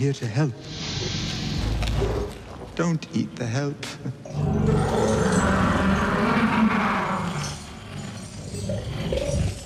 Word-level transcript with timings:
here 0.00 0.12
to 0.14 0.26
help. 0.26 0.54
Don't 2.74 3.06
eat 3.14 3.36
the 3.36 3.44
help. 3.44 3.84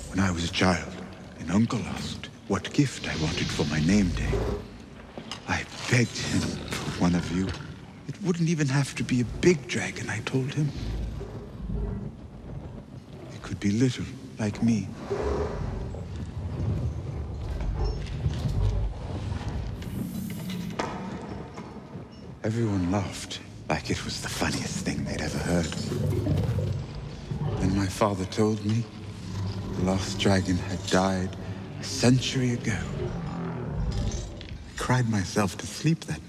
when 0.09 0.19
I 0.19 0.29
was 0.31 0.43
a 0.43 0.51
child, 0.51 0.91
an 1.39 1.51
uncle 1.51 1.79
asked 1.95 2.27
what 2.49 2.73
gift 2.73 3.07
I 3.07 3.15
wanted 3.23 3.47
for 3.47 3.63
my 3.67 3.79
name 3.79 4.09
day. 4.09 4.33
I 5.47 5.63
begged 5.89 6.17
him 6.17 6.41
for 6.41 7.01
one 7.01 7.15
of 7.15 7.31
you. 7.31 7.47
It 8.09 8.21
wouldn't 8.21 8.49
even 8.49 8.67
have 8.67 8.93
to 8.95 9.05
be 9.05 9.21
a 9.21 9.25
big 9.39 9.65
dragon, 9.69 10.09
I 10.09 10.19
told 10.25 10.53
him. 10.53 10.69
It 13.33 13.41
could 13.41 13.61
be 13.61 13.71
little, 13.71 14.05
like 14.37 14.61
me. 14.61 14.89
Everyone 22.45 22.91
laughed 22.91 23.39
like 23.67 23.89
it 23.89 24.05
was 24.05 24.21
the 24.21 24.29
funniest 24.29 24.85
thing 24.85 25.03
they'd 25.03 25.19
ever 25.19 25.39
heard. 25.39 25.65
Then 27.59 27.75
my 27.75 27.87
father 27.87 28.23
told 28.25 28.63
me 28.63 28.83
the 29.79 29.85
last 29.85 30.19
dragon 30.19 30.55
had 30.55 30.85
died 30.85 31.35
a 31.79 31.83
century 31.83 32.53
ago. 32.53 32.77
I 34.37 34.77
cried 34.77 35.09
myself 35.09 35.57
to 35.57 35.65
sleep 35.65 36.01
that 36.01 36.19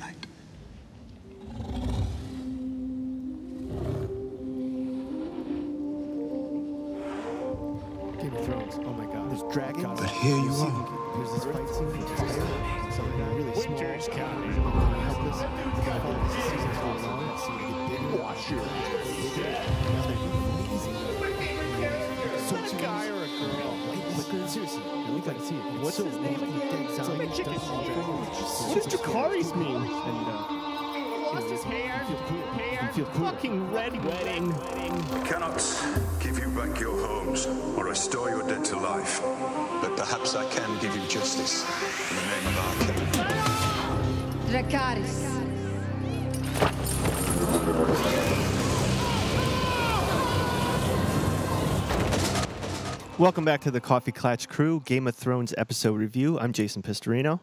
back 53.46 53.60
to 53.60 53.70
the 53.70 53.80
Coffee 53.80 54.10
Clatch 54.10 54.48
Crew 54.48 54.82
Game 54.84 55.06
of 55.06 55.14
Thrones 55.14 55.54
episode 55.56 55.96
review. 56.00 56.36
I'm 56.36 56.52
Jason 56.52 56.82
Pistorino. 56.82 57.38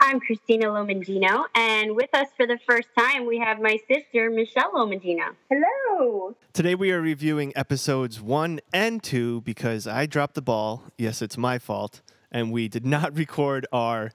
I'm 0.00 0.18
Christina 0.18 0.66
Lomandino, 0.66 1.44
and 1.54 1.94
with 1.94 2.12
us 2.12 2.26
for 2.36 2.44
the 2.44 2.58
first 2.66 2.88
time, 2.98 3.24
we 3.24 3.38
have 3.38 3.60
my 3.60 3.78
sister, 3.86 4.30
Michelle 4.30 4.72
Lomandino. 4.72 5.36
Hello. 5.48 6.34
Today 6.52 6.74
we 6.74 6.90
are 6.90 7.00
reviewing 7.00 7.52
episodes 7.54 8.20
one 8.20 8.58
and 8.72 9.00
two 9.00 9.42
because 9.42 9.86
I 9.86 10.06
dropped 10.06 10.34
the 10.34 10.42
ball. 10.42 10.82
Yes, 10.98 11.22
it's 11.22 11.38
my 11.38 11.60
fault. 11.60 12.00
And 12.32 12.50
we 12.50 12.66
did 12.66 12.84
not 12.84 13.16
record 13.16 13.64
our 13.72 14.10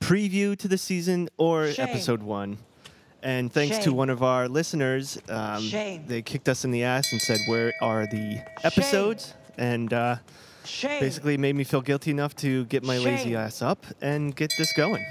preview 0.00 0.56
to 0.58 0.68
the 0.68 0.78
season 0.78 1.28
or 1.38 1.72
Shame. 1.72 1.88
episode 1.88 2.22
one. 2.22 2.58
And 3.20 3.52
thanks 3.52 3.78
to 3.78 3.92
one 3.92 4.10
of 4.10 4.22
our 4.22 4.46
listeners, 4.46 5.20
um, 5.28 5.68
they 5.70 6.22
kicked 6.24 6.48
us 6.48 6.64
in 6.64 6.70
the 6.70 6.84
ass 6.84 7.10
and 7.10 7.20
said, 7.20 7.40
Where 7.48 7.72
are 7.82 8.06
the 8.06 8.40
episodes? 8.62 9.34
And 9.56 9.92
uh, 9.92 10.16
Shame. 10.64 11.00
basically 11.00 11.36
made 11.36 11.56
me 11.56 11.64
feel 11.64 11.80
guilty 11.80 12.10
enough 12.10 12.34
to 12.36 12.64
get 12.66 12.84
my 12.84 12.98
lazy 12.98 13.34
ass 13.34 13.62
up 13.62 13.84
and 14.00 14.34
get 14.34 14.52
this 14.58 14.72
going. 14.72 15.04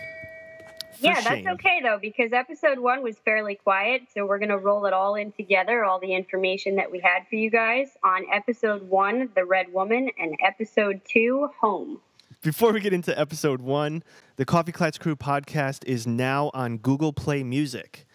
For 0.94 1.08
yeah, 1.08 1.16
that's 1.16 1.28
shame. 1.28 1.48
okay 1.50 1.82
though, 1.84 2.00
because 2.02 2.32
episode 2.32 2.80
one 2.80 3.04
was 3.04 3.18
fairly 3.20 3.56
quiet, 3.56 4.04
so 4.14 4.26
we're 4.26 4.40
going 4.40 4.50
to 4.50 4.58
roll 4.58 4.86
it 4.86 4.94
all 4.94 5.16
in 5.16 5.34
together, 5.34 5.84
all 5.84 6.00
the 6.00 6.14
information 6.14 6.76
that 6.78 6.90
we 6.90 7.00
had 7.00 7.28
for 7.30 7.36
you 7.36 7.50
guys 7.50 7.90
on 8.02 8.26
episode 8.32 8.88
one, 8.88 9.30
The 9.36 9.44
Red 9.44 9.74
Woman, 9.74 10.10
and 10.18 10.38
episode 10.42 11.02
two, 11.06 11.50
Home. 11.60 12.00
Before 12.42 12.72
we 12.72 12.80
get 12.80 12.94
into 12.94 13.18
episode 13.20 13.60
one, 13.60 14.04
the 14.38 14.46
Coffee 14.46 14.72
Clatch 14.72 15.00
Crew 15.00 15.16
podcast 15.16 15.84
is 15.86 16.08
now 16.08 16.50
on 16.54 16.78
Google 16.78 17.12
Play 17.12 17.44
Music. 17.44 18.06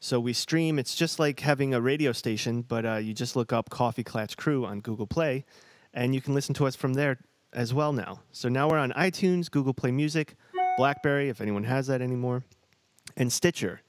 So 0.00 0.18
we 0.18 0.32
stream, 0.32 0.78
it's 0.78 0.94
just 0.94 1.18
like 1.18 1.40
having 1.40 1.74
a 1.74 1.80
radio 1.80 2.12
station, 2.12 2.62
but 2.62 2.86
uh, 2.86 2.94
you 2.96 3.12
just 3.12 3.36
look 3.36 3.52
up 3.52 3.70
Coffee 3.70 4.04
Clatch 4.04 4.36
Crew 4.36 4.64
on 4.64 4.80
Google 4.80 5.06
Play, 5.06 5.44
and 5.94 6.14
you 6.14 6.20
can 6.20 6.34
listen 6.34 6.54
to 6.54 6.66
us 6.66 6.76
from 6.76 6.94
there 6.94 7.18
as 7.52 7.74
well 7.74 7.92
now. 7.92 8.20
So 8.32 8.48
now 8.48 8.68
we're 8.68 8.78
on 8.78 8.92
iTunes, 8.92 9.50
Google 9.50 9.74
Play 9.74 9.90
Music, 9.90 10.36
Blackberry, 10.76 11.28
if 11.28 11.40
anyone 11.40 11.64
has 11.64 11.86
that 11.88 12.00
anymore, 12.00 12.44
and 13.16 13.32
Stitcher. 13.32 13.80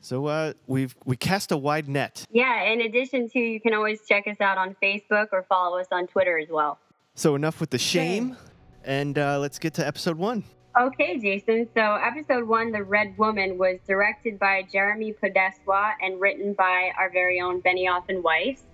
So 0.00 0.26
uh, 0.26 0.52
we've 0.66 0.94
we 1.06 1.16
cast 1.16 1.50
a 1.50 1.56
wide 1.56 1.88
net. 1.88 2.26
Yeah, 2.30 2.64
in 2.64 2.82
addition 2.82 3.28
to, 3.30 3.38
you 3.38 3.60
can 3.60 3.72
always 3.72 4.00
check 4.06 4.26
us 4.26 4.40
out 4.40 4.58
on 4.58 4.76
Facebook 4.82 5.28
or 5.32 5.44
follow 5.48 5.78
us 5.78 5.86
on 5.90 6.06
Twitter 6.06 6.38
as 6.38 6.48
well. 6.50 6.78
So 7.14 7.36
enough 7.36 7.60
with 7.60 7.70
the 7.70 7.78
shame, 7.78 8.36
and 8.84 9.18
uh, 9.18 9.38
let's 9.38 9.58
get 9.58 9.72
to 9.74 9.86
episode 9.86 10.18
one. 10.18 10.44
Okay, 10.78 11.20
Jason. 11.20 11.68
So, 11.72 11.94
episode 11.94 12.48
one, 12.48 12.72
The 12.72 12.82
Red 12.82 13.16
Woman, 13.16 13.56
was 13.56 13.78
directed 13.86 14.40
by 14.40 14.66
Jeremy 14.72 15.12
Podeswa 15.12 15.92
and 16.02 16.20
written 16.20 16.52
by 16.52 16.90
our 16.98 17.10
very 17.10 17.40
own 17.40 17.62
Benioff 17.62 18.08
and 18.08 18.24
Weiss. 18.24 18.64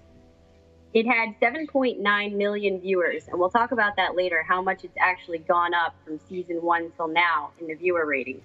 It 0.93 1.07
had 1.07 1.39
7.9 1.41 2.37
million 2.37 2.81
viewers, 2.81 3.29
and 3.29 3.39
we'll 3.39 3.51
talk 3.51 3.71
about 3.71 3.95
that 3.97 4.17
later, 4.17 4.45
how 4.47 4.61
much 4.61 4.83
it's 4.83 4.97
actually 4.99 5.39
gone 5.39 5.73
up 5.73 5.95
from 6.05 6.19
season 6.29 6.57
one 6.63 6.91
till 6.97 7.07
now 7.07 7.51
in 7.61 7.69
the 7.69 7.75
viewer 7.75 8.05
ratings. 8.07 8.43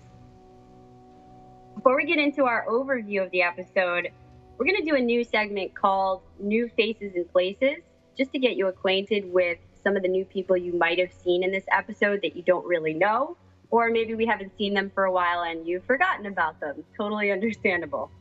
Before 1.73 1.95
we 1.95 2.05
get 2.05 2.19
into 2.19 2.45
our 2.45 2.65
overview 2.67 3.25
of 3.25 3.31
the 3.31 3.41
episode, 3.41 4.09
we're 4.57 4.65
going 4.65 4.77
to 4.77 4.85
do 4.85 4.95
a 4.95 5.01
new 5.01 5.23
segment 5.23 5.73
called 5.73 6.21
New 6.39 6.69
Faces 6.77 7.13
and 7.15 7.29
Places, 7.31 7.77
just 8.15 8.31
to 8.33 8.39
get 8.39 8.55
you 8.55 8.67
acquainted 8.67 9.33
with 9.33 9.57
some 9.83 9.95
of 9.95 10.03
the 10.03 10.07
new 10.07 10.23
people 10.23 10.55
you 10.55 10.73
might 10.73 10.99
have 10.99 11.11
seen 11.11 11.43
in 11.43 11.51
this 11.51 11.65
episode 11.71 12.21
that 12.21 12.35
you 12.35 12.43
don't 12.43 12.65
really 12.65 12.93
know, 12.93 13.37
or 13.71 13.89
maybe 13.89 14.13
we 14.13 14.27
haven't 14.27 14.55
seen 14.55 14.75
them 14.75 14.91
for 14.93 15.05
a 15.05 15.11
while 15.11 15.41
and 15.41 15.67
you've 15.67 15.83
forgotten 15.85 16.27
about 16.27 16.59
them. 16.59 16.83
Totally 16.95 17.31
understandable. 17.31 18.11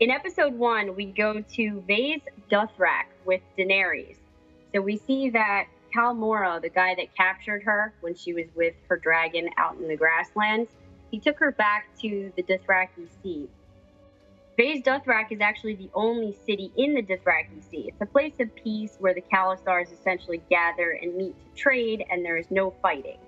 In 0.00 0.10
episode 0.10 0.54
one, 0.54 0.96
we 0.96 1.06
go 1.06 1.40
to 1.40 1.80
Vaes 1.86 2.20
Dothrak 2.50 3.04
with 3.24 3.40
Daenerys. 3.56 4.16
So 4.74 4.80
we 4.80 4.96
see 4.96 5.30
that 5.30 5.68
Khal 5.94 6.16
Moro, 6.16 6.58
the 6.58 6.68
guy 6.68 6.96
that 6.96 7.14
captured 7.14 7.62
her 7.62 7.94
when 8.00 8.16
she 8.16 8.32
was 8.32 8.46
with 8.56 8.74
her 8.88 8.96
dragon 8.96 9.48
out 9.56 9.76
in 9.76 9.86
the 9.86 9.96
grasslands, 9.96 10.68
he 11.12 11.20
took 11.20 11.38
her 11.38 11.52
back 11.52 11.86
to 12.00 12.32
the 12.34 12.42
Dothraki 12.42 13.06
Sea. 13.22 13.48
Vaes 14.56 14.82
Dothrak 14.82 15.30
is 15.30 15.40
actually 15.40 15.76
the 15.76 15.90
only 15.94 16.36
city 16.44 16.72
in 16.76 16.94
the 16.94 17.02
Dothraki 17.02 17.62
Sea. 17.70 17.86
It's 17.86 18.02
a 18.02 18.06
place 18.06 18.34
of 18.40 18.52
peace 18.56 18.96
where 18.98 19.14
the 19.14 19.22
Khalasars 19.32 19.92
essentially 19.92 20.42
gather 20.50 20.90
and 20.90 21.14
meet 21.14 21.36
to 21.38 21.60
trade, 21.60 22.04
and 22.10 22.24
there 22.24 22.36
is 22.36 22.50
no 22.50 22.72
fighting. 22.82 23.18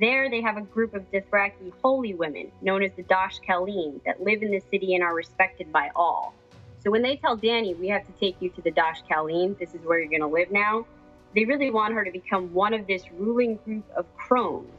There, 0.00 0.30
they 0.30 0.40
have 0.40 0.56
a 0.56 0.62
group 0.62 0.94
of 0.94 1.10
Dothraki 1.10 1.72
holy 1.82 2.14
women, 2.14 2.50
known 2.62 2.82
as 2.82 2.92
the 2.96 3.02
Dosh 3.02 3.38
Khaleen, 3.46 4.02
that 4.04 4.22
live 4.22 4.42
in 4.42 4.50
the 4.50 4.62
city 4.70 4.94
and 4.94 5.04
are 5.04 5.14
respected 5.14 5.70
by 5.72 5.90
all. 5.94 6.34
So 6.82 6.90
when 6.90 7.02
they 7.02 7.16
tell 7.16 7.36
Danny, 7.36 7.74
we 7.74 7.88
have 7.88 8.06
to 8.06 8.12
take 8.18 8.36
you 8.40 8.50
to 8.50 8.62
the 8.62 8.70
Dosh 8.70 9.02
Khaleen, 9.10 9.58
this 9.58 9.74
is 9.74 9.80
where 9.82 10.00
you're 10.00 10.08
going 10.08 10.22
to 10.22 10.26
live 10.26 10.50
now, 10.50 10.86
they 11.34 11.44
really 11.44 11.70
want 11.70 11.94
her 11.94 12.04
to 12.04 12.10
become 12.10 12.52
one 12.52 12.74
of 12.74 12.86
this 12.86 13.04
ruling 13.12 13.58
group 13.64 13.84
of 13.96 14.06
crones. 14.16 14.72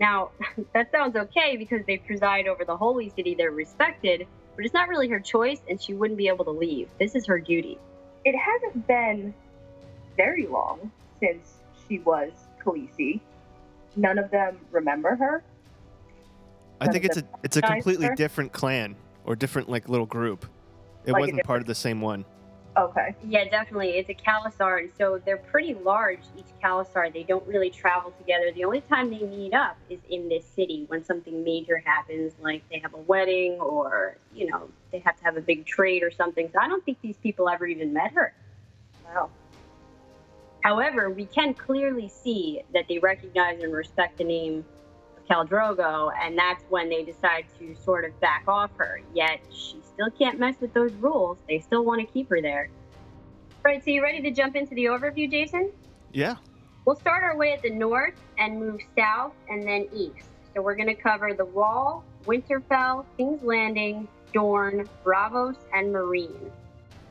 Now, 0.00 0.30
that 0.74 0.90
sounds 0.90 1.16
okay 1.16 1.56
because 1.56 1.84
they 1.86 1.96
preside 1.96 2.46
over 2.46 2.64
the 2.64 2.76
holy 2.76 3.10
city, 3.10 3.34
they're 3.36 3.50
respected, 3.50 4.26
but 4.56 4.64
it's 4.64 4.74
not 4.74 4.88
really 4.88 5.08
her 5.08 5.20
choice 5.20 5.60
and 5.68 5.80
she 5.80 5.94
wouldn't 5.94 6.18
be 6.18 6.28
able 6.28 6.44
to 6.44 6.50
leave. 6.50 6.88
This 6.98 7.14
is 7.14 7.26
her 7.26 7.38
duty. 7.38 7.78
it 8.24 8.34
hasn't 8.36 8.86
been 8.86 9.32
very 10.16 10.46
long 10.46 10.90
since 11.20 11.54
she 11.86 12.00
was 12.00 12.32
Khaleesi. 12.62 13.20
None 13.98 14.16
of 14.16 14.30
them 14.30 14.58
remember 14.70 15.16
her. 15.16 15.42
I 16.80 16.86
think 16.86 17.04
it's 17.04 17.16
a 17.16 17.24
it's 17.42 17.56
a 17.56 17.62
completely 17.62 18.06
her? 18.06 18.14
different 18.14 18.52
clan 18.52 18.94
or 19.24 19.34
different 19.34 19.68
like 19.68 19.88
little 19.88 20.06
group. 20.06 20.46
It 21.04 21.12
Like 21.12 21.22
wasn't 21.22 21.42
part 21.42 21.60
of 21.60 21.66
the 21.66 21.74
same 21.74 22.00
one. 22.00 22.24
Okay. 22.76 23.16
Yeah, 23.26 23.48
definitely. 23.48 23.90
It's 23.90 24.08
a 24.08 24.14
Khalasar, 24.14 24.78
and 24.78 24.90
so 24.96 25.20
they're 25.24 25.36
pretty 25.36 25.74
large, 25.74 26.20
each 26.36 26.46
Khalasar. 26.62 27.12
They 27.12 27.24
don't 27.24 27.44
really 27.44 27.70
travel 27.70 28.12
together. 28.18 28.52
The 28.52 28.64
only 28.64 28.82
time 28.82 29.10
they 29.10 29.18
meet 29.18 29.52
up 29.52 29.76
is 29.90 29.98
in 30.08 30.28
this 30.28 30.44
city 30.44 30.84
when 30.86 31.04
something 31.04 31.42
major 31.42 31.82
happens, 31.84 32.34
like 32.40 32.62
they 32.70 32.78
have 32.78 32.94
a 32.94 32.98
wedding 32.98 33.54
or, 33.54 34.16
you 34.32 34.48
know, 34.48 34.70
they 34.92 35.00
have 35.00 35.16
to 35.16 35.24
have 35.24 35.36
a 35.36 35.40
big 35.40 35.66
trade 35.66 36.04
or 36.04 36.12
something. 36.12 36.48
So 36.52 36.60
I 36.60 36.68
don't 36.68 36.84
think 36.84 37.00
these 37.00 37.16
people 37.16 37.48
ever 37.48 37.66
even 37.66 37.92
met 37.92 38.12
her. 38.12 38.32
Wow. 39.04 39.30
However, 40.62 41.10
we 41.10 41.26
can 41.26 41.54
clearly 41.54 42.08
see 42.08 42.62
that 42.74 42.86
they 42.88 42.98
recognize 42.98 43.62
and 43.62 43.72
respect 43.72 44.18
the 44.18 44.24
name 44.24 44.64
of 45.16 45.26
Khal 45.28 45.48
Drogo, 45.48 46.10
and 46.20 46.36
that's 46.36 46.64
when 46.68 46.88
they 46.88 47.04
decide 47.04 47.46
to 47.58 47.74
sort 47.76 48.04
of 48.04 48.18
back 48.20 48.44
off 48.48 48.70
her. 48.76 49.00
Yet 49.14 49.40
she 49.50 49.80
still 49.82 50.10
can't 50.10 50.38
mess 50.38 50.56
with 50.60 50.74
those 50.74 50.92
rules. 50.94 51.38
They 51.48 51.60
still 51.60 51.84
want 51.84 52.00
to 52.00 52.06
keep 52.12 52.28
her 52.30 52.42
there. 52.42 52.70
Right, 53.64 53.84
so 53.84 53.90
you 53.90 54.02
ready 54.02 54.20
to 54.22 54.30
jump 54.30 54.56
into 54.56 54.74
the 54.74 54.86
overview, 54.86 55.30
Jason? 55.30 55.72
Yeah. 56.12 56.36
We'll 56.84 56.96
start 56.96 57.22
our 57.22 57.36
way 57.36 57.52
at 57.52 57.62
the 57.62 57.70
north 57.70 58.14
and 58.38 58.58
move 58.58 58.80
south 58.96 59.34
and 59.48 59.62
then 59.62 59.88
east. 59.94 60.28
So 60.54 60.62
we're 60.62 60.74
going 60.74 60.88
to 60.88 60.94
cover 60.94 61.34
the 61.34 61.44
Wall, 61.44 62.02
Winterfell, 62.24 63.04
King's 63.16 63.42
Landing, 63.42 64.08
Dorne, 64.32 64.88
Braavos, 65.04 65.56
and 65.74 65.94
Meereen. 65.94 66.50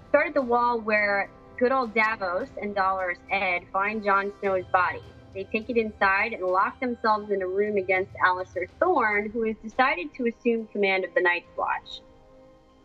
Start 0.09 0.29
at 0.29 0.33
the 0.33 0.41
Wall 0.41 0.79
where 0.79 1.29
good 1.57 1.71
old 1.71 1.93
Davos 1.93 2.49
and 2.61 2.75
Dolorous 2.75 3.17
Ed 3.31 3.61
find 3.73 4.03
Jon 4.03 4.31
Snow's 4.39 4.65
body. 4.71 5.01
They 5.33 5.43
take 5.45 5.69
it 5.69 5.77
inside 5.77 6.33
and 6.33 6.43
lock 6.43 6.79
themselves 6.79 7.31
in 7.31 7.41
a 7.41 7.47
room 7.47 7.77
against 7.77 8.11
Alliser 8.25 8.67
Thorne, 8.79 9.29
who 9.29 9.43
has 9.43 9.55
decided 9.63 10.13
to 10.15 10.27
assume 10.27 10.67
command 10.67 11.03
of 11.03 11.13
the 11.13 11.21
Night's 11.21 11.49
Watch. 11.57 12.01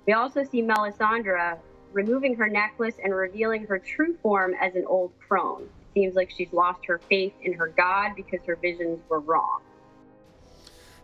We 0.06 0.14
also 0.14 0.42
see 0.42 0.62
Melisandre 0.62 1.58
removing 1.92 2.34
her 2.36 2.48
necklace 2.48 2.94
and 3.02 3.14
revealing 3.14 3.66
her 3.66 3.78
true 3.78 4.16
form 4.22 4.54
as 4.60 4.74
an 4.74 4.84
old 4.86 5.12
crone. 5.18 5.68
Seems 5.94 6.14
like 6.14 6.30
she's 6.30 6.52
lost 6.52 6.84
her 6.86 7.00
faith 7.10 7.34
in 7.42 7.52
her 7.52 7.68
god 7.68 8.12
because 8.16 8.40
her 8.46 8.56
visions 8.56 8.98
were 9.08 9.20
wrong. 9.20 9.60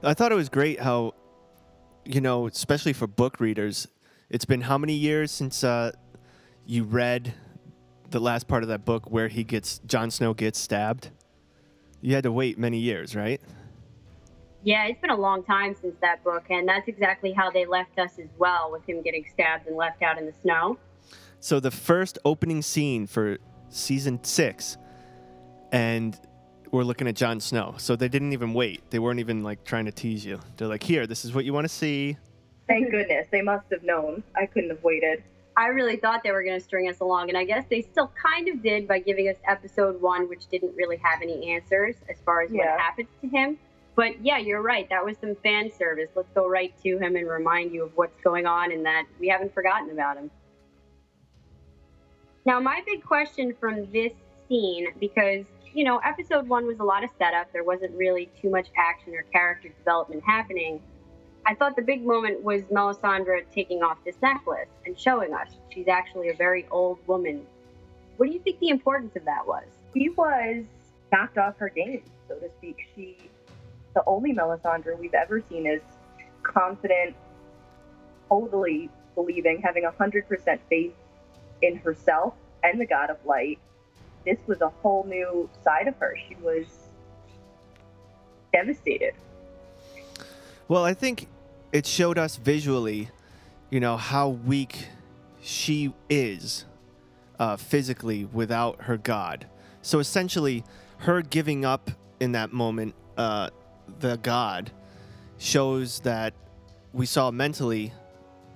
I 0.02 0.14
thought 0.14 0.32
it 0.32 0.36
was 0.36 0.48
great 0.48 0.80
how, 0.80 1.14
you 2.04 2.20
know, 2.20 2.46
especially 2.46 2.92
for 2.92 3.06
book 3.06 3.40
readers, 3.40 3.88
it's 4.30 4.44
been 4.44 4.62
how 4.62 4.78
many 4.78 4.94
years 4.94 5.30
since 5.30 5.62
uh, 5.62 5.92
you 6.64 6.84
read 6.84 7.34
the 8.10 8.20
last 8.20 8.49
part 8.49 8.62
of 8.62 8.69
that 8.69 8.84
book 8.84 9.10
where 9.10 9.28
he 9.28 9.44
gets 9.44 9.78
Jon 9.81 10.10
Snow 10.10 10.34
gets 10.34 10.58
stabbed? 10.58 11.10
You 12.00 12.14
had 12.14 12.25
to 12.25 12.32
wait 12.32 12.58
many 12.58 12.78
years, 12.78 13.16
right? 13.16 13.40
Yeah, 14.62 14.87
it's 14.87 15.00
been 15.00 15.10
a 15.10 15.16
long 15.16 15.43
time 15.44 15.75
since 15.81 15.94
that 16.00 16.22
book, 16.25 16.44
and 16.50 16.69
that's 16.69 16.88
exactly 16.88 17.32
how 17.32 17.50
they 17.50 17.64
left 17.64 17.99
us 17.99 18.19
as 18.19 18.28
well, 18.38 18.70
with 18.72 18.84
him 18.88 19.02
getting 19.02 19.25
stabbed 19.32 19.66
and 19.66 19.76
left 19.76 20.02
out 20.02 20.19
in 20.19 20.26
the 20.26 20.32
snow. 20.43 20.78
So 21.40 21.60
the 21.60 21.70
first 21.70 22.19
opening 22.25 22.62
scene 22.62 23.06
for 23.06 23.38
season 23.69 24.22
six, 24.25 24.76
and 25.70 26.19
we're 26.72 26.82
looking 26.82 27.06
at 27.06 27.14
Jon 27.14 27.40
Snow. 27.40 27.75
So 27.78 27.96
they 27.96 28.08
didn't 28.08 28.32
even 28.32 28.52
wait. 28.52 28.90
They 28.90 28.99
weren't 28.99 29.20
even 29.20 29.43
like 29.43 29.64
trying 29.64 29.84
to 29.84 29.93
tease 29.93 30.25
you. 30.25 30.40
They're 30.56 30.69
like, 30.69 30.82
"Here, 30.82 31.06
this 31.06 31.25
is 31.25 31.34
what 31.34 31.44
you 31.44 31.52
want 31.52 31.64
to 31.64 31.72
see." 31.72 32.16
Thank 32.66 32.90
goodness. 32.90 33.28
They 33.31 33.43
must 33.43 33.64
have 33.70 33.82
known. 33.82 34.22
I 34.37 34.46
couldn't 34.46 34.70
have 34.70 34.82
waited. 34.82 35.22
I 35.58 35.66
really 35.66 35.96
thought 35.96 36.22
they 36.22 36.31
were 36.31 36.44
going 36.44 36.56
to 36.56 36.64
string 36.64 36.88
us 36.88 37.00
along, 37.00 37.31
and 37.31 37.37
I 37.37 37.43
guess 37.43 37.64
they 37.69 37.82
still 37.82 38.12
kind 38.14 38.49
of 38.49 38.62
did 38.62 38.87
by 38.87 39.00
giving 39.00 39.28
us 39.28 39.34
episode 39.44 40.00
one, 40.00 40.28
which 40.28 40.46
didn't 40.46 40.76
really 40.76 40.99
have 40.99 41.20
any 41.20 41.50
answers 41.50 41.96
as 42.08 42.20
far 42.25 42.43
as 42.43 42.52
Yeah. 42.52 42.70
what 42.70 42.81
happened 42.81 43.08
to 43.22 43.28
him. 43.28 43.58
But 43.96 44.25
yeah, 44.25 44.38
you're 44.38 44.62
right. 44.62 44.88
That 44.88 45.05
was 45.05 45.19
some 45.19 45.34
fan 45.43 45.72
service. 45.72 46.10
Let's 46.14 46.31
go 46.31 46.49
right 46.49 46.72
to 46.84 46.99
him 46.99 47.16
and 47.16 47.28
remind 47.28 47.72
you 47.72 47.82
of 47.82 47.96
what's 47.96 48.20
going 48.20 48.46
on 48.46 48.70
and 48.70 48.87
that 48.87 49.06
we 49.19 49.26
haven't 49.26 49.52
forgotten 49.52 49.90
about 49.90 50.16
him. 50.16 50.31
Now, 52.44 52.61
my 52.61 52.81
big 52.87 53.04
question 53.04 53.52
from 53.58 53.90
this 53.90 54.12
scene, 54.49 54.87
because, 55.00 55.44
you 55.75 55.82
know, 55.82 55.99
episode 56.04 56.49
one 56.49 56.66
was 56.66 56.78
a 56.78 56.84
lot 56.84 57.02
of 57.02 57.11
setup, 57.19 57.52
there 57.52 57.64
wasn't 57.64 57.96
really 57.96 58.31
too 58.40 58.49
much 58.49 58.69
action 58.76 59.12
or 59.12 59.25
character 59.25 59.70
development 59.70 60.22
happening. 60.25 60.81
I 61.48 61.54
thought 61.54 61.76
the 61.76 61.82
big 61.82 62.04
moment 62.04 62.42
was 62.42 62.60
Melisandre 62.64 63.42
taking 63.54 63.82
off 63.82 63.96
this 64.04 64.16
necklace 64.20 64.68
and 64.84 65.00
showing 65.00 65.32
us 65.32 65.48
she's 65.70 65.88
actually 65.88 66.28
a 66.28 66.34
very 66.34 66.66
old 66.70 66.98
woman. 67.06 67.46
What 68.18 68.26
do 68.26 68.32
you 68.32 68.38
think 68.40 68.60
the 68.60 68.68
importance 68.68 69.16
of 69.16 69.24
that 69.24 69.46
was? 69.46 69.64
She 69.94 70.10
was 70.10 70.64
knocked 71.10 71.38
off 71.38 71.56
her 71.56 71.70
game, 71.70 72.02
so 72.28 72.34
to 72.34 72.50
speak. 72.58 72.86
She, 72.94 73.16
the 73.94 74.02
only 74.06 74.34
Melisandre 74.34 74.98
we've 74.98 75.14
ever 75.14 75.42
seen, 75.48 75.66
is 75.66 75.80
confident, 76.42 77.16
totally 78.28 78.90
believing, 79.14 79.62
having 79.62 79.84
100% 79.84 80.58
faith 80.68 80.92
in 81.62 81.76
herself 81.76 82.34
and 82.62 82.78
the 82.78 82.86
God 82.86 83.08
of 83.08 83.16
Light. 83.24 83.58
This 84.26 84.38
was 84.46 84.60
a 84.60 84.68
whole 84.68 85.04
new 85.04 85.48
side 85.64 85.88
of 85.88 85.96
her. 85.96 86.14
She 86.28 86.34
was 86.42 86.66
devastated. 88.52 89.14
Well, 90.68 90.84
I 90.84 90.92
think 90.92 91.26
it 91.72 91.86
showed 91.86 92.18
us 92.18 92.36
visually, 92.36 93.10
you 93.70 93.80
know, 93.80 93.96
how 93.96 94.28
weak 94.28 94.88
she 95.40 95.92
is 96.08 96.64
uh, 97.38 97.56
physically 97.56 98.24
without 98.24 98.82
her 98.82 98.96
God. 98.96 99.46
So 99.82 99.98
essentially, 99.98 100.64
her 100.98 101.22
giving 101.22 101.64
up 101.64 101.90
in 102.20 102.32
that 102.32 102.52
moment, 102.52 102.94
uh, 103.16 103.50
the 104.00 104.16
God, 104.16 104.70
shows 105.38 106.00
that 106.00 106.34
we 106.92 107.06
saw 107.06 107.30
mentally 107.30 107.92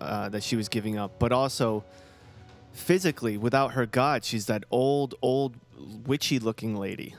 uh, 0.01 0.29
that 0.31 0.43
she 0.43 0.57
was 0.57 0.69
giving 0.69 0.99
up, 0.99 1.19
but 1.19 1.33
also 1.33 1.85
physically, 2.73 3.37
without 3.37 3.73
her 3.73 3.87
God, 3.87 4.25
she's 4.25 4.47
that 4.47 4.65
old, 4.71 5.15
old, 5.23 5.55
witchy 6.07 6.39
looking 6.39 6.77
lady. 6.77 7.15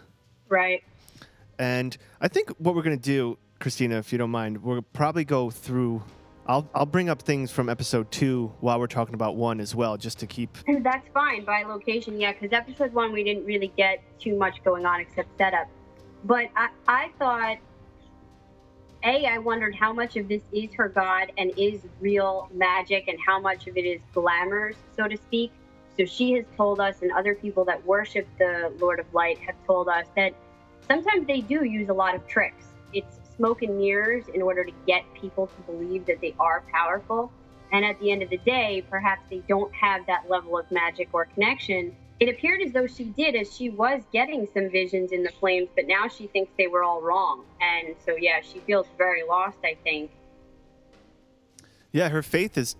Right. 0.49 0.83
And 1.57 1.95
I 2.19 2.27
think 2.27 2.49
what 2.57 2.75
we're 2.75 2.81
gonna 2.81 2.97
do, 2.97 3.37
Christina, 3.63 3.97
if 3.97 4.11
you 4.11 4.17
don't 4.17 4.29
mind, 4.29 4.61
we'll 4.61 4.81
probably 4.81 5.23
go 5.23 5.49
through. 5.49 6.03
I'll 6.45 6.69
I'll 6.75 6.85
bring 6.85 7.09
up 7.09 7.21
things 7.21 7.49
from 7.49 7.69
episode 7.69 8.11
two 8.11 8.51
while 8.59 8.77
we're 8.77 8.87
talking 8.87 9.15
about 9.15 9.37
one 9.37 9.61
as 9.61 9.73
well, 9.73 9.95
just 9.95 10.19
to 10.19 10.27
keep. 10.27 10.57
That's 10.81 11.07
fine 11.13 11.45
by 11.45 11.63
location, 11.63 12.19
yeah, 12.19 12.33
because 12.33 12.51
episode 12.51 12.91
one 12.91 13.13
we 13.13 13.23
didn't 13.23 13.45
really 13.45 13.71
get 13.77 14.03
too 14.19 14.35
much 14.35 14.61
going 14.65 14.85
on 14.85 14.99
except 14.99 15.29
setup. 15.37 15.69
But 16.25 16.47
I, 16.57 16.67
I 16.89 17.11
thought, 17.17 17.57
A, 19.05 19.27
I 19.27 19.37
wondered 19.37 19.75
how 19.75 19.93
much 19.93 20.17
of 20.17 20.27
this 20.27 20.41
is 20.51 20.73
her 20.73 20.89
god 20.89 21.31
and 21.37 21.53
is 21.57 21.79
real 22.01 22.49
magic 22.53 23.07
and 23.07 23.17
how 23.25 23.39
much 23.39 23.67
of 23.67 23.77
it 23.77 23.85
is 23.85 24.01
glamours, 24.13 24.75
so 24.97 25.07
to 25.07 25.15
speak. 25.15 25.53
So 25.97 26.03
she 26.03 26.33
has 26.33 26.43
told 26.57 26.81
us, 26.81 27.01
and 27.01 27.13
other 27.13 27.33
people 27.33 27.63
that 27.63 27.85
worship 27.85 28.27
the 28.37 28.73
Lord 28.77 28.99
of 28.99 29.05
Light 29.13 29.37
have 29.37 29.55
told 29.65 29.87
us 29.87 30.07
that 30.17 30.33
sometimes 30.85 31.25
they 31.27 31.39
do 31.39 31.63
use 31.63 31.87
a 31.87 31.93
lot 31.93 32.13
of 32.13 32.27
tricks. 32.27 32.65
It's 32.91 33.22
smoke 33.35 33.61
and 33.61 33.77
mirrors 33.77 34.27
in 34.33 34.41
order 34.41 34.63
to 34.63 34.71
get 34.87 35.03
people 35.13 35.47
to 35.47 35.61
believe 35.71 36.05
that 36.05 36.21
they 36.21 36.35
are 36.39 36.63
powerful. 36.71 37.31
And 37.71 37.83
at 37.83 37.99
the 37.99 38.11
end 38.11 38.21
of 38.21 38.29
the 38.29 38.37
day, 38.37 38.83
perhaps 38.89 39.23
they 39.29 39.41
don't 39.47 39.73
have 39.73 40.05
that 40.05 40.29
level 40.29 40.57
of 40.57 40.69
magic 40.71 41.09
or 41.11 41.25
connection. 41.25 41.95
It 42.19 42.29
appeared 42.29 42.61
as 42.61 42.71
though 42.71 42.87
she 42.87 43.05
did, 43.05 43.35
as 43.35 43.55
she 43.55 43.69
was 43.69 44.03
getting 44.13 44.47
some 44.53 44.69
visions 44.69 45.11
in 45.11 45.23
the 45.23 45.31
flames, 45.39 45.69
but 45.75 45.87
now 45.87 46.07
she 46.07 46.27
thinks 46.27 46.51
they 46.57 46.67
were 46.67 46.83
all 46.83 47.01
wrong. 47.01 47.43
And 47.59 47.95
so, 48.05 48.15
yeah, 48.15 48.41
she 48.41 48.59
feels 48.59 48.85
very 48.97 49.23
lost, 49.23 49.57
I 49.63 49.75
think. 49.83 50.11
Yeah, 51.91 52.09
her 52.09 52.23
faith 52.23 52.57
is 52.57 52.75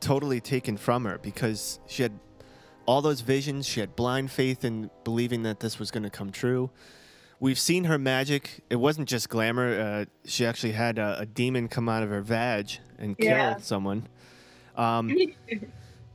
totally 0.00 0.40
taken 0.40 0.76
from 0.76 1.04
her 1.04 1.18
because 1.18 1.80
she 1.86 2.02
had 2.02 2.12
all 2.84 3.02
those 3.02 3.22
visions. 3.22 3.66
She 3.66 3.80
had 3.80 3.96
blind 3.96 4.30
faith 4.30 4.64
in 4.64 4.90
believing 5.04 5.42
that 5.42 5.60
this 5.60 5.78
was 5.78 5.90
going 5.90 6.04
to 6.04 6.10
come 6.10 6.30
true. 6.30 6.70
We've 7.38 7.58
seen 7.58 7.84
her 7.84 7.98
magic. 7.98 8.60
It 8.70 8.76
wasn't 8.76 9.08
just 9.08 9.28
glamour. 9.28 9.78
Uh, 9.78 10.04
she 10.24 10.46
actually 10.46 10.72
had 10.72 10.98
a, 10.98 11.20
a 11.20 11.26
demon 11.26 11.68
come 11.68 11.88
out 11.88 12.02
of 12.02 12.08
her 12.08 12.22
vag 12.22 12.70
and 12.98 13.16
kill 13.16 13.28
Yeah. 13.28 13.56
someone. 13.58 14.06
Um, 14.74 15.14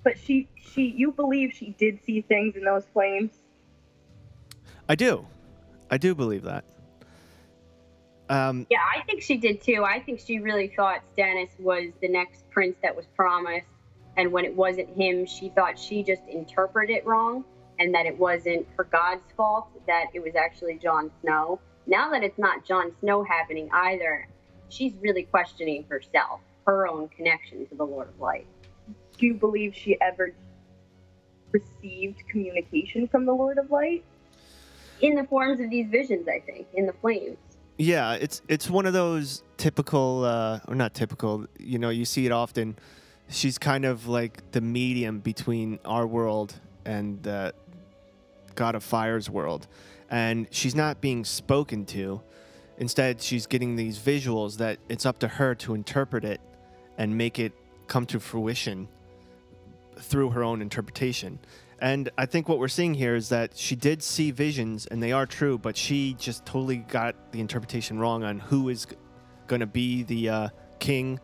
But 0.03 0.17
she, 0.17 0.47
she, 0.59 0.81
you 0.97 1.11
believe 1.11 1.53
she 1.53 1.75
did 1.77 2.03
see 2.03 2.21
things 2.21 2.55
in 2.55 2.63
those 2.63 2.85
flames? 2.91 3.31
I 4.89 4.95
do. 4.95 5.27
I 5.91 5.97
do 5.97 6.15
believe 6.15 6.41
that. 6.43 6.63
Um, 8.29 8.65
Yeah, 8.71 8.79
I 8.97 9.03
think 9.03 9.21
she 9.21 9.37
did 9.37 9.61
too. 9.61 9.83
I 9.83 9.99
think 9.99 10.19
she 10.19 10.39
really 10.39 10.69
thought 10.75 11.01
Stannis 11.15 11.49
was 11.59 11.91
the 12.01 12.07
next 12.07 12.49
prince 12.49 12.77
that 12.81 12.95
was 12.95 13.05
promised. 13.15 13.67
And 14.17 14.31
when 14.31 14.43
it 14.43 14.55
wasn't 14.55 14.89
him, 14.97 15.25
she 15.27 15.49
thought 15.49 15.77
she 15.77 16.01
just 16.01 16.23
interpreted 16.27 16.95
it 16.97 17.05
wrong 17.05 17.45
and 17.81 17.95
that 17.95 18.05
it 18.05 18.15
wasn't 18.15 18.67
for 18.75 18.83
God's 18.83 19.23
fault, 19.35 19.67
that 19.87 20.05
it 20.13 20.21
was 20.21 20.35
actually 20.35 20.77
Jon 20.77 21.09
Snow. 21.21 21.59
Now 21.87 22.11
that 22.11 22.23
it's 22.23 22.37
not 22.37 22.63
Jon 22.63 22.91
Snow 22.99 23.23
happening 23.23 23.69
either, 23.73 24.27
she's 24.69 24.93
really 25.01 25.23
questioning 25.23 25.85
herself, 25.89 26.41
her 26.67 26.87
own 26.87 27.09
connection 27.09 27.65
to 27.67 27.75
the 27.75 27.83
Lord 27.83 28.09
of 28.09 28.19
Light. 28.19 28.45
Do 29.17 29.25
you 29.25 29.33
believe 29.33 29.75
she 29.75 29.99
ever 29.99 30.35
received 31.51 32.19
communication 32.29 33.07
from 33.07 33.25
the 33.25 33.33
Lord 33.33 33.57
of 33.57 33.71
Light? 33.71 34.03
In 35.01 35.15
the 35.15 35.23
forms 35.23 35.59
of 35.59 35.71
these 35.71 35.89
visions, 35.89 36.27
I 36.27 36.39
think, 36.39 36.67
in 36.75 36.85
the 36.85 36.93
flames. 36.93 37.37
Yeah, 37.79 38.13
it's 38.13 38.43
it's 38.47 38.69
one 38.69 38.85
of 38.85 38.93
those 38.93 39.41
typical, 39.57 40.23
uh, 40.23 40.59
or 40.67 40.75
not 40.75 40.93
typical. 40.93 41.47
You 41.57 41.79
know, 41.79 41.89
you 41.89 42.05
see 42.05 42.27
it 42.27 42.31
often. 42.31 42.77
She's 43.27 43.57
kind 43.57 43.85
of 43.85 44.07
like 44.07 44.51
the 44.51 44.61
medium 44.61 45.19
between 45.19 45.79
our 45.83 46.05
world 46.05 46.53
and 46.85 47.23
the 47.23 47.55
God 48.55 48.75
of 48.75 48.83
Fire's 48.83 49.29
world, 49.29 49.67
and 50.09 50.47
she's 50.51 50.75
not 50.75 51.01
being 51.01 51.25
spoken 51.25 51.85
to. 51.87 52.21
Instead, 52.77 53.21
she's 53.21 53.45
getting 53.47 53.75
these 53.75 53.99
visuals 53.99 54.57
that 54.57 54.79
it's 54.89 55.05
up 55.05 55.19
to 55.19 55.27
her 55.27 55.53
to 55.55 55.75
interpret 55.75 56.25
it 56.25 56.41
and 56.97 57.17
make 57.17 57.37
it 57.39 57.53
come 57.87 58.05
to 58.07 58.19
fruition 58.19 58.87
through 59.97 60.31
her 60.31 60.43
own 60.43 60.61
interpretation. 60.61 61.39
And 61.79 62.09
I 62.17 62.27
think 62.27 62.47
what 62.47 62.59
we're 62.59 62.67
seeing 62.67 62.93
here 62.93 63.15
is 63.15 63.29
that 63.29 63.57
she 63.57 63.75
did 63.75 64.03
see 64.03 64.31
visions, 64.31 64.85
and 64.85 65.01
they 65.01 65.11
are 65.11 65.25
true, 65.25 65.57
but 65.57 65.75
she 65.75 66.13
just 66.13 66.45
totally 66.45 66.77
got 66.77 67.31
the 67.31 67.39
interpretation 67.39 67.99
wrong 67.99 68.23
on 68.23 68.39
who 68.39 68.69
is 68.69 68.87
going 69.47 69.61
to 69.61 69.65
be 69.67 70.03
the 70.03 70.29
uh, 70.29 70.49
king 70.79 71.19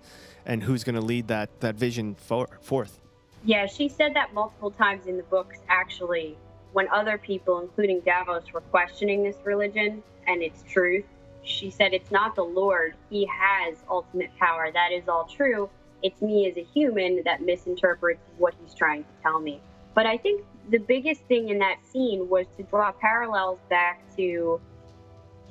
and 0.45 0.63
who's 0.63 0.83
going 0.83 0.95
to 0.95 1.01
lead 1.01 1.27
that 1.27 1.59
that 1.59 1.75
vision 1.75 2.15
for, 2.15 2.47
forth. 2.61 2.99
Yeah, 3.45 3.67
she 3.67 3.87
said 3.87 4.13
that 4.15 4.33
multiple 4.33 4.71
times 4.71 5.05
in 5.05 5.17
the 5.17 5.23
books, 5.23 5.59
actually, 5.69 6.37
when 6.73 6.87
other 6.89 7.17
people, 7.17 7.59
including 7.59 8.01
Davos, 8.01 8.51
were 8.53 8.61
questioning 8.61 9.23
this 9.23 9.37
religion 9.43 10.03
and 10.27 10.41
its 10.41 10.63
truth. 10.63 11.05
She 11.43 11.69
said, 11.69 11.93
It's 11.93 12.11
not 12.11 12.35
the 12.35 12.43
Lord. 12.43 12.95
He 13.09 13.25
has 13.25 13.77
ultimate 13.89 14.35
power. 14.37 14.71
That 14.71 14.91
is 14.91 15.07
all 15.07 15.25
true. 15.25 15.69
It's 16.03 16.21
me 16.21 16.49
as 16.49 16.57
a 16.57 16.63
human 16.63 17.21
that 17.23 17.41
misinterprets 17.41 18.21
what 18.37 18.53
he's 18.61 18.73
trying 18.73 19.03
to 19.03 19.09
tell 19.23 19.39
me. 19.39 19.61
But 19.95 20.05
I 20.05 20.17
think 20.17 20.43
the 20.69 20.77
biggest 20.77 21.21
thing 21.21 21.49
in 21.49 21.59
that 21.59 21.77
scene 21.91 22.29
was 22.29 22.45
to 22.57 22.63
draw 22.63 22.91
parallels 22.91 23.59
back 23.69 24.03
to 24.17 24.61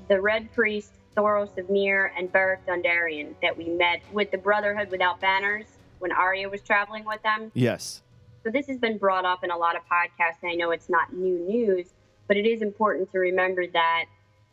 the 0.08 0.20
Red 0.20 0.52
Priest, 0.52 0.92
Thoros 1.16 1.56
of 1.58 1.68
Myr, 1.68 2.12
and 2.16 2.30
Beric 2.30 2.64
Dondarrion 2.66 3.34
that 3.42 3.56
we 3.56 3.68
met 3.68 4.02
with 4.12 4.30
the 4.30 4.38
Brotherhood 4.38 4.90
Without 4.90 5.20
Banners 5.20 5.66
when 5.98 6.12
Arya 6.12 6.48
was 6.48 6.60
traveling 6.60 7.04
with 7.04 7.22
them. 7.22 7.50
Yes. 7.54 8.02
So 8.46 8.52
this 8.52 8.68
has 8.68 8.78
been 8.78 8.96
brought 8.96 9.24
up 9.24 9.42
in 9.42 9.50
a 9.50 9.56
lot 9.56 9.74
of 9.74 9.82
podcasts, 9.90 10.36
and 10.40 10.52
I 10.52 10.54
know 10.54 10.70
it's 10.70 10.88
not 10.88 11.12
new 11.12 11.36
news, 11.36 11.94
but 12.28 12.36
it 12.36 12.46
is 12.46 12.62
important 12.62 13.10
to 13.10 13.18
remember 13.18 13.66
that 13.66 14.04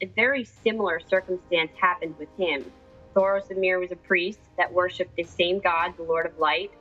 a 0.01 0.07
very 0.07 0.43
similar 0.43 0.99
circumstance 0.99 1.69
happened 1.79 2.15
with 2.17 2.29
him. 2.35 2.65
Thoros 3.15 3.51
of 3.51 3.57
Myr 3.57 3.77
was 3.77 3.91
a 3.91 3.95
priest 3.95 4.39
that 4.57 4.73
worshipped 4.73 5.15
the 5.15 5.23
same 5.23 5.59
god, 5.59 5.95
the 5.95 6.01
Lord 6.01 6.25
of 6.25 6.39
Light. 6.39 6.71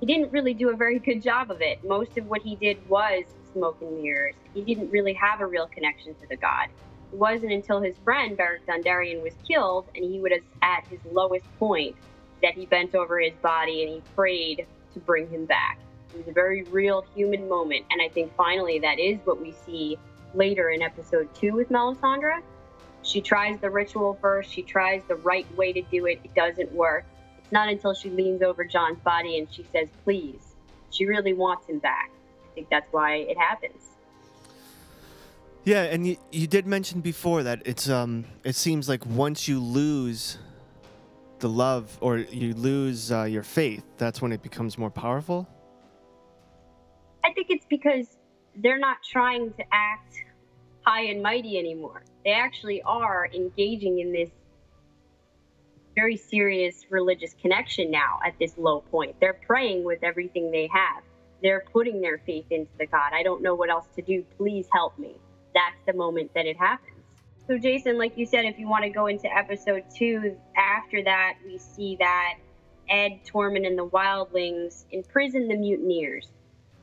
He 0.00 0.06
didn't 0.06 0.32
really 0.32 0.54
do 0.54 0.70
a 0.70 0.74
very 0.74 0.98
good 0.98 1.20
job 1.20 1.50
of 1.50 1.60
it. 1.60 1.84
Most 1.84 2.16
of 2.16 2.24
what 2.24 2.40
he 2.40 2.56
did 2.56 2.78
was 2.88 3.24
smoke 3.52 3.76
and 3.82 4.02
mirrors. 4.02 4.36
He 4.54 4.62
didn't 4.62 4.90
really 4.90 5.12
have 5.12 5.42
a 5.42 5.46
real 5.46 5.66
connection 5.66 6.14
to 6.14 6.26
the 6.30 6.36
god. 6.36 6.70
It 7.12 7.18
wasn't 7.18 7.52
until 7.52 7.82
his 7.82 7.98
friend 7.98 8.38
Beric 8.38 8.66
Dondarrion 8.66 9.22
was 9.22 9.34
killed 9.46 9.90
and 9.94 10.02
he 10.02 10.18
was 10.18 10.32
at 10.62 10.86
his 10.86 11.00
lowest 11.12 11.44
point 11.58 11.94
that 12.40 12.54
he 12.54 12.64
bent 12.64 12.94
over 12.94 13.20
his 13.20 13.34
body 13.42 13.82
and 13.82 13.92
he 13.92 14.02
prayed 14.14 14.66
to 14.94 15.00
bring 15.00 15.28
him 15.28 15.44
back. 15.44 15.78
It 16.16 16.20
was 16.20 16.28
a 16.28 16.32
very 16.32 16.62
real 16.64 17.04
human 17.14 17.46
moment, 17.46 17.84
and 17.90 18.00
I 18.00 18.08
think 18.08 18.34
finally 18.36 18.78
that 18.78 18.98
is 18.98 19.18
what 19.24 19.38
we 19.38 19.52
see 19.52 19.98
later 20.32 20.70
in 20.70 20.80
episode 20.80 21.28
two 21.34 21.52
with 21.52 21.68
Melisandre. 21.68 22.40
She 23.02 23.20
tries 23.20 23.60
the 23.60 23.68
ritual 23.68 24.16
first, 24.18 24.50
she 24.50 24.62
tries 24.62 25.02
the 25.08 25.16
right 25.16 25.46
way 25.58 25.74
to 25.74 25.82
do 25.82 26.06
it, 26.06 26.20
it 26.24 26.34
doesn't 26.34 26.72
work. 26.72 27.04
It's 27.36 27.52
not 27.52 27.68
until 27.68 27.92
she 27.92 28.08
leans 28.08 28.40
over 28.40 28.64
Jon's 28.64 28.98
body 29.00 29.38
and 29.38 29.46
she 29.52 29.66
says, 29.72 29.88
please. 30.04 30.54
She 30.88 31.04
really 31.04 31.34
wants 31.34 31.66
him 31.66 31.80
back. 31.80 32.10
I 32.50 32.54
think 32.54 32.70
that's 32.70 32.90
why 32.92 33.16
it 33.16 33.36
happens. 33.36 33.90
Yeah, 35.64 35.82
and 35.82 36.06
you, 36.06 36.16
you 36.32 36.46
did 36.46 36.66
mention 36.66 37.02
before 37.02 37.42
that 37.42 37.60
it's 37.66 37.90
um 37.90 38.24
it 38.42 38.54
seems 38.54 38.88
like 38.88 39.04
once 39.04 39.46
you 39.46 39.60
lose 39.60 40.38
the 41.40 41.48
love 41.50 41.98
or 42.00 42.16
you 42.16 42.54
lose 42.54 43.12
uh, 43.12 43.24
your 43.24 43.42
faith, 43.42 43.84
that's 43.98 44.22
when 44.22 44.32
it 44.32 44.42
becomes 44.42 44.78
more 44.78 44.90
powerful. 44.90 45.46
I 47.26 47.32
think 47.32 47.48
it's 47.50 47.66
because 47.68 48.06
they're 48.54 48.78
not 48.78 48.98
trying 49.02 49.52
to 49.54 49.64
act 49.72 50.14
high 50.82 51.06
and 51.06 51.20
mighty 51.20 51.58
anymore. 51.58 52.04
They 52.24 52.30
actually 52.30 52.82
are 52.82 53.28
engaging 53.34 53.98
in 53.98 54.12
this 54.12 54.30
very 55.96 56.16
serious 56.16 56.84
religious 56.88 57.34
connection 57.42 57.90
now 57.90 58.20
at 58.24 58.38
this 58.38 58.56
low 58.56 58.80
point. 58.80 59.16
They're 59.18 59.40
praying 59.46 59.82
with 59.82 60.04
everything 60.04 60.52
they 60.52 60.68
have. 60.72 61.02
They're 61.42 61.64
putting 61.72 62.00
their 62.00 62.18
faith 62.18 62.46
into 62.50 62.70
the 62.78 62.86
God. 62.86 63.10
I 63.12 63.24
don't 63.24 63.42
know 63.42 63.56
what 63.56 63.70
else 63.70 63.86
to 63.96 64.02
do. 64.02 64.24
Please 64.36 64.68
help 64.72 64.96
me. 64.96 65.16
That's 65.52 65.80
the 65.84 65.94
moment 65.94 66.32
that 66.34 66.46
it 66.46 66.56
happens. 66.56 66.92
So, 67.48 67.58
Jason, 67.58 67.98
like 67.98 68.16
you 68.16 68.26
said, 68.26 68.44
if 68.44 68.56
you 68.56 68.68
want 68.68 68.84
to 68.84 68.90
go 68.90 69.06
into 69.06 69.26
episode 69.34 69.84
two, 69.92 70.36
after 70.56 71.02
that, 71.02 71.38
we 71.44 71.58
see 71.58 71.96
that 71.98 72.34
Ed, 72.88 73.20
Tormund, 73.24 73.66
and 73.66 73.76
the 73.76 73.86
Wildlings 73.86 74.84
imprison 74.92 75.48
the 75.48 75.56
mutineers. 75.56 76.28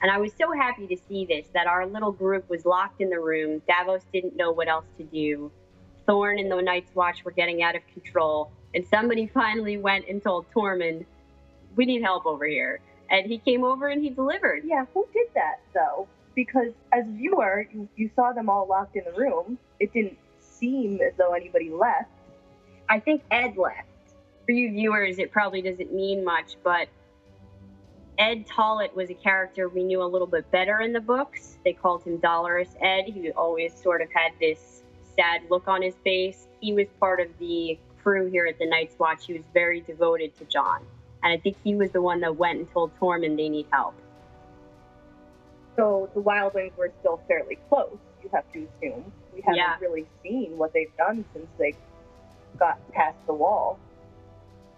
And 0.04 0.12
I 0.12 0.18
was 0.18 0.34
so 0.38 0.52
happy 0.52 0.86
to 0.88 0.98
see 1.08 1.26
this 1.26 1.48
that 1.54 1.66
our 1.66 1.88
little 1.88 2.12
group 2.12 2.50
was 2.50 2.66
locked 2.66 3.00
in 3.00 3.10
the 3.10 3.22
room. 3.22 3.62
Davos 3.70 4.04
didn't 4.12 4.36
know 4.36 4.52
what 4.52 4.68
else 4.68 4.86
to 4.98 5.04
do. 5.06 5.50
Thorne 6.06 6.40
and 6.40 6.52
the 6.52 6.62
Night's 6.62 6.94
Watch 6.94 7.24
were 7.24 7.32
getting 7.32 7.64
out 7.64 7.78
of 7.78 7.82
control. 7.88 8.52
And 8.76 8.86
somebody 8.86 9.28
finally 9.34 9.78
went 9.78 10.10
and 10.10 10.22
told 10.22 10.46
Tormund, 10.54 11.06
We 11.78 11.86
need 11.86 12.02
help 12.02 12.26
over 12.26 12.46
here. 12.46 12.82
And 13.10 13.26
he 13.26 13.38
came 13.38 13.64
over 13.64 13.88
and 13.88 14.04
he 14.04 14.10
delivered. 14.10 14.64
Yeah, 14.66 14.86
who 14.94 15.08
did 15.14 15.28
that 15.36 15.62
though? 15.74 16.10
Because 16.36 16.74
as 16.92 17.06
a 17.08 17.12
viewer, 17.12 17.66
you, 17.74 17.88
you 17.96 18.10
saw 18.14 18.34
them 18.34 18.50
all 18.50 18.68
locked 18.68 18.98
in 18.98 19.06
the 19.06 19.14
room. 19.14 19.58
It 19.80 19.94
didn't 19.94 20.18
seem 20.42 21.00
as 21.00 21.14
though 21.18 21.32
anybody 21.32 21.70
left. 21.70 22.10
I 22.90 23.00
think 23.00 23.22
Ed 23.32 23.56
left. 23.56 23.88
For 24.46 24.52
you 24.52 24.70
viewers, 24.72 25.18
it 25.18 25.32
probably 25.32 25.62
doesn't 25.62 25.94
mean 25.94 26.26
much, 26.26 26.58
but 26.62 26.90
Ed 28.18 28.46
Tollett 28.48 28.94
was 28.96 29.10
a 29.10 29.14
character 29.16 29.70
we 29.70 29.84
knew 29.84 30.02
a 30.02 30.06
little 30.06 30.28
bit 30.28 30.50
better 30.52 30.82
in 30.82 30.94
the 30.94 31.00
books. 31.00 31.58
They 31.64 31.74
called 31.74 32.04
him 32.04 32.18
Dolorous 32.18 32.76
Ed. 32.80 33.06
He 33.06 33.32
always 33.32 33.74
sort 33.74 34.02
of 34.02 34.12
had 34.12 34.32
this 34.40 34.84
sad 35.16 35.42
look 35.50 35.68
on 35.68 35.82
his 35.82 35.96
face. 36.04 36.48
He 36.60 36.74
was 36.74 36.88
part 37.00 37.20
of 37.20 37.28
the 37.40 37.78
crew 38.02 38.28
here 38.30 38.46
at 38.46 38.60
the 38.60 38.68
Night's 38.68 38.98
Watch. 39.00 39.26
He 39.26 39.34
was 39.34 39.44
very 39.54 39.82
devoted 39.82 40.36
to 40.38 40.46
Jon. 40.46 40.86
And 41.24 41.34
I 41.34 41.38
think 41.38 41.58
he 41.64 41.74
was 41.74 41.92
the 41.92 42.02
one 42.02 42.20
that 42.22 42.36
went 42.36 42.60
and 42.60 42.72
told 42.72 42.92
Tormund 43.00 43.38
they 43.38 43.50
need 43.50 43.66
help. 43.72 43.96
So 45.76 46.10
the 46.14 46.22
Wildlings 46.22 46.76
were 46.78 46.92
still 47.00 47.20
fairly 47.28 47.58
close, 47.70 47.98
you 48.22 48.30
have 48.32 48.44
to 48.54 48.68
assume. 48.78 49.12
We 49.34 49.42
haven't 49.42 49.56
Yeah. 49.56 49.76
really 49.80 50.06
seen 50.22 50.58
what 50.58 50.72
they've 50.74 50.96
done 50.98 51.26
since 51.34 51.48
they 51.58 51.74
got 52.60 52.78
past 52.92 53.18
the 53.26 53.34
wall. 53.34 53.80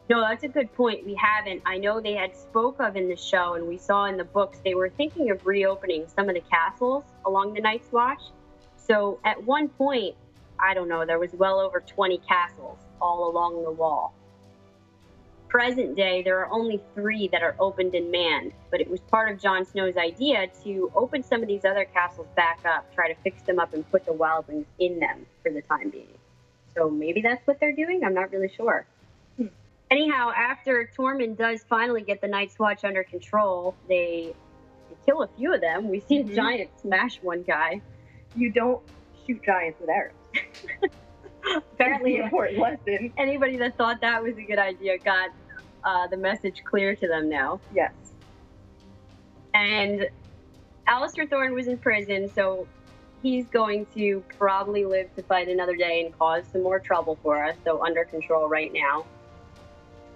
No, 0.08 0.22
that's 0.22 0.44
a 0.44 0.48
good 0.48 0.72
point. 0.76 1.04
We 1.04 1.16
haven't. 1.16 1.64
I 1.66 1.78
know 1.78 2.00
they 2.00 2.14
had 2.14 2.36
spoke 2.36 2.80
of 2.80 2.96
in 2.96 3.10
the 3.10 3.16
show, 3.16 3.56
and 3.56 3.68
we 3.68 3.78
saw 3.78 4.06
in 4.06 4.18
the 4.18 4.24
books 4.24 4.60
they 4.64 4.76
were 4.76 4.90
thinking 4.90 5.32
of 5.32 5.48
reopening 5.48 6.06
some 6.08 6.30
of 6.30 6.36
the 6.36 6.42
castles 6.42 7.04
along 7.26 7.56
the 7.56 7.62
Night's 7.62 7.92
Watch. 7.92 8.22
So 8.78 9.20
at 9.26 9.44
one 9.44 9.68
point, 9.68 10.16
I 10.60 10.76
don't 10.76 10.88
know, 10.88 11.06
there 11.06 11.18
was 11.18 11.34
well 11.34 11.60
over 11.60 11.80
20 11.80 12.20
castles 12.20 12.78
all 13.02 13.32
along 13.32 13.64
the 13.64 13.72
wall. 13.72 14.14
Present 15.48 15.96
day, 15.96 16.22
there 16.22 16.40
are 16.40 16.52
only 16.52 16.80
three 16.94 17.28
that 17.30 17.42
are 17.42 17.56
opened 17.60 17.96
and 17.96 18.12
manned, 18.12 18.52
but 18.70 18.82
it 18.82 18.90
was 18.90 19.00
part 19.00 19.32
of 19.32 19.40
Jon 19.40 19.66
Snow's 19.66 19.98
idea 19.98 20.48
to 20.64 20.92
open 20.94 21.24
some 21.24 21.42
of 21.42 21.48
these 21.48 21.66
other 21.66 21.86
castles 21.86 22.28
back 22.36 22.60
up, 22.66 22.94
try 22.94 23.12
to 23.12 23.20
fix 23.24 23.42
them 23.44 23.58
up, 23.58 23.74
and 23.74 23.90
put 23.90 24.06
the 24.06 24.12
wildlings 24.12 24.66
in 24.80 25.00
them 25.00 25.26
for 25.42 25.52
the 25.52 25.62
time 25.64 25.90
being. 25.90 26.14
So 26.76 26.90
maybe 26.90 27.22
that's 27.22 27.46
what 27.48 27.60
they're 27.60 27.76
doing. 27.76 28.04
I'm 28.04 28.14
not 28.14 28.32
really 28.32 28.52
sure. 28.56 28.86
Anyhow, 29.92 30.32
after 30.36 30.90
Tormund 30.98 31.38
does 31.38 31.64
finally 31.70 32.02
get 32.02 32.22
the 32.22 32.28
Night's 32.28 32.58
Watch 32.58 32.84
under 32.84 33.04
control, 33.04 33.76
they, 33.88 34.34
they 34.90 34.96
kill 35.06 35.22
a 35.24 35.28
few 35.38 35.54
of 35.54 35.62
them. 35.62 35.90
We 35.90 36.00
see 36.00 36.24
Mhm. 36.24 36.32
a 36.32 36.36
giant 36.36 36.80
smash 36.80 37.22
one 37.22 37.44
guy. 37.44 37.82
You 38.36 38.52
don't 38.52 38.82
shoot 39.26 39.42
giants 39.44 39.80
with 39.80 39.90
arrows. 39.90 40.14
Apparently, 41.74 42.18
important 42.18 42.60
lesson. 42.60 43.14
anybody 43.18 43.58
that 43.58 43.78
thought 43.78 44.02
that 44.02 44.22
was 44.24 44.36
a 44.38 44.42
good 44.42 44.58
idea 44.60 44.98
got 44.98 45.30
uh, 45.84 46.08
the 46.08 46.18
message 46.18 46.64
clear 46.66 46.96
to 46.96 47.08
them 47.08 47.30
now. 47.30 47.60
Yes. 47.74 47.94
And 49.54 50.10
Alliser 50.88 51.30
Thorne 51.30 51.54
was 51.54 51.68
in 51.68 51.78
prison, 51.78 52.28
so 52.34 52.68
he's 53.22 53.46
going 53.46 53.86
to 53.96 54.24
probably 54.38 54.84
live 54.86 55.14
to 55.16 55.22
fight 55.24 55.48
another 55.48 55.76
day 55.76 56.04
and 56.04 56.18
cause 56.18 56.44
some 56.52 56.64
more 56.64 56.80
trouble 56.80 57.18
for 57.22 57.44
us, 57.46 57.56
so 57.64 57.84
under 57.86 58.04
control 58.04 58.50
right 58.50 58.74
now. 58.74 59.06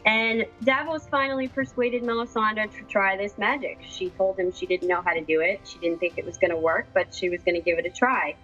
And 0.05 0.45
Davos 0.63 1.07
finally 1.07 1.47
persuaded 1.47 2.03
Melisandre 2.03 2.71
to 2.77 2.83
try 2.85 3.17
this 3.17 3.37
magic. 3.37 3.79
She 3.87 4.09
told 4.11 4.39
him 4.39 4.51
she 4.51 4.65
didn't 4.65 4.87
know 4.87 5.01
how 5.01 5.13
to 5.13 5.21
do 5.21 5.41
it. 5.41 5.61
She 5.65 5.77
didn't 5.79 5.99
think 5.99 6.17
it 6.17 6.25
was 6.25 6.37
going 6.37 6.51
to 6.51 6.57
work, 6.57 6.87
but 6.93 7.13
she 7.13 7.29
was 7.29 7.41
going 7.41 7.55
to 7.55 7.61
give 7.61 7.77
it 7.77 7.85
a 7.85 7.89
try. 7.89 8.35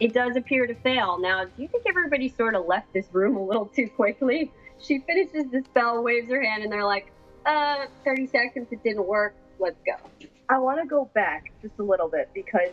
It 0.00 0.14
does 0.14 0.36
appear 0.36 0.66
to 0.66 0.74
fail. 0.74 1.18
Now, 1.20 1.44
do 1.44 1.62
you 1.62 1.68
think 1.68 1.84
everybody 1.86 2.28
sort 2.28 2.54
of 2.54 2.66
left 2.66 2.92
this 2.92 3.06
room 3.12 3.36
a 3.36 3.44
little 3.44 3.66
too 3.66 3.88
quickly? 3.88 4.50
She 4.78 4.98
finishes 5.00 5.50
the 5.52 5.62
spell, 5.64 6.02
waves 6.02 6.28
her 6.28 6.42
hand, 6.42 6.64
and 6.64 6.72
they're 6.72 6.84
like, 6.84 7.12
uh, 7.46 7.86
30 8.04 8.26
seconds, 8.26 8.68
it 8.70 8.82
didn't 8.82 9.06
work. 9.06 9.34
Let's 9.58 9.80
go. 9.86 9.94
I 10.48 10.58
want 10.58 10.80
to 10.80 10.86
go 10.86 11.08
back 11.14 11.52
just 11.62 11.74
a 11.78 11.82
little 11.82 12.08
bit 12.08 12.30
because 12.34 12.70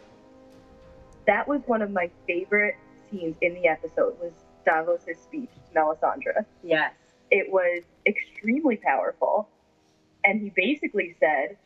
that 1.27 1.47
was 1.47 1.61
one 1.67 1.81
of 1.81 1.91
my 1.91 2.09
favorite 2.25 2.75
scenes 3.11 3.35
in 3.41 3.53
the 3.53 3.67
episode 3.67 4.19
was 4.19 4.31
Davos' 4.65 5.05
speech 5.21 5.49
to 5.67 5.79
Melisandre. 5.79 6.45
Yes. 6.63 6.93
It 7.31 7.51
was 7.51 7.83
extremely 8.07 8.77
powerful. 8.77 9.49
And 10.25 10.41
he 10.41 10.51
basically 10.55 11.15
said, 11.19 11.57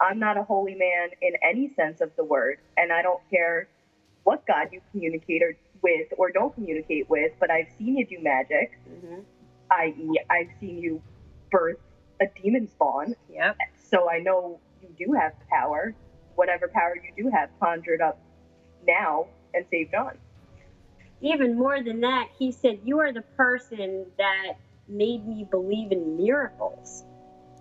I'm 0.00 0.18
not 0.18 0.36
a 0.36 0.42
holy 0.44 0.74
man 0.74 1.10
in 1.22 1.34
any 1.48 1.68
sense 1.74 2.00
of 2.00 2.10
the 2.16 2.24
word, 2.24 2.58
and 2.76 2.92
I 2.92 3.02
don't 3.02 3.20
care 3.30 3.68
what 4.24 4.46
God 4.46 4.68
you 4.72 4.80
communicate 4.92 5.42
or, 5.42 5.54
with 5.82 6.08
or 6.18 6.30
don't 6.30 6.54
communicate 6.54 7.08
with, 7.10 7.32
but 7.40 7.50
I've 7.50 7.68
seen 7.78 7.96
you 7.96 8.06
do 8.06 8.18
magic, 8.22 8.70
hmm 8.88 9.20
i.e., 9.72 10.20
I've 10.30 10.48
seen 10.60 10.78
you 10.78 11.02
birth 11.50 11.78
a 12.20 12.26
demon 12.42 12.68
spawn, 12.68 13.14
Yep. 13.30 13.56
so 13.90 14.10
I 14.10 14.18
know 14.18 14.60
you 14.80 14.88
do 14.98 15.12
have 15.14 15.32
power. 15.50 15.94
whatever 16.34 16.68
power 16.74 16.94
you 16.96 17.24
do 17.24 17.30
have 17.30 17.50
conjured 17.60 18.00
up 18.02 18.18
now 18.86 19.26
and 19.54 19.64
saved 19.70 19.94
on. 19.94 20.18
Even 21.20 21.56
more 21.58 21.82
than 21.82 22.00
that, 22.00 22.28
he 22.38 22.52
said, 22.52 22.80
You 22.84 23.00
are 23.00 23.12
the 23.12 23.22
person 23.36 24.06
that 24.18 24.54
made 24.92 25.26
me 25.26 25.46
believe 25.50 25.92
in 25.92 26.16
miracles. 26.16 27.04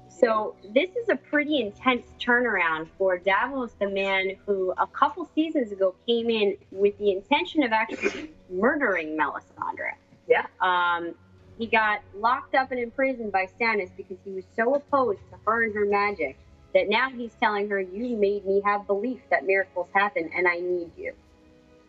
So 0.09 0.55
this 0.73 0.89
is 0.91 1.09
a 1.09 1.15
pretty 1.15 1.61
intense 1.61 2.05
turnaround 2.19 2.89
for 2.97 3.17
Davos, 3.17 3.73
the 3.79 3.89
man 3.89 4.35
who 4.45 4.71
a 4.77 4.85
couple 4.85 5.27
seasons 5.33 5.71
ago 5.71 5.95
came 6.05 6.29
in 6.29 6.57
with 6.71 6.95
the 6.99 7.11
intention 7.11 7.63
of 7.63 7.71
actually 7.71 8.29
murdering 8.49 9.17
Melisandre. 9.17 9.93
Yeah. 10.27 10.45
Um, 10.59 11.15
he 11.57 11.65
got 11.65 12.01
locked 12.15 12.53
up 12.53 12.71
and 12.71 12.79
imprisoned 12.79 13.31
by 13.31 13.47
Stannis 13.47 13.89
because 13.97 14.17
he 14.23 14.31
was 14.31 14.45
so 14.55 14.75
opposed 14.75 15.21
to 15.31 15.37
her 15.45 15.63
and 15.63 15.73
her 15.73 15.85
magic 15.85 16.37
that 16.73 16.87
now 16.87 17.09
he's 17.09 17.33
telling 17.39 17.69
her, 17.69 17.79
You 17.79 18.15
made 18.15 18.45
me 18.45 18.61
have 18.63 18.85
belief 18.87 19.21
that 19.29 19.45
miracles 19.45 19.87
happen 19.93 20.29
and 20.35 20.47
I 20.47 20.57
need 20.57 20.91
you. 20.97 21.13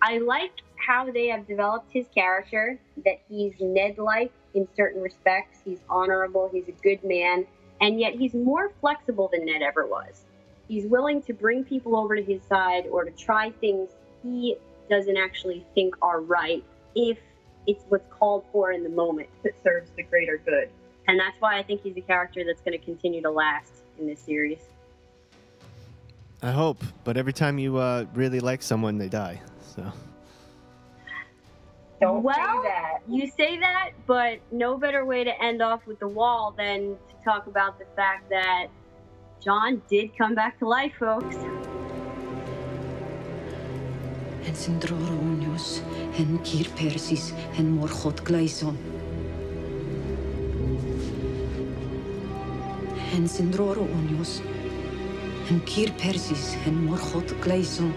I 0.00 0.18
like 0.18 0.52
how 0.76 1.11
they 1.11 1.28
have 1.28 1.46
developed 1.46 1.92
his 1.92 2.06
character, 2.14 2.78
that 3.04 3.20
he's 3.28 3.52
Ned 3.61 3.99
like 3.99 4.32
in 4.54 4.68
certain 4.76 5.02
respects. 5.02 5.59
He's 5.64 5.80
honorable, 5.88 6.50
he's 6.52 6.68
a 6.68 6.82
good 6.82 7.02
man, 7.04 7.47
and 7.80 7.99
yet 7.99 8.14
he's 8.14 8.35
more 8.35 8.73
flexible 8.80 9.28
than 9.32 9.47
Ned 9.47 9.62
ever 9.62 9.87
was. 9.87 10.25
He's 10.68 10.87
willing 10.87 11.23
to 11.23 11.32
bring 11.32 11.64
people 11.64 11.97
over 11.97 12.16
to 12.16 12.23
his 12.23 12.42
side 12.44 12.87
or 12.87 13.04
to 13.04 13.11
try 13.11 13.50
things 13.61 13.90
he 14.23 14.56
doesn't 14.88 15.16
actually 15.16 15.66
think 15.75 15.94
are 16.02 16.21
right 16.21 16.64
if 16.94 17.18
it's 17.66 17.85
what's 17.88 18.06
called 18.11 18.44
for 18.52 18.73
in 18.73 18.82
the 18.82 18.88
moment. 18.88 19.28
That 19.42 19.52
serves 19.62 19.90
the 19.97 20.02
greater 20.02 20.38
good. 20.38 20.71
And 21.09 21.18
that's 21.18 21.40
why 21.40 21.59
I 21.59 21.62
think 21.62 21.82
he's 21.82 21.97
a 21.97 22.00
character 22.00 22.44
that's 22.44 22.61
going 22.62 22.78
to 22.78 22.85
continue 22.85 23.23
to 23.23 23.30
last 23.30 23.73
in 23.99 24.06
this 24.06 24.21
series. 24.21 24.61
I 26.42 26.50
hope, 26.50 26.82
but 27.04 27.16
every 27.16 27.32
time 27.32 27.59
you 27.59 27.76
uh, 27.76 28.06
really 28.14 28.40
like 28.40 28.62
someone, 28.62 28.99
they 28.99 29.09
die. 29.09 29.40
So 29.76 29.92
Don't 32.02 32.25
Well, 32.25 32.35
say 32.35 32.68
that. 32.68 32.99
You 33.09 33.30
say 33.30 33.59
that, 33.61 33.90
but 34.09 34.40
no 34.50 34.76
better 34.76 35.04
way 35.04 35.23
to 35.23 35.30
end 35.40 35.62
off 35.62 35.87
with 35.87 36.00
the 36.00 36.09
wall 36.09 36.52
than 36.59 36.97
to 37.11 37.14
talk 37.25 37.47
about 37.47 37.78
the 37.78 37.85
fact 37.94 38.28
that 38.28 38.66
Jon 39.40 39.80
did 39.88 40.11
come 40.18 40.35
back 40.35 40.59
to 40.59 40.66
life, 40.66 40.92
folks. 40.99 41.37
En 44.44 44.56
syndrora 44.56 45.14
unios, 45.14 45.80
en 46.18 46.40
kir 46.42 46.66
persis, 46.75 47.32
en 47.56 47.71
morchot 47.71 48.21
gleison. 48.25 48.76
En 53.14 53.28
syndrora 53.28 53.80
unios, 53.80 54.42
en 55.50 55.61
kir 55.61 55.92
persis, 55.92 56.56
en 56.66 56.85
morchot 56.85 57.30
gleison. 57.40 57.94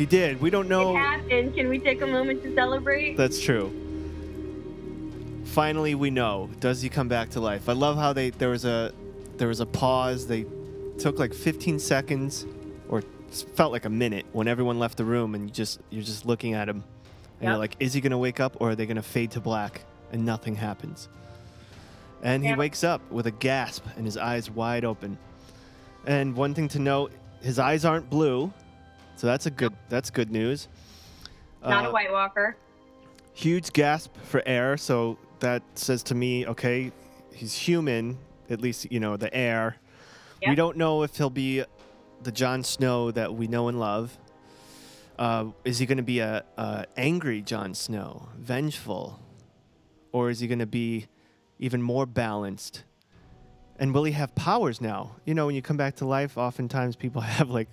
He 0.00 0.06
did. 0.06 0.40
We 0.40 0.48
don't 0.48 0.64
It 0.64 0.70
know. 0.70 0.94
happened. 0.96 1.54
Can 1.54 1.68
we 1.68 1.78
take 1.78 2.00
a 2.00 2.06
moment 2.06 2.42
to 2.44 2.54
celebrate? 2.54 3.18
That's 3.18 3.38
true. 3.38 3.70
Finally, 5.44 5.94
we 5.94 6.08
know. 6.10 6.48
Does 6.58 6.80
he 6.80 6.88
come 6.88 7.06
back 7.06 7.28
to 7.30 7.40
life? 7.40 7.68
I 7.68 7.74
love 7.74 7.98
how 7.98 8.14
they 8.14 8.30
there 8.30 8.48
was 8.48 8.64
a 8.64 8.92
there 9.36 9.48
was 9.48 9.60
a 9.60 9.66
pause. 9.66 10.26
They 10.26 10.46
took 10.98 11.18
like 11.18 11.34
15 11.34 11.78
seconds, 11.78 12.46
or 12.88 13.02
felt 13.54 13.72
like 13.72 13.84
a 13.84 13.90
minute 13.90 14.24
when 14.32 14.48
everyone 14.48 14.78
left 14.78 14.96
the 14.96 15.04
room, 15.04 15.34
and 15.34 15.44
you 15.44 15.50
just 15.50 15.80
you're 15.90 16.02
just 16.02 16.24
looking 16.24 16.54
at 16.54 16.66
him, 16.66 16.82
and 17.40 17.50
you're 17.50 17.58
like, 17.58 17.76
is 17.78 17.92
he 17.92 18.00
gonna 18.00 18.16
wake 18.16 18.40
up, 18.40 18.56
or 18.58 18.70
are 18.70 18.74
they 18.74 18.86
gonna 18.86 19.02
fade 19.02 19.32
to 19.32 19.40
black, 19.40 19.82
and 20.12 20.24
nothing 20.24 20.54
happens? 20.56 21.10
And 22.22 22.42
he 22.42 22.54
wakes 22.54 22.82
up 22.84 23.02
with 23.10 23.26
a 23.26 23.30
gasp 23.30 23.84
and 23.96 24.06
his 24.06 24.16
eyes 24.16 24.50
wide 24.50 24.84
open. 24.86 25.18
And 26.06 26.34
one 26.36 26.54
thing 26.54 26.68
to 26.68 26.78
note, 26.78 27.12
his 27.42 27.58
eyes 27.58 27.84
aren't 27.84 28.08
blue, 28.08 28.50
so 29.20 29.26
that's 29.26 29.44
a 29.44 29.50
good 29.50 29.74
that's 29.90 30.08
good 30.08 30.30
news. 30.30 30.66
Not 31.62 31.84
Uh, 31.84 31.88
a 31.90 31.92
White 31.92 32.10
Walker. 32.10 32.56
huge 33.34 33.70
gasp 33.74 34.16
for 34.24 34.42
air. 34.46 34.78
So 34.78 35.18
that 35.40 35.62
says 35.74 36.02
to 36.04 36.14
me 36.14 36.46
okay 36.46 36.90
he's 37.34 37.54
human 37.54 38.16
at 38.48 38.62
least 38.62 38.90
you 38.90 38.98
know 38.98 39.18
the 39.18 39.32
air. 39.34 39.76
We 40.46 40.54
don't 40.54 40.78
know 40.78 41.02
if 41.02 41.18
he'll 41.18 41.28
be 41.28 41.64
the 42.22 42.32
Jon 42.32 42.62
Snow 42.64 43.10
that 43.10 43.34
we 43.34 43.46
know 43.46 43.68
and 43.68 43.78
love. 43.78 44.16
Uh, 45.18 45.50
is 45.66 45.78
he 45.78 45.84
going 45.84 45.98
to 45.98 46.02
be 46.02 46.20
a, 46.20 46.42
a 46.56 46.86
angry 46.96 47.42
Jon 47.42 47.74
Snow 47.74 48.30
vengeful? 48.38 49.20
Or 50.12 50.30
is 50.30 50.40
he 50.40 50.46
going 50.48 50.60
to 50.60 50.66
be 50.66 51.08
even 51.58 51.82
more 51.82 52.06
balanced? 52.06 52.84
And 53.78 53.92
will 53.92 54.04
he 54.04 54.12
have 54.12 54.34
powers 54.34 54.80
now? 54.80 55.16
You 55.26 55.34
know 55.34 55.44
when 55.44 55.54
you 55.54 55.60
come 55.60 55.76
back 55.76 55.96
to 55.96 56.06
life 56.06 56.38
oftentimes 56.38 56.96
people 56.96 57.20
have 57.38 57.50
like 57.50 57.68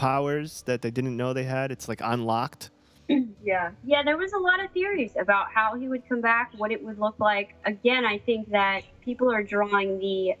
powers 0.00 0.62
that 0.62 0.82
they 0.82 0.90
didn't 0.90 1.16
know 1.16 1.32
they 1.32 1.44
had 1.44 1.70
it's 1.70 1.88
like 1.88 2.00
unlocked 2.02 2.70
Yeah. 3.42 3.72
Yeah, 3.84 4.02
there 4.02 4.16
was 4.16 4.32
a 4.32 4.38
lot 4.38 4.64
of 4.64 4.70
theories 4.70 5.12
about 5.18 5.50
how 5.52 5.74
he 5.74 5.88
would 5.88 6.08
come 6.08 6.20
back, 6.20 6.52
what 6.56 6.70
it 6.70 6.82
would 6.82 6.98
look 6.98 7.18
like. 7.18 7.54
Again, 7.64 8.04
I 8.04 8.18
think 8.18 8.50
that 8.50 8.82
people 9.04 9.32
are 9.32 9.42
drawing 9.42 9.98
the 9.98 10.34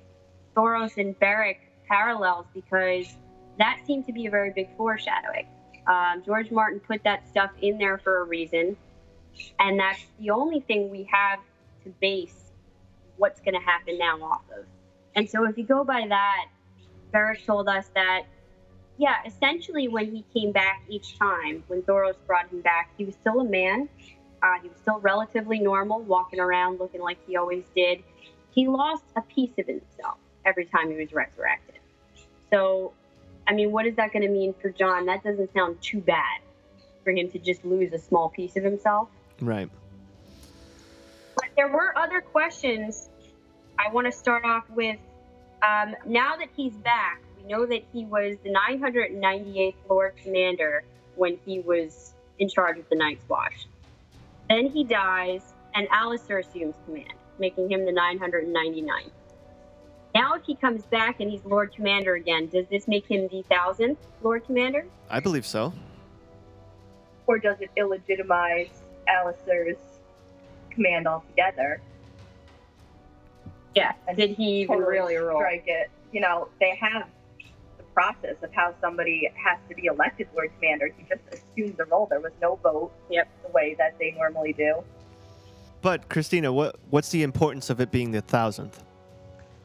Thoros 0.56 0.96
and 0.96 1.18
Beric 1.18 1.60
parallels 1.88 2.46
because 2.54 3.12
that 3.58 3.80
seemed 3.86 4.06
to 4.06 4.12
be 4.12 4.26
a 4.26 4.30
very 4.30 4.52
big 4.52 4.68
foreshadowing. 4.76 5.46
Um, 5.86 6.22
George 6.24 6.50
Martin 6.50 6.80
put 6.80 7.02
that 7.04 7.28
stuff 7.28 7.50
in 7.60 7.78
there 7.78 7.98
for 7.98 8.20
a 8.20 8.24
reason, 8.24 8.76
and 9.58 9.80
that's 9.80 10.06
the 10.20 10.30
only 10.30 10.60
thing 10.60 10.90
we 10.90 11.08
have 11.10 11.40
to 11.84 11.90
base 12.00 12.52
what's 13.16 13.40
going 13.40 13.54
to 13.54 13.60
happen 13.60 13.98
now 13.98 14.22
off 14.22 14.42
of. 14.56 14.64
And 15.16 15.28
so, 15.28 15.44
if 15.46 15.58
you 15.58 15.64
go 15.64 15.82
by 15.82 16.06
that, 16.08 16.46
Beric 17.10 17.44
told 17.44 17.68
us 17.68 17.90
that 17.94 18.22
yeah, 19.00 19.16
essentially, 19.24 19.88
when 19.88 20.14
he 20.14 20.26
came 20.34 20.52
back 20.52 20.82
each 20.86 21.18
time, 21.18 21.64
when 21.68 21.80
Thoros 21.80 22.16
brought 22.26 22.50
him 22.50 22.60
back, 22.60 22.90
he 22.98 23.06
was 23.06 23.14
still 23.14 23.40
a 23.40 23.44
man. 23.44 23.88
Uh, 24.42 24.60
he 24.62 24.68
was 24.68 24.76
still 24.76 25.00
relatively 25.00 25.58
normal, 25.58 26.00
walking 26.00 26.38
around 26.38 26.78
looking 26.78 27.00
like 27.00 27.16
he 27.26 27.34
always 27.34 27.64
did. 27.74 28.02
He 28.50 28.68
lost 28.68 29.04
a 29.16 29.22
piece 29.22 29.52
of 29.58 29.66
himself 29.66 30.18
every 30.44 30.66
time 30.66 30.90
he 30.90 30.98
was 30.98 31.14
resurrected. 31.14 31.78
So, 32.50 32.92
I 33.48 33.54
mean, 33.54 33.72
what 33.72 33.86
is 33.86 33.96
that 33.96 34.12
going 34.12 34.22
to 34.22 34.28
mean 34.28 34.54
for 34.60 34.68
Jon? 34.68 35.06
That 35.06 35.24
doesn't 35.24 35.50
sound 35.54 35.80
too 35.80 36.00
bad 36.00 36.42
for 37.02 37.10
him 37.10 37.30
to 37.30 37.38
just 37.38 37.64
lose 37.64 37.94
a 37.94 37.98
small 37.98 38.28
piece 38.28 38.54
of 38.56 38.64
himself. 38.64 39.08
right 39.40 39.70
But 41.36 41.48
there 41.56 41.68
were 41.68 41.96
other 41.96 42.20
questions. 42.20 43.08
I 43.78 43.90
want 43.90 44.08
to 44.08 44.12
start 44.12 44.44
off 44.44 44.68
with 44.68 44.98
um, 45.62 45.96
now 46.04 46.36
that 46.36 46.50
he's 46.54 46.74
back, 46.74 47.22
we 47.42 47.48
know 47.48 47.66
that 47.66 47.82
he 47.92 48.04
was 48.04 48.36
the 48.42 48.50
998th 48.50 49.74
Lord 49.88 50.14
Commander 50.22 50.84
when 51.16 51.38
he 51.44 51.60
was 51.60 52.14
in 52.38 52.48
charge 52.48 52.78
of 52.78 52.88
the 52.88 52.96
Night's 52.96 53.26
Watch. 53.28 53.66
Then 54.48 54.66
he 54.66 54.84
dies, 54.84 55.42
and 55.74 55.88
Alliser 55.90 56.40
assumes 56.44 56.74
command, 56.86 57.12
making 57.38 57.70
him 57.70 57.84
the 57.84 57.92
999th. 57.92 59.10
Now, 60.14 60.34
if 60.34 60.42
he 60.44 60.56
comes 60.56 60.82
back 60.86 61.20
and 61.20 61.30
he's 61.30 61.44
Lord 61.44 61.72
Commander 61.72 62.14
again, 62.14 62.48
does 62.48 62.66
this 62.68 62.88
make 62.88 63.06
him 63.06 63.28
the 63.28 63.44
1000th 63.48 63.96
Lord 64.22 64.44
Commander? 64.44 64.86
I 65.08 65.20
believe 65.20 65.46
so. 65.46 65.72
Or 67.26 67.38
does 67.38 67.58
it 67.60 67.70
illegitimize 67.76 68.70
Alliser's 69.08 69.76
command 70.70 71.06
altogether? 71.06 71.80
Yeah. 73.76 73.92
And 74.08 74.16
Did 74.16 74.30
he 74.30 74.62
even 74.62 74.78
totally 74.78 74.92
really 74.92 75.16
roll? 75.16 75.38
strike 75.38 75.64
it? 75.66 75.90
You 76.10 76.22
know, 76.22 76.48
they 76.58 76.74
have 76.74 77.02
the 77.02 77.19
process 78.00 78.36
of 78.42 78.50
how 78.54 78.74
somebody 78.80 79.28
has 79.34 79.58
to 79.68 79.74
be 79.74 79.86
elected 79.86 80.26
Lord 80.34 80.50
Commander. 80.58 80.88
He 80.96 81.04
just 81.04 81.20
assumed 81.32 81.76
the 81.76 81.84
role. 81.84 82.06
There 82.06 82.20
was 82.20 82.32
no 82.40 82.56
vote. 82.56 82.92
Yep. 83.10 83.28
The 83.44 83.52
way 83.52 83.74
that 83.78 83.98
they 83.98 84.12
normally 84.12 84.54
do. 84.54 84.82
But 85.82 86.08
Christina, 86.08 86.52
what 86.52 86.76
what's 86.88 87.10
the 87.10 87.22
importance 87.22 87.68
of 87.68 87.80
it 87.80 87.90
being 87.90 88.10
the 88.10 88.22
thousandth? 88.22 88.82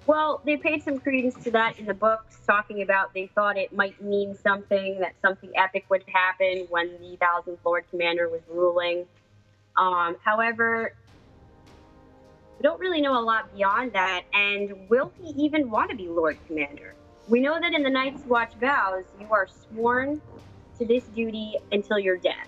Well, 0.05 0.41
they 0.45 0.57
paid 0.57 0.83
some 0.83 0.99
credence 0.99 1.35
to 1.45 1.51
that 1.51 1.79
in 1.79 1.85
the 1.85 1.93
books, 1.93 2.37
talking 2.45 2.83
about 2.83 3.13
they 3.13 3.27
thought 3.33 3.57
it 3.57 3.73
might 3.73 3.99
mean 4.03 4.35
something, 4.35 4.99
that 4.99 5.13
something 5.21 5.49
epic 5.55 5.85
would 5.89 6.03
happen 6.07 6.67
when 6.69 6.91
the 7.01 7.17
thousandth 7.17 7.59
Lord 7.65 7.85
Commander 7.89 8.29
was 8.29 8.41
ruling. 8.47 9.05
Um, 9.77 10.15
however, 10.23 10.93
we 12.57 12.63
don't 12.63 12.79
really 12.79 13.01
know 13.01 13.19
a 13.19 13.23
lot 13.23 13.53
beyond 13.55 13.93
that, 13.93 14.23
and 14.31 14.87
will 14.89 15.11
he 15.19 15.31
even 15.43 15.71
want 15.71 15.89
to 15.89 15.95
be 15.95 16.07
Lord 16.07 16.37
Commander? 16.47 16.94
We 17.27 17.39
know 17.39 17.59
that 17.59 17.73
in 17.73 17.83
the 17.83 17.89
Night's 17.89 18.23
Watch 18.25 18.53
vows, 18.55 19.03
you 19.19 19.27
are 19.31 19.47
sworn 19.47 20.21
to 20.77 20.85
this 20.85 21.03
duty 21.05 21.55
until 21.71 21.97
your 21.97 22.17
death, 22.17 22.47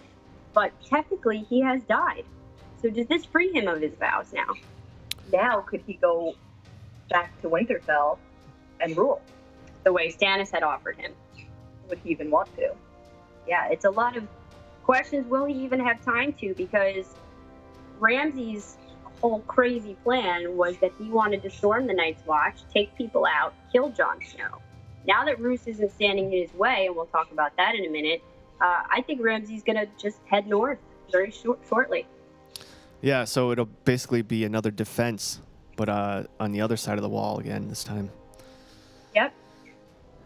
but 0.53 0.71
technically 0.85 1.45
he 1.49 1.61
has 1.61 1.83
died. 1.83 2.25
So 2.81 2.89
does 2.89 3.07
this 3.07 3.25
free 3.25 3.51
him 3.51 3.67
of 3.67 3.81
his 3.81 3.95
vows 3.95 4.33
now? 4.33 4.53
now 5.31 5.61
could 5.61 5.81
he 5.85 5.93
go 5.93 6.35
back 7.09 7.39
to 7.41 7.49
Winterfell 7.49 8.17
and 8.79 8.95
rule? 8.97 9.21
The 9.83 9.93
way 9.93 10.11
Stannis 10.11 10.51
had 10.51 10.63
offered 10.63 10.97
him. 10.97 11.13
Would 11.89 11.99
he 12.03 12.11
even 12.11 12.29
want 12.29 12.53
to? 12.57 12.73
Yeah, 13.47 13.67
it's 13.69 13.85
a 13.85 13.89
lot 13.89 14.17
of 14.17 14.27
questions. 14.83 15.27
Will 15.27 15.45
he 15.45 15.53
even 15.63 15.79
have 15.79 16.03
time 16.03 16.33
to? 16.33 16.53
Because 16.53 17.15
Ramsay's 17.99 18.77
whole 19.21 19.39
crazy 19.41 19.95
plan 20.03 20.55
was 20.57 20.77
that 20.77 20.91
he 20.99 21.09
wanted 21.09 21.41
to 21.43 21.49
storm 21.49 21.87
the 21.87 21.93
Night's 21.93 22.23
Watch, 22.25 22.59
take 22.71 22.95
people 22.95 23.25
out, 23.25 23.53
kill 23.71 23.89
Jon 23.89 24.19
Snow. 24.23 24.61
Now 25.07 25.23
that 25.25 25.39
Roose 25.39 25.65
isn't 25.67 25.91
standing 25.91 26.33
in 26.33 26.41
his 26.41 26.53
way, 26.53 26.85
and 26.85 26.95
we'll 26.95 27.05
talk 27.05 27.31
about 27.31 27.55
that 27.57 27.75
in 27.75 27.85
a 27.85 27.89
minute, 27.89 28.21
uh, 28.59 28.83
I 28.89 29.01
think 29.07 29.21
Ramsay's 29.23 29.63
going 29.63 29.77
to 29.77 29.87
just 30.01 30.17
head 30.25 30.47
north 30.47 30.79
very 31.11 31.31
short, 31.31 31.59
shortly. 31.67 32.05
Yeah, 33.01 33.23
so 33.23 33.51
it'll 33.51 33.69
basically 33.85 34.21
be 34.21 34.43
another 34.43 34.71
defense, 34.71 35.39
but 35.75 35.87
uh, 35.87 36.23
on 36.39 36.51
the 36.51 36.61
other 36.61 36.75
side 36.75 36.97
of 36.97 37.03
the 37.03 37.09
wall 37.09 37.39
again 37.39 37.69
this 37.69 37.83
time. 37.83 38.09
Yep. 39.15 39.33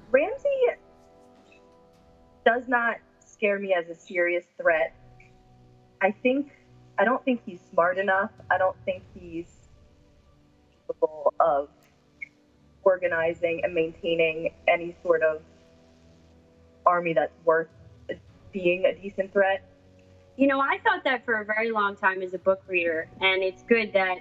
Ramsay 0.10 0.50
does 2.46 2.64
not 2.68 2.98
scare 3.24 3.60
me 3.60 3.74
as 3.74 3.88
a 3.90 3.96
serious 3.96 4.46
threat. 4.60 4.96
I 6.02 6.12
think 6.12 6.52
I 6.98 7.06
don't 7.06 7.24
think 7.24 7.42
he's 7.46 7.60
smart 7.72 7.98
enough. 7.98 8.32
I 8.50 8.58
don't 8.58 8.76
think 8.86 9.04
he's 9.14 9.48
capable 10.88 11.34
of 11.40 11.70
organizing 12.84 13.62
and 13.64 13.74
maintaining 13.74 14.52
any 14.68 14.96
sort 15.04 15.22
of 15.24 15.42
army 16.86 17.14
that's 17.14 17.34
worth 17.46 17.68
being 18.52 18.86
a 18.86 18.94
decent 18.94 19.32
threat. 19.32 19.64
You 20.38 20.48
know, 20.48 20.60
I 20.60 20.80
thought 20.84 21.04
that 21.04 21.26
for 21.26 21.42
a 21.42 21.46
very 21.46 21.72
long 21.72 21.96
time 21.96 22.22
as 22.22 22.34
a 22.34 22.40
book 22.40 22.62
reader, 22.68 23.08
and 23.20 23.44
it's 23.44 23.64
good 23.64 23.94
that 23.94 24.20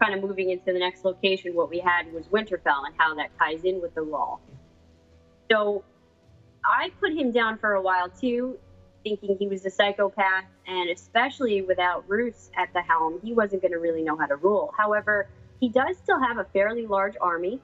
kind 0.00 0.14
of 0.14 0.22
moving 0.22 0.50
into 0.50 0.72
the 0.72 0.78
next 0.78 1.04
location, 1.04 1.54
what 1.54 1.70
we 1.70 1.78
had 1.78 2.12
was 2.12 2.26
Winterfell 2.26 2.86
and 2.86 2.94
how 2.96 3.14
that 3.14 3.30
ties 3.38 3.64
in 3.64 3.80
with 3.80 3.94
the 3.94 4.04
wall. 4.04 4.40
So 5.50 5.84
I 6.64 6.90
put 7.00 7.12
him 7.12 7.32
down 7.32 7.58
for 7.58 7.74
a 7.74 7.82
while 7.82 8.08
too, 8.08 8.58
thinking 9.02 9.36
he 9.38 9.46
was 9.46 9.64
a 9.64 9.70
psychopath, 9.70 10.44
and 10.66 10.90
especially 10.90 11.62
without 11.62 12.04
Roose 12.08 12.50
at 12.56 12.72
the 12.72 12.82
helm, 12.82 13.20
he 13.22 13.32
wasn't 13.32 13.62
going 13.62 13.72
to 13.72 13.78
really 13.78 14.02
know 14.02 14.16
how 14.16 14.26
to 14.26 14.36
rule. 14.36 14.74
However, 14.76 15.28
he 15.60 15.68
does 15.68 15.96
still 15.96 16.20
have 16.20 16.38
a 16.38 16.44
fairly 16.44 16.86
large 16.86 17.14
army. 17.20 17.60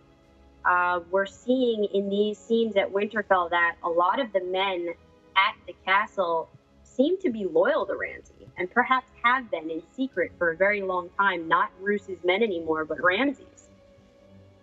Uh, 0.64 1.00
we're 1.10 1.26
seeing 1.26 1.84
in 1.92 2.08
these 2.08 2.38
scenes 2.38 2.76
at 2.76 2.90
Winterfell 2.90 3.50
that 3.50 3.76
a 3.82 3.88
lot 3.88 4.20
of 4.20 4.32
the 4.32 4.42
men 4.44 4.88
at 5.36 5.54
the 5.66 5.74
castle 5.84 6.48
seem 6.84 7.18
to 7.18 7.30
be 7.30 7.44
loyal 7.44 7.86
to 7.86 7.96
Ramsay, 7.96 8.46
and 8.58 8.70
perhaps 8.70 9.10
have 9.22 9.50
been 9.50 9.70
in 9.70 9.82
secret 9.92 10.30
for 10.38 10.50
a 10.50 10.56
very 10.56 10.82
long 10.82 11.08
time, 11.18 11.48
not 11.48 11.70
Roose's 11.80 12.18
men 12.24 12.42
anymore, 12.42 12.84
but 12.84 13.02
Ramsay's. 13.02 13.70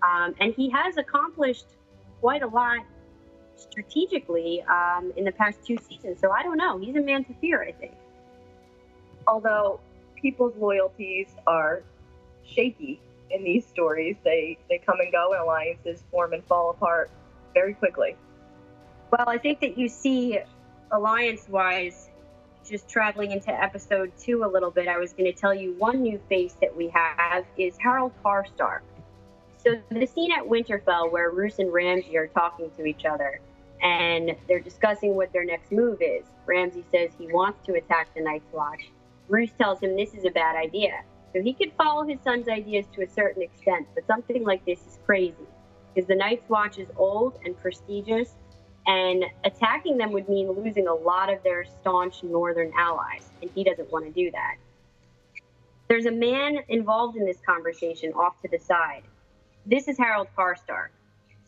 Um, 0.02 0.36
and 0.40 0.54
he 0.54 0.70
has 0.70 0.98
accomplished 0.98 1.66
quite 2.22 2.44
a 2.44 2.48
lot 2.48 2.86
strategically 3.56 4.64
um, 4.64 5.12
in 5.18 5.26
the 5.26 5.32
past 5.32 5.66
two 5.66 5.78
seasons. 5.78 6.20
So 6.22 6.32
I 6.32 6.44
don't 6.44 6.58
know. 6.58 6.78
He's 6.78 6.96
a 6.96 7.02
man 7.02 7.26
to 7.26 7.34
fear, 7.42 7.62
I 7.62 7.74
think. 7.74 7.94
Although 9.28 9.80
people's 10.16 10.56
loyalties 10.56 11.28
are 11.46 11.84
shaky 12.46 13.02
in 13.32 13.44
these 13.44 13.66
stories, 13.66 14.16
they 14.24 14.58
they 14.70 14.78
come 14.78 15.00
and 15.00 15.12
go, 15.12 15.34
and 15.34 15.42
alliances 15.42 16.04
form 16.12 16.34
and 16.34 16.44
fall 16.46 16.72
apart 16.72 17.12
very 17.54 17.74
quickly. 17.74 18.16
Well, 19.12 19.28
I 19.28 19.38
think 19.38 19.60
that 19.62 19.78
you 19.78 19.90
see 19.90 20.40
alliance-wise, 20.92 22.10
just 22.68 22.88
traveling 22.88 23.32
into 23.32 23.52
episode 23.52 24.12
two 24.20 24.44
a 24.44 24.48
little 24.48 24.72
bit. 24.72 24.88
I 24.88 24.98
was 24.98 25.14
going 25.14 25.32
to 25.32 25.38
tell 25.38 25.54
you 25.54 25.74
one 25.74 26.02
new 26.02 26.20
face 26.30 26.56
that 26.62 26.76
we 26.76 26.90
have 26.90 27.46
is 27.58 27.76
Harald 27.78 28.12
Karstark. 28.24 28.82
So 29.58 29.76
the 29.90 30.06
scene 30.06 30.32
at 30.32 30.44
Winterfell 30.44 31.12
where 31.12 31.32
Roose 31.32 31.60
and 31.60 31.74
Ramsay 31.74 32.16
are 32.18 32.28
talking 32.28 32.72
to 32.78 32.86
each 32.86 33.06
other 33.06 33.42
and 33.82 34.36
they're 34.48 34.60
discussing 34.60 35.16
what 35.16 35.34
their 35.34 35.46
next 35.46 35.72
move 35.72 36.02
is. 36.02 36.26
Ramsay 36.46 36.84
says 36.92 37.12
he 37.18 37.28
wants 37.28 37.66
to 37.66 37.74
attack 37.74 38.14
the 38.14 38.22
Night's 38.22 38.52
Watch. 38.54 38.90
Roose 39.28 39.52
tells 39.58 39.80
him 39.80 39.96
this 39.96 40.14
is 40.14 40.26
a 40.26 40.32
bad 40.32 40.56
idea. 40.56 41.04
So 41.34 41.42
he 41.42 41.54
could 41.54 41.72
follow 41.78 42.06
his 42.06 42.20
son's 42.22 42.48
ideas 42.48 42.86
to 42.96 43.04
a 43.04 43.08
certain 43.08 43.44
extent, 43.44 43.88
but 43.94 44.06
something 44.08 44.44
like 44.44 44.66
this 44.66 44.80
is 44.80 45.00
crazy 45.06 45.36
because 45.94 46.08
the 46.08 46.16
Night's 46.16 46.48
Watch 46.50 46.80
is 46.80 46.88
old 46.98 47.38
and 47.46 47.58
prestigious, 47.58 48.36
and 48.88 49.24
attacking 49.44 49.98
them 49.98 50.12
would 50.14 50.28
mean 50.30 50.50
losing 50.52 50.88
a 50.88 50.94
lot 50.94 51.32
of 51.32 51.42
their 51.44 51.66
staunch 51.66 52.24
northern 52.24 52.72
allies, 52.78 53.30
and 53.42 53.52
he 53.54 53.64
doesn't 53.64 53.92
want 53.92 54.06
to 54.06 54.12
do 54.12 54.32
that. 54.32 54.56
There's 55.88 56.06
a 56.06 56.12
man 56.12 56.60
involved 56.70 57.18
in 57.18 57.26
this 57.26 57.40
conversation 57.46 58.12
off 58.14 58.40
to 58.42 58.48
the 58.48 58.60
side. 58.60 59.04
This 59.66 59.88
is 59.88 59.98
Harald 59.98 60.28
Karstark. 60.38 60.90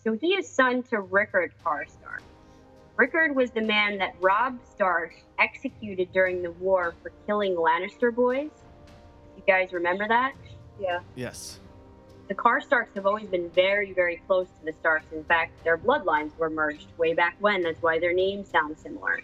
So 0.04 0.14
he 0.14 0.34
is 0.34 0.50
son 0.50 0.84
to 0.84 1.02
Rickard 1.02 1.54
Karstark. 1.64 2.22
Rickard 2.98 3.36
was 3.36 3.52
the 3.52 3.62
man 3.62 3.98
that 4.00 4.16
Robb 4.20 4.60
Stark 4.64 5.14
executed 5.40 6.12
during 6.12 6.42
the 6.42 6.52
war 6.52 6.94
for 7.02 7.12
killing 7.26 7.56
Lannister 7.56 8.14
boys. 8.14 8.52
You 9.48 9.54
guys 9.54 9.74
remember 9.74 10.08
that? 10.08 10.34
Yeah. 10.80 11.00
Yes. 11.16 11.60
The 12.28 12.36
Karstarks 12.36 12.94
have 12.96 13.06
always 13.06 13.28
been 13.28 13.50
very, 13.50 13.92
very 13.92 14.22
close 14.28 14.48
to 14.60 14.66
the 14.66 14.74
Starks. 14.80 15.12
In 15.12 15.24
fact, 15.24 15.64
their 15.64 15.78
bloodlines 15.78 16.38
were 16.38 16.50
merged 16.50 16.88
way 16.98 17.14
back 17.14 17.36
when. 17.40 17.62
That's 17.62 17.82
why 17.82 18.00
their 18.00 18.14
names 18.14 18.50
sound 18.50 18.78
similar. 18.80 19.20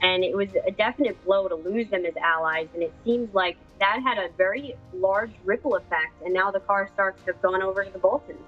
And 0.00 0.24
it 0.24 0.36
was 0.36 0.48
a 0.66 0.70
definite 0.70 1.22
blow 1.24 1.48
to 1.48 1.54
lose 1.54 1.88
them 1.88 2.06
as 2.06 2.16
allies. 2.16 2.68
And 2.74 2.82
it 2.82 2.94
seems 3.04 3.34
like 3.34 3.56
that 3.80 4.00
had 4.02 4.18
a 4.18 4.28
very 4.36 4.74
large 4.94 5.32
ripple 5.44 5.74
effect. 5.76 6.22
And 6.24 6.32
now 6.32 6.50
the 6.50 6.60
Karstarks 6.60 7.26
have 7.26 7.40
gone 7.42 7.62
over 7.62 7.84
to 7.84 7.90
the 7.90 7.98
Boltons. 7.98 8.40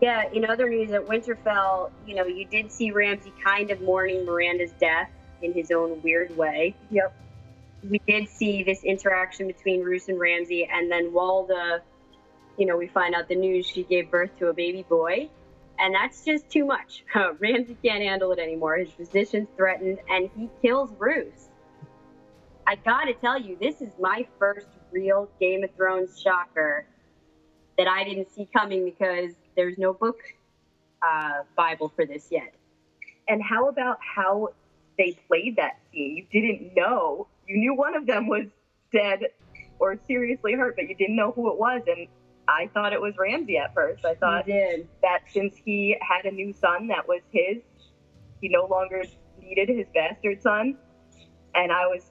Yeah, 0.00 0.28
in 0.32 0.44
other 0.44 0.68
news 0.68 0.92
at 0.92 1.04
Winterfell, 1.06 1.90
you 2.06 2.14
know, 2.14 2.24
you 2.26 2.44
did 2.44 2.70
see 2.70 2.90
Ramsay 2.90 3.32
kind 3.42 3.70
of 3.70 3.80
mourning 3.82 4.24
Myranda's 4.24 4.72
death 4.80 5.10
in 5.42 5.52
his 5.52 5.70
own 5.70 6.00
weird 6.02 6.36
way. 6.36 6.74
Yep. 6.90 7.14
We 7.82 8.00
did 8.06 8.28
see 8.28 8.62
this 8.62 8.82
interaction 8.84 9.46
between 9.46 9.82
Roose 9.82 10.08
and 10.08 10.18
Ramsay, 10.18 10.68
and 10.72 10.90
then 10.90 11.12
Walda, 11.12 11.80
you 12.56 12.66
know, 12.66 12.76
we 12.76 12.88
find 12.88 13.14
out 13.14 13.28
the 13.28 13.36
news 13.36 13.66
she 13.66 13.84
gave 13.84 14.10
birth 14.10 14.36
to 14.38 14.48
a 14.48 14.52
baby 14.52 14.84
boy, 14.88 15.28
and 15.78 15.94
that's 15.94 16.24
just 16.24 16.50
too 16.50 16.64
much. 16.64 17.04
Ramsay 17.38 17.76
can't 17.82 18.02
handle 18.02 18.32
it 18.32 18.38
anymore. 18.38 18.76
His 18.76 18.90
position's 18.90 19.48
threatened, 19.56 19.98
and 20.08 20.28
he 20.36 20.50
kills 20.60 20.90
Roose. 20.98 21.48
I 22.66 22.76
gotta 22.76 23.14
tell 23.14 23.40
you, 23.40 23.56
this 23.60 23.80
is 23.80 23.92
my 23.98 24.26
first 24.38 24.66
real 24.90 25.28
Game 25.40 25.64
of 25.64 25.70
Thrones 25.74 26.20
shocker 26.20 26.86
that 27.78 27.86
I 27.86 28.04
didn't 28.04 28.30
see 28.32 28.48
coming 28.52 28.84
because 28.84 29.32
there's 29.56 29.78
no 29.78 29.92
book 29.92 30.18
uh, 31.02 31.44
Bible 31.56 31.92
for 31.94 32.04
this 32.04 32.28
yet. 32.30 32.52
And 33.28 33.42
how 33.42 33.68
about 33.68 33.98
how 34.00 34.48
they 34.98 35.16
played 35.28 35.56
that 35.56 35.78
scene? 35.92 36.26
You 36.32 36.42
didn't 36.42 36.74
know. 36.74 37.28
You 37.48 37.56
knew 37.56 37.74
one 37.74 37.96
of 37.96 38.06
them 38.06 38.28
was 38.28 38.46
dead 38.92 39.20
or 39.78 39.98
seriously 40.06 40.52
hurt, 40.52 40.76
but 40.76 40.88
you 40.88 40.94
didn't 40.94 41.16
know 41.16 41.32
who 41.32 41.50
it 41.50 41.58
was. 41.58 41.82
And 41.86 42.06
I 42.46 42.68
thought 42.74 42.92
it 42.92 43.00
was 43.00 43.14
Ramsay 43.18 43.56
at 43.56 43.74
first. 43.74 44.04
I 44.04 44.14
thought 44.14 44.46
that 44.46 45.20
since 45.32 45.54
he 45.64 45.96
had 46.00 46.30
a 46.30 46.34
new 46.34 46.52
son 46.52 46.88
that 46.88 47.08
was 47.08 47.22
his, 47.32 47.62
he 48.40 48.48
no 48.48 48.66
longer 48.66 49.02
needed 49.40 49.68
his 49.68 49.86
bastard 49.94 50.42
son. 50.42 50.76
And 51.54 51.72
I 51.72 51.86
was 51.86 52.10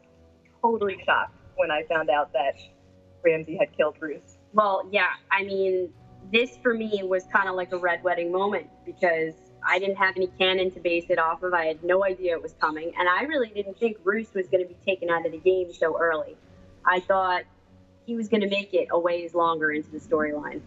totally 0.62 0.98
shocked 1.06 1.40
when 1.56 1.72
I 1.72 1.84
found 1.84 2.10
out 2.10 2.34
that 2.34 2.56
Ramsay 3.24 3.58
had 3.58 3.76
killed 3.78 3.96
Roose. 4.00 4.38
Well, 4.54 4.88
yeah, 4.92 5.12
I 5.32 5.44
mean, 5.44 5.94
this 6.32 6.58
for 6.64 6.74
me 6.74 7.02
was 7.04 7.26
kind 7.32 7.48
of 7.48 7.56
like 7.56 7.72
a 7.74 7.78
red 7.78 8.04
wedding 8.04 8.32
moment 8.32 8.68
because 8.86 9.34
I 9.66 9.80
didn't 9.80 9.98
have 9.98 10.16
any 10.16 10.28
canon 10.28 10.72
to 10.72 10.80
base 10.80 11.06
it 11.10 11.20
off 11.20 11.44
of. 11.44 11.54
I 11.54 11.66
had 11.66 11.84
no 11.84 12.04
idea 12.04 12.34
it 12.34 12.42
was 12.42 12.54
coming, 12.60 12.94
and 12.98 13.08
I 13.08 13.24
really 13.24 13.50
didn't 13.50 13.80
think 13.80 13.98
Roose 14.04 14.34
was 14.34 14.48
going 14.48 14.64
to 14.64 14.68
be 14.68 14.78
taken 14.86 15.10
out 15.10 15.26
of 15.26 15.32
the 15.32 15.38
game 15.38 15.74
so 15.74 16.00
early. 16.00 16.38
I 16.86 17.00
thought 17.02 17.44
he 18.06 18.16
was 18.16 18.30
going 18.30 18.42
to 18.42 18.50
make 18.50 18.74
it 18.74 18.88
a 18.92 19.00
ways 19.00 19.34
longer 19.34 19.72
into 19.72 19.90
the 19.92 20.00
storyline. 20.00 20.62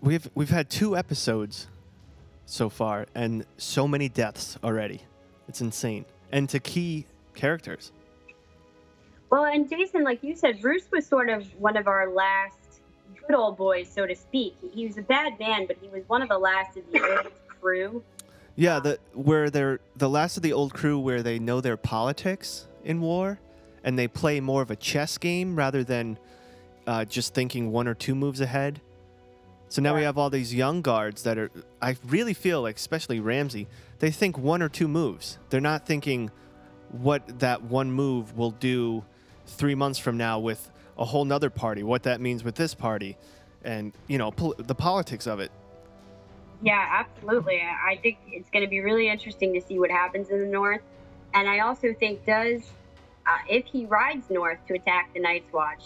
We've 0.00 0.30
we've 0.34 0.50
had 0.50 0.70
two 0.70 0.96
episodes 0.96 1.66
so 2.46 2.68
far, 2.68 3.06
and 3.14 3.44
so 3.56 3.86
many 3.86 4.08
deaths 4.08 4.58
already. 4.64 5.02
It's 5.48 5.60
insane, 5.60 6.04
and 6.32 6.48
to 6.50 6.60
key 6.60 7.06
characters. 7.34 7.92
Well, 9.30 9.44
and 9.44 9.68
Jason, 9.68 10.02
like 10.02 10.22
you 10.22 10.34
said, 10.34 10.62
Roose 10.64 10.90
was 10.90 11.06
sort 11.06 11.28
of 11.28 11.46
one 11.60 11.76
of 11.76 11.86
our 11.86 12.10
last 12.10 12.59
good 13.30 13.36
old 13.36 13.56
boys, 13.56 13.88
so 13.88 14.06
to 14.06 14.16
speak. 14.16 14.56
He 14.72 14.86
was 14.86 14.98
a 14.98 15.02
bad 15.02 15.38
man, 15.38 15.66
but 15.66 15.76
he 15.80 15.88
was 15.88 16.02
one 16.08 16.20
of 16.22 16.28
the 16.28 16.38
last 16.38 16.76
of 16.76 16.90
the 16.90 17.00
old 17.00 17.32
crew. 17.60 18.02
Yeah, 18.56 18.80
the 18.80 18.98
where 19.14 19.50
they're 19.50 19.80
the 19.96 20.08
last 20.08 20.36
of 20.36 20.42
the 20.42 20.52
old 20.52 20.74
crew 20.74 20.98
where 20.98 21.22
they 21.22 21.38
know 21.38 21.60
their 21.60 21.76
politics 21.76 22.66
in 22.84 23.00
war, 23.00 23.38
and 23.84 23.98
they 23.98 24.08
play 24.08 24.40
more 24.40 24.62
of 24.62 24.70
a 24.70 24.76
chess 24.76 25.16
game 25.16 25.54
rather 25.54 25.84
than 25.84 26.18
uh, 26.86 27.04
just 27.04 27.32
thinking 27.32 27.70
one 27.70 27.86
or 27.86 27.94
two 27.94 28.14
moves 28.14 28.40
ahead. 28.40 28.80
So 29.68 29.80
now 29.80 29.94
we 29.94 30.02
have 30.02 30.18
all 30.18 30.30
these 30.30 30.52
young 30.52 30.82
guards 30.82 31.22
that 31.22 31.38
are. 31.38 31.50
I 31.80 31.96
really 32.04 32.34
feel 32.34 32.62
like, 32.62 32.76
especially 32.76 33.20
Ramsay, 33.20 33.68
they 34.00 34.10
think 34.10 34.36
one 34.36 34.60
or 34.60 34.68
two 34.68 34.88
moves. 34.88 35.38
They're 35.50 35.60
not 35.60 35.86
thinking 35.86 36.32
what 36.90 37.38
that 37.38 37.62
one 37.62 37.92
move 37.92 38.36
will 38.36 38.50
do 38.50 39.04
three 39.46 39.76
months 39.76 40.00
from 40.00 40.16
now 40.16 40.40
with 40.40 40.68
a 41.00 41.04
whole 41.04 41.24
nother 41.24 41.50
party, 41.50 41.82
what 41.82 42.04
that 42.04 42.20
means 42.20 42.44
with 42.44 42.54
this 42.54 42.74
party, 42.74 43.16
and 43.64 43.92
you 44.06 44.18
know 44.18 44.30
pol- 44.30 44.54
the 44.56 44.74
politics 44.74 45.26
of 45.26 45.40
it. 45.40 45.50
Yeah, 46.62 46.86
absolutely. 46.90 47.62
I 47.62 47.96
think 48.02 48.18
it's 48.28 48.50
going 48.50 48.64
to 48.64 48.68
be 48.68 48.80
really 48.80 49.08
interesting 49.08 49.54
to 49.54 49.62
see 49.62 49.78
what 49.78 49.90
happens 49.90 50.28
in 50.28 50.40
the 50.40 50.46
north. 50.46 50.82
And 51.32 51.48
I 51.48 51.60
also 51.60 51.94
think 51.98 52.26
does 52.26 52.60
uh, 53.26 53.38
if 53.48 53.64
he 53.64 53.86
rides 53.86 54.28
north 54.28 54.58
to 54.68 54.74
attack 54.74 55.12
the 55.14 55.20
Night's 55.20 55.50
Watch. 55.52 55.84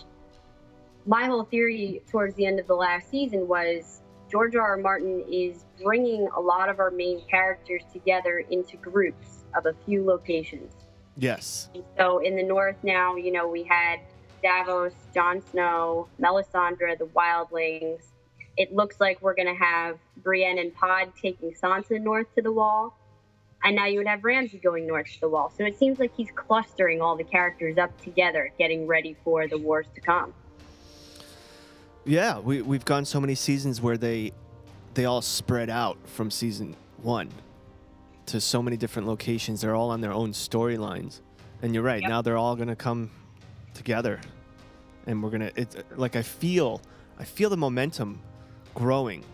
My 1.06 1.26
whole 1.26 1.44
theory 1.44 2.02
towards 2.10 2.34
the 2.34 2.46
end 2.46 2.58
of 2.58 2.66
the 2.66 2.74
last 2.74 3.08
season 3.10 3.46
was 3.46 4.00
George 4.30 4.56
R. 4.56 4.62
R. 4.62 4.76
Martin 4.78 5.24
is 5.30 5.64
bringing 5.80 6.28
a 6.34 6.40
lot 6.40 6.68
of 6.68 6.80
our 6.80 6.90
main 6.90 7.22
characters 7.28 7.82
together 7.92 8.42
into 8.50 8.76
groups 8.78 9.44
of 9.54 9.66
a 9.66 9.74
few 9.84 10.04
locations. 10.04 10.72
Yes. 11.16 11.68
So 11.96 12.18
in 12.18 12.34
the 12.34 12.42
north 12.42 12.76
now, 12.82 13.14
you 13.16 13.30
know, 13.30 13.46
we 13.46 13.62
had 13.62 14.00
Davos, 14.44 14.92
Jon 15.14 15.42
Snow, 15.50 16.06
Melisandre, 16.20 16.98
the 16.98 17.06
Wildlings. 17.06 18.02
It 18.58 18.72
looks 18.72 19.00
like 19.00 19.20
we're 19.22 19.34
going 19.34 19.48
to 19.48 19.54
have 19.54 19.98
Brienne 20.18 20.58
and 20.58 20.72
Pod 20.74 21.12
taking 21.20 21.52
Sansa 21.54 22.00
north 22.00 22.32
to 22.36 22.42
the 22.42 22.52
Wall, 22.52 22.96
and 23.64 23.74
now 23.74 23.86
you 23.86 23.98
would 23.98 24.06
have 24.06 24.22
Ramsay 24.22 24.58
going 24.58 24.86
north 24.86 25.06
to 25.14 25.20
the 25.20 25.28
Wall. 25.30 25.50
So 25.56 25.64
it 25.64 25.78
seems 25.78 25.98
like 25.98 26.14
he's 26.14 26.30
clustering 26.34 27.00
all 27.00 27.16
the 27.16 27.24
characters 27.24 27.78
up 27.78 27.98
together, 28.02 28.52
getting 28.58 28.86
ready 28.86 29.16
for 29.24 29.48
the 29.48 29.56
wars 29.56 29.86
to 29.94 30.00
come. 30.02 30.34
Yeah, 32.04 32.38
we 32.38 32.60
we've 32.60 32.84
gone 32.84 33.06
so 33.06 33.18
many 33.18 33.34
seasons 33.34 33.80
where 33.80 33.96
they 33.96 34.32
they 34.92 35.06
all 35.06 35.22
spread 35.22 35.70
out 35.70 35.96
from 36.04 36.30
season 36.30 36.76
one 36.98 37.30
to 38.26 38.40
so 38.42 38.62
many 38.62 38.76
different 38.76 39.08
locations. 39.08 39.62
They're 39.62 39.74
all 39.74 39.90
on 39.90 40.02
their 40.02 40.12
own 40.12 40.32
storylines, 40.32 41.20
and 41.62 41.72
you're 41.72 41.82
right. 41.82 42.02
Yep. 42.02 42.10
Now 42.10 42.20
they're 42.20 42.36
all 42.36 42.56
gonna 42.56 42.76
come 42.76 43.10
together, 43.74 44.20
and 45.06 45.22
we're 45.22 45.30
gonna. 45.30 45.50
It's 45.56 45.76
like 45.96 46.16
I 46.16 46.22
feel, 46.22 46.80
I 47.18 47.24
feel 47.24 47.50
the 47.50 47.56
momentum 47.56 48.20
growing. 48.74 49.24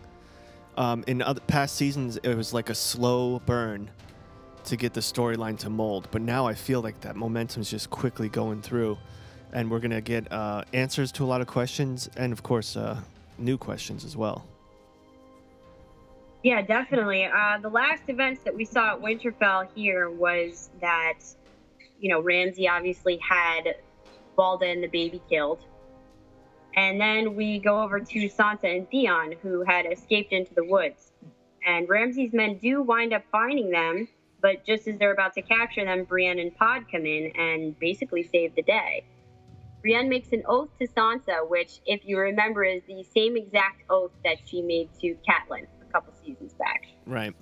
Um, 0.76 1.04
in 1.06 1.20
other 1.20 1.40
past 1.42 1.76
seasons, 1.76 2.16
it 2.18 2.34
was 2.34 2.54
like 2.54 2.70
a 2.70 2.74
slow 2.74 3.40
burn 3.40 3.90
to 4.64 4.76
get 4.76 4.94
the 4.94 5.00
storyline 5.00 5.58
to 5.58 5.70
mold, 5.70 6.08
but 6.10 6.22
now 6.22 6.46
I 6.46 6.54
feel 6.54 6.80
like 6.80 7.00
that 7.00 7.16
momentum 7.16 7.62
is 7.62 7.70
just 7.70 7.90
quickly 7.90 8.28
going 8.28 8.62
through, 8.62 8.98
and 9.52 9.70
we're 9.70 9.80
gonna 9.80 10.00
get 10.00 10.30
uh, 10.32 10.64
answers 10.72 11.12
to 11.12 11.24
a 11.24 11.26
lot 11.26 11.40
of 11.40 11.46
questions, 11.46 12.08
and 12.16 12.32
of 12.32 12.42
course, 12.42 12.76
uh, 12.76 13.00
new 13.38 13.58
questions 13.58 14.04
as 14.04 14.16
well. 14.16 14.46
Yeah, 16.42 16.62
definitely. 16.62 17.26
Uh, 17.26 17.58
the 17.60 17.68
last 17.68 18.02
events 18.08 18.42
that 18.44 18.54
we 18.54 18.64
saw 18.64 18.94
at 18.94 19.00
Winterfell 19.00 19.68
here 19.74 20.08
was 20.08 20.70
that, 20.80 21.18
you 22.00 22.08
know, 22.08 22.20
Ramsay 22.20 22.66
obviously 22.66 23.18
had 23.18 23.76
Walda 24.36 24.70
and 24.70 24.82
the 24.82 24.88
baby 24.88 25.20
killed. 25.28 25.64
And 26.76 27.00
then 27.00 27.34
we 27.34 27.58
go 27.58 27.82
over 27.82 27.98
to 28.00 28.28
Sansa 28.28 28.76
and 28.76 28.88
Theon, 28.90 29.34
who 29.42 29.64
had 29.64 29.86
escaped 29.86 30.32
into 30.32 30.54
the 30.54 30.64
woods. 30.64 31.12
And 31.66 31.88
Ramsay's 31.88 32.32
men 32.32 32.58
do 32.58 32.82
wind 32.82 33.12
up 33.12 33.24
finding 33.30 33.70
them, 33.70 34.08
but 34.40 34.64
just 34.64 34.88
as 34.88 34.98
they're 34.98 35.12
about 35.12 35.34
to 35.34 35.42
capture 35.42 35.84
them, 35.84 36.04
Brienne 36.04 36.38
and 36.38 36.54
Pod 36.56 36.84
come 36.90 37.06
in 37.06 37.32
and 37.36 37.78
basically 37.78 38.22
save 38.22 38.54
the 38.54 38.62
day. 38.62 39.04
Brienne 39.82 40.08
makes 40.08 40.32
an 40.32 40.42
oath 40.46 40.68
to 40.78 40.86
Sansa, 40.86 41.48
which, 41.48 41.80
if 41.86 42.02
you 42.04 42.18
remember, 42.18 42.64
is 42.64 42.82
the 42.86 43.02
same 43.02 43.36
exact 43.36 43.82
oath 43.90 44.12
that 44.24 44.36
she 44.44 44.62
made 44.62 44.90
to 45.00 45.16
Catelyn 45.28 45.66
a 45.80 45.92
couple 45.92 46.12
seasons 46.24 46.52
back. 46.54 46.82
Right. 47.06 47.34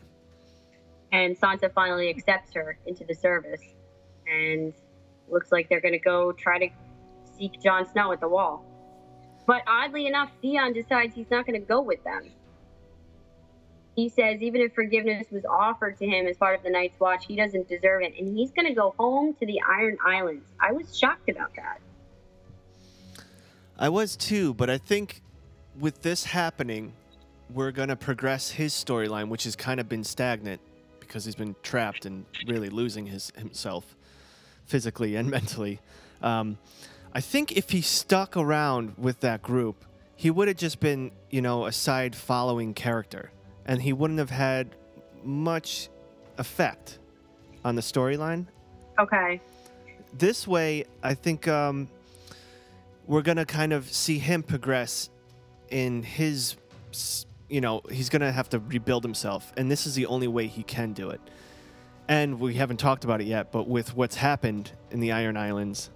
And 1.13 1.39
Sansa 1.39 1.73
finally 1.73 2.09
accepts 2.09 2.55
her 2.55 2.79
into 2.87 3.05
the 3.05 3.15
service. 3.15 3.63
And 4.27 4.73
looks 5.33 5.53
like 5.53 5.69
they're 5.69 5.81
going 5.81 5.93
to 5.93 5.99
go 5.99 6.33
try 6.33 6.59
to 6.59 6.69
seek 7.37 7.61
Jon 7.61 7.87
Snow 7.91 8.13
at 8.13 8.21
the 8.21 8.29
wall. 8.29 8.65
But 9.47 9.63
oddly 9.67 10.07
enough, 10.07 10.31
Theon 10.43 10.73
decides 10.73 11.15
he's 11.15 11.31
not 11.31 11.47
going 11.47 11.59
to 11.59 11.67
go 11.67 11.81
with 11.81 12.03
them. 12.05 12.31
He 13.97 14.09
says 14.09 14.43
even 14.43 14.61
if 14.61 14.75
forgiveness 14.75 15.27
was 15.31 15.45
offered 15.45 15.99
to 15.99 16.07
him 16.07 16.27
as 16.27 16.37
part 16.37 16.57
of 16.57 16.63
the 16.63 16.71
Night's 16.71 17.01
Watch, 17.01 17.27
he 17.27 17.35
doesn't 17.35 17.69
deserve 17.69 18.03
it, 18.03 18.15
and 18.19 18.37
he's 18.37 18.53
going 18.53 18.67
to 18.67 18.75
go 18.75 18.95
home 18.99 19.35
to 19.41 19.47
the 19.47 19.61
Iron 19.69 19.97
Islands. 20.07 20.45
I 20.61 20.73
was 20.73 20.97
shocked 20.97 21.29
about 21.29 21.55
that. 21.57 21.81
I 23.79 23.89
was 23.89 24.17
too, 24.17 24.55
but 24.55 24.69
I 24.69 24.79
think 24.79 25.23
with 25.79 26.03
this 26.03 26.25
happening, 26.25 26.93
we're 27.51 27.71
gonna 27.71 27.97
progress 27.97 28.51
his 28.51 28.73
storyline, 28.73 29.29
which 29.29 29.45
has 29.45 29.57
kind 29.57 29.81
of 29.81 29.89
been 29.89 30.05
stagnant 30.05 30.61
because 31.01 31.25
he's 31.25 31.35
been 31.35 31.55
trapped 31.63 32.05
and 32.05 32.25
really 32.47 32.69
losing 32.69 33.07
his 33.07 33.33
himself 33.37 33.97
physically 34.73 35.17
and 35.17 35.29
mentally. 35.37 35.81
Um, 36.23 36.59
I 37.13 37.21
think 37.21 37.57
if 37.57 37.71
he 37.71 37.81
stuck 37.81 38.37
around 38.37 38.95
with 38.99 39.21
that 39.21 39.43
group, 39.43 39.85
he 40.15 40.31
would 40.31 40.47
have 40.49 40.57
just 40.57 40.79
been, 40.79 41.11
you 41.31 41.41
know, 41.41 41.67
a 41.67 41.73
side 41.73 42.15
following 42.15 42.75
character, 42.75 43.31
and 43.67 43.81
he 43.83 43.93
wouldn't 43.93 44.19
have 44.19 44.31
had 44.31 44.75
much 45.25 45.89
effect 46.39 46.99
on 47.65 47.75
the 47.75 47.83
storyline 47.83 48.47
Okay. 48.99 49.41
this 50.17 50.47
way, 50.47 50.85
I 51.03 51.15
think 51.15 51.49
um, 51.49 51.89
we're 53.07 53.23
gonna 53.23 53.45
kind 53.47 53.73
of 53.73 53.91
see 53.93 54.19
him 54.19 54.43
progress 54.43 55.09
in 55.71 56.03
his, 56.03 56.57
you 57.49 57.61
know, 57.61 57.81
he's 57.91 58.09
gonna 58.09 58.33
have 58.33 58.49
to 58.51 58.59
rebuild 58.59 59.03
himself, 59.05 59.53
and 59.57 59.71
this 59.71 59.87
is 59.87 59.95
the 59.95 60.07
only 60.07 60.29
way 60.29 60.47
he 60.47 60.63
can 60.63 60.93
do 60.93 61.11
it. 61.11 61.21
And 62.09 62.41
we 62.41 62.55
haven't 62.55 62.79
talked 62.79 63.05
about 63.05 63.21
it 63.21 63.27
yet, 63.27 63.53
but 63.53 63.69
with 63.69 63.95
what's 63.95 64.17
happened 64.17 64.73
in 64.91 65.01
the 65.01 65.13
Iron 65.13 65.37
Islands, 65.37 65.91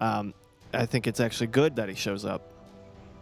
um, 0.00 0.32
I 0.72 0.86
think 0.86 1.08
it's 1.08 1.18
actually 1.18 1.48
good 1.48 1.76
that 1.76 1.88
he 1.88 1.96
shows 1.96 2.24
up. 2.24 2.42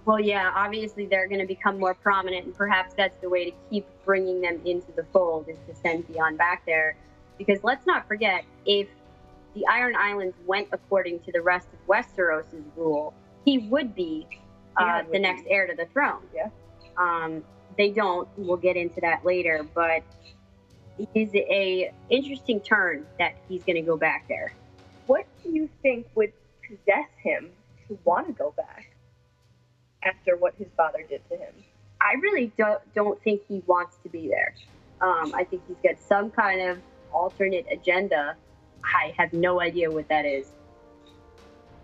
Well, 0.04 0.20
yeah, 0.20 0.52
obviously 0.54 1.06
they're 1.06 1.26
going 1.26 1.40
to 1.40 1.46
become 1.46 1.78
more 1.78 1.94
prominent, 1.94 2.46
and 2.46 2.54
perhaps 2.54 2.94
that's 2.94 3.18
the 3.20 3.28
way 3.28 3.50
to 3.50 3.56
keep 3.70 3.86
bringing 4.04 4.40
them 4.40 4.60
into 4.64 4.92
the 4.92 5.04
fold 5.04 5.48
is 5.48 5.58
to 5.68 5.74
send 5.74 6.06
Theon 6.06 6.36
back 6.36 6.64
there. 6.66 6.96
Because 7.38 7.62
let's 7.62 7.86
not 7.86 8.06
forget, 8.08 8.44
if 8.66 8.88
the 9.54 9.66
Iron 9.66 9.94
Islands 9.96 10.36
went 10.46 10.68
according 10.72 11.20
to 11.20 11.32
the 11.32 11.40
rest 11.40 11.68
of 11.72 11.86
Westeros' 11.86 12.62
rule, 12.76 13.14
he 13.44 13.58
would 13.58 13.94
be 13.94 14.26
uh, 14.76 15.00
Theon 15.02 15.12
the 15.12 15.18
next 15.18 15.44
be. 15.44 15.50
heir 15.50 15.66
to 15.66 15.74
the 15.74 15.86
throne. 15.86 16.22
Yeah. 16.34 16.48
Um, 16.96 17.44
they 17.76 17.90
don't. 17.90 18.28
We'll 18.36 18.56
get 18.56 18.76
into 18.76 19.00
that 19.00 19.24
later, 19.24 19.66
but 19.74 20.02
it 20.24 20.36
is 21.14 21.34
a 21.34 21.92
interesting 22.10 22.60
turn 22.60 23.06
that 23.18 23.34
he's 23.48 23.62
going 23.64 23.76
to 23.76 23.82
go 23.82 23.96
back 23.96 24.26
there. 24.28 24.52
What 25.06 25.26
do 25.42 25.50
you 25.50 25.68
think 25.82 26.06
would 26.14 26.32
possess 26.66 27.08
him 27.22 27.50
to 27.86 27.98
want 28.04 28.26
to 28.26 28.32
go 28.32 28.52
back 28.56 28.94
after 30.02 30.36
what 30.36 30.54
his 30.56 30.68
father 30.76 31.04
did 31.08 31.22
to 31.30 31.36
him? 31.36 31.54
I 32.00 32.14
really 32.20 32.52
don't, 32.56 32.80
don't 32.94 33.20
think 33.22 33.42
he 33.48 33.62
wants 33.66 33.96
to 34.02 34.08
be 34.08 34.28
there. 34.28 34.54
Um, 35.00 35.32
I 35.34 35.44
think 35.44 35.62
he's 35.66 35.76
got 35.82 36.00
some 36.00 36.30
kind 36.30 36.60
of 36.60 36.78
alternate 37.12 37.66
agenda. 37.70 38.36
I 38.84 39.14
have 39.16 39.32
no 39.32 39.60
idea 39.60 39.90
what 39.90 40.08
that 40.08 40.24
is. 40.24 40.50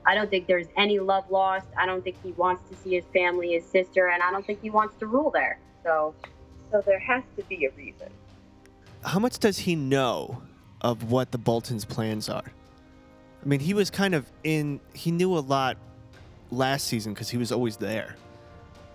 I 0.06 0.14
don't 0.14 0.28
think 0.28 0.46
there's 0.46 0.66
any 0.76 0.98
love 0.98 1.30
lost. 1.30 1.66
I 1.78 1.86
don't 1.86 2.04
think 2.04 2.16
he 2.22 2.32
wants 2.32 2.68
to 2.68 2.76
see 2.76 2.94
his 2.94 3.04
family, 3.12 3.54
his 3.54 3.64
sister, 3.64 4.08
and 4.08 4.22
I 4.22 4.30
don't 4.30 4.44
think 4.46 4.60
he 4.60 4.70
wants 4.70 4.96
to 4.98 5.06
rule 5.06 5.30
there. 5.30 5.58
So, 5.82 6.14
So 6.70 6.82
there 6.84 6.98
has 6.98 7.22
to 7.36 7.44
be 7.44 7.66
a 7.66 7.70
reason. 7.70 8.08
How 9.04 9.18
much 9.18 9.38
does 9.38 9.58
he 9.58 9.76
know 9.76 10.42
of 10.80 11.10
what 11.10 11.30
the 11.30 11.38
Boltons' 11.38 11.84
plans 11.84 12.28
are? 12.28 12.44
I 13.42 13.46
mean, 13.46 13.60
he 13.60 13.74
was 13.74 13.90
kind 13.90 14.14
of 14.14 14.30
in. 14.42 14.80
He 14.94 15.10
knew 15.10 15.36
a 15.36 15.40
lot 15.40 15.76
last 16.50 16.86
season 16.86 17.12
because 17.12 17.28
he 17.28 17.36
was 17.36 17.52
always 17.52 17.76
there. 17.76 18.16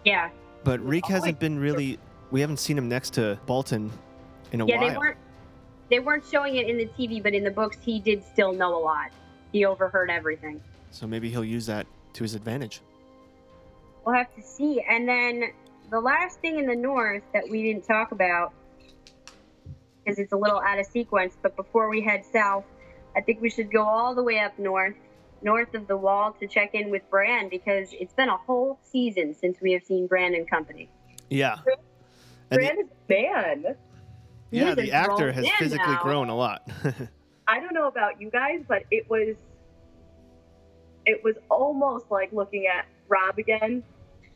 yeah. 0.06 0.30
But 0.64 0.82
Reek 0.82 1.06
always 1.06 1.24
hasn't 1.24 1.40
been 1.40 1.60
really. 1.60 2.00
We 2.32 2.42
haven't 2.42 2.58
seen 2.58 2.78
him 2.78 2.90
next 2.90 3.14
to 3.14 3.40
Bolton 3.46 3.92
in 4.52 4.62
a 4.62 4.66
yeah, 4.66 4.76
while. 4.76 4.84
Yeah, 4.84 4.92
they 4.92 4.98
weren't 4.98 5.18
they 5.90 6.00
weren't 6.00 6.26
showing 6.26 6.56
it 6.56 6.68
in 6.68 6.78
the 6.78 6.86
TV, 6.86 7.22
but 7.22 7.34
in 7.34 7.44
the 7.44 7.52
books, 7.52 7.78
he 7.82 8.00
did 8.00 8.24
still 8.24 8.54
know 8.54 8.76
a 8.78 8.82
lot. 8.82 9.12
He 9.52 9.66
overheard 9.66 10.10
everything. 10.10 10.62
So 10.92 11.08
maybe 11.08 11.30
he'll 11.30 11.46
use 11.46 11.66
that 11.66 11.88
to 12.14 12.24
his 12.24 12.36
advantage. 12.36 12.82
We'll 14.06 14.16
have 14.16 14.34
to 14.36 14.42
see. 14.42 14.82
And 14.88 15.08
then 15.08 15.52
the 15.90 16.00
last 16.00 16.40
thing 16.40 16.60
in 16.60 16.66
the 16.66 16.76
north 16.76 17.24
that 17.34 17.48
we 17.50 17.64
didn't 17.64 17.86
talk 17.86 18.12
about, 18.12 18.54
because 20.10 20.24
it's 20.24 20.34
a 20.34 20.38
little 20.38 20.60
out 20.60 20.80
of 20.80 20.86
sequence, 20.88 21.38
but 21.42 21.56
before 21.56 21.90
we 21.90 22.02
head 22.02 22.26
south, 22.26 22.66
I 23.16 23.22
think 23.22 23.42
we 23.42 23.50
should 23.50 23.72
go 23.72 23.84
all 23.84 24.16
the 24.16 24.24
way 24.24 24.40
up 24.40 24.58
north, 24.58 24.96
north 25.42 25.74
of 25.76 25.88
the 25.88 25.98
wall, 25.98 26.36
to 26.40 26.48
check 26.48 26.74
in 26.74 26.90
with 26.90 27.08
Bran 27.10 27.50
because 27.50 27.90
it's 27.92 28.14
been 28.14 28.30
a 28.30 28.38
whole 28.38 28.80
season 28.82 29.36
since 29.36 29.60
we 29.62 29.72
have 29.74 29.84
seen 29.84 30.08
Bran 30.08 30.34
and 30.34 30.50
company. 30.50 30.90
Yeah. 31.30 31.58
And 31.64 31.76
the, 32.50 32.56
Bran 32.56 32.80
is 32.80 32.88
man. 33.08 33.76
yeah, 34.52 34.74
the 34.74 34.92
actor 34.92 35.32
has 35.32 35.48
physically 35.60 35.94
now. 35.94 36.02
grown 36.02 36.30
a 36.30 36.36
lot. 36.36 36.68
I 37.48 37.60
don't 37.60 37.74
know 37.74 37.88
about 37.88 38.20
you 38.22 38.30
guys, 38.30 38.64
but 38.68 38.84
it 38.92 39.10
was 39.10 39.36
it 41.06 41.24
was 41.24 41.36
almost 41.50 42.06
like 42.12 42.32
looking 42.34 42.68
at 42.68 42.86
Robb 43.08 43.38
again 43.38 43.84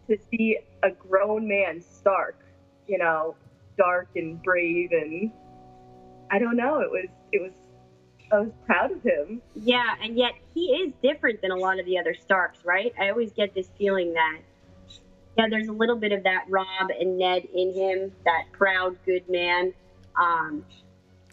to 0.08 0.18
see 0.30 0.58
a 0.82 0.92
grown 0.92 1.48
man 1.48 1.82
Stark, 1.82 2.40
you 2.88 2.98
know, 2.98 3.36
dark 3.78 4.10
and 4.16 4.42
brave 4.44 4.92
and 4.92 5.32
I 6.34 6.40
don't 6.40 6.58
know, 6.58 6.80
it 6.80 6.90
was 6.90 7.10
it 7.32 7.42
was 7.44 7.52
I 8.32 8.40
was 8.40 8.52
proud 8.66 8.92
of 8.92 9.04
him. 9.04 9.44
Yeah, 9.56 9.94
and 10.02 10.18
yet 10.18 10.34
he 10.56 10.62
is 10.72 10.92
different 11.04 11.44
than 11.44 11.52
a 11.52 11.56
lot 11.56 11.80
of 11.80 11.86
the 11.86 12.00
other 12.00 12.16
Starks, 12.16 12.66
right? 12.66 12.92
I 13.00 13.12
always 13.12 13.32
get 13.32 13.54
this 13.54 13.70
feeling 13.78 14.14
that, 14.14 14.40
yeah, 15.38 15.46
there's 15.48 15.68
a 15.68 15.72
little 15.72 15.96
bit 15.96 16.12
of 16.12 16.24
that 16.24 16.46
Robb 16.50 16.90
and 17.00 17.20
Ned 17.20 17.44
in 17.54 17.72
him, 17.72 18.12
that 18.26 18.46
proud, 18.52 18.98
good 19.06 19.30
man. 19.30 19.72
Um, 20.16 20.66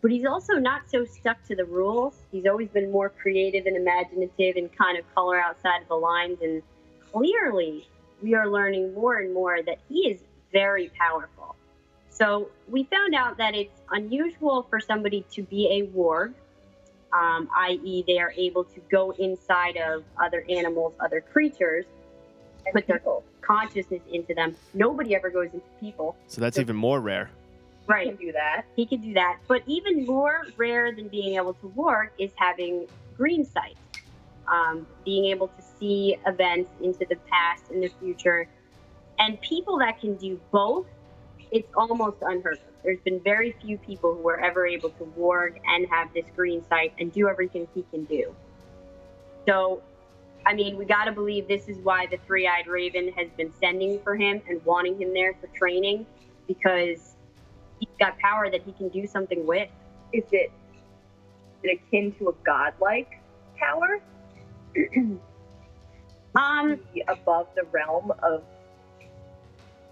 but 0.03 0.11
he's 0.11 0.27
also 0.27 0.55
not 0.55 0.91
so 0.91 1.07
stuck 1.07 1.43
to 1.45 1.57
the 1.57 1.65
rules. 1.65 2.17
He's 2.31 2.45
always 2.45 2.69
been 2.69 2.93
more 2.93 3.09
creative 3.09 3.65
and 3.65 3.79
imaginative 3.79 4.57
and 4.57 4.71
kind 4.77 4.99
of 4.99 5.15
color 5.15 5.41
outside 5.41 5.81
of 5.81 5.89
the 5.89 5.95
lines. 5.95 6.43
And 6.43 6.63
clearly, 7.11 7.89
we 8.23 8.35
are 8.35 8.47
learning 8.47 8.93
more 8.93 9.17
and 9.17 9.33
more 9.33 9.63
that 9.63 9.79
he 9.89 10.11
is 10.11 10.21
very 10.53 10.91
powerful. 10.99 11.57
So 12.21 12.51
we 12.69 12.85
found 12.85 13.15
out 13.15 13.39
that 13.39 13.55
it's 13.55 13.81
unusual 13.91 14.67
for 14.69 14.79
somebody 14.79 15.25
to 15.33 15.43
be 15.43 15.69
a 15.71 15.87
warg, 15.97 16.35
um, 17.15 17.49
i.e., 17.57 18.05
they 18.07 18.19
are 18.19 18.33
able 18.37 18.65
to 18.65 18.81
go 18.91 19.13
inside 19.13 19.79
of 19.79 20.05
other 20.23 20.45
animals, 20.51 20.93
other 21.01 21.23
creatures, 21.23 21.87
And 22.67 22.75
put 22.75 22.87
their 22.87 23.03
consciousness 23.41 24.03
into 24.13 24.35
them. 24.35 24.55
Nobody 24.75 25.15
ever 25.17 25.31
goes 25.31 25.55
into 25.55 25.67
people. 25.81 26.15
So 26.27 26.43
that's 26.43 26.59
even 26.59 26.77
more 26.77 27.01
rare. 27.01 27.31
Right. 27.87 28.03
He 28.03 28.11
can 28.11 28.17
Right. 28.17 28.27
do 28.27 28.33
that. 28.33 28.65
He 28.77 28.87
could 28.87 29.03
do 29.03 29.15
that. 29.15 29.39
But 29.49 29.63
even 29.67 30.05
more 30.05 30.47
rare 30.59 30.95
than 30.95 31.09
being 31.09 31.37
able 31.37 31.55
to 31.55 31.73
warg 31.75 32.11
is 32.19 32.33
having 32.37 32.87
green 33.17 33.47
sight, 33.47 33.79
um, 34.47 34.87
being 35.07 35.25
able 35.25 35.49
to 35.49 35.63
see 35.63 36.19
events 36.27 36.71
into 36.83 37.07
the 37.07 37.17
past 37.31 37.71
and 37.71 37.83
the 37.83 37.89
future. 37.89 38.47
And 39.19 39.41
people 39.41 39.79
that 39.79 39.99
can 40.01 40.17
do 40.17 40.39
both, 40.53 40.87
it's 41.51 41.69
almost 41.75 42.19
unheard 42.23 42.55
of. 42.55 42.61
There's 42.83 43.01
been 43.01 43.21
very 43.21 43.55
few 43.61 43.77
people 43.79 44.15
who 44.15 44.23
were 44.23 44.41
ever 44.41 44.67
able 44.67 44.91
to 44.91 45.05
warg 45.19 45.61
and 45.67 45.87
have 45.91 46.13
this 46.15 46.25
green 46.35 46.65
sight 46.69 46.95
and 46.99 47.13
do 47.13 47.29
everything 47.29 47.69
he 47.75 47.85
can 47.91 48.05
do. 48.05 48.35
So, 49.47 49.83
I 50.47 50.55
mean, 50.55 50.77
we 50.77 50.85
got 50.87 51.05
to 51.05 51.13
believe 51.13 51.47
this 51.47 51.69
is 51.69 51.77
why 51.79 52.07
the 52.07 52.19
three 52.27 52.47
eyed 52.47 52.67
raven 52.67 53.13
has 53.13 53.29
been 53.37 53.53
sending 53.61 54.01
for 54.01 54.17
him 54.17 54.41
and 54.49 54.65
wanting 54.65 55.01
him 55.01 55.13
there 55.13 55.35
for 55.41 55.49
training 55.49 56.07
because 56.47 57.17
he's 57.79 57.89
got 57.99 58.19
power 58.19 58.51
that 58.51 58.63
he 58.63 58.73
can 58.73 58.89
do 58.89 59.07
something 59.07 59.47
with. 59.47 59.69
Is 60.13 60.25
it, 60.33 60.51
is 61.63 61.65
it 61.65 61.81
akin 61.87 62.13
to 62.19 62.31
a 62.31 62.33
godlike 62.45 63.21
power? 63.57 64.01
Um, 66.33 66.79
above 67.09 67.49
the 67.57 67.65
realm 67.73 68.13
of 68.23 68.45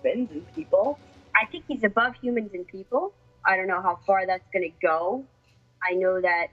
humans 0.02 0.30
and 0.32 0.54
people? 0.54 0.98
I 1.40 1.46
think 1.46 1.64
he's 1.68 1.84
above 1.84 2.14
humans 2.20 2.50
and 2.54 2.66
people. 2.66 3.12
I 3.46 3.56
don't 3.56 3.68
know 3.68 3.80
how 3.80 4.00
far 4.06 4.26
that's 4.26 4.48
going 4.52 4.70
to 4.70 4.86
go. 4.86 5.24
I 5.88 5.94
know 5.94 6.20
that 6.20 6.48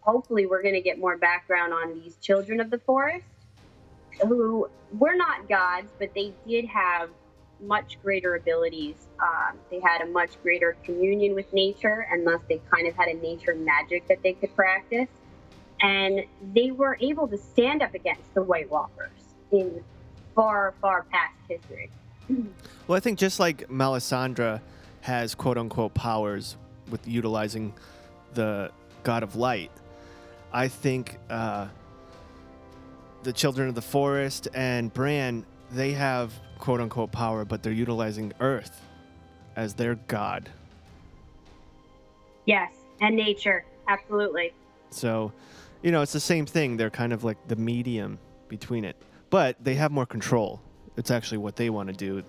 hopefully 0.00 0.46
we're 0.46 0.62
going 0.62 0.74
to 0.74 0.80
get 0.80 0.98
more 0.98 1.16
background 1.16 1.72
on 1.72 2.00
these 2.00 2.16
children 2.16 2.60
of 2.60 2.70
the 2.70 2.78
forest 2.78 3.26
who 4.20 4.68
were 4.92 5.16
not 5.16 5.48
gods, 5.48 5.90
but 5.98 6.10
they 6.14 6.32
did 6.46 6.66
have 6.66 7.10
much 7.60 8.00
greater 8.02 8.34
abilities. 8.34 8.96
Um, 9.20 9.58
they 9.70 9.80
had 9.80 10.02
a 10.02 10.06
much 10.06 10.40
greater 10.42 10.76
communion 10.84 11.34
with 11.34 11.52
nature, 11.52 12.06
and 12.10 12.26
thus 12.26 12.40
they 12.48 12.60
kind 12.72 12.86
of 12.86 12.94
had 12.94 13.08
a 13.08 13.14
nature 13.14 13.54
magic 13.54 14.06
that 14.08 14.22
they 14.22 14.34
could 14.34 14.54
practice. 14.54 15.08
And 15.80 16.20
they 16.54 16.70
were 16.70 16.96
able 17.00 17.26
to 17.28 17.38
stand 17.38 17.82
up 17.82 17.94
against 17.94 18.32
the 18.34 18.42
White 18.42 18.70
Walkers 18.70 19.10
in 19.50 19.82
far, 20.34 20.74
far 20.80 21.06
past 21.10 21.34
history. 21.48 21.90
Well, 22.88 22.96
I 22.96 23.00
think 23.00 23.18
just 23.18 23.38
like 23.38 23.68
Melisandre 23.68 24.60
has 25.02 25.36
quote 25.36 25.56
unquote 25.56 25.94
powers 25.94 26.56
with 26.90 27.06
utilizing 27.06 27.72
the 28.34 28.72
God 29.04 29.22
of 29.22 29.36
Light, 29.36 29.70
I 30.52 30.66
think 30.68 31.18
uh, 31.30 31.68
the 33.22 33.32
Children 33.32 33.68
of 33.68 33.76
the 33.76 33.82
Forest 33.82 34.48
and 34.52 34.92
Bran, 34.92 35.46
they 35.70 35.92
have 35.92 36.32
quote 36.58 36.80
unquote 36.80 37.12
power, 37.12 37.44
but 37.44 37.62
they're 37.62 37.72
utilizing 37.72 38.32
Earth 38.40 38.80
as 39.56 39.74
their 39.74 39.94
God. 39.94 40.50
Yes, 42.46 42.72
and 43.00 43.14
nature, 43.14 43.64
absolutely. 43.88 44.52
So, 44.90 45.32
you 45.82 45.92
know, 45.92 46.02
it's 46.02 46.12
the 46.12 46.20
same 46.20 46.46
thing. 46.46 46.76
They're 46.76 46.90
kind 46.90 47.12
of 47.12 47.22
like 47.24 47.38
the 47.48 47.56
medium 47.56 48.18
between 48.48 48.84
it, 48.84 48.96
but 49.30 49.56
they 49.62 49.76
have 49.76 49.92
more 49.92 50.06
control. 50.06 50.60
It's 50.96 51.10
actually 51.10 51.38
what 51.38 51.56
they 51.56 51.70
want 51.70 51.88
to 51.88 51.94
do. 51.94 52.22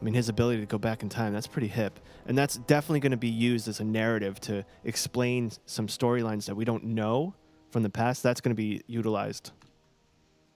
I 0.00 0.04
mean, 0.04 0.14
his 0.14 0.28
ability 0.28 0.60
to 0.60 0.66
go 0.66 0.78
back 0.78 1.02
in 1.02 1.08
time, 1.08 1.32
that's 1.32 1.46
pretty 1.46 1.68
hip. 1.68 1.98
And 2.26 2.36
that's 2.36 2.56
definitely 2.56 3.00
going 3.00 3.12
to 3.12 3.16
be 3.16 3.28
used 3.28 3.66
as 3.66 3.80
a 3.80 3.84
narrative 3.84 4.38
to 4.42 4.64
explain 4.84 5.50
some 5.64 5.86
storylines 5.86 6.46
that 6.46 6.54
we 6.54 6.64
don't 6.64 6.84
know 6.84 7.34
from 7.70 7.82
the 7.82 7.88
past. 7.88 8.22
That's 8.22 8.40
going 8.40 8.54
to 8.54 8.56
be 8.56 8.82
utilized. 8.86 9.52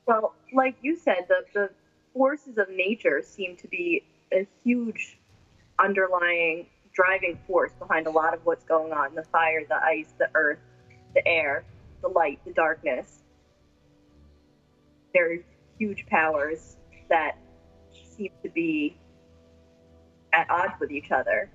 Well, 0.07 0.35
like 0.53 0.77
you 0.83 0.97
said, 0.97 1.27
the, 1.29 1.45
the 1.55 1.71
forces 2.13 2.59
of 2.59 2.69
nature 2.71 3.23
seem 3.25 3.57
to 3.57 3.69
be 3.69 4.05
a 4.33 4.47
huge 4.63 5.19
underlying 5.79 6.67
driving 6.93 7.39
force 7.47 7.73
behind 7.79 8.07
a 8.07 8.11
lot 8.11 8.35
of 8.35 8.45
what's 8.45 8.65
going 8.65 8.93
on 8.93 9.15
the 9.15 9.23
fire, 9.23 9.63
the 9.69 9.83
ice, 9.83 10.13
the 10.19 10.29
earth, 10.35 10.59
the 11.15 11.27
air, 11.27 11.65
the 12.03 12.09
light, 12.09 12.41
the 12.45 12.53
darkness. 12.53 13.23
They're 15.15 15.39
huge 15.79 16.05
powers 16.07 16.77
that 17.11 17.37
seem 17.93 18.31
to 18.43 18.51
be 18.51 18.97
at 20.33 20.49
odds 20.51 20.75
with 20.81 20.91
each 20.93 21.11
other. 21.13 21.51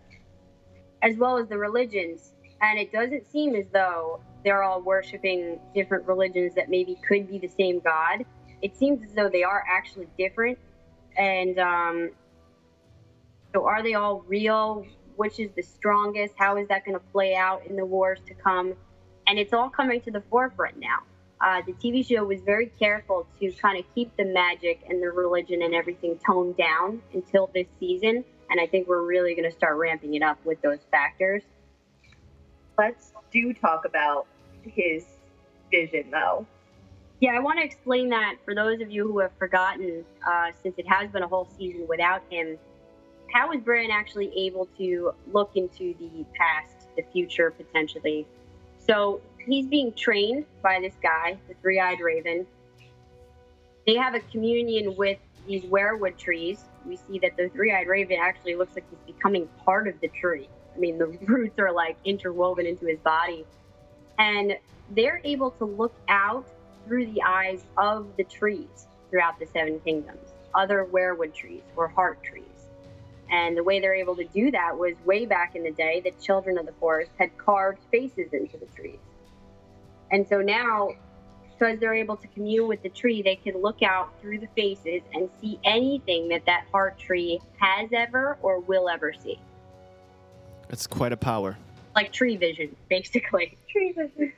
as 1.03 1.17
well 1.17 1.37
as 1.37 1.47
the 1.49 1.57
religions. 1.57 2.33
And 2.61 2.79
it 2.79 2.91
doesn't 2.91 3.27
seem 3.31 3.55
as 3.55 3.67
though 3.73 4.21
they're 4.45 4.63
all 4.63 4.81
worshiping 4.81 5.59
different 5.75 6.07
religions 6.07 6.55
that 6.55 6.69
maybe 6.69 6.97
could 7.07 7.29
be 7.29 7.39
the 7.39 7.49
same 7.49 7.79
God. 7.81 8.25
It 8.63 8.77
seems 8.77 9.03
as 9.03 9.13
though 9.15 9.29
they 9.29 9.43
are 9.43 9.63
actually 9.69 10.07
different. 10.17 10.59
And 11.17 11.59
um, 11.59 12.11
so, 13.53 13.65
are 13.67 13.83
they 13.83 13.95
all 13.95 14.21
real? 14.27 14.85
Which 15.17 15.39
is 15.39 15.51
the 15.55 15.63
strongest? 15.63 16.35
How 16.37 16.57
is 16.57 16.67
that 16.69 16.85
going 16.85 16.97
to 16.97 17.05
play 17.13 17.35
out 17.35 17.65
in 17.67 17.77
the 17.77 17.85
wars 17.85 18.19
to 18.27 18.35
come? 18.35 18.75
And 19.27 19.39
it's 19.39 19.53
all 19.53 19.69
coming 19.69 20.01
to 20.03 20.11
the 20.11 20.23
forefront 20.29 20.79
now. 20.79 20.99
Uh, 21.45 21.62
the 21.67 21.73
TV 21.73 22.03
show 22.03 22.23
was 22.23 22.41
very 22.41 22.71
careful 22.79 23.27
to 23.39 23.51
kind 23.51 23.77
of 23.77 23.86
keep 23.93 24.17
the 24.17 24.25
magic 24.25 24.84
and 24.89 25.01
the 25.01 25.12
religion 25.12 25.62
and 25.62 25.75
everything 25.75 26.17
toned 26.25 26.58
down 26.58 26.99
until 27.13 27.51
this 27.53 27.67
season. 27.79 28.25
And 28.49 28.60
I 28.60 28.65
think 28.65 28.88
we're 28.88 29.05
really 29.05 29.36
going 29.36 29.47
to 29.47 29.55
start 29.55 29.77
ramping 29.77 30.15
it 30.15 30.23
up 30.23 30.43
with 30.43 30.60
those 30.63 30.79
factors. 30.89 31.43
Let's 32.79 33.13
do 33.31 33.53
talk 33.53 33.86
about 33.86 34.25
his 34.63 35.05
vision, 35.69 36.10
though. 36.10 36.47
Yeah, 37.21 37.34
I 37.34 37.39
want 37.39 37.60
to 37.60 37.63
explain 37.63 38.10
that 38.10 38.38
for 38.43 38.55
those 38.55 38.81
of 38.81 38.89
you 38.89 39.08
who 39.08 39.19
have 39.19 39.31
forgotten, 39.38 40.03
uh, 40.27 40.47
since 40.63 40.79
it 40.79 40.88
has 40.88 41.12
been 41.12 41.21
a 41.21 41.27
whole 41.27 41.47
season 41.60 41.86
without 41.88 42.23
him. 42.31 42.58
How 43.31 43.51
is 43.51 43.62
Bran 43.62 43.91
actually 43.91 44.31
able 44.36 44.67
to 44.79 45.13
look 45.31 45.51
into 45.53 45.93
the 45.99 46.25
past, 46.34 46.88
the 46.95 47.03
future 47.13 47.51
potentially? 47.51 48.25
So 48.79 49.21
he's 49.45 49.67
being 49.67 49.93
trained 49.93 50.45
by 50.62 50.79
this 50.81 50.93
guy, 51.01 51.38
the 51.47 51.53
Three 51.62 51.79
Eyed 51.79 51.99
Raven. 51.99 52.45
They 53.86 53.95
have 53.95 54.15
a 54.15 54.19
communion 54.19 54.95
with 54.95 55.19
these 55.47 55.63
weirwood 55.63 56.17
trees. 56.17 56.65
We 56.86 56.97
see 56.97 57.19
that 57.19 57.38
the 57.38 57.49
Three 57.49 57.73
Eyed 57.73 57.88
Raven 57.88 58.17
actually 58.19 58.55
looks 58.55 58.75
like 58.75 58.86
he's 58.89 59.15
becoming 59.15 59.47
part 59.63 59.88
of 59.88 59.99
the 60.01 60.08
tree. 60.08 60.49
I 60.75 60.79
mean, 60.79 60.97
the 60.97 61.08
roots 61.25 61.60
are 61.60 61.71
like 61.71 61.97
interwoven 62.05 62.65
into 62.65 62.88
his 62.88 62.99
body. 62.99 63.45
And 64.17 64.58
they're 64.91 65.21
able 65.23 65.51
to 65.51 65.65
look 65.65 65.95
out 66.08 66.47
through 66.88 67.08
the 67.08 67.21
eyes 67.23 67.63
of 67.77 68.08
the 68.17 68.23
trees 68.23 68.88
throughout 69.10 69.39
the 69.39 69.45
Seven 69.47 69.79
Kingdoms, 69.79 70.34
other 70.53 70.88
weirwood 70.91 71.34
trees 71.34 71.63
or 71.75 71.88
heart 71.88 72.23
trees. 72.23 72.43
And 73.29 73.58
the 73.58 73.63
way 73.63 73.79
they're 73.79 73.95
able 73.95 74.15
to 74.17 74.25
do 74.25 74.51
that 74.51 74.77
was 74.77 74.95
way 75.03 75.25
back 75.25 75.55
in 75.55 75.63
the 75.63 75.71
day, 75.71 76.01
the 76.01 76.12
children 76.23 76.58
of 76.58 76.65
the 76.65 76.73
forest 76.73 77.12
had 77.17 77.36
carved 77.38 77.79
faces 77.91 78.34
into 78.34 78.58
the 78.58 78.67
trees. 78.75 78.99
And 80.11 80.27
so 80.27 80.41
now, 80.41 80.89
because 81.51 81.79
they're 81.79 81.95
able 81.95 82.17
to 82.17 82.27
commune 82.27 82.67
with 82.67 82.83
the 82.83 82.89
tree, 82.89 83.21
they 83.21 83.35
can 83.35 83.61
look 83.61 83.81
out 83.81 84.09
through 84.21 84.39
the 84.39 84.47
faces 84.55 85.01
and 85.13 85.30
see 85.41 85.59
anything 85.63 86.30
that 86.30 86.45
that 86.45 86.65
heart 86.71 86.97
tree 86.97 87.39
has 87.57 87.89
ever 87.93 88.38
or 88.41 88.59
will 88.59 88.89
ever 88.89 89.13
see. 89.13 89.39
It's 90.69 90.88
quite 90.88 91.11
a 91.11 91.17
power. 91.17 91.57
Like 91.95 92.11
tree 92.11 92.36
vision, 92.36 92.75
basically. 92.89 93.57
Tree 93.71 93.93
vision. 93.93 94.34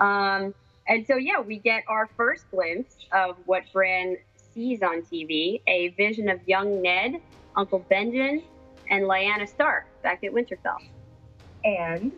Um, 0.00 0.54
and 0.88 1.06
so, 1.06 1.16
yeah, 1.16 1.40
we 1.40 1.58
get 1.58 1.84
our 1.86 2.08
first 2.16 2.50
glimpse 2.50 2.96
of 3.12 3.36
what 3.44 3.64
Bran 3.72 4.16
sees 4.54 4.82
on 4.82 5.02
TV 5.02 5.60
a 5.66 5.88
vision 5.90 6.28
of 6.28 6.40
young 6.46 6.82
Ned, 6.82 7.20
Uncle 7.56 7.84
Benjen, 7.90 8.42
and 8.90 9.04
Lyanna 9.04 9.48
Stark 9.48 9.86
back 10.02 10.24
at 10.24 10.32
Winterfell. 10.32 10.78
And 11.64 12.12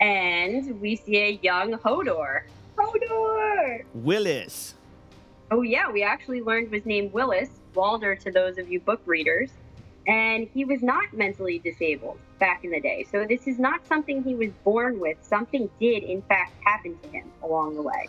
And 0.00 0.80
we 0.80 0.96
see 0.96 1.18
a 1.18 1.40
young 1.42 1.72
Hodor. 1.72 2.42
Hodor! 2.76 3.84
Willis. 3.94 4.74
Oh, 5.50 5.62
yeah, 5.62 5.90
we 5.90 6.02
actually 6.02 6.40
learned 6.40 6.70
was 6.70 6.84
named 6.84 7.12
Willis, 7.12 7.48
Walder 7.74 8.16
to 8.16 8.30
those 8.30 8.58
of 8.58 8.70
you 8.70 8.80
book 8.80 9.00
readers. 9.06 9.50
And 10.06 10.48
he 10.54 10.64
was 10.64 10.82
not 10.82 11.12
mentally 11.12 11.58
disabled 11.58 12.18
back 12.38 12.64
in 12.64 12.70
the 12.70 12.80
day. 12.80 13.06
So 13.10 13.24
this 13.26 13.46
is 13.46 13.58
not 13.58 13.86
something 13.86 14.22
he 14.22 14.34
was 14.34 14.50
born 14.64 15.00
with. 15.00 15.16
Something 15.22 15.68
did, 15.80 16.04
in 16.04 16.22
fact, 16.22 16.52
happen 16.64 16.96
to 17.02 17.08
him 17.08 17.30
along 17.42 17.74
the 17.74 17.82
way. 17.82 18.08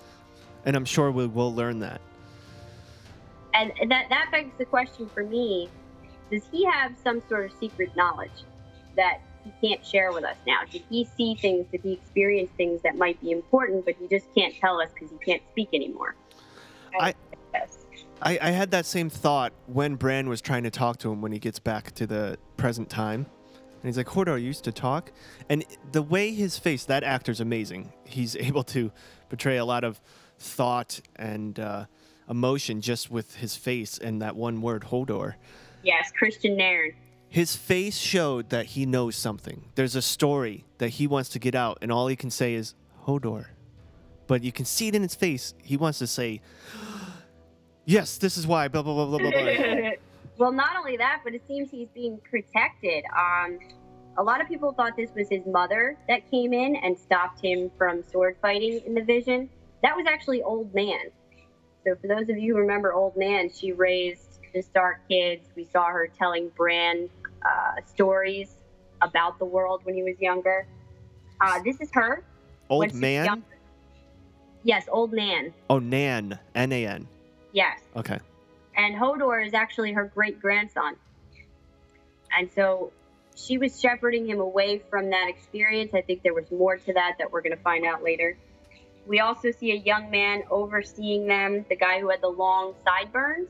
And 0.65 0.75
I'm 0.75 0.85
sure 0.85 1.11
we 1.11 1.25
will 1.25 1.53
learn 1.53 1.79
that. 1.79 2.01
And 3.53 3.71
that, 3.89 4.09
that 4.09 4.29
begs 4.31 4.51
the 4.57 4.65
question 4.65 5.09
for 5.13 5.23
me 5.23 5.69
does 6.29 6.43
he 6.51 6.65
have 6.65 6.95
some 7.03 7.21
sort 7.27 7.45
of 7.45 7.57
secret 7.57 7.95
knowledge 7.95 8.43
that 8.95 9.21
he 9.61 9.69
can't 9.69 9.85
share 9.85 10.11
with 10.11 10.23
us 10.23 10.35
now? 10.45 10.59
Did 10.69 10.83
he 10.89 11.05
see 11.17 11.35
things? 11.35 11.65
Did 11.71 11.81
he 11.81 11.93
experience 11.93 12.49
things 12.57 12.81
that 12.83 12.95
might 12.97 13.19
be 13.21 13.31
important, 13.31 13.85
but 13.85 13.95
he 13.99 14.07
just 14.07 14.27
can't 14.35 14.53
tell 14.55 14.79
us 14.81 14.89
because 14.93 15.09
he 15.11 15.17
can't 15.17 15.41
speak 15.51 15.69
anymore? 15.73 16.15
I- 16.99 17.13
Yes. 17.53 17.77
I, 18.21 18.37
I 18.41 18.49
had 18.51 18.71
that 18.71 18.85
same 18.85 19.09
thought 19.09 19.53
when 19.67 19.95
Bran 19.95 20.27
was 20.27 20.41
trying 20.41 20.63
to 20.63 20.69
talk 20.71 20.97
to 20.99 21.11
him 21.11 21.21
when 21.21 21.31
he 21.31 21.39
gets 21.39 21.59
back 21.59 21.93
to 21.95 22.05
the 22.07 22.37
present 22.57 22.89
time. 22.89 23.25
And 23.55 23.83
he's 23.83 23.97
like, 23.97 24.07
Hodor 24.07 24.41
used 24.41 24.63
to 24.65 24.71
talk. 24.71 25.11
And 25.49 25.63
the 25.91 26.01
way 26.01 26.31
his 26.33 26.57
face, 26.57 26.83
that 26.85 27.03
actor's 27.03 27.39
amazing. 27.39 27.93
He's 28.05 28.35
able 28.49 28.63
to 28.65 28.91
portray 29.29 29.57
a 29.57 29.65
lot 29.65 29.83
of 29.83 30.01
thought 30.39 30.99
and 31.15 31.59
uh, 31.59 31.85
emotion 32.29 32.81
just 32.81 33.09
with 33.09 33.35
his 33.35 33.55
face 33.55 33.97
and 33.97 34.21
that 34.21 34.35
one 34.35 34.61
word, 34.61 34.83
Hodor. 34.83 35.35
Yes, 35.83 36.11
Kristian 36.19 36.57
Nairn. 36.57 36.93
His 37.29 37.55
face 37.55 37.97
showed 37.97 38.49
that 38.49 38.67
he 38.67 38.85
knows 38.85 39.15
something. 39.15 39.65
There's 39.75 39.95
a 39.95 40.01
story 40.01 40.65
that 40.77 40.89
he 40.89 41.07
wants 41.07 41.29
to 41.29 41.39
get 41.39 41.55
out, 41.55 41.79
and 41.81 41.91
all 41.91 42.07
he 42.07 42.15
can 42.15 42.29
say 42.29 42.53
is, 42.53 42.73
Hodor. 43.05 43.47
But 44.27 44.43
you 44.43 44.51
can 44.51 44.65
see 44.65 44.87
it 44.87 44.95
in 44.95 45.01
his 45.01 45.15
face. 45.15 45.53
He 45.63 45.77
wants 45.77 45.99
to 45.99 46.07
say, 46.07 46.41
Yes, 47.85 48.17
this 48.17 48.37
is 48.37 48.45
why, 48.45 48.67
blah, 48.67 48.81
blah, 48.81 48.93
blah, 48.93 49.05
blah, 49.05 49.19
blah, 49.19 49.31
blah. 49.31 49.91
well, 50.37 50.51
not 50.51 50.75
only 50.77 50.97
that, 50.97 51.21
but 51.23 51.33
it 51.33 51.41
seems 51.47 51.71
he's 51.71 51.87
being 51.93 52.19
protected. 52.29 53.03
Um, 53.17 53.59
a 54.17 54.23
lot 54.23 54.41
of 54.41 54.47
people 54.47 54.73
thought 54.73 54.97
this 54.97 55.11
was 55.15 55.29
his 55.29 55.45
mother 55.45 55.97
that 56.09 56.29
came 56.29 56.53
in 56.53 56.75
and 56.77 56.97
stopped 56.97 57.39
him 57.41 57.71
from 57.77 58.03
sword 58.03 58.35
fighting 58.41 58.81
in 58.85 58.93
the 58.93 59.03
vision. 59.03 59.49
That 59.83 59.95
was 59.95 60.05
actually 60.07 60.43
Old 60.43 60.73
Nan. 60.73 61.11
So, 61.85 61.95
for 62.01 62.07
those 62.07 62.27
of 62.29 62.37
you 62.37 62.55
who 62.55 62.59
remember 62.59 62.93
Old 62.93 63.15
Nan, 63.15 63.49
she 63.49 63.71
raised 63.71 64.26
the 64.53 64.61
Stark 64.61 65.07
kids. 65.09 65.47
We 65.55 65.63
saw 65.65 65.85
her 65.87 66.07
telling 66.17 66.49
Bran 66.55 67.09
uh, 67.43 67.81
stories 67.85 68.49
about 69.01 69.39
the 69.39 69.45
world 69.45 69.81
when 69.83 69.95
he 69.95 70.03
was 70.03 70.19
younger. 70.19 70.67
Uh, 71.39 71.61
this 71.63 71.79
is 71.81 71.89
her. 71.93 72.23
Old 72.69 72.93
man? 72.93 73.25
younger. 73.25 73.45
Yes, 74.63 74.87
Old 74.91 75.13
Nan. 75.13 75.53
Oh, 75.69 75.79
Nan. 75.79 76.37
N 76.55 76.71
A 76.73 76.85
N. 76.87 77.07
Yes. 77.53 77.79
Okay. 77.95 78.19
and 78.75 78.95
Hodor 78.95 79.45
is 79.45 79.53
actually 79.53 79.93
her 79.93 80.05
great 80.05 80.39
grandson. 80.41 80.95
And 82.37 82.49
so 82.53 82.91
she 83.35 83.57
was 83.57 83.79
shepherding 83.79 84.27
him 84.27 84.39
away 84.39 84.81
from 84.89 85.09
that 85.11 85.27
experience. 85.29 85.93
I 85.93 86.01
think 86.01 86.23
there 86.23 86.33
was 86.33 86.51
more 86.51 86.77
to 86.77 86.93
that 86.93 87.15
that 87.19 87.31
we're 87.31 87.41
going 87.41 87.55
to 87.55 87.63
find 87.63 87.85
out 87.85 88.03
later. 88.03 88.37
We 89.07 89.19
also 89.21 89.51
see 89.51 89.71
a 89.71 89.75
young 89.75 90.11
man 90.11 90.43
overseeing 90.51 91.27
them, 91.27 91.65
the 91.69 91.77
guy 91.77 91.99
who 92.01 92.09
had 92.09 92.21
the 92.21 92.27
long 92.27 92.73
sideburns. 92.83 93.49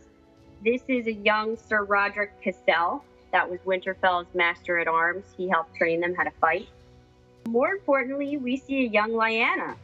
This 0.64 0.82
is 0.88 1.06
a 1.08 1.14
young 1.14 1.56
Sir 1.56 1.86
Rodrik 1.86 2.30
Cassel. 2.44 3.04
That 3.32 3.50
was 3.50 3.60
Winterfell's 3.66 4.34
master 4.34 4.80
at 4.80 4.88
arms. 4.88 5.26
He 5.38 5.48
helped 5.48 5.76
train 5.76 6.00
them 6.00 6.16
how 6.16 6.24
to 6.24 6.32
fight. 6.42 6.68
More 7.48 7.70
importantly, 7.70 8.38
we 8.38 8.58
see 8.58 8.86
a 8.86 8.90
young 8.90 9.12
Lyanna. 9.12 9.76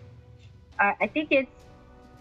Uh, 0.80 0.94
I 1.00 1.08
think 1.08 1.32
it's 1.32 1.52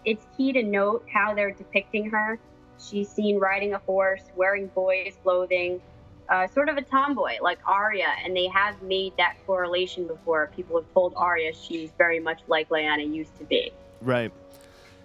it's 0.05 0.25
key 0.37 0.51
to 0.53 0.61
note 0.61 1.05
how 1.11 1.33
they're 1.33 1.51
depicting 1.51 2.09
her. 2.11 2.37
She's 2.79 3.09
seen 3.09 3.39
riding 3.39 3.73
a 3.73 3.79
horse, 3.79 4.23
wearing 4.35 4.67
boys' 4.67 5.15
clothing, 5.23 5.81
uh, 6.29 6.47
sort 6.47 6.69
of 6.69 6.77
a 6.77 6.81
tomboy 6.81 7.37
like 7.41 7.59
Arya, 7.65 8.07
and 8.23 8.35
they 8.35 8.47
have 8.47 8.81
made 8.83 9.13
that 9.17 9.37
correlation 9.45 10.05
before. 10.05 10.51
People 10.55 10.75
have 10.75 10.93
told 10.93 11.13
Arya 11.15 11.53
she's 11.53 11.91
very 11.97 12.19
much 12.19 12.41
like 12.47 12.69
Lyanna 12.69 13.11
used 13.11 13.35
to 13.37 13.45
be. 13.45 13.71
Right. 14.01 14.31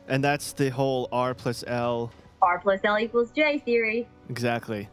And 0.09 0.22
that's 0.22 0.53
the 0.53 0.70
whole 0.70 1.09
R 1.12 1.34
plus 1.34 1.64
L. 1.66 2.11
R 2.43 2.59
plus 2.59 2.80
L 2.84 2.99
equals 2.99 3.30
J 3.30 3.59
theory. 3.59 4.09
Exactly. 4.28 4.89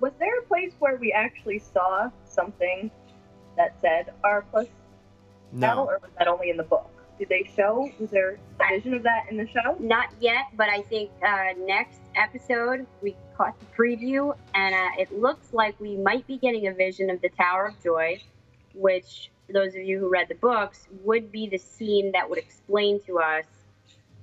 Was 0.00 0.12
there 0.18 0.38
a 0.38 0.42
place 0.42 0.72
where 0.78 0.96
we 0.96 1.12
actually 1.12 1.58
saw 1.58 2.10
something 2.24 2.90
that 3.56 3.80
said 3.80 4.12
R 4.22 4.44
plus 4.50 4.66
L, 5.62 5.88
or 5.88 5.98
was 6.02 6.10
that 6.18 6.28
only 6.28 6.50
in 6.50 6.56
the 6.56 6.62
book? 6.62 6.90
Did 7.18 7.30
they 7.30 7.50
show? 7.56 7.90
Was 7.98 8.10
there 8.10 8.38
a 8.60 8.68
vision 8.68 8.94
of 8.94 9.02
that 9.02 9.26
in 9.28 9.36
the 9.36 9.48
show? 9.48 9.76
Not 9.80 10.10
yet, 10.20 10.44
but 10.56 10.68
I 10.68 10.82
think 10.82 11.10
uh, 11.26 11.54
next 11.58 11.98
episode 12.14 12.86
we 13.02 13.16
caught 13.36 13.58
the 13.58 13.66
preview, 13.76 14.36
and 14.54 14.74
uh, 14.74 15.02
it 15.02 15.18
looks 15.18 15.52
like 15.52 15.78
we 15.80 15.96
might 15.96 16.26
be 16.28 16.36
getting 16.36 16.68
a 16.68 16.72
vision 16.72 17.10
of 17.10 17.20
the 17.20 17.30
Tower 17.30 17.68
of 17.68 17.82
Joy, 17.82 18.20
which, 18.74 19.30
for 19.46 19.52
those 19.52 19.74
of 19.74 19.82
you 19.82 19.98
who 19.98 20.08
read 20.08 20.28
the 20.28 20.36
books, 20.36 20.86
would 21.02 21.32
be 21.32 21.48
the 21.48 21.58
scene 21.58 22.12
that 22.12 22.28
would 22.28 22.38
explain 22.38 23.00
to 23.06 23.18
us 23.18 23.46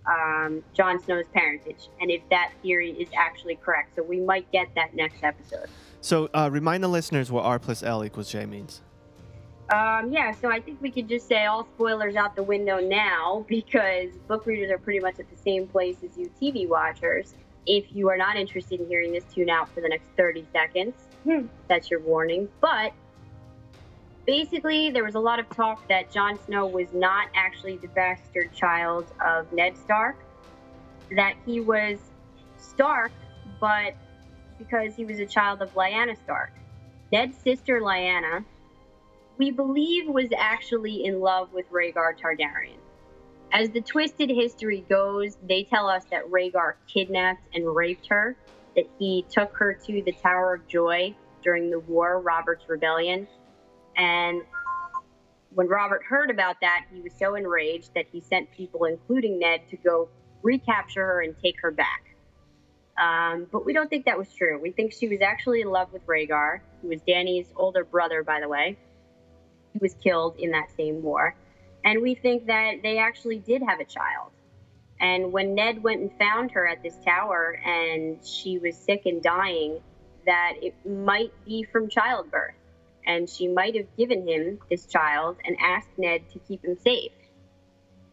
um, 0.08 0.64
Jon 0.74 1.02
Snow's 1.02 1.26
parentage, 1.34 1.90
and 2.00 2.12
if 2.12 2.22
that 2.30 2.52
theory 2.62 2.92
is 2.92 3.10
actually 3.18 3.56
correct. 3.56 3.96
So 3.96 4.04
we 4.04 4.20
might 4.20 4.52
get 4.52 4.68
that 4.76 4.94
next 4.94 5.24
episode. 5.24 5.68
So 6.02 6.30
uh, 6.34 6.50
remind 6.52 6.84
the 6.84 6.88
listeners 6.88 7.32
what 7.32 7.46
R 7.46 7.60
plus 7.60 7.82
L 7.84 8.04
equals 8.04 8.32
J 8.32 8.46
means. 8.46 8.82
Um, 9.74 10.12
yeah, 10.12 10.32
so 10.32 10.52
I 10.52 10.60
think 10.60 10.80
we 10.80 10.92
could 10.92 11.10
just 11.10 11.28
say 11.28 11.46
all 11.46 11.68
spoilers 11.76 12.16
out 12.16 12.36
the 12.36 12.44
window 12.44 12.80
now 12.80 13.46
because 13.48 14.10
book 14.28 14.46
readers 14.46 14.70
are 14.70 14.78
pretty 14.78 15.00
much 15.00 15.20
at 15.20 15.30
the 15.30 15.38
same 15.38 15.68
place 15.68 15.98
as 16.04 16.16
you 16.18 16.30
TV 16.40 16.68
watchers. 16.68 17.34
If 17.66 17.86
you 17.92 18.08
are 18.10 18.18
not 18.18 18.36
interested 18.36 18.80
in 18.80 18.88
hearing 18.88 19.12
this, 19.12 19.24
tune 19.34 19.50
out 19.50 19.68
for 19.70 19.82
the 19.82 19.90
next 19.90 20.06
30 20.18 20.46
seconds. 20.54 20.94
Hmm. 21.24 21.48
That's 21.68 21.90
your 21.90 22.00
warning. 22.02 22.48
But 22.62 22.94
basically, 24.26 24.92
there 24.92 25.04
was 25.04 25.16
a 25.16 25.20
lot 25.20 25.40
of 25.40 25.50
talk 25.50 25.88
that 25.90 26.12
Jon 26.12 26.40
Snow 26.46 26.66
was 26.66 26.88
not 26.94 27.28
actually 27.36 27.78
the 27.78 27.88
bastard 27.90 28.54
child 28.54 29.08
of 29.26 29.52
Ned 29.52 29.78
Stark, 29.78 30.18
that 31.16 31.36
he 31.46 31.60
was 31.60 32.00
Stark, 32.58 33.12
but 33.60 33.96
because 34.58 34.96
he 34.96 35.06
was 35.06 35.20
a 35.20 35.26
child 35.26 35.62
of 35.62 35.74
Lyanna 35.74 36.18
Stark. 36.24 36.52
Ned's 37.12 37.38
sister, 37.38 37.82
Lyanna, 37.82 38.44
we 39.38 39.52
believe 39.52 40.08
was 40.08 40.30
actually 40.38 41.06
in 41.06 41.20
love 41.20 41.52
with 41.54 41.70
Rhaegar 41.70 42.18
Targaryen. 42.20 42.78
As 43.52 43.70
the 43.70 43.82
twisted 43.82 44.30
history 44.30 44.86
goes, 44.90 45.38
they 45.48 45.64
tell 45.64 45.88
us 45.88 46.06
that 46.12 46.30
Rhaegar 46.30 46.76
kidnapped 46.92 47.44
and 47.54 47.76
raped 47.76 48.08
her, 48.08 48.36
that 48.76 48.90
he 48.98 49.26
took 49.30 49.56
her 49.58 49.74
to 49.86 50.02
the 50.04 50.12
Tower 50.12 50.56
of 50.56 50.68
Joy 50.68 51.16
during 51.44 51.70
the 51.70 51.80
war, 51.80 52.20
Robert's 52.20 52.68
Rebellion. 52.68 53.28
And 53.98 54.42
when 55.54 55.68
Robert 55.68 56.04
heard 56.04 56.30
about 56.30 56.58
that, 56.62 56.86
he 56.94 57.02
was 57.02 57.14
so 57.18 57.36
enraged 57.36 57.94
that 57.96 58.06
he 58.12 58.20
sent 58.20 58.52
people, 58.52 58.86
including 58.86 59.40
Ned, 59.40 59.68
to 59.70 59.78
go 59.78 60.10
recapture 60.42 61.06
her 61.06 61.22
and 61.22 61.36
take 61.42 61.60
her 61.62 61.72
back. 61.72 62.16
Um, 62.98 63.48
but 63.52 63.66
we 63.66 63.74
don't 63.74 63.90
think 63.90 64.06
that 64.06 64.18
was 64.18 64.32
true. 64.34 64.60
We 64.60 64.72
think 64.72 64.94
she 64.94 65.08
was 65.08 65.22
actually 65.22 65.62
in 65.62 65.70
love 65.70 65.92
with 65.92 66.06
Rhaegar, 66.06 66.60
who 66.82 66.90
was 66.90 67.02
Dany's 67.02 67.48
older 67.56 67.84
brother, 67.84 68.24
by 68.24 68.40
the 68.40 68.48
way. 68.48 68.78
He 69.74 69.80
was 69.80 69.96
killed 69.96 70.38
in 70.38 70.52
that 70.52 70.70
same 70.78 71.02
war. 71.02 71.36
And 71.84 72.02
we 72.02 72.16
think 72.16 72.48
that 72.48 72.82
they 72.84 72.98
actually 72.98 73.40
did 73.40 73.62
have 73.62 73.80
a 73.80 73.86
child. 73.86 74.32
And 75.00 75.32
when 75.34 75.56
Ned 75.56 75.84
went 75.84 76.02
and 76.02 76.12
found 76.18 76.52
her 76.52 76.68
at 76.68 76.82
this 76.82 76.96
tower 77.06 77.60
and 77.66 78.26
she 78.26 78.60
was 78.60 78.78
sick 78.78 79.04
and 79.06 79.22
dying, 79.22 79.82
that 80.26 80.54
it 80.62 80.74
might 80.86 81.34
be 81.46 81.64
from 81.64 81.90
childbirth. 81.90 82.56
And 83.06 83.30
she 83.30 83.48
might 83.48 83.76
have 83.76 83.88
given 83.98 84.28
him 84.28 84.60
this 84.70 84.86
child 84.86 85.38
and 85.46 85.56
asked 85.60 85.90
Ned 85.98 86.28
to 86.32 86.40
keep 86.40 86.64
him 86.66 86.78
safe. 86.78 87.12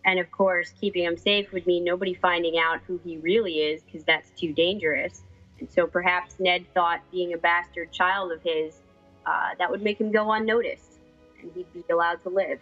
And 0.05 0.19
of 0.19 0.31
course, 0.31 0.73
keeping 0.81 1.05
him 1.05 1.17
safe 1.17 1.53
would 1.53 1.67
mean 1.67 1.85
nobody 1.85 2.15
finding 2.15 2.59
out 2.59 2.81
who 2.87 3.01
he 3.05 3.19
really 3.19 3.59
is 3.61 3.83
because 3.83 4.05
that's 4.05 4.31
too 4.39 4.53
dangerous. 4.53 5.23
And 5.61 5.71
so 5.71 5.87
perhaps 5.87 6.35
Ned 6.39 6.67
thought 6.75 7.01
being 7.11 7.35
a 7.35 7.39
bastard 7.39 7.93
child 7.93 8.33
of 8.33 8.43
his, 8.43 8.81
uh, 9.25 9.51
that 9.59 9.71
would 9.71 9.83
make 9.83 10.01
him 10.01 10.11
go 10.11 10.33
unnoticed 10.33 10.99
and 11.41 11.51
he'd 11.55 11.73
be 11.73 11.85
allowed 11.91 12.23
to 12.23 12.29
live. 12.29 12.59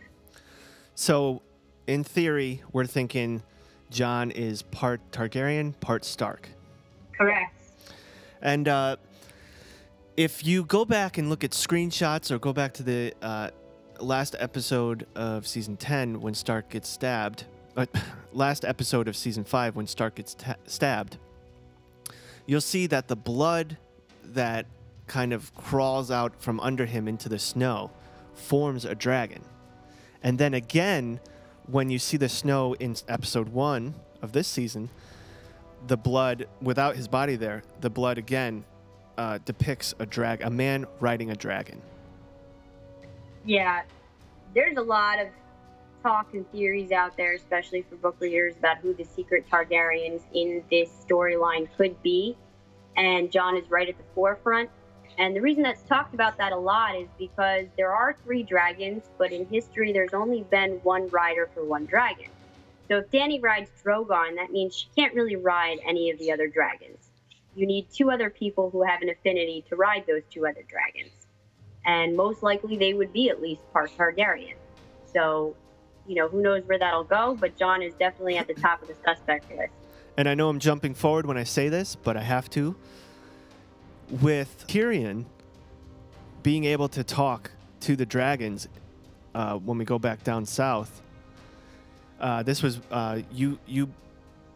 So, 0.94 1.40
in 1.86 2.04
theory, 2.04 2.62
we're 2.72 2.84
thinking 2.84 3.42
Jon 3.90 4.30
is 4.30 4.62
part 4.62 5.00
Targaryen, 5.12 5.78
part 5.80 6.04
Stark. 6.04 6.48
Correct. 7.16 7.56
And 8.42 8.68
uh, 8.68 8.96
if 10.20 10.44
you 10.44 10.64
go 10.64 10.84
back 10.84 11.16
and 11.16 11.30
look 11.30 11.44
at 11.44 11.52
screenshots 11.52 12.30
or 12.30 12.38
go 12.38 12.52
back 12.52 12.74
to 12.74 12.82
the 12.82 13.14
uh, 13.22 13.48
last 14.00 14.36
episode 14.38 15.06
of 15.14 15.46
season 15.46 15.78
10 15.78 16.20
when 16.20 16.34
Stark 16.34 16.68
gets 16.68 16.90
stabbed, 16.90 17.44
uh, 17.74 17.86
last 18.34 18.66
episode 18.66 19.08
of 19.08 19.16
season 19.16 19.44
5 19.44 19.76
when 19.76 19.86
Stark 19.86 20.16
gets 20.16 20.34
ta- 20.34 20.56
stabbed, 20.66 21.16
you'll 22.44 22.60
see 22.60 22.86
that 22.88 23.08
the 23.08 23.16
blood 23.16 23.78
that 24.22 24.66
kind 25.06 25.32
of 25.32 25.54
crawls 25.54 26.10
out 26.10 26.34
from 26.38 26.60
under 26.60 26.84
him 26.84 27.08
into 27.08 27.30
the 27.30 27.38
snow 27.38 27.90
forms 28.34 28.84
a 28.84 28.94
dragon. 28.94 29.42
And 30.22 30.36
then 30.38 30.52
again, 30.52 31.18
when 31.64 31.88
you 31.88 31.98
see 31.98 32.18
the 32.18 32.28
snow 32.28 32.74
in 32.74 32.94
episode 33.08 33.48
1 33.48 33.94
of 34.20 34.32
this 34.32 34.48
season, 34.48 34.90
the 35.86 35.96
blood 35.96 36.46
without 36.60 36.94
his 36.94 37.08
body 37.08 37.36
there, 37.36 37.62
the 37.80 37.88
blood 37.88 38.18
again 38.18 38.66
uh, 39.20 39.38
depicts 39.44 39.94
a 39.98 40.06
drag, 40.06 40.40
a 40.40 40.48
man 40.48 40.86
riding 40.98 41.30
a 41.30 41.36
dragon. 41.36 41.82
Yeah, 43.44 43.82
there's 44.54 44.78
a 44.78 44.82
lot 44.82 45.20
of 45.20 45.28
talk 46.02 46.32
and 46.32 46.50
theories 46.52 46.90
out 46.90 47.18
there, 47.18 47.34
especially 47.34 47.82
for 47.82 47.96
book 47.96 48.16
readers, 48.18 48.54
about 48.56 48.78
who 48.78 48.94
the 48.94 49.04
secret 49.04 49.44
Targaryens 49.52 50.22
in 50.32 50.64
this 50.70 50.88
storyline 51.06 51.68
could 51.76 52.02
be. 52.02 52.34
And 52.96 53.30
Jon 53.30 53.58
is 53.58 53.70
right 53.70 53.90
at 53.90 53.98
the 53.98 54.04
forefront. 54.14 54.70
And 55.18 55.36
the 55.36 55.42
reason 55.42 55.62
that's 55.62 55.82
talked 55.82 56.14
about 56.14 56.38
that 56.38 56.52
a 56.52 56.56
lot 56.56 56.96
is 56.96 57.08
because 57.18 57.66
there 57.76 57.92
are 57.92 58.16
three 58.24 58.42
dragons, 58.42 59.02
but 59.18 59.32
in 59.32 59.44
history, 59.48 59.92
there's 59.92 60.14
only 60.14 60.44
been 60.44 60.80
one 60.82 61.08
rider 61.08 61.50
for 61.52 61.62
one 61.62 61.84
dragon. 61.84 62.30
So 62.88 62.96
if 62.98 63.10
Dany 63.10 63.42
rides 63.42 63.70
Drogon, 63.84 64.36
that 64.36 64.50
means 64.50 64.74
she 64.74 64.88
can't 64.96 65.14
really 65.14 65.36
ride 65.36 65.78
any 65.86 66.10
of 66.10 66.18
the 66.18 66.32
other 66.32 66.48
dragons. 66.48 66.99
You 67.54 67.66
need 67.66 67.88
two 67.92 68.10
other 68.10 68.30
people 68.30 68.70
who 68.70 68.82
have 68.82 69.02
an 69.02 69.10
affinity 69.10 69.64
to 69.68 69.76
ride 69.76 70.04
those 70.06 70.22
two 70.30 70.46
other 70.46 70.62
dragons. 70.68 71.12
And 71.84 72.16
most 72.16 72.42
likely 72.42 72.76
they 72.76 72.94
would 72.94 73.12
be 73.12 73.30
at 73.30 73.40
least 73.40 73.62
part 73.72 73.90
Targaryen. 73.96 74.54
So, 75.12 75.56
you 76.06 76.14
know, 76.14 76.28
who 76.28 76.42
knows 76.42 76.62
where 76.64 76.78
that'll 76.78 77.04
go, 77.04 77.36
but 77.38 77.56
Jon 77.56 77.82
is 77.82 77.94
definitely 77.94 78.36
at 78.36 78.46
the 78.46 78.54
top 78.54 78.82
of 78.82 78.88
the 78.88 78.94
suspect 79.04 79.50
list. 79.50 79.72
And 80.16 80.28
I 80.28 80.34
know 80.34 80.48
I'm 80.48 80.58
jumping 80.58 80.94
forward 80.94 81.26
when 81.26 81.36
I 81.36 81.44
say 81.44 81.68
this, 81.68 81.96
but 81.96 82.16
I 82.16 82.22
have 82.22 82.50
to. 82.50 82.76
With 84.20 84.66
Tyrion 84.66 85.24
being 86.42 86.64
able 86.64 86.88
to 86.88 87.04
talk 87.04 87.50
to 87.80 87.96
the 87.96 88.04
dragons 88.06 88.68
uh, 89.34 89.56
when 89.56 89.78
we 89.78 89.84
go 89.84 89.98
back 89.98 90.24
down 90.24 90.44
south, 90.44 91.00
uh, 92.20 92.42
this 92.42 92.62
was 92.62 92.80
uh, 92.90 93.20
you. 93.32 93.58
You 93.66 93.88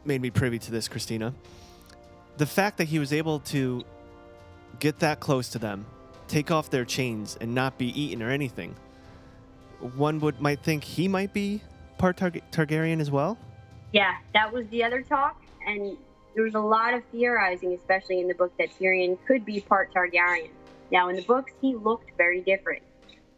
made 0.04 0.20
me 0.20 0.30
privy 0.30 0.58
to 0.58 0.70
this, 0.70 0.86
Christina. 0.86 1.32
The 2.36 2.46
fact 2.46 2.78
that 2.78 2.84
he 2.84 2.98
was 2.98 3.12
able 3.12 3.40
to 3.40 3.84
get 4.80 4.98
that 5.00 5.20
close 5.20 5.48
to 5.50 5.58
them, 5.58 5.86
take 6.26 6.50
off 6.50 6.70
their 6.70 6.84
chains, 6.84 7.38
and 7.40 7.54
not 7.54 7.78
be 7.78 7.88
eaten 8.00 8.22
or 8.22 8.30
anything, 8.30 8.74
one 9.96 10.18
would 10.20 10.40
might 10.40 10.60
think 10.60 10.82
he 10.82 11.06
might 11.06 11.32
be 11.32 11.62
part 11.98 12.16
Tar- 12.16 12.30
Targaryen 12.30 13.00
as 13.00 13.10
well. 13.10 13.38
Yeah, 13.92 14.16
that 14.32 14.52
was 14.52 14.66
the 14.68 14.82
other 14.82 15.02
talk, 15.02 15.40
and 15.66 15.96
there 16.34 16.42
was 16.42 16.54
a 16.54 16.60
lot 16.60 16.94
of 16.94 17.04
theorizing, 17.12 17.72
especially 17.74 18.20
in 18.20 18.26
the 18.26 18.34
book, 18.34 18.52
that 18.58 18.70
Tyrion 18.70 19.16
could 19.26 19.44
be 19.44 19.60
part 19.60 19.94
Targaryen. 19.94 20.50
Now, 20.90 21.08
in 21.08 21.16
the 21.16 21.22
books, 21.22 21.52
he 21.60 21.76
looked 21.76 22.10
very 22.16 22.40
different. 22.40 22.82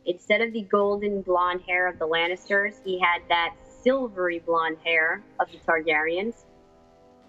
Instead 0.07 0.41
of 0.41 0.53
the 0.53 0.63
golden 0.63 1.21
blonde 1.21 1.63
hair 1.67 1.87
of 1.89 1.99
the 1.99 2.07
Lannisters, 2.07 2.75
he 2.85 2.99
had 2.99 3.21
that 3.29 3.55
silvery 3.83 4.39
blonde 4.39 4.79
hair 4.85 5.23
of 5.39 5.49
the 5.51 5.59
Targaryens. 5.59 6.46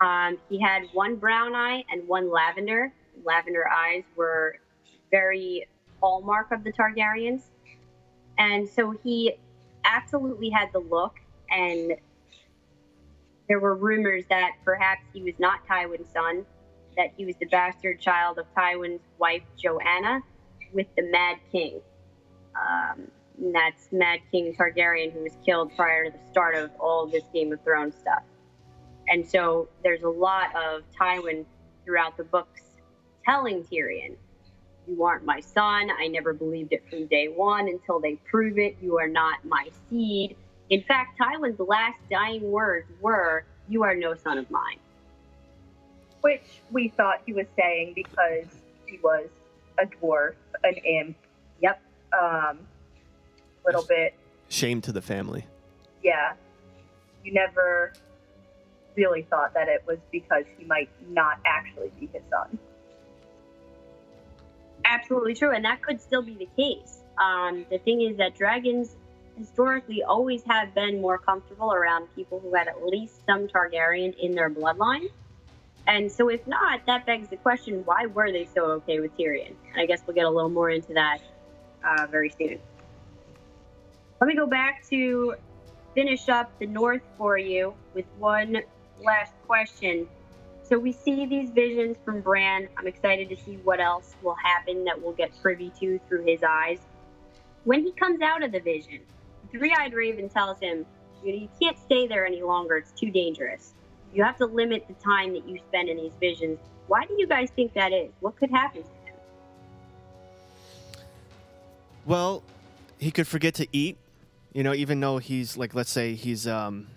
Um, 0.02 0.38
he 0.50 0.60
had 0.60 0.84
one 0.94 1.16
brown 1.16 1.56
eye 1.56 1.84
and 1.92 2.08
one 2.08 2.32
lavender. 2.32 2.94
Lavender 3.24 3.68
eyes 3.68 4.04
were 4.16 4.58
very 5.12 5.68
hallmark 6.02 6.52
of 6.52 6.64
the 6.64 6.72
Targaryens. 6.72 7.44
And 8.38 8.68
so 8.68 8.94
he 9.04 9.38
absolutely 9.84 10.50
had 10.50 10.72
the 10.74 10.80
look, 10.80 11.16
and 11.50 11.94
there 13.48 13.60
were 13.60 13.76
rumors 13.76 14.26
that 14.30 14.52
perhaps 14.64 15.02
he 15.14 15.24
was 15.24 15.34
not 15.40 15.66
Tywin's 15.68 16.12
son, 16.12 16.46
that 16.98 17.12
he 17.18 17.26
was 17.26 17.36
the 17.40 17.46
bastard 17.48 18.00
child 18.00 18.38
of 18.38 18.46
Tywin's 18.56 19.02
wife, 19.18 19.44
Joanna, 19.58 20.22
with 20.74 20.88
the 20.96 21.04
Mad 21.04 21.38
King. 21.52 21.80
Um, 22.56 23.08
and 23.40 23.56
that's 23.56 23.90
Mad 23.92 24.20
King 24.32 24.56
Targaryen, 24.56 25.14
who 25.14 25.22
was 25.22 25.38
killed 25.46 25.76
prior 25.76 26.06
to 26.06 26.12
the 26.12 26.32
start 26.32 26.56
of 26.56 26.72
all 26.80 27.08
this 27.08 27.24
Game 27.34 27.54
of 27.54 27.64
Thrones 27.64 27.96
stuff. 27.96 28.24
And 29.10 29.28
so 29.28 29.68
there's 29.84 30.04
a 30.04 30.10
lot 30.10 30.56
of 30.56 30.84
Tywin 31.00 31.46
throughout 31.86 32.18
the 32.18 32.24
books 32.24 32.62
telling 33.26 33.64
Tyrion, 33.64 34.16
You 34.88 35.04
aren't 35.04 35.26
my 35.26 35.40
son. 35.40 35.90
I 35.98 36.08
never 36.08 36.34
believed 36.34 36.74
it 36.74 36.84
from 36.90 37.08
day 37.08 37.28
one 37.28 37.68
until 37.68 38.00
they 38.00 38.16
prove 38.30 38.58
it. 38.58 38.78
You 38.82 38.98
are 39.00 39.08
not 39.08 39.44
my 39.46 39.70
seed. 39.90 40.36
In 40.70 40.84
fact, 40.84 41.18
Tywin's 41.20 41.60
last 41.60 41.98
dying 42.10 42.52
words 42.52 42.90
were, 43.02 43.46
You 43.70 43.84
are 43.84 43.96
no 43.96 44.16
son 44.16 44.38
of 44.38 44.50
mine. 44.52 44.80
Which 46.22 46.42
we 46.72 46.90
thought 46.90 47.22
he 47.26 47.34
was 47.34 47.46
saying 47.58 47.94
because 47.96 48.46
he 48.86 48.98
was 49.04 49.28
a 49.80 49.86
dwarf, 49.86 50.34
an 50.64 50.74
imp. 50.76 51.16
Yep. 51.62 51.82
Um, 52.20 52.60
little 53.66 53.84
bit, 53.84 54.14
Shame 54.50 54.82
to 54.82 54.92
the 54.92 55.02
family. 55.02 55.46
yeah. 56.04 56.34
You 57.24 57.34
never 57.34 57.92
really 58.98 59.22
thought 59.30 59.54
that 59.54 59.70
it 59.70 59.84
was 59.88 60.00
because 60.12 60.44
he 60.58 60.66
might 60.66 60.90
not 61.08 61.40
actually 61.46 61.92
be 62.00 62.10
his 62.12 62.24
son. 62.30 62.58
Absolutely 64.84 65.36
true, 65.36 65.52
and 65.52 65.64
that 65.64 65.82
could 65.82 66.02
still 66.02 66.22
be 66.22 66.34
the 66.34 66.50
case. 66.58 67.00
Um, 67.18 67.66
the 67.70 67.78
thing 67.78 68.02
is 68.02 68.18
that 68.18 68.36
dragons 68.36 68.96
historically 69.38 70.04
always 70.04 70.44
have 70.44 70.74
been 70.74 71.00
more 71.00 71.18
comfortable 71.18 71.72
around 71.72 72.08
people 72.16 72.40
who 72.40 72.54
had 72.56 72.68
at 72.68 72.84
least 72.86 73.26
some 73.26 73.48
Targaryen 73.48 74.18
in 74.18 74.34
their 74.34 74.50
bloodline. 74.50 75.10
And 75.86 76.12
so, 76.12 76.30
if 76.30 76.46
not, 76.48 76.86
that 76.86 77.06
begs 77.06 77.30
the 77.30 77.38
question 77.38 77.84
why 77.86 78.08
were 78.08 78.32
they 78.32 78.46
so 78.46 78.66
okay 78.72 79.00
with 79.00 79.16
Tyrion? 79.18 79.54
And 79.72 79.82
I 79.82 79.86
guess 79.86 80.02
we'll 80.06 80.16
get 80.16 80.26
a 80.26 80.30
little 80.30 80.50
more 80.50 80.70
into 80.70 80.94
that 80.94 81.20
uh, 81.84 82.08
very 82.08 82.30
soon. 82.30 82.60
Let 84.20 84.28
me 84.28 84.36
go 84.36 84.48
back 84.48 84.86
to 84.90 85.36
finish 85.94 86.28
up 86.28 86.52
the 86.60 86.66
North 86.66 87.04
for 87.18 87.38
you 87.38 87.74
with 87.94 88.06
one 88.20 88.62
last 89.04 89.34
question. 89.46 90.08
So 90.64 90.78
we 90.78 90.92
see 90.92 91.26
these 91.26 91.50
visions 91.50 91.98
from 92.04 92.22
Bran. 92.22 92.68
I'm 92.78 92.88
excited 92.88 93.30
to 93.30 93.38
see 93.38 93.58
what 93.64 93.80
else 93.80 94.16
will 94.22 94.36
happen 94.36 94.84
that 94.86 95.02
we'll 95.02 95.14
get 95.14 95.32
privy 95.42 95.72
to 95.80 96.00
through 96.08 96.26
his 96.26 96.44
eyes. 96.44 96.80
When 97.64 97.84
he 97.84 97.92
comes 97.94 98.22
out 98.22 98.44
of 98.44 98.52
the 98.52 98.60
vision, 98.60 99.00
three-eyed 99.52 99.94
raven 99.94 100.30
tells 100.30 100.60
him, 100.60 100.86
you, 101.24 101.32
know, 101.32 101.40
you 101.40 101.50
can't 101.62 101.78
stay 101.80 102.08
there 102.08 102.26
any 102.26 102.42
longer. 102.42 102.78
It's 102.78 102.92
too 102.92 103.12
dangerous. 103.12 103.74
You 104.14 104.24
have 104.24 104.38
to 104.38 104.46
limit 104.46 104.88
the 104.88 104.94
time 104.96 105.34
that 105.34 105.48
you 105.48 105.60
spend 105.68 105.90
in 105.90 105.98
these 105.98 106.14
visions. 106.20 106.60
Why 106.88 107.06
do 107.06 107.16
you 107.18 107.28
guys 107.28 107.50
think 107.56 107.74
that 107.74 107.92
is? 107.92 108.12
What 108.20 108.36
could 108.38 108.50
happen 108.50 108.84
to 108.84 108.90
him? 108.90 109.16
Well, 112.06 112.44
he 112.98 113.12
could 113.12 113.28
forget 113.28 113.54
to 113.56 113.68
eat. 113.72 113.98
You 114.54 114.64
know, 114.64 114.74
even 114.74 115.00
though 115.00 115.18
he's 115.18 115.56
like, 115.58 115.76
let's 115.76 115.92
say 115.92 116.16
he's 116.16 116.48
um, 116.48 116.88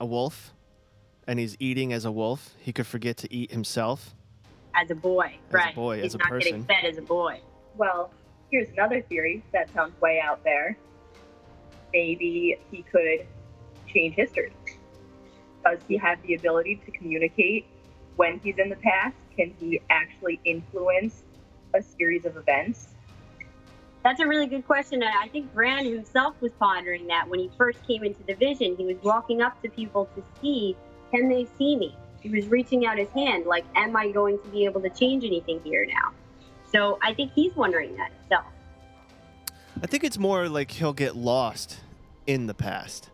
a 0.00 0.06
wolf, 0.06 0.53
and 1.26 1.38
he's 1.38 1.56
eating 1.58 1.92
as 1.92 2.04
a 2.04 2.12
wolf, 2.12 2.54
he 2.60 2.72
could 2.72 2.86
forget 2.86 3.16
to 3.18 3.32
eat 3.32 3.50
himself. 3.52 4.14
As 4.74 4.90
a 4.90 4.94
boy, 4.94 5.36
right. 5.50 5.68
As 5.68 5.72
a 5.72 5.74
boy, 5.74 5.96
He's 5.96 6.04
as 6.06 6.14
a 6.14 6.18
not 6.18 6.30
getting 6.40 6.64
person. 6.64 6.64
fed 6.64 6.84
as 6.90 6.98
a 6.98 7.02
boy. 7.02 7.40
Well, 7.76 8.10
here's 8.50 8.68
another 8.70 9.02
theory 9.02 9.42
that 9.52 9.72
sounds 9.72 9.98
way 10.00 10.20
out 10.20 10.42
there. 10.44 10.76
Maybe 11.92 12.58
he 12.70 12.82
could 12.82 13.26
change 13.86 14.14
history. 14.14 14.52
Does 15.64 15.78
he 15.88 15.96
have 15.96 16.20
the 16.22 16.34
ability 16.34 16.80
to 16.84 16.90
communicate 16.90 17.66
when 18.16 18.40
he's 18.40 18.58
in 18.58 18.68
the 18.68 18.76
past? 18.76 19.16
Can 19.36 19.54
he 19.58 19.80
actually 19.90 20.40
influence 20.44 21.22
a 21.72 21.80
series 21.82 22.24
of 22.24 22.36
events? 22.36 22.88
That's 24.02 24.20
a 24.20 24.26
really 24.26 24.46
good 24.46 24.66
question. 24.66 25.02
And 25.02 25.12
I 25.22 25.28
think 25.28 25.52
Bran 25.54 25.86
himself 25.86 26.34
was 26.40 26.52
pondering 26.58 27.06
that 27.06 27.26
when 27.28 27.40
he 27.40 27.50
first 27.56 27.78
came 27.86 28.04
into 28.04 28.22
the 28.24 28.34
vision. 28.34 28.76
He 28.76 28.84
was 28.84 28.96
walking 29.02 29.40
up 29.40 29.60
to 29.62 29.70
people 29.70 30.08
to 30.14 30.22
see, 30.42 30.76
can 31.14 31.28
they 31.28 31.46
see 31.58 31.76
me? 31.76 31.94
He 32.20 32.30
was 32.30 32.46
reaching 32.48 32.86
out 32.86 32.98
his 32.98 33.10
hand, 33.10 33.46
like, 33.46 33.64
am 33.76 33.96
I 33.96 34.10
going 34.10 34.38
to 34.38 34.48
be 34.48 34.64
able 34.64 34.80
to 34.80 34.90
change 34.90 35.24
anything 35.24 35.60
here 35.62 35.86
now? 35.86 36.12
So 36.72 36.98
I 37.02 37.14
think 37.14 37.32
he's 37.34 37.54
wondering 37.54 37.96
that 37.96 38.10
himself. 38.20 38.46
I 39.82 39.86
think 39.86 40.04
it's 40.04 40.18
more 40.18 40.48
like 40.48 40.70
he'll 40.70 40.92
get 40.92 41.16
lost 41.16 41.80
in 42.26 42.46
the 42.46 42.54
past. 42.54 43.10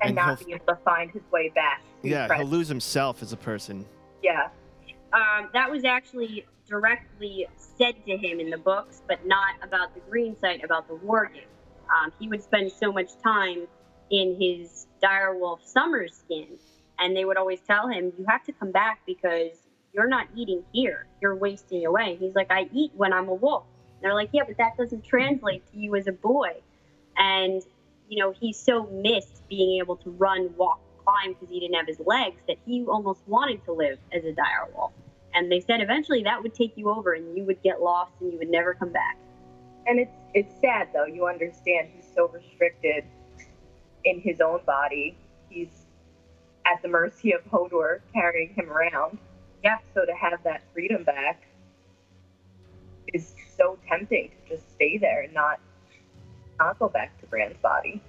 And, 0.00 0.08
And 0.08 0.16
not 0.16 0.44
be 0.44 0.52
able 0.52 0.66
to 0.66 0.78
find 0.84 1.10
his 1.12 1.22
way 1.30 1.50
back. 1.54 1.80
to 2.02 2.08
Yeah, 2.08 2.34
he'll 2.36 2.46
lose 2.46 2.68
himself 2.68 3.22
as 3.22 3.32
a 3.32 3.36
person. 3.36 3.86
Yeah. 4.22 4.48
Um, 5.12 5.48
that 5.52 5.70
was 5.70 5.84
actually 5.84 6.44
directly 6.68 7.46
said 7.56 7.94
to 8.06 8.16
him 8.16 8.40
in 8.40 8.50
the 8.50 8.58
books, 8.58 9.02
but 9.06 9.24
not 9.26 9.54
about 9.62 9.94
the 9.94 10.00
green 10.10 10.36
sight, 10.40 10.64
about 10.64 10.88
the 10.88 10.94
wargame. 10.94 11.44
Um, 11.94 12.12
he 12.18 12.28
would 12.28 12.42
spend 12.42 12.72
so 12.72 12.92
much 12.92 13.10
time 13.22 13.66
in 14.10 14.36
his 14.40 14.86
direwolf 15.02 15.64
summer 15.64 16.08
skin, 16.08 16.58
and 17.02 17.16
they 17.16 17.24
would 17.24 17.36
always 17.36 17.60
tell 17.60 17.88
him, 17.88 18.12
"You 18.18 18.24
have 18.28 18.44
to 18.44 18.52
come 18.52 18.70
back 18.70 19.00
because 19.04 19.68
you're 19.92 20.08
not 20.08 20.28
eating 20.34 20.64
here. 20.72 21.06
You're 21.20 21.34
wasting 21.34 21.84
away." 21.84 22.16
He's 22.16 22.34
like, 22.34 22.50
"I 22.50 22.68
eat 22.72 22.92
when 22.94 23.12
I'm 23.12 23.28
a 23.28 23.34
wolf." 23.34 23.64
And 23.94 24.02
they're 24.02 24.14
like, 24.14 24.30
"Yeah, 24.32 24.44
but 24.46 24.56
that 24.58 24.76
doesn't 24.76 25.04
translate 25.04 25.66
to 25.72 25.78
you 25.78 25.96
as 25.96 26.06
a 26.06 26.12
boy." 26.12 26.62
And 27.16 27.62
you 28.08 28.18
know, 28.18 28.30
he 28.30 28.52
so 28.52 28.86
missed 28.86 29.42
being 29.48 29.78
able 29.78 29.96
to 29.96 30.10
run, 30.10 30.54
walk, 30.56 30.80
climb 31.04 31.32
because 31.32 31.48
he 31.48 31.60
didn't 31.60 31.74
have 31.74 31.86
his 31.86 32.00
legs 32.00 32.42
that 32.46 32.58
he 32.66 32.84
almost 32.84 33.20
wanted 33.26 33.64
to 33.64 33.72
live 33.72 33.98
as 34.12 34.24
a 34.24 34.32
direwolf. 34.32 34.92
And 35.34 35.50
they 35.50 35.60
said 35.60 35.80
eventually 35.80 36.22
that 36.24 36.42
would 36.42 36.54
take 36.54 36.76
you 36.76 36.90
over 36.90 37.14
and 37.14 37.36
you 37.36 37.44
would 37.44 37.62
get 37.62 37.80
lost 37.80 38.12
and 38.20 38.32
you 38.32 38.38
would 38.38 38.50
never 38.50 38.74
come 38.74 38.92
back. 38.92 39.16
And 39.86 39.98
it's 39.98 40.16
it's 40.34 40.60
sad 40.60 40.88
though. 40.92 41.06
You 41.06 41.26
understand 41.26 41.88
he's 41.94 42.06
so 42.14 42.28
restricted 42.28 43.04
in 44.04 44.20
his 44.20 44.40
own 44.40 44.60
body. 44.66 45.16
He's 45.48 45.81
at 46.66 46.82
the 46.82 46.88
mercy 46.88 47.32
of 47.32 47.44
Hodor 47.50 48.00
carrying 48.12 48.54
him 48.54 48.70
around. 48.70 49.18
Yeah. 49.62 49.78
So 49.94 50.04
to 50.04 50.12
have 50.14 50.42
that 50.44 50.62
freedom 50.72 51.04
back, 51.04 51.42
is 53.12 53.34
so 53.56 53.78
tempting 53.88 54.30
to 54.30 54.56
just 54.56 54.70
stay 54.74 54.98
there 54.98 55.22
and 55.22 55.34
not 55.34 55.60
not 56.58 56.78
go 56.78 56.88
back 56.88 57.18
to 57.20 57.26
Bran's 57.26 57.56
body. 57.58 58.00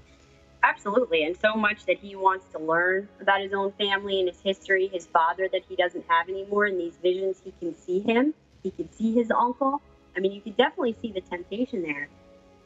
Absolutely, 0.63 1.23
and 1.25 1.35
so 1.35 1.55
much 1.55 1.85
that 1.85 1.97
he 1.97 2.15
wants 2.15 2.45
to 2.53 2.59
learn 2.59 3.09
about 3.19 3.41
his 3.41 3.51
own 3.53 3.73
family 3.73 4.19
and 4.19 4.29
his 4.29 4.39
history, 4.39 4.87
his 4.87 5.05
father 5.05 5.49
that 5.51 5.61
he 5.67 5.75
doesn't 5.75 6.05
have 6.07 6.29
anymore. 6.29 6.67
In 6.67 6.77
these 6.77 6.95
visions, 7.01 7.41
he 7.43 7.53
can 7.59 7.75
see 7.75 7.99
him, 7.99 8.33
he 8.61 8.71
can 8.71 8.91
see 8.93 9.13
his 9.13 9.29
uncle. 9.31 9.81
I 10.15 10.19
mean, 10.19 10.31
you 10.31 10.41
could 10.41 10.55
definitely 10.55 10.95
see 11.01 11.11
the 11.11 11.21
temptation 11.21 11.81
there. 11.81 12.07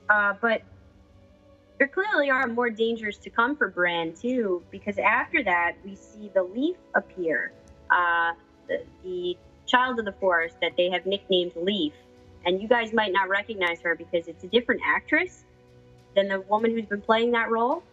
Uh, 0.09 0.33
but 0.39 0.61
there 1.77 1.87
clearly 1.87 2.29
are 2.29 2.47
more 2.47 2.69
dangers 2.69 3.17
to 3.19 3.29
come 3.29 3.55
for 3.55 3.69
Bran 3.69 4.13
too, 4.13 4.63
because 4.71 4.97
after 4.97 5.43
that 5.43 5.75
we 5.85 5.95
see 5.95 6.29
the 6.33 6.43
Leaf 6.43 6.77
appear, 6.95 7.51
uh, 7.89 8.33
the, 8.67 8.83
the 9.03 9.37
child 9.65 9.99
of 9.99 10.05
the 10.05 10.11
forest 10.13 10.55
that 10.61 10.71
they 10.75 10.89
have 10.89 11.05
nicknamed 11.05 11.53
Leaf, 11.55 11.93
and 12.45 12.61
you 12.61 12.67
guys 12.67 12.93
might 12.93 13.11
not 13.11 13.29
recognize 13.29 13.79
her 13.81 13.95
because 13.95 14.27
it's 14.27 14.43
a 14.43 14.47
different 14.47 14.81
actress 14.85 15.43
than 16.15 16.27
the 16.27 16.41
woman 16.41 16.71
who's 16.71 16.85
been 16.85 17.01
playing 17.01 17.31
that 17.31 17.49
role 17.49 17.83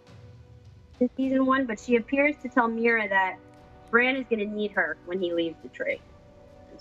in 1.00 1.10
season 1.16 1.44
one, 1.44 1.66
but 1.66 1.78
she 1.78 1.96
appears 1.96 2.36
to 2.42 2.48
tell 2.48 2.68
Meera 2.68 3.08
that 3.08 3.36
Bran 3.90 4.16
is 4.16 4.24
going 4.30 4.38
to 4.38 4.46
need 4.46 4.70
her 4.72 4.96
when 5.06 5.20
he 5.20 5.32
leaves 5.32 5.56
the 5.62 5.68
tree. 5.68 6.00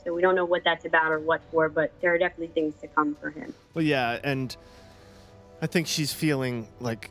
So 0.03 0.13
we 0.13 0.21
don't 0.21 0.35
know 0.35 0.45
what 0.45 0.63
that's 0.63 0.85
about 0.85 1.11
or 1.11 1.19
what 1.19 1.41
for, 1.51 1.69
but 1.69 1.91
there 2.01 2.13
are 2.13 2.17
definitely 2.17 2.47
things 2.47 2.75
to 2.81 2.87
come 2.87 3.15
for 3.21 3.29
him. 3.29 3.53
Well, 3.73 3.85
yeah, 3.85 4.19
and 4.23 4.55
I 5.63 5.65
think 5.65 5.87
she's 5.87 6.11
feeling 6.11 6.67
like 6.81 7.09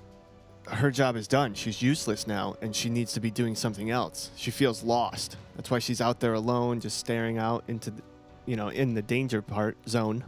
her 0.69 0.91
job 0.91 1.17
is 1.17 1.27
done. 1.27 1.55
She's 1.55 1.81
useless 1.81 2.27
now, 2.27 2.55
and 2.61 2.77
she 2.77 2.91
needs 2.91 3.15
to 3.15 3.21
be 3.21 3.31
doing 3.31 3.55
something 3.57 3.91
else. 3.91 4.31
She 4.37 4.51
feels 4.51 4.83
lost. 4.83 5.39
That's 5.57 5.71
why 5.71 5.79
she's 5.79 6.03
out 6.03 6.21
there 6.21 6.35
alone, 6.35 6.79
just 6.79 6.99
staring 6.99 7.39
out 7.39 7.65
into, 7.67 7.93
the, 7.93 8.03
you 8.45 8.57
know, 8.57 8.69
in 8.69 8.93
the 8.93 9.01
danger 9.01 9.41
part 9.41 9.79
zone. 9.89 10.23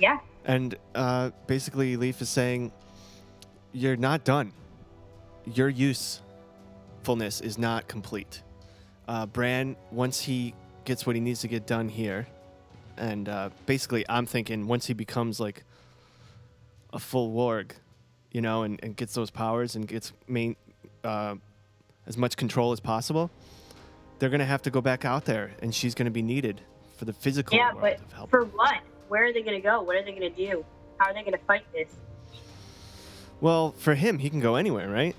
Yeah. 0.00 0.18
And 0.44 0.74
uh, 0.96 1.30
basically, 1.46 1.96
Leaf 1.96 2.20
is 2.20 2.28
saying, 2.28 2.72
"You're 3.70 3.96
not 3.96 4.24
done. 4.24 4.52
Your 5.54 5.68
usefulness 5.68 7.40
is 7.40 7.58
not 7.58 7.86
complete." 7.86 8.42
Uh, 9.06 9.26
Bran, 9.26 9.76
once 9.92 10.20
he 10.20 10.52
gets 10.84 11.06
what 11.06 11.14
he 11.14 11.20
needs 11.20 11.42
to 11.42 11.48
get 11.48 11.64
done 11.64 11.88
here, 11.88 12.26
and 12.96 13.28
uh, 13.28 13.50
basically, 13.66 14.04
I'm 14.08 14.26
thinking 14.26 14.66
once 14.66 14.86
he 14.86 14.94
becomes 14.94 15.38
like 15.38 15.62
a 16.92 16.98
full 16.98 17.32
warg, 17.32 17.72
you 18.32 18.40
know, 18.40 18.62
and, 18.62 18.80
and 18.82 18.96
gets 18.96 19.14
those 19.14 19.30
powers 19.30 19.76
and 19.76 19.86
gets 19.86 20.12
main 20.26 20.56
uh, 21.04 21.34
as 22.06 22.16
much 22.16 22.36
control 22.36 22.72
as 22.72 22.80
possible, 22.80 23.30
they're 24.18 24.30
gonna 24.30 24.44
have 24.44 24.62
to 24.62 24.70
go 24.70 24.80
back 24.80 25.04
out 25.04 25.24
there, 25.24 25.52
and 25.62 25.74
she's 25.74 25.94
gonna 25.94 26.10
be 26.10 26.22
needed 26.22 26.60
for 26.96 27.04
the 27.04 27.12
physical 27.12 27.56
Yeah, 27.56 27.72
world 27.72 27.80
but 27.80 28.00
of 28.00 28.12
help. 28.12 28.30
for 28.30 28.44
what? 28.44 28.78
Where 29.08 29.24
are 29.24 29.32
they 29.32 29.40
going 29.42 29.56
to 29.56 29.66
go? 29.66 29.80
What 29.80 29.96
are 29.96 30.02
they 30.02 30.10
going 30.10 30.30
to 30.30 30.36
do? 30.36 30.64
How 30.98 31.06
are 31.06 31.14
they 31.14 31.20
going 31.20 31.32
to 31.32 31.44
fight 31.46 31.64
this? 31.72 31.88
Well, 33.40 33.72
for 33.78 33.94
him, 33.94 34.18
he 34.18 34.28
can 34.28 34.40
go 34.40 34.56
anywhere, 34.56 34.88
right? 34.88 35.14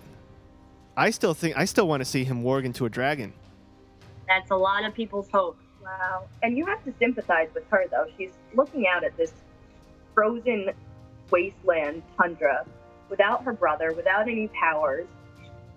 I 0.97 1.09
still 1.11 1.33
think 1.33 1.57
I 1.57 1.65
still 1.65 1.87
want 1.87 2.01
to 2.01 2.05
see 2.05 2.23
him 2.25 2.43
warg 2.43 2.65
into 2.65 2.85
a 2.85 2.89
dragon. 2.89 3.33
That's 4.27 4.51
a 4.51 4.55
lot 4.55 4.83
of 4.83 4.93
people's 4.93 5.29
hope. 5.31 5.57
Wow. 5.81 6.25
And 6.43 6.57
you 6.57 6.65
have 6.65 6.83
to 6.83 6.93
sympathize 6.99 7.47
with 7.55 7.63
her, 7.71 7.85
though. 7.89 8.05
She's 8.17 8.31
looking 8.53 8.85
out 8.85 9.03
at 9.03 9.15
this 9.17 9.31
frozen 10.13 10.69
wasteland 11.31 12.03
tundra 12.17 12.65
without 13.09 13.43
her 13.43 13.53
brother, 13.53 13.93
without 13.93 14.27
any 14.27 14.47
powers, 14.49 15.07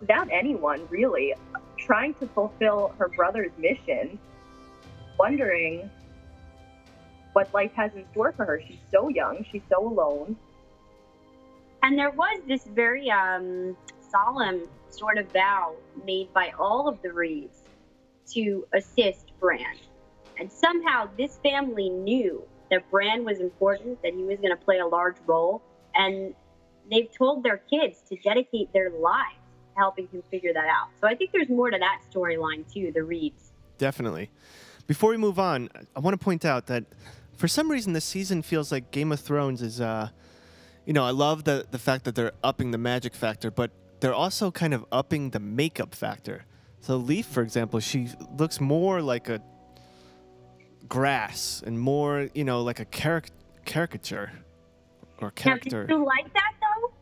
without 0.01 0.29
anyone, 0.31 0.87
really, 0.91 1.35
trying 1.79 2.15
to 2.15 2.27
fulfill 2.29 2.95
her 2.99 3.09
brother's 3.09 3.53
mission, 3.59 4.19
wondering 5.19 5.91
what 7.33 7.53
life 7.55 7.73
has 7.75 7.95
in 7.95 8.05
store 8.13 8.33
for 8.33 8.45
her. 8.45 8.61
She's 8.67 8.79
so 8.91 9.09
young, 9.09 9.45
she's 9.51 9.63
so 9.71 9.87
alone. 9.87 10.37
And 11.83 11.99
there 11.99 12.11
was 12.11 12.41
this 12.47 12.65
very 12.65 13.11
um, 13.11 13.77
solemn 14.11 14.63
sort 14.91 15.19
of 15.19 15.33
vow 15.33 15.75
made 16.05 16.33
by 16.33 16.53
all 16.59 16.89
of 16.89 17.01
the 17.03 17.13
Reeves 17.13 17.63
to 18.33 18.67
assist 18.73 19.33
Bran. 19.41 19.77
And 20.39 20.51
somehow 20.51 21.09
this 21.17 21.39
family 21.39 21.89
knew 21.89 22.43
that 22.73 22.91
Bran 22.91 23.25
was 23.25 23.39
important, 23.39 24.03
that 24.03 24.15
he 24.15 24.23
was 24.23 24.39
going 24.39 24.57
to 24.57 24.65
play 24.65 24.79
a 24.79 24.87
large 24.87 25.17
role, 25.27 25.63
and 25.95 26.35
they've 26.91 27.13
told 27.13 27.45
their 27.45 27.59
kids 27.59 28.03
to 28.09 28.17
dedicate 28.17 28.73
their 28.73 28.89
lives 28.89 29.37
to 29.69 29.79
helping 29.79 30.09
him 30.09 30.23
figure 30.31 30.55
that 30.55 30.65
out. 30.65 30.89
So 30.99 31.07
I 31.07 31.15
think 31.15 31.33
there's 31.33 31.51
more 31.51 31.71
to 31.71 31.79
that 31.79 32.01
storyline 32.11 32.65
too, 32.73 32.91
the 32.93 33.03
Reeves. 33.03 33.53
Definitely. 33.77 34.31
Before 34.87 35.11
we 35.11 35.19
move 35.19 35.39
on, 35.39 35.69
I 35.95 36.01
want 36.01 36.19
to 36.19 36.25
point 36.25 36.47
out 36.47 36.67
that 36.67 36.85
for 37.37 37.47
some 37.47 37.71
reason 37.71 37.93
this 37.93 38.07
season 38.07 38.41
feels 38.41 38.73
like 38.73 38.91
Game 38.91 39.13
of 39.13 39.21
Thrones 39.21 39.63
is 39.63 39.81
uh 39.81 40.09
you 40.87 40.93
know, 40.93 41.05
I 41.05 41.11
love 41.11 41.45
the 41.45 41.67
the 41.71 41.79
fact 41.79 42.05
that 42.05 42.15
they're 42.15 42.33
upping 42.43 42.71
the 42.71 42.79
magic 42.79 43.15
factor, 43.15 43.51
but 43.51 43.71
they're 44.01 44.15
also 44.15 44.51
kind 44.51 44.75
of 44.75 44.85
upping 44.91 45.31
the 45.31 45.41
makeup 45.41 45.95
factor. 45.95 46.47
So 46.81 46.97
Leaf, 46.97 47.27
for 47.27 47.43
example, 47.43 47.79
she 47.81 48.09
looks 48.37 48.61
more 48.61 49.01
like 49.01 49.29
a 49.29 49.41
grass 50.89 51.63
and 51.65 51.79
more, 51.79 52.29
you 52.35 52.45
know, 52.45 52.63
like 52.63 52.81
a 52.81 52.85
caric- 52.85 53.31
caricature 53.65 54.31
or 55.19 55.29
Now, 55.29 55.31
character. 55.35 55.87
did 55.87 55.91
you 55.95 56.05
like 56.05 56.33
that 56.35 56.53
though? 56.61 56.93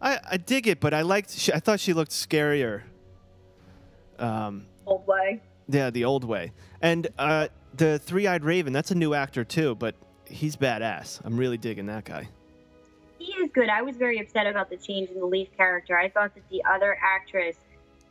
I, 0.00 0.20
I 0.32 0.36
dig 0.36 0.66
it, 0.68 0.80
but 0.80 0.92
I 0.94 1.02
liked. 1.02 1.30
She, 1.30 1.52
I 1.52 1.58
thought 1.60 1.80
she 1.80 1.92
looked 1.92 2.10
scarier. 2.12 2.82
Um, 4.18 4.66
Old 4.86 5.06
way. 5.06 5.40
Yeah, 5.68 5.90
the 5.90 6.04
old 6.04 6.24
way. 6.24 6.52
And 6.82 7.08
uh, 7.18 7.48
the 7.74 7.98
Three 7.98 8.26
Eyed 8.26 8.44
Raven, 8.44 8.72
that's 8.72 8.90
a 8.90 8.94
new 8.94 9.14
actor 9.14 9.44
too, 9.44 9.74
but 9.76 9.94
he's 10.26 10.56
badass. 10.56 11.20
I'm 11.24 11.36
really 11.38 11.56
digging 11.56 11.86
that 11.86 12.04
guy. 12.04 12.28
he 13.18 13.32
is 13.32 13.50
good. 13.54 13.70
I 13.70 13.80
was 13.82 13.96
very 13.96 14.18
upset 14.20 14.46
about 14.46 14.68
the 14.68 14.76
change 14.76 15.08
in 15.08 15.18
the 15.18 15.24
Leaf 15.26 15.48
character. 15.56 15.96
I 15.96 16.10
thought 16.10 16.34
that 16.34 16.46
the 16.50 16.62
other 16.70 16.98
actress 17.02 17.56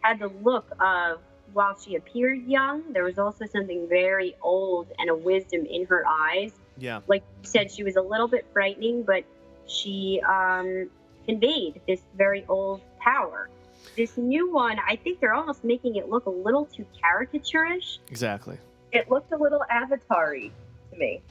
had 0.01 0.17
the 0.19 0.29
look 0.41 0.65
of, 0.81 1.19
while 1.53 1.77
she 1.79 1.95
appeared 1.95 2.45
young, 2.45 2.93
there 2.93 3.03
was 3.03 3.17
also 3.17 3.45
something 3.45 3.87
very 3.87 4.35
old 4.41 4.87
and 4.99 5.09
a 5.09 5.15
wisdom 5.15 5.65
in 5.65 5.85
her 5.85 6.03
eyes. 6.07 6.51
Yeah. 6.77 7.01
Like 7.07 7.23
you 7.41 7.49
said, 7.49 7.71
she 7.71 7.83
was 7.83 7.95
a 7.95 8.01
little 8.01 8.27
bit 8.27 8.45
frightening, 8.51 9.03
but 9.03 9.23
she 9.67 10.21
um, 10.27 10.89
conveyed 11.25 11.81
this 11.87 12.01
very 12.17 12.45
old 12.49 12.81
power. 12.99 13.49
This 13.95 14.17
new 14.17 14.51
one, 14.51 14.79
I 14.87 14.95
think 14.95 15.19
they're 15.19 15.33
almost 15.33 15.63
making 15.63 15.97
it 15.97 16.09
look 16.09 16.25
a 16.25 16.31
little 16.31 16.65
too 16.65 16.85
caricaturish. 17.03 17.99
Exactly. 18.09 18.57
It 18.91 19.09
looked 19.09 19.31
a 19.31 19.37
little 19.37 19.63
avatar 19.69 20.33
to 20.33 20.49
me. 20.97 21.21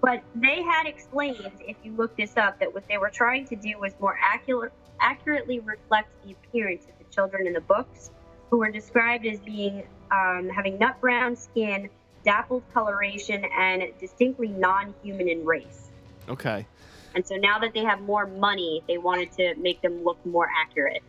But 0.00 0.22
they 0.34 0.62
had 0.62 0.86
explained, 0.86 1.50
if 1.60 1.76
you 1.82 1.92
look 1.92 2.16
this 2.16 2.36
up, 2.36 2.58
that 2.60 2.72
what 2.72 2.88
they 2.88 2.96
were 2.96 3.10
trying 3.10 3.46
to 3.48 3.56
do 3.56 3.78
was 3.78 3.92
more 4.00 4.18
accurate, 4.20 4.72
accurately 4.98 5.60
reflect 5.60 6.08
the 6.24 6.32
appearance 6.32 6.84
of 6.84 6.99
children 7.10 7.46
in 7.46 7.52
the 7.52 7.60
books, 7.60 8.10
who 8.50 8.58
were 8.58 8.70
described 8.70 9.26
as 9.26 9.38
being 9.40 9.82
um, 10.10 10.48
having 10.48 10.78
nut 10.78 11.00
brown 11.00 11.36
skin, 11.36 11.88
dappled 12.24 12.62
coloration, 12.72 13.44
and 13.56 13.84
distinctly 13.98 14.48
non-human 14.48 15.28
in 15.28 15.44
race. 15.44 15.90
Okay. 16.28 16.66
And 17.14 17.26
so 17.26 17.36
now 17.36 17.58
that 17.58 17.74
they 17.74 17.84
have 17.84 18.00
more 18.00 18.26
money, 18.26 18.82
they 18.86 18.98
wanted 18.98 19.32
to 19.32 19.54
make 19.56 19.82
them 19.82 20.04
look 20.04 20.24
more 20.24 20.48
accurate. 20.56 21.02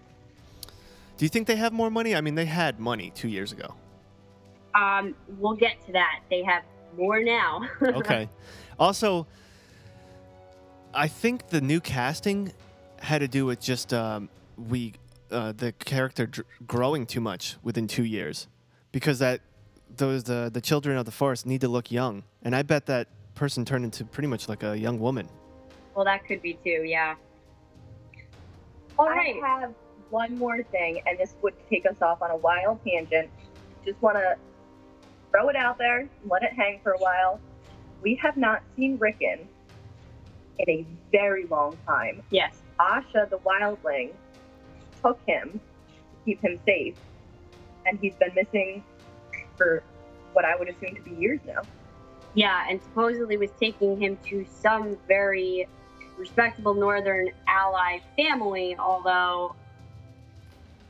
Do 1.18 1.26
you 1.26 1.30
think 1.30 1.48
they 1.48 1.56
have 1.56 1.74
more 1.74 1.92
money? 1.92 2.16
I 2.16 2.22
mean, 2.22 2.36
they 2.36 2.46
had 2.46 2.80
money 2.80 3.12
two 3.14 3.28
years 3.28 3.52
ago. 3.52 3.76
Um, 4.74 5.14
we'll 5.38 5.56
get 5.56 5.86
to 5.86 5.92
that. 5.92 6.22
They 6.30 6.44
have 6.44 6.64
more 6.98 7.22
now. 7.22 7.68
Okay. 7.82 8.30
also, 8.80 9.28
I 10.94 11.08
think 11.08 11.50
the 11.50 11.62
new 11.62 11.80
casting 11.80 12.52
had 12.98 13.20
to 13.20 13.28
do 13.28 13.46
with 13.46 13.60
just 13.60 13.94
um, 13.94 14.30
we 14.58 14.94
uh, 15.32 15.52
the 15.52 15.72
character 15.72 16.26
dr- 16.28 16.48
growing 16.68 17.06
too 17.06 17.22
much 17.22 17.56
within 17.64 17.88
two 17.88 18.04
years, 18.04 18.48
because 18.92 19.20
that 19.20 19.42
those 19.98 20.24
the 20.24 20.50
the 20.54 20.62
children 20.62 20.98
of 20.98 21.06
the 21.06 21.12
forest 21.12 21.46
need 21.46 21.62
to 21.62 21.68
look 21.68 21.92
young, 21.92 22.24
and 22.44 22.56
I 22.56 22.62
bet 22.64 22.86
that 22.88 23.08
person 23.36 23.66
turned 23.66 23.86
into 23.86 24.06
pretty 24.06 24.28
much 24.28 24.48
like 24.50 24.64
a 24.64 24.78
young 24.78 25.00
woman. 25.00 25.28
well, 25.96 26.06
that 26.06 26.26
could 26.26 26.42
be 26.42 26.54
too. 26.64 26.84
Yeah. 26.86 27.16
All 29.00 29.10
right. 29.10 29.36
I 29.44 29.60
have 29.62 29.74
one 30.10 30.38
more 30.38 30.64
thing, 30.64 31.02
and 31.06 31.18
this 31.18 31.36
would 31.42 31.54
take 31.70 31.86
us 31.86 31.96
off 32.02 32.22
on 32.22 32.32
a 32.32 32.36
wild 32.38 32.80
tangent. 32.86 33.30
Just 33.86 34.02
want 34.02 34.18
to 34.18 34.36
throw 35.32 35.50
it 35.50 35.56
out 35.56 35.78
there, 35.78 36.00
and 36.02 36.10
let 36.30 36.44
it 36.44 36.54
hang 36.54 36.80
for 36.84 36.92
a 36.92 36.98
while. 36.98 37.40
We 38.02 38.16
have 38.16 38.36
not 38.38 38.64
seen 38.76 38.98
Rickon 38.98 39.48
in 40.60 40.70
a 40.70 40.86
very 41.12 41.46
long 41.48 41.78
time. 41.88 42.22
Yes. 42.30 42.62
Osha, 42.80 43.30
the 43.30 43.38
wildling, 43.40 44.12
took 45.04 45.20
him 45.28 45.54
to 45.54 46.26
keep 46.26 46.42
him 46.42 46.60
safe, 46.66 46.96
and 47.86 48.00
he's 48.00 48.16
been 48.16 48.34
missing 48.36 48.84
for 49.58 49.84
what 50.34 50.46
I 50.46 50.56
would 50.56 50.70
assume 50.70 50.96
to 50.96 51.02
be 51.02 51.12
years 51.12 51.40
now. 51.46 51.62
Yeah, 52.34 52.66
and 52.70 52.82
supposedly 52.82 53.38
was 53.38 53.52
taking 53.60 54.02
him 54.02 54.18
to 54.28 54.46
some 54.62 54.98
very 55.08 55.68
respectable 56.18 56.74
northern 56.74 57.30
ally 57.48 58.00
family, 58.16 58.76
although 58.78 59.56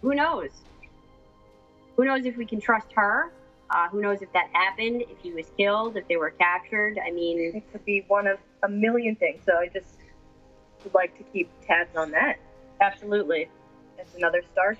who 0.01 0.13
knows? 0.15 0.49
Who 1.95 2.05
knows 2.05 2.25
if 2.25 2.37
we 2.37 2.45
can 2.45 2.59
trust 2.59 2.87
her? 2.93 3.31
Uh, 3.69 3.87
who 3.89 4.01
knows 4.01 4.21
if 4.21 4.31
that 4.33 4.49
happened, 4.51 5.01
if 5.03 5.17
he 5.23 5.31
was 5.31 5.45
killed, 5.57 5.95
if 5.95 6.07
they 6.07 6.17
were 6.17 6.31
captured. 6.31 6.99
I 7.05 7.11
mean, 7.11 7.55
It 7.55 7.71
could 7.71 7.85
be 7.85 8.03
one 8.07 8.27
of 8.27 8.37
a 8.63 8.69
million 8.69 9.15
things. 9.15 9.43
So 9.45 9.53
I 9.55 9.67
just 9.67 9.95
would 10.83 10.93
like 10.93 11.17
to 11.17 11.23
keep 11.31 11.49
tabs 11.65 11.95
on 11.95 12.11
that. 12.11 12.37
absolutely. 12.81 13.47
It's 14.01 14.15
another 14.15 14.41
Stark, 14.51 14.77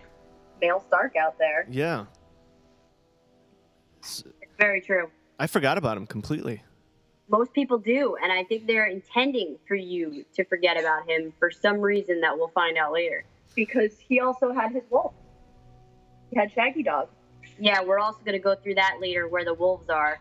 male 0.62 0.84
Stark 0.88 1.16
out 1.16 1.38
there. 1.38 1.68
Yeah. 1.70 2.06
It's 4.00 4.24
very 4.60 4.82
true. 4.82 5.10
I 5.40 5.48
forgot 5.48 5.78
about 5.78 5.98
him 5.98 6.08
completely. 6.08 6.64
Most 7.30 7.54
people 7.54 7.78
do, 7.78 8.18
and 8.22 8.32
I 8.32 8.44
think 8.44 8.68
they're 8.68 8.88
intending 8.88 9.58
for 9.68 9.76
you 9.76 10.26
to 10.34 10.44
forget 10.46 10.80
about 10.80 11.10
him 11.10 11.32
for 11.40 11.50
some 11.50 11.80
reason 11.80 12.20
that 12.22 12.38
we'll 12.38 12.50
find 12.50 12.78
out 12.78 12.92
later. 12.92 13.24
Because 13.56 13.98
he 14.00 14.20
also 14.20 14.52
had 14.52 14.72
his 14.72 14.84
wolf. 14.90 15.14
He 16.30 16.40
had 16.40 16.54
Shaggydog. 16.54 17.08
Yeah, 17.60 17.84
we're 17.84 18.00
also 18.00 18.20
going 18.20 18.34
to 18.34 18.40
go 18.40 18.56
through 18.56 18.76
that 18.76 18.98
later 19.00 19.28
where 19.28 19.46
the 19.46 19.54
wolves 19.54 19.90
are. 19.90 20.20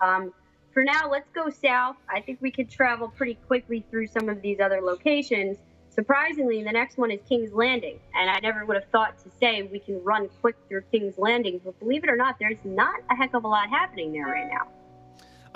Um, 0.00 0.32
for 0.72 0.82
now, 0.82 1.10
let's 1.10 1.28
go 1.30 1.50
south. 1.50 1.96
I 2.08 2.20
think 2.20 2.40
we 2.40 2.50
could 2.50 2.70
travel 2.70 3.08
pretty 3.08 3.34
quickly 3.46 3.84
through 3.90 4.06
some 4.08 4.28
of 4.28 4.40
these 4.40 4.60
other 4.60 4.80
locations. 4.80 5.58
Surprisingly, 5.98 6.62
the 6.62 6.70
next 6.70 6.96
one 6.96 7.10
is 7.10 7.18
King's 7.28 7.52
Landing, 7.52 7.98
and 8.14 8.30
I 8.30 8.38
never 8.38 8.64
would 8.64 8.76
have 8.76 8.88
thought 8.92 9.18
to 9.24 9.30
say 9.40 9.64
we 9.64 9.80
can 9.80 10.00
run 10.04 10.28
quick 10.40 10.54
through 10.68 10.82
King's 10.92 11.18
Landing, 11.18 11.60
but 11.64 11.76
believe 11.80 12.04
it 12.04 12.08
or 12.08 12.14
not, 12.14 12.36
there's 12.38 12.64
not 12.64 13.00
a 13.10 13.16
heck 13.16 13.34
of 13.34 13.42
a 13.42 13.48
lot 13.48 13.68
happening 13.68 14.12
there 14.12 14.26
right 14.26 14.48
now. 14.48 14.68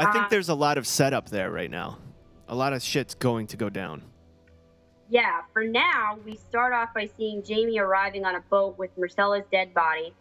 I 0.01 0.11
think 0.11 0.25
Uh, 0.25 0.29
there's 0.31 0.49
a 0.49 0.55
lot 0.57 0.79
of 0.79 0.87
setup 0.89 1.29
there 1.29 1.53
right 1.53 1.71
now. 1.71 1.99
A 2.49 2.57
lot 2.57 2.73
of 2.73 2.83
shit's 2.83 3.15
going 3.15 3.47
to 3.47 3.57
go 3.57 3.71
down. 3.71 4.03
Yeah, 5.09 5.43
for 5.53 5.63
now, 5.63 6.19
we 6.25 6.35
start 6.35 6.73
off 6.73 6.93
by 6.93 7.09
seeing 7.17 7.45
Jaime 7.49 7.79
arriving 7.79 8.25
on 8.25 8.35
a 8.35 8.41
boat 8.41 8.77
with 8.77 8.91
Myrcella's 8.99 9.47
dead 9.53 9.73
body. 9.73 10.13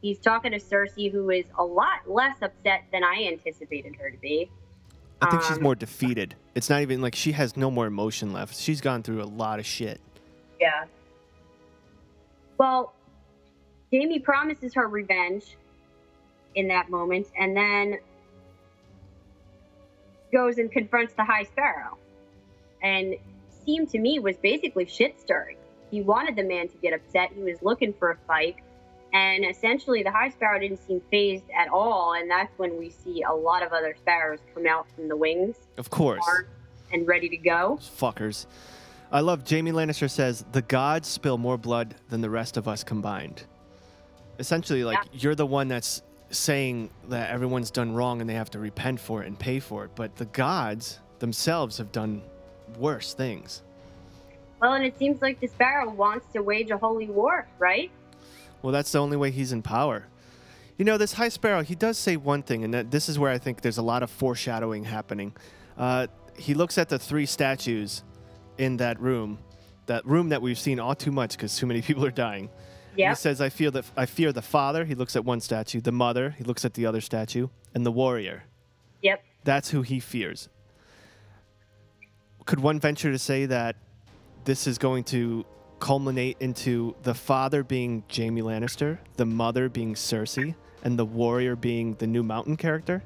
He's 0.00 0.18
talking 0.18 0.52
to 0.52 0.58
Cersei, 0.58 1.12
who 1.12 1.28
is 1.28 1.44
a 1.58 1.62
lot 1.62 2.08
less 2.08 2.40
upset 2.40 2.84
than 2.92 3.04
I 3.04 3.28
anticipated 3.30 3.94
her 3.96 4.10
to 4.10 4.16
be. 4.16 4.50
I 5.22 5.30
think 5.30 5.42
she's 5.42 5.56
Um, 5.56 5.62
more 5.62 5.74
defeated. 5.74 6.34
It's 6.54 6.68
not 6.68 6.82
even 6.82 7.00
like 7.00 7.14
she 7.14 7.32
has 7.32 7.56
no 7.56 7.70
more 7.70 7.86
emotion 7.86 8.32
left. 8.32 8.56
She's 8.56 8.80
gone 8.80 9.02
through 9.02 9.22
a 9.22 9.24
lot 9.24 9.58
of 9.58 9.66
shit. 9.66 10.00
Yeah. 10.60 10.84
Well, 12.58 12.92
Jaime 13.92 14.18
promises 14.18 14.74
her 14.74 14.88
revenge 14.88 15.56
in 16.54 16.68
that 16.68 16.90
moment 16.90 17.28
and 17.38 17.56
then 17.56 17.98
goes 20.32 20.58
and 20.58 20.70
confronts 20.70 21.14
the 21.14 21.24
High 21.24 21.44
Sparrow. 21.44 21.96
And 22.82 23.16
seemed 23.64 23.90
to 23.90 23.98
me 23.98 24.18
was 24.18 24.36
basically 24.36 24.86
shit 24.86 25.20
stirring. 25.20 25.56
He 25.90 26.02
wanted 26.02 26.36
the 26.36 26.42
man 26.42 26.68
to 26.68 26.76
get 26.78 26.92
upset. 26.92 27.30
He 27.34 27.42
was 27.42 27.62
looking 27.62 27.92
for 27.92 28.10
a 28.10 28.16
fight. 28.26 28.56
And 29.16 29.46
essentially, 29.46 30.02
the 30.02 30.10
High 30.10 30.28
Sparrow 30.28 30.58
didn't 30.60 30.86
seem 30.86 31.00
phased 31.10 31.44
at 31.58 31.68
all. 31.68 32.12
And 32.12 32.30
that's 32.30 32.52
when 32.58 32.76
we 32.78 32.90
see 32.90 33.22
a 33.22 33.32
lot 33.32 33.62
of 33.62 33.72
other 33.72 33.94
sparrows 33.96 34.40
come 34.52 34.66
out 34.66 34.86
from 34.94 35.08
the 35.08 35.16
wings, 35.16 35.56
Of 35.78 35.88
course. 35.88 36.22
and 36.92 37.08
ready 37.08 37.30
to 37.30 37.36
go. 37.38 37.76
Those 37.80 37.88
fuckers. 37.88 38.44
I 39.10 39.20
love 39.20 39.48
Jaime 39.48 39.72
Lannister 39.72 40.10
says 40.10 40.44
the 40.52 40.60
gods 40.60 41.08
spill 41.08 41.38
more 41.38 41.56
blood 41.56 41.94
than 42.10 42.20
the 42.20 42.28
rest 42.28 42.58
of 42.58 42.68
us 42.68 42.84
combined. 42.84 43.44
Essentially, 44.38 44.84
like 44.84 44.98
Yeah. 44.98 45.18
you're 45.20 45.34
the 45.34 45.46
one 45.46 45.68
that's 45.68 46.02
saying 46.28 46.90
that 47.08 47.30
everyone's 47.30 47.70
done 47.70 47.94
wrong 47.94 48.20
and 48.20 48.28
they 48.28 48.34
have 48.34 48.50
to 48.50 48.58
repent 48.58 49.00
for 49.00 49.22
it 49.22 49.28
and 49.28 49.38
pay 49.38 49.60
for 49.60 49.84
it, 49.86 49.92
but 49.94 50.14
the 50.16 50.26
gods 50.26 50.98
themselves 51.20 51.78
have 51.78 51.90
done 51.90 52.20
worse 52.78 53.14
things. 53.14 53.62
Well, 54.60 54.74
and 54.74 54.84
it 54.84 54.98
seems 54.98 55.22
like 55.22 55.40
the 55.40 55.46
Sparrow 55.46 55.88
wants 55.88 56.26
to 56.34 56.42
wage 56.42 56.70
a 56.70 56.76
holy 56.76 57.08
war, 57.08 57.46
right? 57.58 57.90
Well, 58.66 58.72
that's 58.72 58.90
the 58.90 58.98
only 58.98 59.16
way 59.16 59.30
he's 59.30 59.52
in 59.52 59.62
power. 59.62 60.08
You 60.76 60.84
know, 60.84 60.98
this 60.98 61.12
High 61.12 61.28
Sparrow, 61.28 61.62
he 61.62 61.76
does 61.76 61.96
say 61.96 62.16
one 62.16 62.42
thing, 62.42 62.64
and 62.64 62.74
that 62.74 62.90
this 62.90 63.08
is 63.08 63.16
where 63.16 63.30
I 63.30 63.38
think 63.38 63.60
there's 63.60 63.78
a 63.78 63.82
lot 63.82 64.02
of 64.02 64.10
foreshadowing 64.10 64.82
happening. 64.82 65.36
Uh, 65.78 66.08
he 66.36 66.52
looks 66.52 66.76
at 66.76 66.88
the 66.88 66.98
three 66.98 67.26
statues 67.26 68.02
in 68.58 68.78
that 68.78 69.00
room, 69.00 69.38
that 69.86 70.04
room 70.04 70.30
that 70.30 70.42
we've 70.42 70.58
seen 70.58 70.80
all 70.80 70.96
too 70.96 71.12
much 71.12 71.36
because 71.36 71.56
too 71.56 71.66
many 71.66 71.80
people 71.88 72.04
are 72.04 72.10
dying. 72.10 72.50
Yeah. 72.96 73.10
He 73.10 73.14
says, 73.14 73.40
"I 73.40 73.50
feel 73.50 73.70
that 73.70 73.84
I 73.96 74.04
fear 74.04 74.32
the 74.32 74.42
father." 74.42 74.84
He 74.84 74.96
looks 74.96 75.14
at 75.14 75.24
one 75.24 75.40
statue, 75.40 75.80
the 75.80 75.92
mother. 75.92 76.30
He 76.30 76.42
looks 76.42 76.64
at 76.64 76.74
the 76.74 76.86
other 76.86 77.00
statue, 77.00 77.46
and 77.72 77.86
the 77.86 77.92
warrior. 77.92 78.46
Yep. 79.00 79.22
That's 79.44 79.70
who 79.70 79.82
he 79.82 80.00
fears. 80.00 80.48
Could 82.46 82.58
one 82.58 82.80
venture 82.80 83.12
to 83.12 83.18
say 83.20 83.46
that 83.46 83.76
this 84.44 84.66
is 84.66 84.76
going 84.76 85.04
to 85.04 85.46
culminate 85.78 86.36
into 86.40 86.94
the 87.02 87.14
father 87.14 87.62
being 87.62 88.02
Jaime 88.14 88.42
Lannister, 88.42 88.98
the 89.16 89.26
mother 89.26 89.68
being 89.68 89.94
Cersei, 89.94 90.54
and 90.82 90.98
the 90.98 91.04
warrior 91.04 91.56
being 91.56 91.94
the 91.94 92.06
new 92.06 92.22
mountain 92.22 92.56
character? 92.56 93.02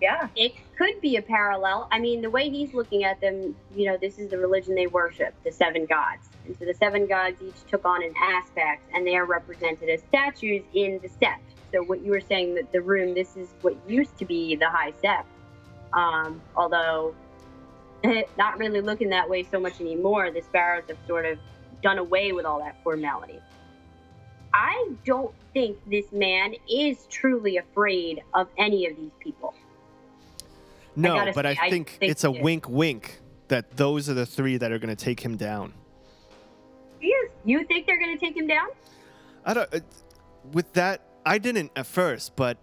Yeah. 0.00 0.28
It 0.36 0.52
could 0.76 1.00
be 1.00 1.16
a 1.16 1.22
parallel. 1.22 1.88
I 1.90 1.98
mean, 1.98 2.20
the 2.20 2.30
way 2.30 2.50
he's 2.50 2.74
looking 2.74 3.04
at 3.04 3.20
them, 3.20 3.56
you 3.74 3.86
know, 3.86 3.96
this 3.96 4.18
is 4.18 4.28
the 4.28 4.38
religion 4.38 4.74
they 4.74 4.86
worship, 4.86 5.34
the 5.42 5.50
seven 5.50 5.86
gods. 5.86 6.28
And 6.44 6.56
so 6.58 6.64
the 6.66 6.74
seven 6.74 7.06
gods 7.06 7.40
each 7.42 7.64
took 7.70 7.84
on 7.84 8.02
an 8.02 8.14
aspect, 8.20 8.82
and 8.94 9.06
they 9.06 9.16
are 9.16 9.24
represented 9.24 9.88
as 9.88 10.02
statues 10.02 10.62
in 10.74 11.00
the 11.02 11.08
sept. 11.08 11.40
So 11.72 11.82
what 11.82 12.02
you 12.02 12.10
were 12.10 12.20
saying 12.20 12.54
that 12.56 12.70
the 12.72 12.80
room, 12.80 13.14
this 13.14 13.36
is 13.36 13.48
what 13.62 13.74
used 13.88 14.16
to 14.18 14.24
be 14.24 14.54
the 14.54 14.68
high 14.68 14.92
sept. 14.92 15.24
Um, 15.92 16.42
although 16.54 17.14
not 18.38 18.58
really 18.58 18.80
looking 18.80 19.08
that 19.10 19.28
way 19.28 19.42
so 19.42 19.60
much 19.60 19.80
anymore. 19.80 20.30
The 20.30 20.42
sparrows 20.42 20.84
have 20.88 20.98
sort 21.06 21.26
of 21.26 21.38
done 21.82 21.98
away 21.98 22.32
with 22.32 22.44
all 22.44 22.58
that 22.60 22.82
formality. 22.82 23.40
I 24.52 24.90
don't 25.04 25.34
think 25.52 25.78
this 25.90 26.10
man 26.12 26.54
is 26.70 27.06
truly 27.10 27.58
afraid 27.58 28.22
of 28.34 28.48
any 28.58 28.86
of 28.86 28.96
these 28.96 29.10
people. 29.20 29.54
No, 30.94 31.14
gotta 31.14 31.32
but 31.34 31.44
I 31.44 31.54
say, 31.54 31.60
I 31.62 31.70
think, 31.70 31.96
think 32.00 32.10
it's 32.10 32.24
a 32.24 32.30
wink 32.30 32.68
wink 32.68 33.20
that 33.48 33.76
those 33.76 34.08
are 34.08 34.14
the 34.14 34.24
three 34.24 34.56
that 34.56 34.72
are 34.72 34.78
going 34.78 34.94
to 34.94 35.04
take 35.04 35.20
him 35.20 35.36
down. 35.36 35.74
He 37.00 37.08
is. 37.08 37.30
You 37.44 37.64
think 37.64 37.86
they're 37.86 37.98
going 37.98 38.18
to 38.18 38.24
take 38.24 38.36
him 38.36 38.46
down? 38.46 38.68
I 39.44 39.54
don't. 39.54 39.74
Uh, 39.74 39.80
with 40.52 40.72
that, 40.72 41.02
I 41.26 41.38
didn't 41.38 41.70
at 41.76 41.86
first, 41.86 42.34
but 42.34 42.56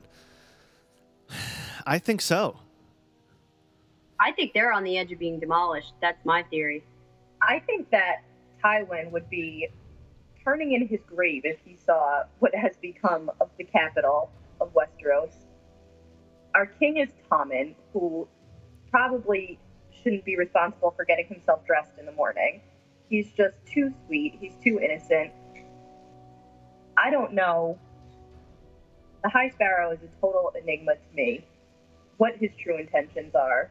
I 1.85 1.99
think 1.99 2.21
so. 2.21 2.59
I 4.23 4.31
think 4.31 4.53
they're 4.53 4.71
on 4.71 4.85
the 4.85 4.97
edge 4.97 5.11
of 5.11 5.19
being 5.19 5.37
demolished. 5.37 5.95
That's 6.01 6.23
my 6.23 6.43
theory. 6.43 6.81
I 7.41 7.59
think 7.59 7.91
that 7.91 8.23
Tywin 8.63 9.11
would 9.11 9.29
be 9.29 9.67
turning 10.45 10.71
in 10.71 10.87
his 10.87 11.01
grave 11.05 11.41
if 11.43 11.57
he 11.65 11.75
saw 11.75 12.23
what 12.39 12.55
has 12.55 12.77
become 12.77 13.29
of 13.41 13.49
the 13.57 13.65
capital 13.65 14.31
of 14.61 14.73
Westeros. 14.73 15.33
Our 16.55 16.67
king 16.67 16.99
is 16.99 17.09
Tommen, 17.29 17.75
who 17.91 18.25
probably 18.89 19.59
shouldn't 20.01 20.23
be 20.23 20.37
responsible 20.37 20.91
for 20.91 21.03
getting 21.03 21.27
himself 21.27 21.65
dressed 21.67 21.91
in 21.99 22.05
the 22.05 22.13
morning. 22.13 22.61
He's 23.09 23.29
just 23.33 23.57
too 23.65 23.93
sweet. 24.05 24.37
He's 24.39 24.55
too 24.63 24.79
innocent. 24.79 25.33
I 26.95 27.09
don't 27.09 27.33
know. 27.33 27.77
The 29.21 29.29
High 29.29 29.49
Sparrow 29.49 29.91
is 29.91 29.99
a 30.01 30.21
total 30.21 30.53
enigma 30.57 30.93
to 30.93 31.13
me. 31.13 31.45
What 32.15 32.37
his 32.37 32.51
true 32.55 32.77
intentions 32.77 33.35
are, 33.35 33.69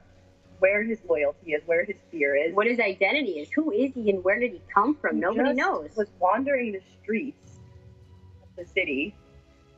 where 0.62 0.84
his 0.84 1.00
loyalty 1.08 1.54
is, 1.54 1.62
where 1.66 1.84
his 1.84 1.96
fear 2.12 2.36
is. 2.36 2.54
What 2.54 2.68
his 2.68 2.78
identity 2.78 3.40
is. 3.40 3.50
Who 3.50 3.72
is 3.72 3.92
he 3.94 4.10
and 4.10 4.22
where 4.22 4.38
did 4.38 4.52
he 4.52 4.62
come 4.72 4.94
from? 4.94 5.16
He 5.16 5.20
Nobody 5.20 5.48
just 5.48 5.56
knows. 5.56 5.90
Was 5.96 6.06
wandering 6.20 6.70
the 6.70 6.80
streets 7.02 7.58
of 8.44 8.48
the 8.56 8.64
city, 8.64 9.12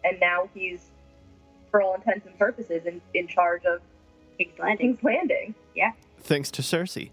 and 0.04 0.20
now 0.20 0.50
he's, 0.52 0.90
for 1.70 1.80
all 1.80 1.94
intents 1.94 2.26
and 2.26 2.38
purposes, 2.38 2.84
in, 2.84 3.00
in 3.14 3.26
charge 3.26 3.64
of 3.64 3.80
King's 4.36 4.58
Landing. 4.58 4.86
King's 4.88 5.02
Landing. 5.02 5.54
Thanks 6.18 6.50
to 6.50 6.60
Cersei. 6.60 7.12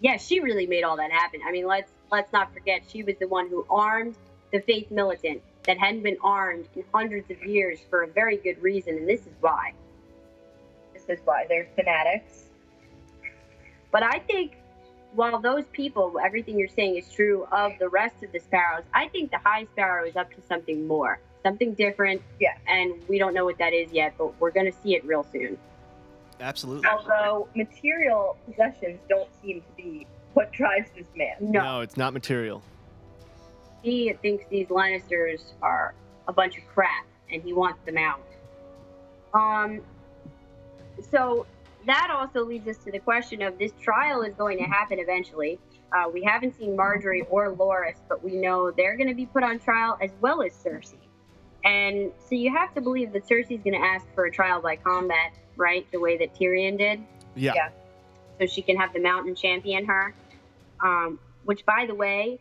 Yeah, 0.00 0.16
she 0.16 0.40
really 0.40 0.66
made 0.66 0.82
all 0.82 0.96
that 0.96 1.12
happen. 1.12 1.40
I 1.46 1.52
mean, 1.52 1.66
let's 1.66 1.92
let's 2.10 2.32
not 2.32 2.54
forget 2.54 2.84
she 2.88 3.02
was 3.02 3.16
the 3.20 3.28
one 3.28 3.50
who 3.50 3.66
armed 3.68 4.16
the 4.50 4.60
faith 4.60 4.90
militant 4.90 5.42
that 5.64 5.76
hadn't 5.76 6.02
been 6.02 6.16
armed 6.24 6.68
in 6.74 6.84
hundreds 6.94 7.30
of 7.30 7.44
years 7.44 7.80
for 7.90 8.02
a 8.02 8.06
very 8.06 8.38
good 8.38 8.62
reason, 8.62 8.96
and 8.96 9.06
this 9.06 9.20
is 9.20 9.34
why. 9.40 9.74
This 10.94 11.04
is 11.10 11.18
why 11.26 11.44
they're 11.48 11.68
fanatics. 11.76 12.46
But 13.92 14.02
I 14.02 14.18
think 14.20 14.56
while 15.14 15.38
those 15.40 15.64
people, 15.72 16.18
everything 16.24 16.58
you're 16.58 16.68
saying 16.68 16.96
is 16.96 17.12
true 17.12 17.46
of 17.52 17.72
the 17.78 17.88
rest 17.88 18.22
of 18.24 18.32
the 18.32 18.40
sparrows, 18.40 18.84
I 18.94 19.08
think 19.08 19.30
the 19.30 19.38
high 19.38 19.66
sparrow 19.72 20.06
is 20.06 20.16
up 20.16 20.32
to 20.34 20.42
something 20.48 20.86
more, 20.86 21.20
something 21.42 21.74
different. 21.74 22.22
Yeah. 22.40 22.56
And 22.66 22.94
we 23.08 23.18
don't 23.18 23.34
know 23.34 23.44
what 23.44 23.58
that 23.58 23.72
is 23.74 23.92
yet, 23.92 24.14
but 24.18 24.40
we're 24.40 24.50
going 24.50 24.66
to 24.66 24.76
see 24.82 24.94
it 24.96 25.04
real 25.04 25.24
soon. 25.30 25.58
Absolutely. 26.40 26.88
Although 26.88 27.46
material 27.54 28.36
possessions 28.46 28.98
don't 29.08 29.28
seem 29.42 29.60
to 29.60 29.66
be 29.76 30.06
what 30.32 30.50
drives 30.50 30.88
this 30.96 31.06
man. 31.14 31.36
No, 31.40 31.62
No, 31.62 31.80
it's 31.82 31.96
not 31.98 32.14
material. 32.14 32.62
he 33.82 34.12
thinks 34.22 34.44
these 34.50 34.68
Lannisters 34.68 35.42
are 35.60 35.94
a 36.26 36.32
bunch 36.32 36.56
of 36.56 36.66
crap, 36.68 37.04
and 37.30 37.42
he 37.42 37.52
wants 37.52 37.78
them 37.84 37.98
out. 37.98 38.22
Um. 39.34 39.82
So 41.10 41.46
that 41.86 42.08
also 42.10 42.44
leads 42.44 42.66
us 42.68 42.76
to 42.84 42.92
the 42.92 42.98
question 42.98 43.42
of 43.42 43.58
this 43.58 43.72
trial 43.80 44.22
is 44.22 44.34
going 44.34 44.58
to 44.58 44.64
happen 44.64 44.98
eventually. 44.98 45.58
Uh, 45.92 46.08
we 46.12 46.22
haven't 46.22 46.56
seen 46.56 46.76
Margaery 46.76 47.26
or 47.28 47.54
Loras, 47.54 47.96
but 48.08 48.22
we 48.22 48.36
know 48.36 48.70
they're 48.70 48.96
going 48.96 49.08
to 49.08 49.14
be 49.14 49.26
put 49.26 49.42
on 49.42 49.58
trial 49.58 49.98
as 50.00 50.10
well 50.20 50.42
as 50.42 50.52
Cersei. 50.52 50.96
And 51.64 52.12
so 52.18 52.34
you 52.34 52.52
have 52.52 52.74
to 52.74 52.80
believe 52.80 53.12
that 53.12 53.28
Cersei's 53.28 53.62
going 53.62 53.80
to 53.80 53.86
ask 53.86 54.06
for 54.14 54.24
a 54.24 54.30
trial 54.30 54.60
by 54.60 54.76
combat, 54.76 55.32
right? 55.56 55.86
The 55.92 56.00
way 56.00 56.16
that 56.18 56.34
Tyrion 56.34 56.78
did. 56.78 57.00
Yeah. 57.34 57.52
Yeah. 57.54 57.68
So 58.40 58.46
she 58.46 58.62
can 58.62 58.76
have 58.76 58.92
the 58.92 59.00
mountain 59.00 59.34
champion 59.34 59.84
her. 59.84 60.14
Um, 60.80 61.20
which, 61.44 61.64
by 61.64 61.86
the 61.86 61.94
way, 61.94 62.40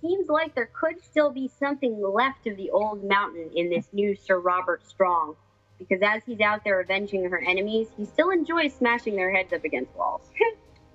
seems 0.00 0.28
like 0.28 0.54
there 0.54 0.70
could 0.72 1.02
still 1.04 1.30
be 1.30 1.50
something 1.58 2.00
left 2.02 2.46
of 2.46 2.56
the 2.56 2.70
old 2.70 3.04
mountain 3.04 3.50
in 3.54 3.70
this 3.70 3.86
new 3.92 4.16
Sir 4.16 4.38
Robert 4.38 4.86
Strong. 4.86 5.36
Because 5.78 6.00
as 6.02 6.22
he's 6.24 6.40
out 6.40 6.64
there 6.64 6.80
avenging 6.80 7.24
her 7.24 7.38
enemies, 7.38 7.88
he 7.96 8.04
still 8.04 8.30
enjoys 8.30 8.74
smashing 8.74 9.14
their 9.16 9.30
heads 9.30 9.52
up 9.52 9.64
against 9.64 9.94
walls. 9.96 10.28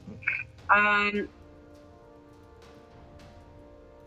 um, 0.70 1.30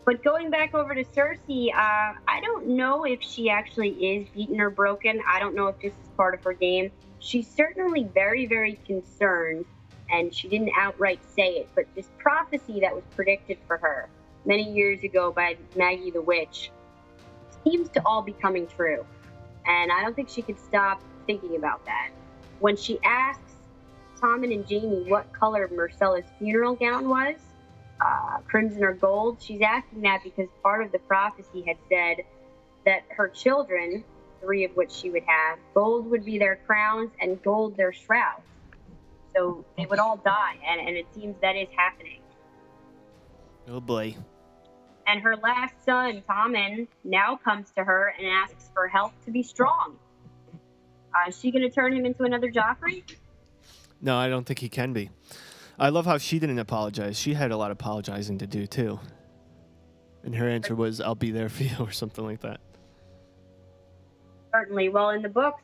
but 0.05 0.23
going 0.23 0.49
back 0.49 0.73
over 0.73 0.95
to 0.95 1.03
Cersei, 1.03 1.73
uh, 1.73 2.13
I 2.27 2.39
don't 2.41 2.67
know 2.67 3.03
if 3.03 3.21
she 3.21 3.49
actually 3.49 3.89
is 3.89 4.29
beaten 4.29 4.61
or 4.61 4.69
broken. 4.69 5.21
I 5.27 5.39
don't 5.39 5.53
know 5.53 5.67
if 5.67 5.79
this 5.81 5.91
is 5.91 6.09
part 6.15 6.33
of 6.33 6.43
her 6.43 6.53
game. 6.53 6.91
She's 7.19 7.45
certainly 7.45 8.05
very, 8.13 8.45
very 8.45 8.79
concerned, 8.85 9.65
and 10.09 10.33
she 10.33 10.47
didn't 10.47 10.71
outright 10.77 11.19
say 11.35 11.55
it, 11.55 11.69
but 11.75 11.85
this 11.93 12.07
prophecy 12.19 12.79
that 12.81 12.95
was 12.95 13.03
predicted 13.15 13.57
for 13.67 13.77
her 13.77 14.07
many 14.45 14.71
years 14.71 15.03
ago 15.03 15.31
by 15.31 15.57
Maggie 15.75 16.11
the 16.11 16.21
Witch 16.21 16.71
seems 17.65 17.89
to 17.89 18.01
all 18.05 18.21
be 18.21 18.31
coming 18.31 18.65
true. 18.65 19.05
And 19.67 19.91
I 19.91 20.01
don't 20.01 20.15
think 20.15 20.29
she 20.29 20.41
could 20.41 20.59
stop 20.59 21.01
thinking 21.25 21.55
about 21.57 21.83
that. 21.85 22.09
When 22.59 22.75
she 22.75 22.99
asks 23.03 23.53
Tommen 24.21 24.53
and 24.53 24.65
Jaime 24.67 25.09
what 25.09 25.31
color 25.33 25.67
Myrcella's 25.67 26.25
funeral 26.39 26.75
gown 26.75 27.09
was, 27.09 27.35
uh, 27.99 28.39
crimson 28.47 28.83
or 28.83 28.93
gold, 28.93 29.41
she's 29.41 29.61
asking 29.61 30.01
that 30.01 30.21
because 30.23 30.47
part 30.63 30.83
of 30.83 30.91
the 30.91 30.99
prophecy 30.99 31.63
had 31.67 31.77
said 31.89 32.23
that 32.85 33.03
her 33.09 33.27
children, 33.27 34.03
three 34.41 34.63
of 34.63 34.71
which 34.71 34.91
she 34.91 35.09
would 35.09 35.23
have, 35.25 35.59
gold 35.73 36.09
would 36.09 36.23
be 36.23 36.37
their 36.37 36.55
crowns 36.65 37.11
and 37.21 37.41
gold 37.43 37.75
their 37.75 37.91
shrouds. 37.91 38.41
So 39.35 39.65
they 39.77 39.85
would 39.85 39.99
all 39.99 40.17
die, 40.17 40.55
and, 40.67 40.79
and 40.79 40.97
it 40.97 41.05
seems 41.13 41.35
that 41.41 41.55
is 41.55 41.67
happening. 41.75 42.21
Oh 43.69 43.81
boy. 43.81 44.15
And 45.07 45.21
her 45.21 45.37
last 45.37 45.73
son, 45.85 46.21
Tommen, 46.29 46.87
now 47.05 47.37
comes 47.37 47.71
to 47.77 47.83
her 47.83 48.13
and 48.19 48.27
asks 48.27 48.69
for 48.73 48.89
help 48.89 49.13
to 49.23 49.31
be 49.31 49.41
strong. 49.41 49.95
Uh, 51.15 51.29
is 51.29 51.39
she 51.39 51.49
going 51.49 51.61
to 51.61 51.69
turn 51.69 51.93
him 51.93 52.05
into 52.05 52.23
another 52.23 52.51
Joffrey? 52.51 53.03
No, 54.01 54.17
I 54.17 54.27
don't 54.27 54.45
think 54.45 54.59
he 54.59 54.67
can 54.67 54.91
be. 54.91 55.09
I 55.79 55.89
love 55.89 56.05
how 56.05 56.17
she 56.17 56.39
didn't 56.39 56.59
apologize. 56.59 57.17
She 57.17 57.35
had 57.35 57.51
a 57.51 57.57
lot 57.57 57.71
of 57.71 57.75
apologizing 57.75 58.39
to 58.39 58.47
do 58.47 58.67
too. 58.67 58.99
And 60.23 60.35
her 60.35 60.49
answer 60.49 60.75
was, 60.75 60.99
"I'll 60.99 61.15
be 61.15 61.31
there 61.31 61.47
for 61.47 61.63
you," 61.63 61.75
or 61.79 61.91
something 61.91 62.25
like 62.25 62.41
that. 62.41 62.59
Certainly. 64.51 64.89
Well, 64.89 65.11
in 65.11 65.21
the 65.21 65.29
books, 65.29 65.63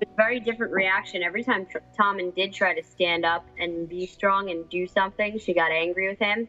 it's 0.00 0.10
a 0.10 0.16
very 0.16 0.40
different 0.40 0.72
reaction. 0.72 1.22
Every 1.22 1.44
time 1.44 1.66
Tr- 1.66 1.78
Tommen 1.98 2.34
did 2.34 2.54
try 2.54 2.74
to 2.74 2.82
stand 2.82 3.26
up 3.26 3.44
and 3.58 3.88
be 3.88 4.06
strong 4.06 4.50
and 4.50 4.66
do 4.70 4.86
something, 4.86 5.38
she 5.38 5.52
got 5.52 5.70
angry 5.70 6.08
with 6.08 6.18
him 6.18 6.48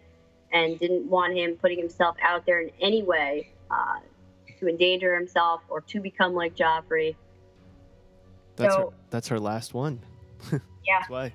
and 0.53 0.79
didn't 0.79 1.09
want 1.09 1.35
him 1.35 1.55
putting 1.55 1.79
himself 1.79 2.15
out 2.21 2.45
there 2.45 2.61
in 2.61 2.69
any 2.79 3.03
way 3.03 3.49
uh, 3.71 3.99
to 4.59 4.67
endanger 4.67 5.15
himself 5.15 5.61
or 5.67 5.81
to 5.81 5.99
become 5.99 6.33
like 6.33 6.55
Joffrey. 6.55 7.15
That's 8.55 8.75
her. 8.75 8.85
That's 9.09 9.27
her 9.27 9.39
last 9.39 9.73
one. 9.73 9.99
Yeah. 10.85 10.99
That's 10.99 11.09
why. 11.09 11.33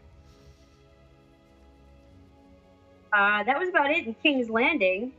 Uh, 3.10 3.42
that 3.44 3.58
was 3.58 3.70
about 3.70 3.90
it 3.90 4.06
in 4.06 4.12
King's 4.22 4.50
Landing. 4.50 5.12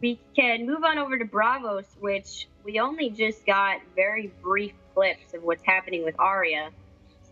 We 0.00 0.20
can 0.36 0.64
move 0.64 0.84
on 0.84 0.98
over 0.98 1.18
to 1.18 1.24
Braavos, 1.24 1.86
which 1.98 2.46
we 2.62 2.78
only 2.78 3.10
just 3.10 3.44
got 3.44 3.80
very 3.96 4.32
brief 4.40 4.72
clips 4.94 5.34
of 5.34 5.42
what's 5.42 5.64
happening 5.64 6.04
with 6.04 6.14
Arya. 6.20 6.70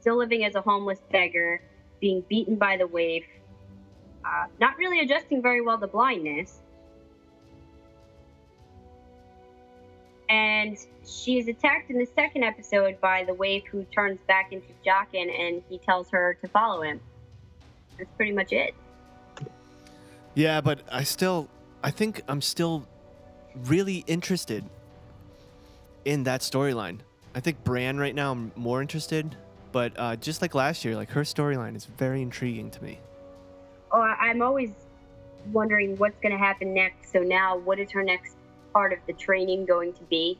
Still 0.01 0.17
living 0.17 0.45
as 0.45 0.57
a 0.57 0.61
homeless 0.61 0.99
beggar, 1.13 1.61
being 2.01 2.25
beaten 2.29 2.57
by 2.57 2.77
the 2.77 2.89
waif, 2.89 3.25
uh, 4.27 4.47
not 4.61 4.77
really 4.77 5.01
adjusting 5.01 5.41
very 5.41 5.61
well 5.61 5.79
to 5.79 5.87
blindness. 5.87 6.61
And 10.29 10.77
she 11.07 11.39
is 11.39 11.47
attacked 11.47 11.91
in 11.91 11.99
the 11.99 12.09
second 12.17 12.43
episode 12.43 13.01
by 13.01 13.23
the 13.25 13.35
waif 13.35 13.65
who 13.71 13.85
turns 13.85 14.19
back 14.27 14.53
into 14.53 14.67
Jaqen 14.85 15.31
and 15.31 15.63
he 15.69 15.79
tells 15.79 16.11
her 16.11 16.37
to 16.41 16.49
follow 16.49 16.83
him. 16.83 17.01
That's 17.97 18.11
pretty 18.17 18.33
much 18.33 18.53
it. 18.53 18.75
Yeah, 20.35 20.61
but 20.61 20.81
I 20.91 21.05
still, 21.05 21.49
I 21.83 21.91
think 21.93 22.23
I'm 22.29 22.43
still 22.43 22.87
really 23.55 24.05
interested 24.09 24.65
in 26.05 26.25
that 26.25 26.41
storyline. 26.41 26.99
I 27.35 27.41
think 27.41 27.63
Bran 27.63 27.99
right 27.99 28.15
now 28.15 28.33
I'm 28.33 28.51
more 28.57 28.83
interested, 28.83 29.37
but 29.71 29.93
uh, 29.97 30.17
just 30.17 30.43
like 30.43 30.55
last 30.55 30.85
year, 30.85 30.97
like 30.97 31.11
her 31.11 31.23
storyline 31.23 31.77
is 31.77 31.85
very 31.85 32.21
intriguing 32.21 32.71
to 32.73 32.83
me. 32.83 32.99
Oh, 33.97 34.03
I- 34.03 34.29
I'm 34.29 34.43
always 34.43 34.73
wondering 35.53 35.97
what's 35.97 36.21
going 36.21 36.33
to 36.33 36.39
happen 36.39 36.75
next. 36.75 37.11
So 37.13 37.21
now, 37.21 37.57
what 37.57 37.79
is 37.79 37.91
her 37.93 38.03
next 38.03 38.37
part 38.75 38.93
of 38.93 38.99
the 39.07 39.15
training 39.15 39.65
going 39.65 39.95
to 39.95 40.03
be? 40.05 40.39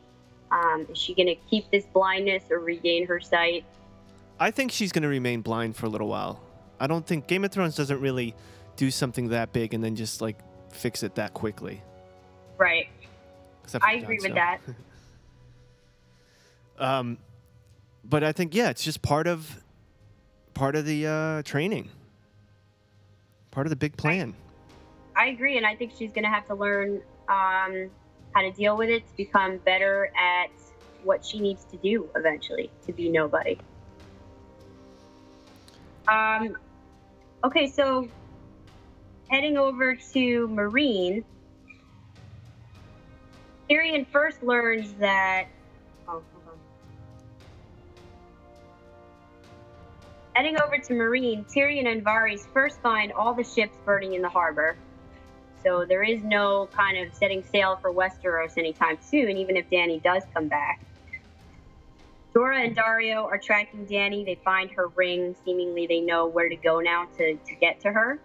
Um, 0.51 0.87
is 0.91 0.99
she 0.99 1.15
going 1.15 1.29
to 1.29 1.37
keep 1.49 1.71
this 1.71 1.87
blindness 1.87 2.45
or 2.51 2.59
regain 2.59 3.07
her 3.07 3.19
sight? 3.19 3.65
I 4.39 4.51
think 4.51 4.73
she's 4.73 4.93
going 4.93 5.05
to 5.05 5.09
remain 5.09 5.41
blind 5.41 5.75
for 5.75 5.87
a 5.87 5.89
little 5.89 6.09
while. 6.09 6.43
I 6.79 6.87
don't 6.87 7.07
think 7.07 7.29
Game 7.29 7.45
of 7.47 7.51
Thrones 7.51 7.75
doesn't 7.75 7.99
really 7.99 8.35
do 8.77 8.91
something 8.91 9.29
that 9.31 9.55
big 9.55 9.73
and 9.73 9.83
then 9.83 9.97
just 9.97 10.21
like 10.21 10.39
fix 10.71 11.03
it 11.03 11.15
that 11.15 11.33
quickly. 11.33 11.83
Right. 12.59 12.89
I 13.81 13.95
agree 13.95 14.19
with 14.23 14.35
that. 14.35 14.61
Um, 16.79 17.17
but 18.05 18.23
I 18.23 18.33
think 18.33 18.55
yeah, 18.55 18.69
it's 18.69 18.85
just 18.85 19.01
part 19.01 19.27
of 19.27 19.63
part 20.53 20.77
of 20.77 20.85
the 20.85 21.07
uh, 21.07 21.43
training, 21.43 21.89
part 23.57 23.67
of 23.67 23.71
the 23.71 23.77
big 23.77 23.97
plan. 23.97 24.35
I 25.17 25.29
agree, 25.29 25.57
and 25.57 25.65
I 25.65 25.75
think 25.75 25.93
she's 25.99 26.13
going 26.13 26.25
to 26.25 26.31
have 26.31 26.47
to 26.49 26.55
learn 26.55 27.01
um, 27.27 27.91
how 28.35 28.43
to 28.43 28.53
deal 28.55 28.77
with 28.77 28.91
it 28.91 29.09
to 29.09 29.17
become 29.17 29.57
better 29.57 30.13
at 30.15 30.51
what 31.05 31.25
she 31.25 31.41
needs 31.41 31.65
to 31.71 31.79
do 31.79 32.07
eventually 32.15 32.71
to 32.85 32.93
be 32.93 33.09
nobody. 33.09 33.57
Um, 36.07 36.59
okay, 37.45 37.67
so 37.71 38.11
heading 39.31 39.57
over 39.57 39.97
to 39.97 40.49
Meereen, 40.49 41.25
Tyrion 43.71 44.07
first 44.13 44.43
learns 44.43 44.93
that. 44.99 45.47
Heading 50.37 50.61
over 50.61 50.77
to 50.77 50.93
Meereen, 50.93 51.51
Tyrion 51.51 51.91
and 51.91 52.05
Varys 52.05 52.47
first 52.53 52.79
find 52.83 53.11
all 53.11 53.33
the 53.33 53.43
ships 53.43 53.75
burning 53.87 54.13
in 54.13 54.21
the 54.21 54.29
harbor. 54.29 54.77
So 55.65 55.87
there 55.87 56.03
is 56.03 56.23
no 56.23 56.69
kind 56.75 56.99
of 56.99 57.15
setting 57.15 57.43
sail 57.43 57.77
for 57.81 57.91
Westeros 57.91 58.59
anytime 58.59 58.99
soon, 59.01 59.39
even 59.39 59.57
if 59.57 59.71
Dany 59.71 60.03
does 60.03 60.25
come 60.35 60.49
back. 60.49 60.83
Jorah 62.35 62.67
and 62.67 62.77
Daario 62.77 63.25
are 63.25 63.39
tracking 63.39 63.87
Dany. 63.87 64.27
They 64.27 64.35
find 64.45 64.71
her 64.73 64.89
ring. 64.89 65.35
Seemingly, 65.43 65.87
they 65.87 66.01
know 66.01 66.27
where 66.27 66.51
to 66.51 66.57
go 66.57 66.81
now 66.81 67.07
to, 67.17 67.37
to 67.37 67.55
get 67.55 67.81
to 67.81 67.93
her. 67.93 68.19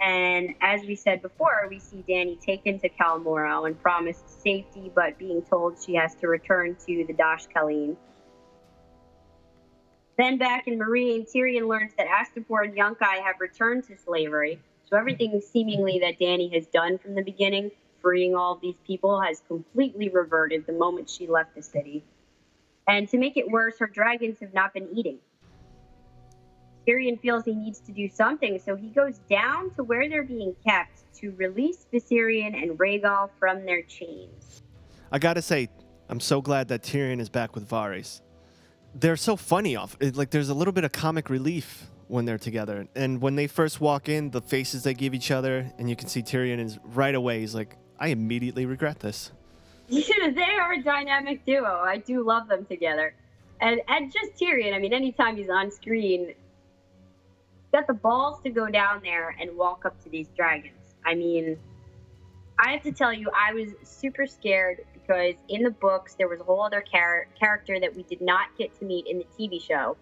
And 0.00 0.56
as 0.60 0.80
we 0.80 0.96
said 0.96 1.22
before, 1.22 1.68
we 1.70 1.78
see 1.78 2.02
Dany 2.08 2.40
taken 2.40 2.80
to 2.80 2.88
Khal 2.88 3.68
and 3.68 3.80
promised 3.80 4.42
safety, 4.42 4.90
but 4.92 5.16
being 5.16 5.42
told 5.42 5.80
she 5.80 5.94
has 5.94 6.12
to 6.16 6.26
return 6.26 6.76
to 6.88 7.04
the 7.06 7.12
Dosh 7.12 7.46
Khaleen. 7.54 7.94
Then 10.20 10.36
back 10.36 10.68
in 10.68 10.78
Meereen, 10.78 11.26
Tyrion 11.26 11.66
learns 11.66 11.92
that 11.96 12.06
Astapor 12.06 12.64
and 12.64 12.76
Yunkai 12.76 13.22
have 13.22 13.36
returned 13.40 13.84
to 13.84 13.96
slavery. 13.96 14.60
So 14.84 14.98
everything 14.98 15.40
seemingly 15.40 15.98
that 16.00 16.18
Dany 16.18 16.52
has 16.52 16.66
done 16.66 16.98
from 16.98 17.14
the 17.14 17.22
beginning, 17.22 17.70
freeing 18.02 18.34
all 18.34 18.56
these 18.56 18.74
people, 18.86 19.18
has 19.22 19.40
completely 19.48 20.10
reverted 20.10 20.66
the 20.66 20.74
moment 20.74 21.08
she 21.08 21.26
left 21.26 21.54
the 21.54 21.62
city. 21.62 22.04
And 22.86 23.08
to 23.08 23.16
make 23.16 23.38
it 23.38 23.50
worse, 23.50 23.78
her 23.78 23.86
dragons 23.86 24.40
have 24.40 24.52
not 24.52 24.74
been 24.74 24.88
eating. 24.94 25.20
Tyrion 26.86 27.18
feels 27.18 27.46
he 27.46 27.54
needs 27.54 27.80
to 27.80 27.92
do 27.92 28.06
something, 28.06 28.58
so 28.58 28.76
he 28.76 28.88
goes 28.88 29.20
down 29.30 29.70
to 29.76 29.82
where 29.82 30.06
they're 30.06 30.22
being 30.22 30.54
kept 30.66 31.14
to 31.14 31.30
release 31.38 31.86
Viserion 31.90 32.62
and 32.62 32.78
Rhaegal 32.78 33.30
from 33.38 33.64
their 33.64 33.80
chains. 33.84 34.64
I 35.10 35.18
gotta 35.18 35.40
say, 35.40 35.70
I'm 36.10 36.20
so 36.20 36.42
glad 36.42 36.68
that 36.68 36.82
Tyrion 36.82 37.20
is 37.20 37.30
back 37.30 37.54
with 37.54 37.66
Varys. 37.66 38.20
They're 38.94 39.16
so 39.16 39.36
funny 39.36 39.76
off. 39.76 39.96
It, 40.00 40.16
like 40.16 40.30
there's 40.30 40.48
a 40.48 40.54
little 40.54 40.72
bit 40.72 40.84
of 40.84 40.92
comic 40.92 41.30
relief 41.30 41.86
when 42.08 42.24
they're 42.24 42.38
together, 42.38 42.88
and 42.96 43.22
when 43.22 43.36
they 43.36 43.46
first 43.46 43.80
walk 43.80 44.08
in, 44.08 44.30
the 44.30 44.40
faces 44.40 44.82
they 44.82 44.94
give 44.94 45.14
each 45.14 45.30
other, 45.30 45.72
and 45.78 45.88
you 45.88 45.94
can 45.94 46.08
see 46.08 46.22
Tyrion 46.22 46.58
is 46.58 46.78
right 46.84 47.14
away. 47.14 47.40
He's 47.40 47.54
like, 47.54 47.76
I 48.00 48.08
immediately 48.08 48.66
regret 48.66 48.98
this. 48.98 49.30
Yeah, 49.88 50.30
they 50.34 50.56
are 50.60 50.72
a 50.72 50.82
dynamic 50.82 51.44
duo. 51.44 51.82
I 51.84 51.98
do 51.98 52.24
love 52.24 52.48
them 52.48 52.64
together. 52.64 53.14
And 53.60 53.80
and 53.88 54.12
just 54.12 54.40
Tyrion, 54.40 54.74
I 54.74 54.78
mean, 54.78 54.92
anytime 54.92 55.36
he's 55.36 55.50
on 55.50 55.70
screen, 55.70 56.34
got 57.72 57.86
the 57.86 57.94
balls 57.94 58.42
to 58.42 58.50
go 58.50 58.68
down 58.68 59.00
there 59.02 59.36
and 59.40 59.56
walk 59.56 59.84
up 59.84 60.02
to 60.04 60.08
these 60.08 60.28
dragons. 60.36 60.74
I 61.04 61.14
mean, 61.14 61.58
I 62.58 62.72
have 62.72 62.82
to 62.82 62.92
tell 62.92 63.12
you, 63.12 63.30
I 63.30 63.54
was 63.54 63.70
super 63.84 64.26
scared 64.26 64.84
because 65.10 65.34
in 65.48 65.64
the 65.64 65.70
books 65.70 66.14
there 66.14 66.28
was 66.28 66.40
a 66.40 66.44
whole 66.44 66.62
other 66.62 66.82
char- 66.82 67.26
character 67.38 67.80
that 67.80 67.94
we 67.96 68.04
did 68.04 68.20
not 68.20 68.46
get 68.56 68.78
to 68.78 68.84
meet 68.84 69.06
in 69.08 69.18
the 69.18 69.26
TV 69.38 69.60
show, 69.60 69.96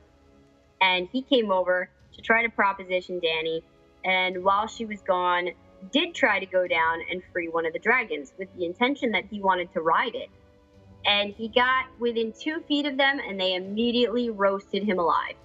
and 0.83 1.09
he 1.11 1.23
came 1.23 1.51
over 1.51 1.89
to 2.15 2.21
try 2.21 2.43
to 2.43 2.51
proposition 2.51 3.19
Dany, 3.19 3.63
and 4.05 4.45
while 4.45 4.67
she 4.67 4.85
was 4.85 5.01
gone, 5.01 5.49
did 5.93 6.15
try 6.15 6.39
to 6.39 6.47
go 6.47 6.67
down 6.67 7.01
and 7.11 7.23
free 7.33 7.49
one 7.49 7.65
of 7.65 7.73
the 7.73 7.79
dragons 7.79 8.35
with 8.39 8.49
the 8.57 8.67
intention 8.67 9.13
that 9.13 9.25
he 9.31 9.41
wanted 9.41 9.73
to 9.73 9.81
ride 9.81 10.15
it. 10.15 10.29
And 11.07 11.33
he 11.33 11.49
got 11.49 11.87
within 11.99 12.35
two 12.39 12.61
feet 12.69 12.85
of 12.85 12.99
them, 12.99 13.19
and 13.27 13.41
they 13.41 13.55
immediately 13.55 14.29
roasted 14.29 14.83
him 14.83 14.99
alive. 14.99 15.37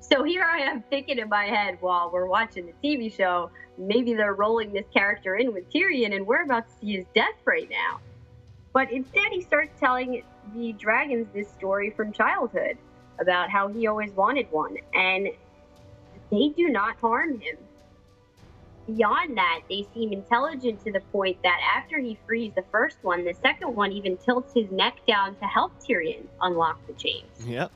So 0.00 0.24
here 0.24 0.42
I 0.42 0.58
am 0.58 0.82
thinking 0.90 1.18
in 1.18 1.30
my 1.30 1.46
head 1.46 1.78
while 1.80 2.10
we're 2.12 2.26
watching 2.26 2.66
the 2.66 2.74
TV 2.86 3.10
show, 3.16 3.50
maybe 3.78 4.12
they're 4.12 4.34
rolling 4.34 4.72
this 4.72 4.84
character 4.92 5.36
in 5.36 5.54
with 5.54 5.70
Tyrion 5.72 6.14
and 6.14 6.26
we're 6.26 6.42
about 6.42 6.68
to 6.68 6.74
see 6.78 6.96
his 6.96 7.06
death 7.14 7.38
right 7.46 7.70
now. 7.70 8.00
But 8.74 8.90
instead, 8.90 9.30
he 9.30 9.40
starts 9.40 9.72
telling 9.78 10.24
the 10.52 10.72
dragons 10.72 11.28
this 11.32 11.48
story 11.48 11.90
from 11.90 12.12
childhood 12.12 12.76
about 13.20 13.48
how 13.48 13.68
he 13.68 13.86
always 13.86 14.10
wanted 14.10 14.50
one, 14.50 14.76
and 14.92 15.28
they 16.30 16.48
do 16.48 16.68
not 16.68 16.96
harm 16.96 17.40
him. 17.40 17.56
Beyond 18.88 19.38
that, 19.38 19.60
they 19.70 19.86
seem 19.94 20.12
intelligent 20.12 20.84
to 20.84 20.92
the 20.92 21.00
point 21.00 21.38
that 21.44 21.58
after 21.74 21.98
he 21.98 22.18
frees 22.26 22.52
the 22.54 22.64
first 22.72 22.98
one, 23.02 23.24
the 23.24 23.32
second 23.32 23.74
one 23.74 23.92
even 23.92 24.16
tilts 24.18 24.52
his 24.52 24.70
neck 24.72 24.98
down 25.06 25.36
to 25.36 25.44
help 25.46 25.72
Tyrion 25.80 26.26
unlock 26.42 26.84
the 26.86 26.92
chains. 26.94 27.46
Yep. 27.46 27.70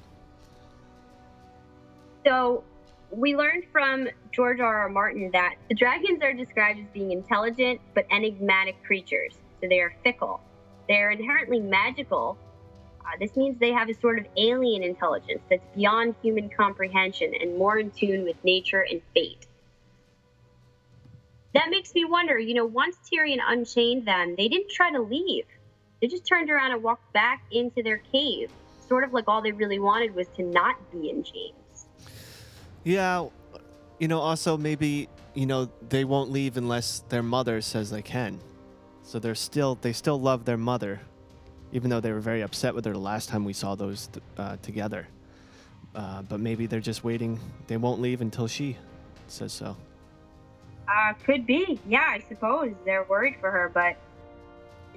So 2.26 2.64
we 3.12 3.36
learned 3.36 3.64
from 3.72 4.08
George 4.32 4.60
R. 4.60 4.80
R. 4.80 4.88
Martin 4.88 5.30
that 5.32 5.54
the 5.68 5.74
dragons 5.74 6.20
are 6.22 6.34
described 6.34 6.80
as 6.80 6.86
being 6.92 7.12
intelligent 7.12 7.80
but 7.94 8.04
enigmatic 8.10 8.82
creatures. 8.82 9.38
So 9.62 9.68
they 9.68 9.80
are 9.80 9.94
fickle. 10.02 10.40
They're 10.88 11.10
inherently 11.10 11.60
magical. 11.60 12.38
Uh, 13.00 13.16
this 13.20 13.36
means 13.36 13.58
they 13.58 13.72
have 13.72 13.88
a 13.88 13.94
sort 13.94 14.18
of 14.18 14.26
alien 14.36 14.82
intelligence 14.82 15.40
that's 15.48 15.64
beyond 15.74 16.14
human 16.22 16.48
comprehension 16.48 17.32
and 17.40 17.56
more 17.56 17.78
in 17.78 17.90
tune 17.90 18.24
with 18.24 18.36
nature 18.42 18.86
and 18.90 19.00
fate. 19.14 19.46
That 21.54 21.70
makes 21.70 21.94
me 21.94 22.04
wonder, 22.04 22.38
you 22.38 22.54
know, 22.54 22.66
once 22.66 22.96
Tyrion 23.10 23.38
unchained 23.46 24.06
them, 24.06 24.34
they 24.36 24.48
didn't 24.48 24.70
try 24.70 24.90
to 24.92 25.00
leave. 25.00 25.44
They 26.00 26.06
just 26.06 26.26
turned 26.26 26.50
around 26.50 26.72
and 26.72 26.82
walked 26.82 27.12
back 27.12 27.42
into 27.50 27.82
their 27.82 27.98
cave. 27.98 28.50
Sort 28.86 29.04
of 29.04 29.12
like 29.12 29.24
all 29.26 29.42
they 29.42 29.52
really 29.52 29.78
wanted 29.78 30.14
was 30.14 30.26
to 30.36 30.42
not 30.42 30.76
be 30.92 31.10
in 31.10 31.22
chains. 31.22 31.86
Yeah, 32.84 33.28
you 33.98 34.08
know, 34.08 34.20
also 34.20 34.56
maybe 34.56 35.08
you 35.34 35.46
know 35.46 35.70
they 35.88 36.04
won't 36.04 36.30
leave 36.30 36.56
unless 36.56 37.00
their 37.08 37.22
mother 37.22 37.60
says 37.60 37.90
they 37.90 38.02
can. 38.02 38.40
So 39.08 39.18
they're 39.18 39.34
still 39.34 39.78
they 39.80 39.94
still 39.94 40.20
love 40.20 40.44
their 40.44 40.58
mother, 40.58 41.00
even 41.72 41.88
though 41.88 41.98
they 41.98 42.12
were 42.12 42.20
very 42.20 42.42
upset 42.42 42.74
with 42.74 42.84
her 42.84 42.92
the 42.92 42.98
last 42.98 43.30
time 43.30 43.42
we 43.42 43.54
saw 43.54 43.74
those 43.74 44.10
uh, 44.36 44.58
together. 44.60 45.08
Uh, 45.94 46.20
but 46.20 46.40
maybe 46.40 46.66
they're 46.66 46.78
just 46.78 47.04
waiting. 47.04 47.40
They 47.68 47.78
won't 47.78 48.02
leave 48.02 48.20
until 48.20 48.46
she 48.46 48.76
says 49.26 49.54
so. 49.54 49.78
Uh, 50.86 51.14
could 51.24 51.46
be. 51.46 51.80
Yeah, 51.88 52.04
I 52.06 52.22
suppose 52.28 52.74
they're 52.84 53.04
worried 53.04 53.36
for 53.40 53.50
her, 53.50 53.70
but 53.72 53.96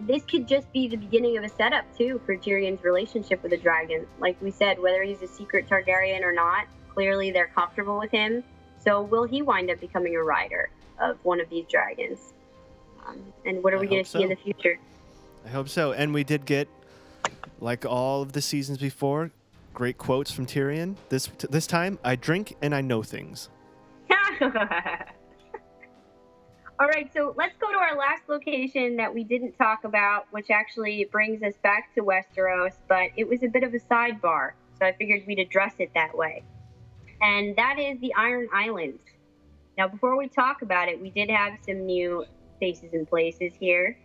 this 0.02 0.26
could 0.26 0.46
just 0.46 0.70
be 0.74 0.90
the 0.90 0.98
beginning 0.98 1.38
of 1.38 1.46
a 1.46 1.50
setup 1.50 1.86
too 1.98 2.20
for 2.26 2.36
Tyrion's 2.36 2.84
relationship 2.84 3.42
with 3.42 3.52
the 3.52 3.58
dragon. 3.58 4.06
Like 4.20 4.36
we 4.42 4.52
said, 4.52 4.78
whether 4.78 5.04
he's 5.04 5.22
a 5.22 5.28
secret 5.28 5.70
Targaryen 5.70 6.22
or 6.24 6.34
not, 6.34 6.66
clearly 6.94 7.32
they're 7.32 7.48
comfortable 7.56 7.98
with 7.98 8.12
him. 8.12 8.44
So 8.84 9.04
will 9.04 9.24
he 9.24 9.42
wind 9.42 9.72
up 9.72 9.80
becoming 9.80 10.18
a 10.18 10.22
rider 10.22 10.70
of 11.00 11.18
one 11.24 11.40
of 11.40 11.50
these 11.50 11.66
dragons? 11.68 12.34
Um, 13.08 13.34
and 13.46 13.64
what 13.64 13.74
are 13.74 13.78
I 13.78 13.82
we 13.82 13.88
going 13.88 14.04
to 14.04 14.10
see 14.10 14.24
in 14.24 14.30
the 14.30 14.36
future? 14.36 14.80
I 15.46 15.50
hope 15.50 15.70
so. 15.70 15.94
And 15.94 16.14
we 16.14 16.24
did 16.24 16.46
get, 16.46 16.68
like 17.60 17.86
all 17.86 18.22
of 18.22 18.34
the 18.34 18.42
seasons 18.42 18.78
before, 18.78 19.32
great 19.74 19.98
quotes 19.98 20.32
from 20.32 20.46
Tyrion. 20.46 20.96
This 21.10 21.28
this 21.50 21.68
time, 21.68 22.00
I 22.04 22.16
drink 22.16 22.56
and 22.62 22.76
I 22.76 22.82
know 22.82 23.04
things. 23.04 23.50
All 26.82 26.88
right, 26.88 27.12
so 27.14 27.36
let's 27.38 27.56
go 27.60 27.72
to 27.72 27.78
our 27.78 27.96
last 27.96 28.24
location 28.28 28.96
that 28.96 29.14
we 29.14 29.24
didn't 29.24 29.56
talk 29.56 29.84
about, 29.84 30.26
which 30.32 30.50
actually 30.50 31.08
brings 31.12 31.44
us 31.44 31.54
back 31.62 31.94
to 31.94 32.02
Westeros, 32.02 32.74
but 32.88 33.12
it 33.16 33.28
was 33.28 33.44
a 33.44 33.48
bit 33.48 33.62
of 33.64 33.76
a 33.76 33.78
sidebar, 33.78 34.54
so 34.80 34.88
I 34.88 34.94
figured 34.94 35.22
we'd 35.28 35.38
address 35.38 35.76
it 35.78 35.92
that 35.94 36.18
way. 36.18 36.42
And 37.22 37.56
that 37.56 37.78
is 37.78 38.00
the 38.00 38.12
Iron 38.16 38.48
Islands. 38.52 39.04
Now, 39.78 39.90
before 39.90 40.18
we 40.18 40.28
talk 40.28 40.64
about 40.64 40.88
it, 40.90 41.00
we 41.00 41.12
did 41.12 41.30
have 41.30 41.60
some 41.64 41.86
new 41.86 42.26
faces 42.62 42.94
and 42.94 43.06
places 43.10 43.52
here. 43.60 43.98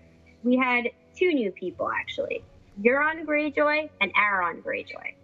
We 0.43 0.57
had 0.57 0.87
two 1.17 1.33
new 1.33 1.53
people, 1.53 1.89
actually 1.89 2.43
Euron 2.83 3.25
Greyjoy 3.25 3.89
and 4.01 4.13
Aeron 4.17 4.63
Greyjoy. 4.63 5.15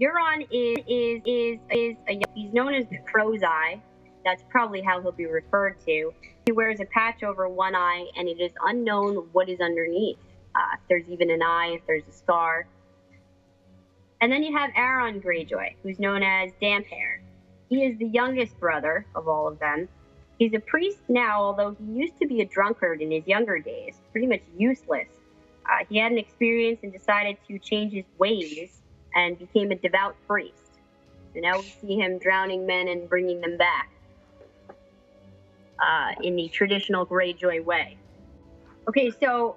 Euron 0.00 0.46
is 0.50 0.78
is 0.88 1.22
is 1.26 1.58
is 1.70 1.96
a, 2.08 2.20
he's 2.34 2.52
known 2.52 2.74
as 2.74 2.86
the 2.86 2.98
Crow's 2.98 3.42
Eye. 3.42 3.80
That's 4.24 4.42
probably 4.48 4.80
how 4.80 5.02
he'll 5.02 5.12
be 5.12 5.26
referred 5.26 5.76
to. 5.84 6.12
He 6.46 6.52
wears 6.52 6.80
a 6.80 6.86
patch 6.86 7.22
over 7.22 7.48
one 7.48 7.74
eye, 7.74 8.06
and 8.16 8.28
it 8.28 8.40
is 8.40 8.52
unknown 8.64 9.28
what 9.32 9.48
is 9.48 9.60
underneath. 9.60 10.18
Uh, 10.54 10.60
if 10.74 10.80
there's 10.88 11.08
even 11.08 11.30
an 11.30 11.42
eye, 11.42 11.72
if 11.74 11.86
there's 11.86 12.04
a 12.08 12.12
scar. 12.12 12.66
And 14.20 14.32
then 14.32 14.42
you 14.42 14.56
have 14.56 14.70
Aeron 14.76 15.20
Greyjoy, 15.20 15.74
who's 15.82 15.98
known 15.98 16.22
as 16.22 16.52
Damphair. 16.62 17.20
He 17.68 17.84
is 17.84 17.98
the 17.98 18.06
youngest 18.06 18.58
brother 18.58 19.04
of 19.14 19.28
all 19.28 19.46
of 19.46 19.58
them. 19.58 19.88
He's 20.38 20.52
a 20.54 20.58
priest 20.58 20.98
now, 21.08 21.40
although 21.40 21.76
he 21.78 21.84
used 21.84 22.18
to 22.20 22.26
be 22.26 22.40
a 22.40 22.44
drunkard 22.44 23.00
in 23.00 23.10
his 23.10 23.26
younger 23.26 23.58
days, 23.58 23.94
pretty 24.10 24.26
much 24.26 24.42
useless. 24.56 25.08
Uh, 25.64 25.84
he 25.88 25.98
had 25.98 26.12
an 26.12 26.18
experience 26.18 26.80
and 26.82 26.92
decided 26.92 27.36
to 27.48 27.58
change 27.58 27.92
his 27.92 28.04
ways 28.18 28.82
and 29.14 29.38
became 29.38 29.70
a 29.70 29.76
devout 29.76 30.16
priest. 30.26 30.72
So 31.32 31.40
now 31.40 31.58
we 31.58 31.74
see 31.80 31.96
him 31.96 32.18
drowning 32.18 32.66
men 32.66 32.88
and 32.88 33.08
bringing 33.08 33.40
them 33.40 33.56
back 33.56 33.90
uh, 35.78 36.12
in 36.22 36.36
the 36.36 36.48
traditional 36.48 37.06
Greyjoy 37.06 37.64
way. 37.64 37.96
Okay, 38.88 39.10
so 39.10 39.56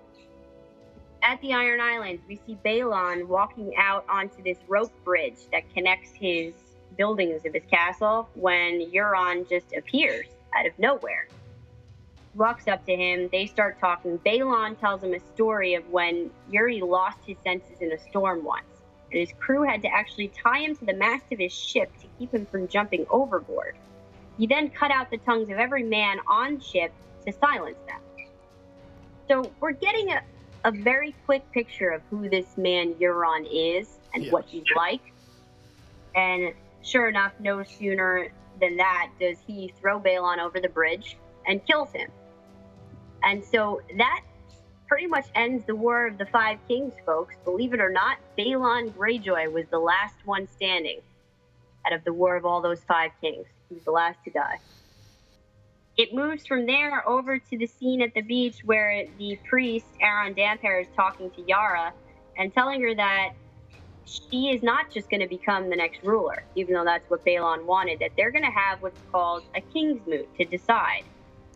at 1.24 1.42
the 1.42 1.54
Iron 1.54 1.82
Islands, 1.82 2.22
we 2.28 2.40
see 2.46 2.58
Balon 2.64 3.28
walking 3.28 3.76
out 3.78 4.06
onto 4.08 4.42
this 4.44 4.58
rope 4.68 4.94
bridge 5.04 5.40
that 5.52 5.64
connects 5.74 6.12
his 6.14 6.54
buildings 6.98 7.46
of 7.46 7.54
his 7.54 7.64
castle 7.70 8.30
when 8.36 8.92
Euron 8.92 9.48
just 9.50 9.74
appears 9.76 10.28
out 10.58 10.66
of 10.66 10.78
nowhere. 10.80 11.28
Walks 12.36 12.68
up 12.68 12.86
to 12.86 12.96
him, 12.96 13.30
they 13.32 13.48
start 13.48 13.80
talking. 13.80 14.20
Balon 14.20 14.80
tells 14.80 15.02
him 15.02 15.14
a 15.14 15.20
story 15.34 15.74
of 15.74 15.90
when 15.90 16.30
Euron 16.52 16.88
lost 16.88 17.18
his 17.26 17.38
senses 17.44 17.82
in 17.82 17.92
a 17.92 17.98
storm 17.98 18.44
once, 18.44 18.66
and 19.12 19.20
his 19.20 19.32
crew 19.40 19.64
had 19.64 19.82
to 19.82 19.88
actually 19.88 20.28
tie 20.30 20.60
him 20.60 20.76
to 20.76 20.86
the 20.86 20.94
mast 20.94 21.26
of 21.32 21.40
his 21.40 21.52
ship 21.52 21.92
to 22.02 22.08
keep 22.20 22.32
him 22.32 22.46
from 22.46 22.68
jumping 22.68 23.06
overboard. 23.10 23.76
He 24.38 24.46
then 24.46 24.70
cut 24.70 24.92
out 24.92 25.10
the 25.10 25.18
tongues 25.18 25.50
of 25.50 25.58
every 25.58 25.84
man 25.84 26.20
on 26.28 26.60
ship 26.60 26.92
to 27.26 27.34
silence 27.34 27.80
them. 27.88 28.28
So 29.28 29.52
we're 29.60 29.72
getting 29.72 30.12
a, 30.12 30.22
a 30.64 30.72
very 30.72 31.16
quick 31.26 31.52
picture 31.52 31.90
of 31.90 32.02
who 32.10 32.30
this 32.30 32.56
man 32.56 32.94
Euron 32.96 33.48
is 33.52 33.98
and 34.14 34.32
what 34.32 34.46
he's 34.46 34.64
like. 34.76 35.02
And 36.16 36.54
sure 36.84 37.10
enough, 37.10 37.34
no 37.40 37.64
sooner 37.64 38.32
than 38.60 38.78
that 38.78 39.10
does 39.20 39.38
he 39.46 39.74
throw 39.80 40.00
Balon 40.00 40.40
over 40.40 40.60
the 40.60 40.70
bridge 40.70 41.18
and 41.46 41.66
kills 41.66 41.92
him. 41.92 42.10
And 43.24 43.44
so 43.44 43.82
that 43.98 44.22
pretty 44.88 45.08
much 45.08 45.26
ends 45.36 45.66
the 45.66 45.76
War 45.76 46.08
of 46.08 46.18
the 46.18 46.26
Five 46.26 46.60
Kings, 46.68 46.94
folks. 47.06 47.36
Believe 47.44 47.74
it 47.74 47.80
or 47.80 47.92
not, 47.92 48.18
Balon 48.38 48.92
Greyjoy 48.94 49.52
was 49.52 49.66
the 49.70 49.80
last 49.80 50.16
one 50.26 50.48
standing 50.48 51.02
out 51.86 51.94
of 51.94 52.04
the 52.04 52.14
War 52.14 52.36
of 52.36 52.46
all 52.46 52.62
those 52.62 52.82
five 52.84 53.12
kings. 53.22 53.46
He 53.70 53.76
was 53.76 53.84
the 53.84 53.92
last 53.92 54.18
to 54.26 54.32
die. 54.32 54.60
It 55.98 56.14
moves 56.14 56.46
from 56.46 56.68
there 56.68 57.08
over 57.08 57.40
to 57.40 57.58
the 57.58 57.66
scene 57.66 58.02
at 58.02 58.14
the 58.14 58.22
beach 58.22 58.62
where 58.64 59.08
the 59.18 59.38
priest, 59.50 59.88
Aeron 60.00 60.36
Damphair, 60.36 60.82
is 60.82 60.88
talking 60.96 61.32
to 61.32 61.42
Yara 61.42 61.92
and 62.38 62.54
telling 62.54 62.82
her 62.82 62.94
that 62.94 63.34
she 64.08 64.50
is 64.50 64.64
not 64.64 64.90
just 64.90 65.10
going 65.10 65.20
to 65.20 65.28
become 65.28 65.70
the 65.70 65.76
next 65.76 66.02
ruler, 66.04 66.44
even 66.56 66.74
though 66.74 66.86
that's 66.86 67.10
what 67.10 67.26
Balon 67.26 67.66
wanted, 67.66 68.00
that 68.00 68.12
they're 68.16 68.32
going 68.32 68.46
to 68.46 68.52
have 68.52 68.82
what's 68.82 69.00
called 69.12 69.44
a 69.56 69.62
king's 69.62 70.06
moot 70.08 70.34
to 70.38 70.46
decide. 70.46 71.04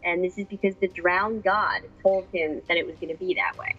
And 0.03 0.23
this 0.23 0.37
is 0.37 0.45
because 0.45 0.75
the 0.75 0.89
drowned 0.89 1.43
god 1.43 1.81
told 2.03 2.25
him 2.33 2.61
that 2.67 2.75
it 2.75 2.85
was 2.85 2.95
going 2.95 3.13
to 3.13 3.17
be 3.17 3.35
that 3.35 3.57
way. 3.57 3.75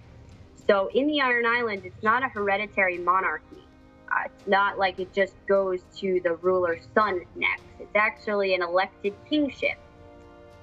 So 0.67 0.89
in 0.95 1.07
the 1.07 1.21
Iron 1.21 1.45
Islands, 1.45 1.85
it's 1.85 2.03
not 2.03 2.23
a 2.23 2.29
hereditary 2.29 2.99
monarchy. 2.99 3.67
Uh, 4.11 4.27
it's 4.27 4.47
not 4.47 4.79
like 4.79 4.99
it 4.99 5.13
just 5.13 5.35
goes 5.47 5.81
to 5.99 6.21
the 6.25 6.35
ruler's 6.37 6.87
son 6.95 7.23
next. 7.35 7.65
It's 7.79 7.97
actually 7.97 8.55
an 8.55 8.63
elected 8.63 9.15
kingship. 9.29 9.77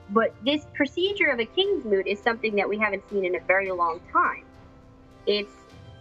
But 0.09 0.33
this 0.43 0.65
procedure 0.73 1.29
of 1.29 1.39
a 1.39 1.45
king's 1.45 1.85
moot 1.85 2.07
is 2.07 2.19
something 2.19 2.55
that 2.55 2.67
we 2.67 2.77
haven't 2.77 3.07
seen 3.09 3.25
in 3.25 3.35
a 3.35 3.39
very 3.41 3.71
long 3.71 3.99
time. 4.11 4.43
It's 5.27 5.53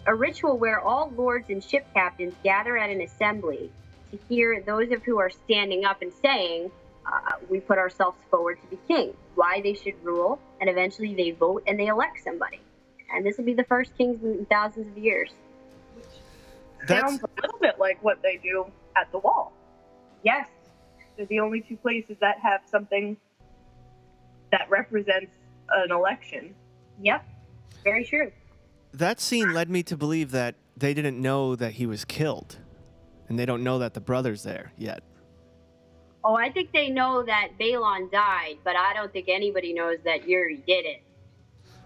a 0.09 0.15
ritual 0.15 0.57
where 0.57 0.81
all 0.81 1.13
lords 1.15 1.51
and 1.51 1.63
ship 1.63 1.87
captains 1.93 2.35
gather 2.43 2.79
at 2.79 2.89
an 2.89 3.03
assembly 3.03 3.71
to 4.11 4.19
hear 4.27 4.63
those 4.63 4.91
of 4.91 5.03
who 5.03 5.19
are 5.19 5.29
standing 5.29 5.85
up 5.85 6.01
and 6.01 6.11
saying, 6.23 6.71
uh, 7.07 7.33
we 7.51 7.61
put 7.61 7.77
ourselves 7.77 8.17
forward 8.31 8.59
to 8.63 8.67
be 8.69 8.79
king, 8.89 9.13
why 9.35 9.61
they 9.61 9.75
should 9.75 10.03
rule, 10.03 10.41
and 10.63 10.71
eventually 10.71 11.15
they 11.15 11.31
vote 11.33 11.63
and 11.67 11.79
they 11.79 11.89
elect 11.89 12.25
somebody. 12.25 12.59
And 13.13 13.25
this 13.25 13.37
will 13.37 13.45
be 13.45 13.53
the 13.53 13.65
first 13.65 13.97
kings 13.99 14.23
in 14.25 14.47
thousands 14.47 14.89
of 14.89 14.97
years. 14.97 15.31
That's 16.87 17.11
Sounds 17.11 17.23
a 17.23 17.43
little 17.43 17.59
bit 17.59 17.79
like 17.79 18.03
what 18.03 18.23
they 18.23 18.39
do 18.43 18.65
at 18.97 19.13
the 19.13 19.19
wall. 19.19 19.53
Yes, 20.23 20.49
They're 21.19 21.27
the 21.27 21.41
only 21.41 21.61
two 21.61 21.77
places 21.77 22.17
that 22.21 22.39
have 22.41 22.63
something 22.71 23.19
that 24.53 24.71
represents 24.71 25.33
an 25.71 25.93
election. 25.93 26.55
yep, 27.03 27.27
very 27.85 28.05
true. 28.05 28.33
That 28.93 29.21
scene 29.21 29.53
led 29.53 29.69
me 29.69 29.83
to 29.85 29.97
believe 29.97 30.31
that 30.31 30.55
they 30.77 30.95
didn't 30.95 31.21
know 31.21 31.57
that 31.57 31.73
he 31.73 31.87
was 31.87 32.05
killed, 32.05 32.57
and 33.29 33.39
they 33.39 33.47
don't 33.47 33.63
know 33.63 33.79
that 33.79 33.95
the 33.95 34.01
brother's 34.01 34.43
there 34.43 34.73
yet. 34.77 35.03
Oh, 36.25 36.35
I 36.35 36.51
think 36.51 36.73
they 36.73 36.89
know 36.89 37.23
that 37.23 37.51
Balon 37.59 38.11
died, 38.11 38.59
but 38.65 38.77
I 38.77 38.93
don't 38.95 39.13
think 39.13 39.29
anybody 39.29 39.73
knows 39.73 39.99
that 40.05 40.23
Euron 40.23 40.65
did 40.67 40.85
it. 40.85 41.03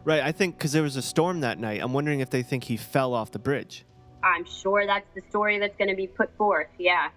Right, 0.04 0.22
I 0.22 0.32
think 0.32 0.56
because 0.56 0.72
there 0.72 0.82
was 0.82 0.96
a 0.96 1.02
storm 1.02 1.40
that 1.40 1.58
night. 1.58 1.80
I'm 1.82 1.92
wondering 1.92 2.20
if 2.20 2.30
they 2.30 2.42
think 2.42 2.64
he 2.64 2.76
fell 2.76 3.14
off 3.14 3.30
the 3.30 3.38
bridge. 3.38 3.84
I'm 4.24 4.44
sure 4.44 4.86
that's 4.86 5.06
the 5.14 5.22
story 5.28 5.58
that's 5.58 5.76
going 5.76 5.90
to 5.90 5.96
be 5.96 6.06
put 6.06 6.34
forth. 6.36 6.68
Yeah. 6.78 7.10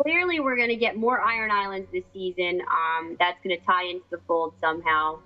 Clearly, 0.00 0.40
we're 0.40 0.56
going 0.56 0.68
to 0.68 0.76
get 0.76 0.96
more 0.96 1.20
Iron 1.20 1.50
Islands 1.50 1.88
this 1.92 2.04
season. 2.12 2.60
Um, 2.62 3.16
that's 3.18 3.38
going 3.42 3.58
to 3.58 3.64
tie 3.66 3.84
into 3.84 4.04
the 4.10 4.20
fold 4.26 4.54
somehow. 4.60 5.18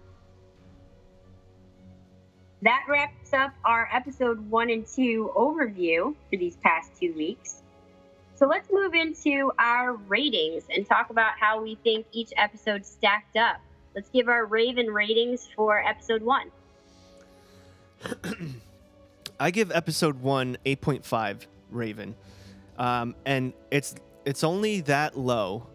That 2.62 2.84
wraps 2.88 3.32
up 3.32 3.52
our 3.64 3.88
episode 3.92 4.48
one 4.48 4.70
and 4.70 4.86
two 4.86 5.32
overview 5.36 6.14
for 6.30 6.36
these 6.36 6.56
past 6.56 6.92
two 6.98 7.12
weeks. 7.14 7.62
So 8.36 8.46
let's 8.46 8.68
move 8.72 8.94
into 8.94 9.50
our 9.58 9.94
ratings 9.94 10.64
and 10.70 10.86
talk 10.86 11.10
about 11.10 11.32
how 11.38 11.60
we 11.60 11.74
think 11.82 12.06
each 12.12 12.30
episode 12.36 12.86
stacked 12.86 13.36
up. 13.36 13.60
Let's 13.96 14.08
give 14.10 14.28
our 14.28 14.46
Raven 14.46 14.86
ratings 14.86 15.48
for 15.56 15.80
episode 15.84 16.22
one. 16.22 16.50
I 19.40 19.50
give 19.50 19.72
episode 19.72 20.22
one 20.22 20.56
8.5 20.64 21.46
Raven, 21.70 22.14
um, 22.78 23.16
and 23.26 23.52
it's 23.72 23.96
it's 24.24 24.44
only 24.44 24.82
that 24.82 25.18
low, 25.18 25.66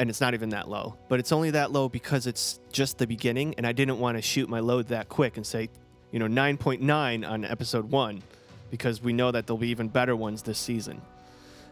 and 0.00 0.08
it's 0.08 0.20
not 0.20 0.32
even 0.32 0.48
that 0.48 0.66
low, 0.68 0.96
but 1.08 1.20
it's 1.20 1.30
only 1.30 1.50
that 1.50 1.72
low 1.72 1.86
because 1.88 2.26
it's 2.26 2.58
just 2.72 2.96
the 2.96 3.06
beginning, 3.06 3.54
and 3.58 3.66
I 3.66 3.72
didn't 3.72 3.98
want 3.98 4.16
to 4.16 4.22
shoot 4.22 4.48
my 4.48 4.60
load 4.60 4.88
that 4.88 5.10
quick 5.10 5.36
and 5.36 5.46
say, 5.46 5.68
you 6.10 6.18
know, 6.18 6.26
9.9 6.26 7.28
on 7.28 7.44
episode 7.44 7.90
one, 7.90 8.22
because 8.70 9.02
we 9.02 9.12
know 9.12 9.30
that 9.30 9.46
there'll 9.46 9.58
be 9.58 9.68
even 9.68 9.88
better 9.88 10.16
ones 10.16 10.42
this 10.42 10.58
season. 10.58 11.02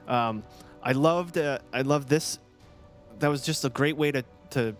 Um, 0.06 0.44
I 0.82 0.92
loved 0.92 1.38
uh, 1.38 1.58
I 1.72 1.80
loved 1.80 2.08
this. 2.10 2.38
That 3.18 3.28
was 3.28 3.42
just 3.42 3.64
a 3.64 3.70
great 3.70 3.96
way 3.96 4.12
to 4.12 4.22
to 4.50 4.76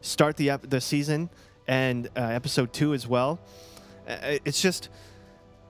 start 0.00 0.36
the 0.38 0.50
ep- 0.50 0.68
the 0.70 0.80
season 0.80 1.28
and 1.68 2.08
uh, 2.16 2.20
episode 2.20 2.72
two 2.72 2.94
as 2.94 3.06
well. 3.06 3.38
Uh, 4.08 4.38
It's 4.46 4.62
just 4.62 4.88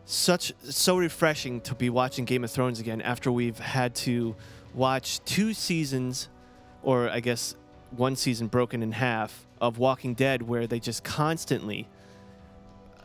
such 0.05 0.53
so 0.63 0.97
refreshing 0.97 1.61
to 1.63 1.75
be 1.75 1.91
watching 1.91 2.25
Game 2.25 2.45
of 2.45 2.51
Thrones 2.53 2.79
again 2.79 3.01
after 3.03 3.31
we've 3.33 3.59
had 3.59 3.95
to 4.07 4.35
watch 4.75 5.21
two 5.25 5.53
seasons, 5.53 6.29
or 6.83 7.09
I 7.09 7.21
guess 7.21 7.57
one 7.97 8.17
season 8.17 8.47
broken 8.47 8.83
in 8.83 8.93
half 8.93 9.47
of 9.61 9.79
Walking 9.79 10.15
Dead, 10.15 10.43
where 10.43 10.67
they 10.67 10.81
just 10.81 11.05
constantly, 11.05 11.89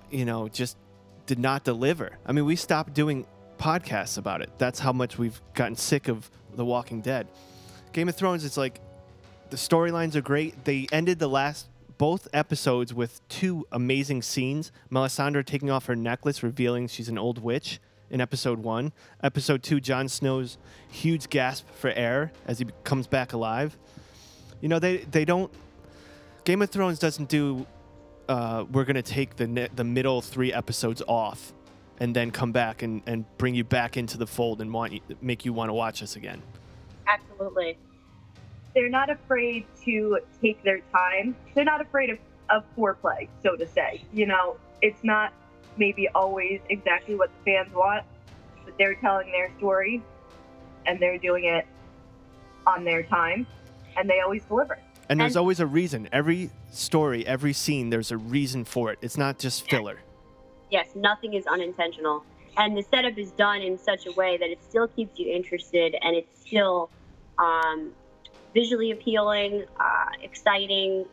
you 0.10 0.26
know, 0.26 0.48
just 0.48 0.78
did 1.26 1.40
not 1.40 1.64
deliver. 1.64 2.18
I 2.26 2.32
mean, 2.32 2.46
we 2.46 2.56
stopped 2.56 2.94
doing 2.94 3.26
podcasts 3.58 4.18
about 4.18 4.42
it. 4.42 4.50
That's 4.58 4.80
how 4.80 4.94
much 4.94 5.18
we've 5.18 5.42
gotten 5.54 5.76
sick 5.76 6.08
of 6.08 6.30
The 6.56 6.66
Walking 6.66 7.02
Dead. 7.02 7.28
Game 7.94 8.10
of 8.10 8.16
Thrones, 8.16 8.46
it's 8.46 8.58
like 8.58 8.80
the 9.50 9.58
storylines 9.58 10.16
are 10.16 10.22
great. 10.22 10.66
They 10.66 10.88
ended 10.92 11.20
the 11.20 11.30
last 11.30 11.68
both 11.98 12.28
episodes 12.34 12.94
with 12.94 13.28
two 13.30 13.66
amazing 13.72 14.22
scenes. 14.22 14.72
Melisandre 14.92 15.46
taking 15.46 15.70
off 15.70 15.86
her 15.86 15.96
necklace, 15.96 16.44
revealing 16.44 16.88
she's 16.88 17.10
an 17.10 17.18
old 17.18 17.42
witch 17.42 17.80
in 18.10 18.22
episode 18.22 18.60
one. 18.60 18.94
Episode 19.24 19.64
two, 19.64 19.80
Jon 19.80 20.08
Snow's 20.08 20.58
huge 20.90 21.30
gasp 21.30 21.68
for 21.76 21.90
air 21.92 22.32
as 22.48 22.60
he 22.60 22.68
comes 22.84 23.08
back 23.08 23.34
alive. 23.34 23.78
You 24.62 24.70
know, 24.70 24.80
they 24.80 24.98
they 24.98 25.26
don't. 25.26 25.52
Game 26.44 26.62
of 26.62 26.70
Thrones 26.70 27.00
doesn't 27.00 27.30
do. 27.30 27.66
Uh, 28.28 28.66
we're 28.72 28.86
gonna 28.86 29.02
take 29.02 29.36
the 29.36 29.70
the 29.76 29.84
middle 29.84 30.22
three 30.22 30.52
episodes 30.54 31.02
off, 31.08 31.54
and 32.00 32.16
then 32.16 32.32
come 32.32 32.52
back 32.52 32.82
and, 32.82 33.02
and 33.06 33.26
bring 33.38 33.56
you 33.56 33.64
back 33.64 33.98
into 33.98 34.18
the 34.18 34.28
fold 34.28 34.62
and 34.62 34.74
want 34.74 34.94
you, 34.94 35.02
make 35.22 35.46
you 35.46 35.54
want 35.54 35.70
to 35.70 35.74
watch 35.74 36.02
us 36.02 36.16
again. 36.16 36.42
Absolutely. 37.08 37.78
They're 38.74 38.90
not 38.90 39.10
afraid 39.10 39.66
to 39.86 40.20
take 40.42 40.62
their 40.64 40.82
time. 40.92 41.36
They're 41.54 41.64
not 41.64 41.80
afraid 41.80 42.10
of, 42.10 42.18
of 42.50 42.64
foreplay, 42.78 43.30
so 43.42 43.56
to 43.56 43.66
say. 43.68 44.04
You 44.12 44.26
know, 44.26 44.58
it's 44.82 45.04
not 45.04 45.32
maybe 45.78 46.08
always 46.16 46.60
exactly 46.70 47.16
what 47.16 47.30
the 47.44 47.52
fans 47.52 47.74
want, 47.74 48.06
but 48.64 48.78
they're 48.78 48.96
telling 48.96 49.32
their 49.32 49.52
story 49.58 50.02
and 50.86 51.00
they're 51.00 51.18
doing 51.18 51.46
it 51.46 51.66
on 52.68 52.84
their 52.84 53.04
time, 53.04 53.46
and 53.98 54.10
they 54.10 54.20
always 54.22 54.44
deliver. 54.46 54.78
And 55.10 55.20
there's 55.20 55.36
And- 55.36 55.40
always 55.42 55.60
a 55.60 55.68
reason. 55.68 56.10
Every 56.12 56.50
story, 56.72 57.26
every 57.28 57.54
scene, 57.54 57.90
there's 57.90 58.12
a 58.12 58.18
reason 58.18 58.66
for 58.66 58.92
it. 58.92 59.00
It's 59.02 59.18
not 59.18 59.38
just 59.40 59.70
filler. 59.70 60.00
yes, 60.72 60.90
nothing 60.96 61.34
is 61.36 61.46
unintentional. 61.48 62.24
And 62.58 62.76
the 62.76 62.82
setup 62.82 63.18
is 63.18 63.32
done 63.32 63.62
in 63.62 63.78
such 63.78 64.08
a 64.08 64.12
way 64.14 64.36
that 64.38 64.50
it 64.50 64.62
still 64.64 64.88
keeps 64.88 65.20
you 65.20 65.32
interested 65.32 65.96
and 66.02 66.16
it's 66.16 66.42
still 66.42 66.90
um, 67.38 67.92
visually 68.54 68.92
appealing, 68.92 69.66
uh, 69.80 70.06
exciting, 70.24 71.06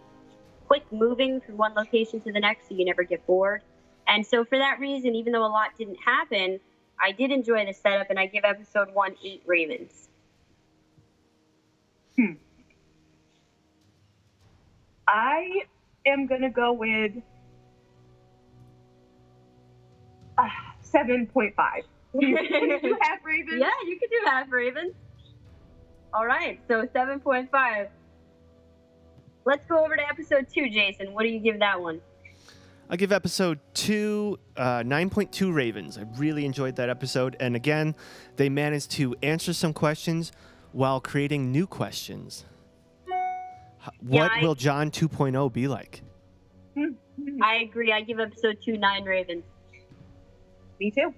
quick 0.66 0.82
moving 0.90 1.40
from 1.42 1.56
one 1.58 1.74
location 1.74 2.20
to 2.22 2.32
the 2.32 2.40
next 2.40 2.68
so 2.68 2.74
you 2.74 2.84
never 2.84 3.02
get 3.04 3.24
bored. 3.26 3.60
And 4.06 4.26
so, 4.26 4.44
for 4.44 4.58
that 4.58 4.78
reason, 4.80 5.14
even 5.14 5.32
though 5.32 5.44
a 5.44 5.48
lot 5.48 5.70
didn't 5.78 5.98
happen, 6.04 6.60
I 7.00 7.12
did 7.12 7.30
enjoy 7.30 7.64
the 7.66 7.72
setup 7.72 8.10
and 8.10 8.18
I 8.18 8.26
give 8.26 8.44
episode 8.44 8.88
one 8.92 9.14
eight 9.24 9.42
Ravens. 9.46 10.08
Hmm. 12.16 12.32
I 15.06 15.62
am 16.06 16.26
gonna 16.26 16.50
go 16.50 16.72
with 16.72 17.12
uh, 20.38 20.48
seven 20.82 21.26
point 21.26 21.54
five. 21.56 21.84
you 22.14 22.36
have 23.00 23.18
Ravens. 23.24 23.60
Yeah, 23.60 23.70
you 23.86 23.98
could 23.98 24.10
do 24.10 24.20
half 24.26 24.50
Ravens. 24.52 24.92
All 26.14 26.26
right, 26.26 26.60
so 26.68 26.82
7.5. 26.84 27.88
Let's 29.46 29.66
go 29.66 29.82
over 29.82 29.96
to 29.96 30.02
episode 30.06 30.46
two, 30.52 30.68
Jason. 30.68 31.14
What 31.14 31.22
do 31.22 31.28
you 31.28 31.40
give 31.40 31.60
that 31.60 31.80
one? 31.80 32.02
I 32.92 32.96
give 32.96 33.10
episode 33.10 33.58
two 33.72 34.38
uh, 34.54 34.80
9.2 34.80 35.52
Ravens. 35.54 35.96
I 35.96 36.02
really 36.18 36.44
enjoyed 36.44 36.76
that 36.76 36.90
episode. 36.90 37.36
And 37.40 37.56
again, 37.56 37.94
they 38.36 38.50
managed 38.50 38.90
to 38.92 39.14
answer 39.22 39.54
some 39.54 39.72
questions 39.72 40.30
while 40.72 41.00
creating 41.00 41.50
new 41.50 41.66
questions. 41.66 42.44
H- 43.08 43.88
What 44.00 44.30
I- 44.30 44.42
will 44.42 44.54
Jon 44.54 44.90
2.0 44.90 45.50
be 45.54 45.68
like? 45.68 46.02
I 47.42 47.56
agree. 47.56 47.92
I 47.92 48.02
give 48.02 48.20
episode 48.20 48.58
two 48.62 48.76
nine 48.76 49.04
Ravens. 49.04 49.44
Me 50.78 50.90
too. 50.90 51.14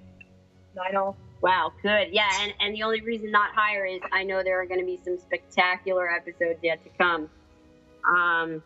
Nine 0.77 0.95
all. 0.95 1.17
Wow, 1.41 1.73
good. 1.83 2.09
Yeah, 2.13 2.29
and, 2.41 2.53
and 2.61 2.75
the 2.75 2.85
only 2.85 3.01
reason 3.01 3.33
not 3.33 3.51
higher 3.53 3.85
is 3.85 4.01
I 4.13 4.23
know 4.23 4.45
there 4.45 4.61
are 4.63 4.67
going 4.67 4.79
to 4.81 4.87
be 4.87 5.01
some 5.05 5.19
spectacular 5.19 6.09
episodes 6.09 6.61
yet 6.63 6.83
to 6.85 6.91
come. 6.99 7.29
Um, 8.09 8.63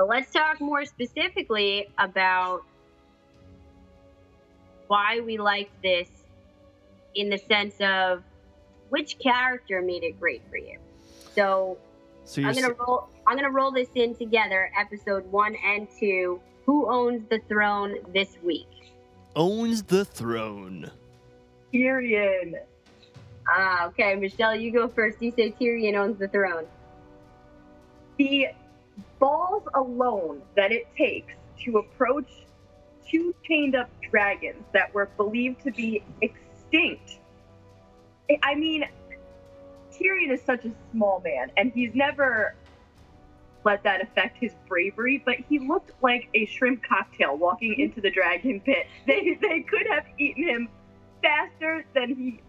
but 0.00 0.08
let's 0.08 0.32
talk 0.32 0.58
more 0.62 0.86
specifically 0.86 1.86
about 1.98 2.62
why 4.86 5.20
we 5.20 5.36
liked 5.36 5.82
this 5.82 6.08
in 7.14 7.28
the 7.28 7.36
sense 7.36 7.74
of 7.80 8.22
which 8.88 9.18
character 9.18 9.82
made 9.82 10.02
it 10.02 10.18
great 10.18 10.40
for 10.48 10.56
you. 10.56 10.78
So 11.34 11.76
So 12.24 12.40
I'm 12.42 12.54
gonna 12.54 12.68
s- 12.68 12.74
roll. 12.78 13.08
I'm 13.26 13.36
gonna 13.36 13.50
roll 13.50 13.70
this 13.72 13.88
in 13.94 14.14
together. 14.14 14.70
Episode 14.78 15.30
one 15.30 15.54
and 15.64 15.86
two. 15.98 16.40
Who 16.64 16.90
owns 16.90 17.28
the 17.28 17.40
throne 17.48 17.96
this 18.14 18.38
week? 18.42 18.66
owns 19.36 19.82
the 19.82 20.04
throne. 20.06 20.90
Tyrion. 21.74 22.54
Ah, 23.48 23.86
okay, 23.88 24.14
Michelle, 24.16 24.56
you 24.56 24.72
go 24.72 24.88
first. 24.88 25.20
You 25.22 25.30
say 25.30 25.50
Tyrion 25.60 25.94
owns 25.94 26.18
the 26.18 26.26
throne. 26.28 26.64
The 28.16 28.48
balls 29.18 29.62
alone 29.74 30.42
that 30.56 30.72
it 30.72 30.86
takes 30.96 31.34
to 31.64 31.78
approach 31.78 32.30
two 33.08 33.34
chained 33.44 33.74
up 33.74 33.90
dragons 34.10 34.64
that 34.72 34.92
were 34.94 35.06
believed 35.16 35.62
to 35.64 35.70
be 35.72 36.02
extinct. 36.20 37.18
I- 38.42 38.54
mean, 38.54 38.84
Tyrion 39.92 40.30
is 40.30 40.40
such 40.42 40.64
a 40.64 40.72
small 40.92 41.20
man, 41.20 41.50
and 41.56 41.72
he's 41.72 41.94
never 41.94 42.54
let 43.64 43.82
that 43.82 44.00
affect 44.02 44.38
his 44.38 44.52
bravery, 44.68 45.22
but 45.24 45.36
he 45.48 45.58
looked 45.58 45.92
like 46.02 46.28
a 46.34 46.46
shrimp 46.46 46.82
cocktail 46.82 47.36
walking 47.36 47.78
into 47.78 48.00
the 48.00 48.10
dragon 48.10 48.60
pit. 48.60 48.86
They, 49.06 49.38
they 49.40 49.60
could 49.60 49.86
have 49.90 50.06
eaten 50.18 50.44
him 50.44 50.68
faster 51.22 51.84
than 51.94 52.14
he. 52.14 52.40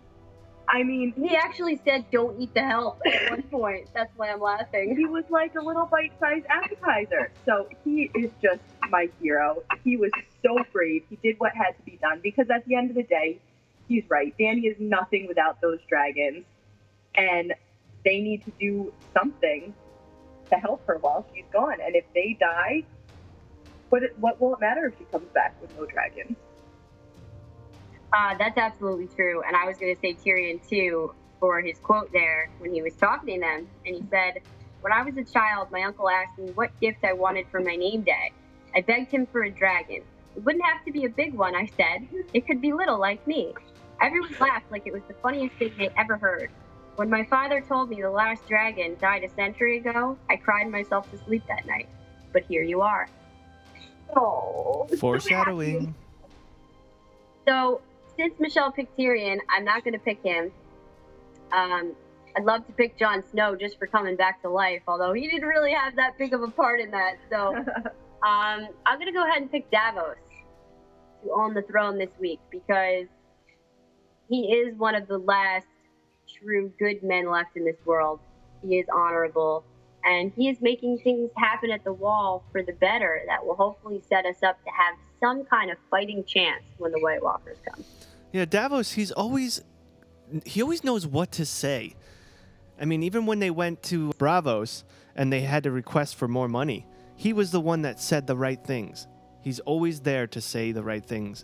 I 0.68 0.84
mean, 0.84 1.14
He 1.18 1.36
actually 1.36 1.82
said, 1.84 2.06
"Don't 2.12 2.40
eat 2.40 2.54
the 2.54 2.62
help" 2.64 3.02
at 3.06 3.30
one 3.32 3.42
point. 3.52 3.90
That's 3.94 4.12
why 4.16 4.32
I'm 4.32 4.40
laughing. 4.40 4.96
he 4.96 5.06
was 5.06 5.26
like 5.30 5.56
a 5.56 5.62
little 5.62 5.86
bite-sized 5.86 6.46
appetizer. 6.50 7.32
So 7.46 7.68
he 7.84 8.10
is 8.16 8.32
just 8.42 8.62
my 8.90 9.10
hero. 9.22 9.64
He 9.84 9.98
was 9.98 10.12
so 10.42 10.58
brave. 10.72 11.04
He 11.10 11.18
did 11.18 11.40
what 11.40 11.54
had 11.54 11.76
to 11.78 11.84
be 11.84 11.98
done 12.02 12.20
because 12.24 12.50
at 12.50 12.66
the 12.66 12.76
end 12.76 12.90
of 12.90 12.96
the 12.96 13.04
day, 13.04 13.40
he's 13.88 14.04
right. 14.10 14.34
Dany 14.40 14.70
is 14.72 14.78
nothing 14.80 15.28
without 15.28 15.60
those 15.62 15.80
dragons, 15.90 16.46
and 17.16 17.54
they 18.06 18.22
need 18.22 18.46
to 18.46 18.52
do 18.60 18.94
something 19.14 19.74
to 20.50 20.56
help 20.56 20.86
her 20.88 20.98
while 21.00 21.26
she's 21.34 21.46
gone. 21.52 21.78
And 21.84 21.96
if 21.96 22.06
they 22.14 22.38
die, 22.40 22.84
what 23.90 24.04
what 24.20 24.40
will 24.40 24.54
it 24.54 24.62
matter 24.62 24.86
if 24.86 24.98
she 24.98 25.04
comes 25.06 25.28
back 25.34 25.56
with 25.62 25.76
no 25.78 25.86
dragons? 25.86 26.38
Uh, 28.14 28.36
that's 28.38 28.58
absolutely 28.58 29.08
true. 29.08 29.42
And 29.44 29.56
I 29.56 29.66
was 29.66 29.78
going 29.78 29.96
to 29.96 30.02
say 30.02 30.14
Tyrion 30.14 30.68
too 30.68 31.14
for 31.40 31.62
his 31.62 31.80
quote 31.80 32.12
there 32.12 32.50
when 32.60 32.74
he 32.74 32.82
was 32.82 32.94
talking 32.96 33.36
to 33.36 33.40
them, 33.40 33.68
and 33.86 33.96
he 33.96 34.04
said, 34.10 34.42
"When 34.82 34.94
I 34.94 35.02
was 35.04 35.18
a 35.18 35.24
child, 35.24 35.72
my 35.72 35.84
uncle 35.84 36.10
asked 36.10 36.38
me 36.38 36.52
what 36.52 36.78
gift 36.80 37.04
I 37.04 37.14
wanted 37.14 37.48
for 37.50 37.60
my 37.60 37.76
name 37.76 38.02
day. 38.02 38.32
I 38.76 38.82
begged 38.82 39.12
him 39.12 39.26
for 39.26 39.44
a 39.44 39.50
dragon. 39.50 40.04
It 40.36 40.44
wouldn't 40.44 40.64
have 40.64 40.84
to 40.86 40.92
be 40.92 41.06
a 41.06 41.10
big 41.10 41.34
one, 41.34 41.56
I 41.56 41.66
said. 41.78 42.08
It 42.34 42.48
could 42.48 42.62
be 42.62 42.74
little, 42.74 43.00
like 43.00 43.26
me. 43.28 43.54
Everyone 44.00 44.36
laughed 44.40 44.72
like 44.72 44.88
it 44.88 44.94
was 44.94 45.02
the 45.08 45.14
funniest 45.16 45.56
thing 45.56 45.74
they 45.78 45.90
ever 45.98 46.18
heard. 46.18 46.50
When 46.96 47.10
my 47.10 47.26
father 47.26 47.62
told 47.62 47.90
me 47.90 48.02
the 48.02 48.10
last 48.10 48.48
dragon 48.48 48.96
died 49.00 49.24
a 49.24 49.30
century 49.30 49.78
ago, 49.78 50.18
I 50.30 50.36
cried 50.36 50.70
myself 50.70 51.10
to 51.12 51.18
sleep 51.26 51.44
that 51.48 51.66
night. 51.66 51.88
But 52.34 52.44
here 52.48 52.64
you 52.64 52.82
are. 52.82 53.10
Oh, 54.16 54.88
Foreshadowing. 55.00 55.96
So, 57.48 57.82
since 58.18 58.34
Michelle 58.40 58.72
picked 58.72 58.98
Tyrion, 58.98 59.40
I'm 59.50 59.66
not 59.66 59.84
going 59.84 59.94
to 59.94 60.00
pick 60.00 60.24
him. 60.24 60.52
Um, 61.52 61.94
I'd 62.36 62.46
love 62.46 62.66
to 62.68 62.74
pick 62.74 62.98
Jon 62.98 63.24
Snow 63.32 63.56
just 63.56 63.78
for 63.78 63.88
coming 63.88 64.16
back 64.16 64.42
to 64.44 64.50
life, 64.50 64.82
although 64.88 65.14
he 65.14 65.28
didn't 65.28 65.48
really 65.48 65.74
have 65.74 65.96
that 65.98 66.18
big 66.18 66.34
of 66.34 66.42
a 66.42 66.48
part 66.48 66.80
in 66.80 66.92
that. 66.92 67.16
So, 67.30 67.56
um, 67.56 68.68
I'm 68.86 69.00
going 69.00 69.08
to 69.08 69.12
go 69.12 69.28
ahead 69.28 69.42
and 69.42 69.52
pick 69.52 69.70
Davos 69.72 70.16
to 71.24 71.32
own 71.32 71.54
the 71.54 71.62
throne 71.62 71.98
this 71.98 72.10
week 72.20 72.40
because 72.50 73.08
he 74.30 74.54
is 74.54 74.76
one 74.78 74.96
of 74.96 75.08
the 75.08 75.18
last 75.18 75.68
true 76.42 76.72
good 76.80 77.04
men 77.04 77.30
left 77.30 77.58
in 77.58 77.66
this 77.66 77.76
world. 77.86 78.20
He 78.66 78.78
is 78.78 78.88
honorable, 78.94 79.66
and 80.04 80.32
he 80.36 80.50
is 80.50 80.62
making 80.62 81.00
things 81.00 81.32
happen 81.36 81.72
at 81.72 81.84
the 81.84 81.94
wall 81.94 82.44
for 82.52 82.64
the 82.64 82.74
better 82.74 83.22
that 83.28 83.46
will 83.46 83.56
hopefully 83.56 84.02
set 84.08 84.26
us 84.26 84.42
up 84.44 84.64
to 84.64 84.72
have 84.72 84.96
some 85.20 85.44
kind 85.46 85.72
of 85.72 85.78
fighting 85.90 86.24
chance 86.24 86.64
when 86.78 86.92
the 86.92 87.00
White 87.00 87.22
Walkers 87.22 87.58
come. 87.68 87.84
Yeah, 88.32 88.46
Davos, 88.46 88.94
he's 88.94 89.12
always 89.12 89.62
he 90.46 90.62
always 90.62 90.84
knows 90.84 91.06
what 91.06 91.32
to 91.34 91.46
say. 91.46 91.96
I 92.80 92.86
mean, 92.86 93.04
even 93.04 93.26
when 93.26 93.40
they 93.40 93.52
went 93.52 93.84
to 93.84 94.12
Braavos 94.18 94.84
and 95.16 95.32
they 95.32 95.42
had 95.42 95.64
to 95.64 95.72
request 95.72 96.16
for 96.16 96.28
more 96.28 96.48
money, 96.48 96.88
he 97.18 97.34
was 97.34 97.52
the 97.52 97.60
one 97.60 97.82
that 97.82 98.00
said 98.00 98.28
the 98.28 98.36
right 98.36 98.64
things. 98.64 99.08
He's 99.42 99.60
always 99.60 100.00
there 100.00 100.28
to 100.28 100.40
say 100.40 100.72
the 100.72 100.84
right 100.84 101.06
things. 101.06 101.44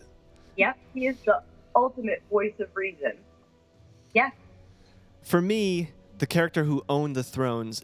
Yep, 0.56 0.78
he 0.94 1.08
is 1.08 1.18
the 1.26 1.42
ultimate 1.76 2.24
voice 2.32 2.54
of 2.60 2.70
reason. 2.76 3.14
Yeah, 4.14 4.30
For 5.22 5.42
me, 5.42 5.92
the 6.18 6.26
character 6.26 6.64
who 6.64 6.84
owned 6.90 7.16
the 7.16 7.24
thrones 7.24 7.84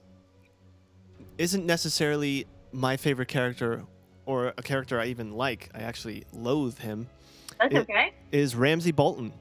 isn't 1.37 1.65
necessarily 1.65 2.47
my 2.71 2.97
favorite 2.97 3.27
character 3.27 3.83
or 4.25 4.53
a 4.57 4.63
character 4.63 4.99
I 4.99 5.07
even 5.07 5.33
like. 5.33 5.69
I 5.75 5.79
actually 5.79 6.23
loathe 6.31 6.79
him. 6.79 7.07
That's 7.69 7.75
It- 7.75 7.89
okay. 7.89 8.13
is 8.31 8.55
Ramsay 8.55 8.91
Bolton. 8.91 9.31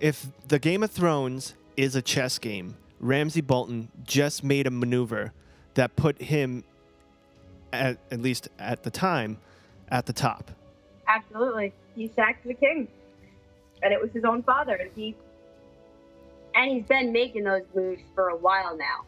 If 0.00 0.26
the 0.48 0.58
Game 0.58 0.82
of 0.82 0.90
Thrones 0.90 1.54
is 1.76 1.94
a 1.94 2.02
chess 2.02 2.38
game, 2.38 2.76
Ramsay 3.00 3.40
Bolton 3.42 3.88
just 4.04 4.42
made 4.42 4.66
a 4.66 4.70
maneuver 4.70 5.32
that 5.74 5.94
put 5.96 6.20
him, 6.20 6.64
at, 7.72 7.98
at 8.10 8.20
least 8.20 8.48
at 8.58 8.82
the 8.82 8.90
time, 8.90 9.38
at 9.90 10.06
the 10.06 10.12
top. 10.12 10.50
Absolutely. 11.06 11.72
He 11.94 12.10
sacked 12.16 12.44
the 12.46 12.54
king, 12.54 12.88
and 13.82 13.92
it 13.92 14.00
was 14.00 14.10
his 14.12 14.24
own 14.24 14.42
father, 14.42 14.74
and 14.74 14.90
he 14.96 15.14
And 16.56 16.70
he's 16.70 16.84
been 16.86 17.12
making 17.12 17.42
those 17.44 17.62
moves 17.74 18.00
for 18.14 18.28
a 18.28 18.36
while 18.36 18.76
now. 18.76 19.04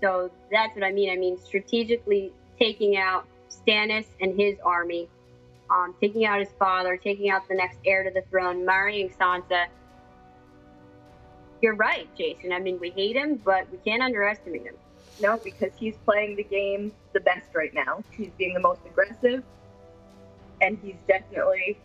So 0.00 0.30
that's 0.50 0.74
what 0.76 0.84
I 0.84 0.92
mean. 0.92 1.10
I 1.10 1.16
mean, 1.16 1.36
strategically 1.38 2.32
taking 2.58 2.96
out 2.96 3.26
Stannis 3.50 4.04
and 4.20 4.38
his 4.38 4.56
army, 4.64 5.08
um, 5.70 5.94
taking 6.00 6.26
out 6.26 6.40
his 6.40 6.50
father, 6.58 6.96
taking 6.96 7.30
out 7.30 7.48
the 7.48 7.54
next 7.54 7.78
heir 7.84 8.04
to 8.04 8.10
the 8.10 8.22
throne, 8.30 8.64
marrying 8.64 9.10
Sansa. 9.10 9.66
You're 11.62 11.74
right, 11.74 12.08
Jason. 12.16 12.52
I 12.52 12.58
mean, 12.58 12.78
we 12.78 12.90
hate 12.90 13.16
him, 13.16 13.36
but 13.36 13.70
we 13.72 13.78
can't 13.78 14.02
underestimate 14.02 14.64
him. 14.64 14.74
No, 15.20 15.38
because 15.42 15.70
he's 15.76 15.96
playing 16.04 16.36
the 16.36 16.44
game 16.44 16.92
the 17.12 17.20
best 17.20 17.46
right 17.54 17.72
now. 17.72 18.02
He's 18.10 18.30
being 18.36 18.54
the 18.54 18.60
most 18.60 18.80
aggressive, 18.84 19.42
and 20.60 20.78
he's 20.82 20.96
definitely 21.06 21.78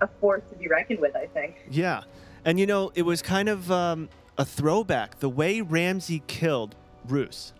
a 0.00 0.08
force 0.20 0.42
to 0.50 0.56
be 0.56 0.68
reckoned 0.68 1.00
with, 1.00 1.16
I 1.16 1.26
think. 1.26 1.66
Yeah. 1.70 2.02
And 2.44 2.58
you 2.58 2.66
know, 2.66 2.92
it 2.94 3.02
was 3.02 3.22
kind 3.22 3.48
of 3.48 3.70
um, 3.70 4.08
a 4.36 4.44
throwback. 4.44 5.20
The 5.20 5.28
way 5.28 5.60
Ramsay 5.60 6.22
killed 6.26 6.74
Roose 7.06 7.52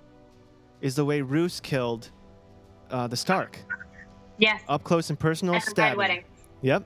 is 0.81 0.95
the 0.97 1.05
way 1.05 1.21
Roose 1.21 1.61
killed 1.61 2.11
uh, 2.91 3.07
the 3.07 3.17
Stark. 3.17 3.59
Yes. 4.39 4.63
Up 4.69 4.85
close 4.85 5.11
and 5.11 5.19
personal 5.19 5.55
At 5.55 5.63
the 5.63 5.67
Red 5.67 5.71
stabbing. 5.71 5.99
Wedding. 5.99 6.25
Yep. 6.63 6.85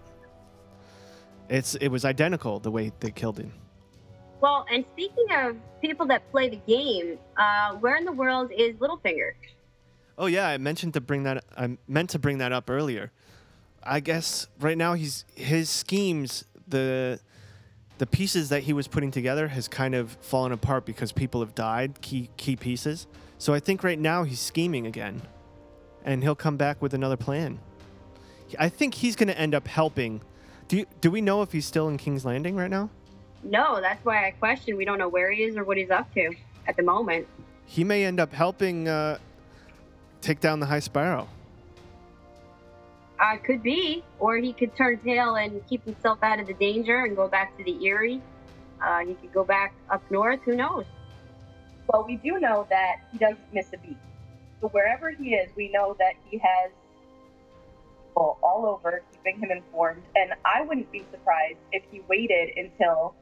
It's 1.48 1.74
it 1.76 1.88
was 1.88 2.04
identical 2.04 2.60
the 2.60 2.70
way 2.70 2.92
they 3.00 3.10
killed 3.10 3.38
him. 3.38 3.52
Well, 4.40 4.66
and 4.72 4.84
speaking 4.92 5.26
of 5.36 5.56
people 5.80 6.06
that 6.06 6.28
play 6.32 6.48
the 6.48 6.60
game, 6.66 7.18
uh, 7.36 7.74
where 7.76 7.96
in 7.96 8.04
the 8.04 8.12
world 8.12 8.50
is 8.56 8.74
Littlefinger? 8.76 9.32
Oh 10.18 10.26
yeah, 10.26 10.48
I 10.48 10.58
mentioned 10.58 10.94
to 10.94 11.00
bring 11.00 11.22
that. 11.24 11.44
I 11.56 11.76
meant 11.86 12.10
to 12.10 12.18
bring 12.18 12.38
that 12.38 12.52
up 12.52 12.68
earlier. 12.68 13.12
I 13.82 14.00
guess 14.00 14.48
right 14.60 14.78
now 14.78 14.94
he's 14.94 15.24
his 15.34 15.68
schemes 15.68 16.44
the 16.66 17.20
the 17.98 18.06
pieces 18.06 18.48
that 18.48 18.64
he 18.64 18.72
was 18.72 18.88
putting 18.88 19.10
together 19.10 19.48
has 19.48 19.68
kind 19.68 19.94
of 19.94 20.16
fallen 20.20 20.52
apart 20.52 20.84
because 20.84 21.12
people 21.12 21.40
have 21.40 21.54
died 21.54 22.00
key 22.00 22.30
key 22.36 22.56
pieces. 22.56 23.06
So 23.38 23.54
I 23.54 23.60
think 23.60 23.84
right 23.84 23.98
now 23.98 24.24
he's 24.24 24.40
scheming 24.40 24.86
again, 24.86 25.22
and 26.04 26.22
he'll 26.22 26.34
come 26.34 26.56
back 26.56 26.80
with 26.82 26.94
another 26.94 27.16
plan. 27.16 27.58
I 28.58 28.68
think 28.68 28.94
he's 28.94 29.16
going 29.16 29.28
to 29.28 29.38
end 29.38 29.54
up 29.54 29.66
helping. 29.66 30.20
Do 30.68 30.78
you, 30.78 30.86
do 31.00 31.10
we 31.10 31.20
know 31.20 31.42
if 31.42 31.52
he's 31.52 31.66
still 31.66 31.88
in 31.88 31.96
King's 31.96 32.24
Landing 32.24 32.56
right 32.56 32.70
now? 32.70 32.90
No, 33.42 33.80
that's 33.80 34.04
why 34.04 34.26
I 34.26 34.30
question. 34.32 34.76
We 34.76 34.84
don't 34.84 34.98
know 34.98 35.08
where 35.08 35.30
he 35.32 35.42
is 35.42 35.56
or 35.56 35.64
what 35.64 35.76
he's 35.76 35.90
up 35.90 36.12
to 36.14 36.34
at 36.66 36.76
the 36.76 36.82
moment. 36.82 37.26
He 37.66 37.84
may 37.84 38.04
end 38.04 38.20
up 38.20 38.32
helping 38.32 38.88
uh, 38.88 39.18
take 40.20 40.40
down 40.40 40.60
the 40.60 40.66
High 40.66 40.80
Sparrow. 40.80 41.28
Uh, 43.18 43.36
could 43.36 43.62
be, 43.62 44.02
or 44.18 44.36
he 44.36 44.52
could 44.52 44.74
turn 44.76 44.98
tail 44.98 45.36
and 45.36 45.64
keep 45.68 45.84
himself 45.84 46.18
out 46.22 46.40
of 46.40 46.46
the 46.46 46.54
danger 46.54 47.04
and 47.04 47.16
go 47.16 47.28
back 47.28 47.56
to 47.56 47.64
the 47.64 47.86
Eyrie. 47.86 48.20
Uh, 48.82 49.00
he 49.00 49.14
could 49.14 49.32
go 49.32 49.44
back 49.44 49.74
up 49.90 50.02
north. 50.10 50.40
Who 50.44 50.56
knows? 50.56 50.84
Well, 51.86 52.04
we 52.04 52.16
do 52.16 52.40
know 52.40 52.66
that 52.70 52.96
he 53.12 53.18
doesn't 53.18 53.52
miss 53.52 53.72
a 53.72 53.78
beat. 53.78 53.96
So 54.62 54.68
wherever 54.68 55.10
he 55.10 55.34
is, 55.34 55.50
we 55.56 55.68
know 55.70 55.96
that 55.98 56.12
he 56.30 56.38
has 56.38 56.70
people 58.06 58.38
all 58.42 58.64
over 58.64 59.02
keeping 59.12 59.40
him 59.40 59.50
informed. 59.50 60.04
And 60.14 60.32
I 60.44 60.62
wouldn't 60.62 60.90
be 60.92 61.04
surprised 61.10 61.58
if 61.72 61.82
he 61.90 62.00
waited 62.08 62.56
until 62.56 63.16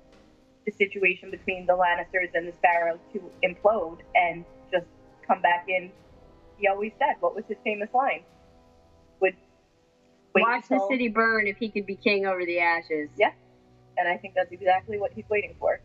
the 0.66 0.72
situation 0.72 1.30
between 1.30 1.64
the 1.64 1.72
Lannisters 1.72 2.28
and 2.34 2.46
the 2.46 2.52
Sparrows 2.52 2.98
to 3.14 3.22
implode 3.42 4.00
and 4.14 4.44
just 4.70 4.84
come 5.26 5.40
back 5.40 5.64
in. 5.66 5.90
He 6.58 6.68
always 6.68 6.92
said, 6.98 7.14
what 7.20 7.34
was 7.34 7.44
his 7.48 7.56
famous 7.64 7.88
line? 7.94 8.22
Would 9.20 9.34
wait 10.34 10.42
Watch 10.42 10.68
the 10.68 10.86
city 10.90 11.08
burn 11.08 11.46
if 11.46 11.56
he 11.56 11.70
could 11.70 11.86
be 11.86 11.96
king 11.96 12.26
over 12.26 12.44
the 12.44 12.60
ashes. 12.60 13.08
Yeah. 13.16 13.32
And 13.96 14.06
I 14.06 14.18
think 14.18 14.34
that's 14.34 14.52
exactly 14.52 14.98
what 14.98 15.12
he's 15.14 15.28
waiting 15.30 15.54
for. 15.58 15.80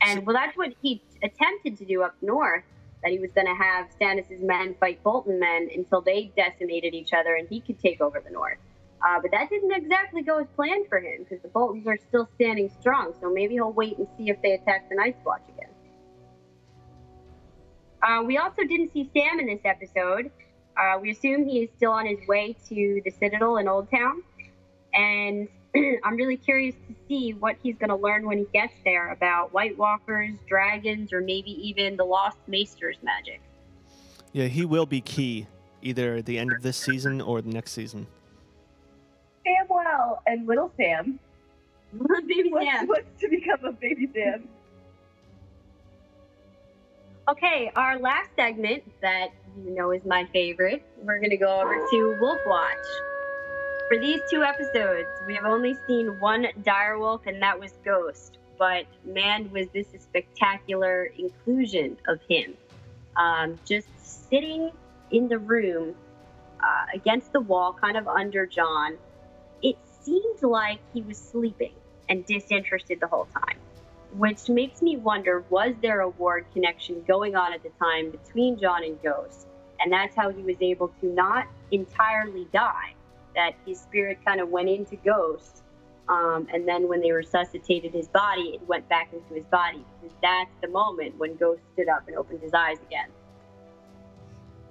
And 0.00 0.26
well, 0.26 0.34
that's 0.34 0.56
what 0.56 0.72
he 0.80 1.02
attempted 1.22 1.76
to 1.76 1.84
do 1.84 2.02
up 2.02 2.16
north. 2.22 2.64
That 3.02 3.10
he 3.10 3.18
was 3.18 3.30
going 3.34 3.48
to 3.48 3.54
have 3.54 3.88
Stannis' 3.98 4.40
men 4.40 4.76
fight 4.78 5.02
Bolton 5.02 5.40
men 5.40 5.68
until 5.74 6.00
they 6.00 6.32
decimated 6.36 6.94
each 6.94 7.12
other, 7.12 7.34
and 7.34 7.48
he 7.48 7.60
could 7.60 7.80
take 7.80 8.00
over 8.00 8.22
the 8.24 8.30
north. 8.30 8.58
Uh, 9.04 9.18
but 9.20 9.32
that 9.32 9.50
didn't 9.50 9.72
exactly 9.72 10.22
go 10.22 10.38
as 10.38 10.46
planned 10.54 10.86
for 10.88 10.98
him 10.98 11.24
because 11.24 11.42
the 11.42 11.48
Boltons 11.48 11.86
are 11.88 11.98
still 12.08 12.28
standing 12.36 12.70
strong. 12.80 13.12
So 13.20 13.32
maybe 13.32 13.54
he'll 13.54 13.72
wait 13.72 13.98
and 13.98 14.06
see 14.16 14.30
if 14.30 14.40
they 14.42 14.52
attack 14.52 14.88
the 14.88 14.94
Night's 14.94 15.18
Watch 15.24 15.42
again. 15.48 15.70
Uh, 18.02 18.22
we 18.22 18.38
also 18.38 18.62
didn't 18.62 18.92
see 18.92 19.10
Sam 19.14 19.40
in 19.40 19.46
this 19.46 19.60
episode. 19.64 20.30
Uh, 20.76 20.98
we 21.00 21.10
assume 21.10 21.44
he 21.44 21.64
is 21.64 21.70
still 21.76 21.92
on 21.92 22.06
his 22.06 22.18
way 22.28 22.56
to 22.68 23.02
the 23.04 23.10
Citadel 23.10 23.56
in 23.58 23.68
Old 23.68 23.90
Town, 23.90 24.22
and 24.94 25.48
I'm 26.04 26.16
really 26.16 26.36
curious 26.36 26.74
to 26.88 26.94
see 27.08 27.32
what 27.34 27.56
he's 27.62 27.76
going 27.76 27.90
to 27.90 27.96
learn 27.96 28.26
when 28.26 28.38
he 28.38 28.46
gets 28.52 28.74
there 28.84 29.12
about 29.12 29.52
White 29.52 29.76
Walkers, 29.78 30.34
dragons, 30.48 31.12
or 31.12 31.20
maybe 31.20 31.52
even 31.66 31.96
the 31.96 32.04
Lost 32.04 32.38
Maester's 32.46 32.98
magic. 33.02 33.40
Yeah, 34.32 34.46
he 34.46 34.64
will 34.64 34.86
be 34.86 35.00
key 35.00 35.46
either 35.82 36.16
at 36.16 36.26
the 36.26 36.38
end 36.38 36.52
of 36.52 36.62
this 36.62 36.76
season 36.76 37.20
or 37.20 37.42
the 37.42 37.50
next 37.50 37.72
season. 37.72 38.06
Samwell 39.46 40.18
and 40.26 40.46
Little 40.46 40.72
Sam 40.76 41.18
Baby 42.26 42.50
What's, 42.50 42.66
Sam. 42.66 42.86
what's 42.86 43.20
to 43.20 43.28
become 43.28 43.64
of 43.64 43.80
Baby 43.80 44.08
Sam? 44.14 44.48
Okay, 47.28 47.70
our 47.76 47.98
last 47.98 48.30
segment 48.34 48.82
that 49.00 49.28
you 49.64 49.74
know 49.74 49.90
is 49.90 50.04
my 50.04 50.26
favorite, 50.32 50.84
we're 51.02 51.18
going 51.18 51.30
to 51.30 51.36
go 51.36 51.60
over 51.60 51.74
to 51.74 52.16
Wolf 52.20 52.38
Watch. 52.46 52.78
For 53.88 53.98
these 53.98 54.20
two 54.30 54.42
episodes, 54.42 55.08
we 55.26 55.34
have 55.34 55.44
only 55.44 55.76
seen 55.86 56.18
one 56.18 56.46
direwolf, 56.62 57.26
and 57.26 57.42
that 57.42 57.58
was 57.58 57.72
Ghost. 57.84 58.38
But 58.58 58.86
man, 59.04 59.50
was 59.50 59.68
this 59.68 59.92
a 59.94 59.98
spectacular 59.98 61.10
inclusion 61.18 61.96
of 62.08 62.20
him. 62.28 62.54
Um, 63.16 63.58
just 63.66 63.88
sitting 64.30 64.70
in 65.10 65.28
the 65.28 65.38
room 65.38 65.94
uh, 66.62 66.86
against 66.94 67.32
the 67.32 67.40
wall, 67.40 67.72
kind 67.72 67.96
of 67.96 68.08
under 68.08 68.46
Jon, 68.46 68.96
it 69.62 69.76
seemed 70.00 70.42
like 70.42 70.80
he 70.94 71.02
was 71.02 71.18
sleeping 71.18 71.74
and 72.08 72.24
disinterested 72.24 73.00
the 73.00 73.06
whole 73.06 73.26
time 73.26 73.58
which 74.16 74.48
makes 74.48 74.82
me 74.82 74.96
wonder 74.96 75.44
was 75.48 75.74
there 75.80 76.00
a 76.02 76.10
warg 76.10 76.44
connection 76.52 77.02
going 77.06 77.34
on 77.34 77.52
at 77.52 77.62
the 77.62 77.70
time 77.80 78.10
between 78.10 78.58
Jon 78.58 78.84
and 78.84 79.00
Ghost? 79.02 79.46
And 79.80 79.92
that's 79.92 80.14
how 80.14 80.30
he 80.30 80.42
was 80.42 80.56
able 80.60 80.88
to 81.00 81.06
not 81.06 81.46
entirely 81.70 82.46
die, 82.52 82.94
that 83.34 83.54
his 83.66 83.80
spirit 83.80 84.18
kind 84.24 84.40
of 84.40 84.48
went 84.48 84.68
into 84.68 84.96
Ghost. 84.96 85.62
Um, 86.08 86.48
and 86.52 86.66
then 86.66 86.88
when 86.88 87.00
they 87.00 87.12
resuscitated 87.12 87.92
his 87.92 88.08
body, 88.08 88.58
it 88.60 88.66
went 88.66 88.88
back 88.88 89.12
into 89.12 89.34
his 89.34 89.44
body 89.46 89.84
because 90.00 90.16
that's 90.20 90.50
the 90.60 90.68
moment 90.68 91.16
when 91.16 91.36
Ghost 91.36 91.62
stood 91.74 91.88
up 91.88 92.06
and 92.08 92.16
opened 92.16 92.40
his 92.40 92.52
eyes 92.52 92.78
again. 92.86 93.08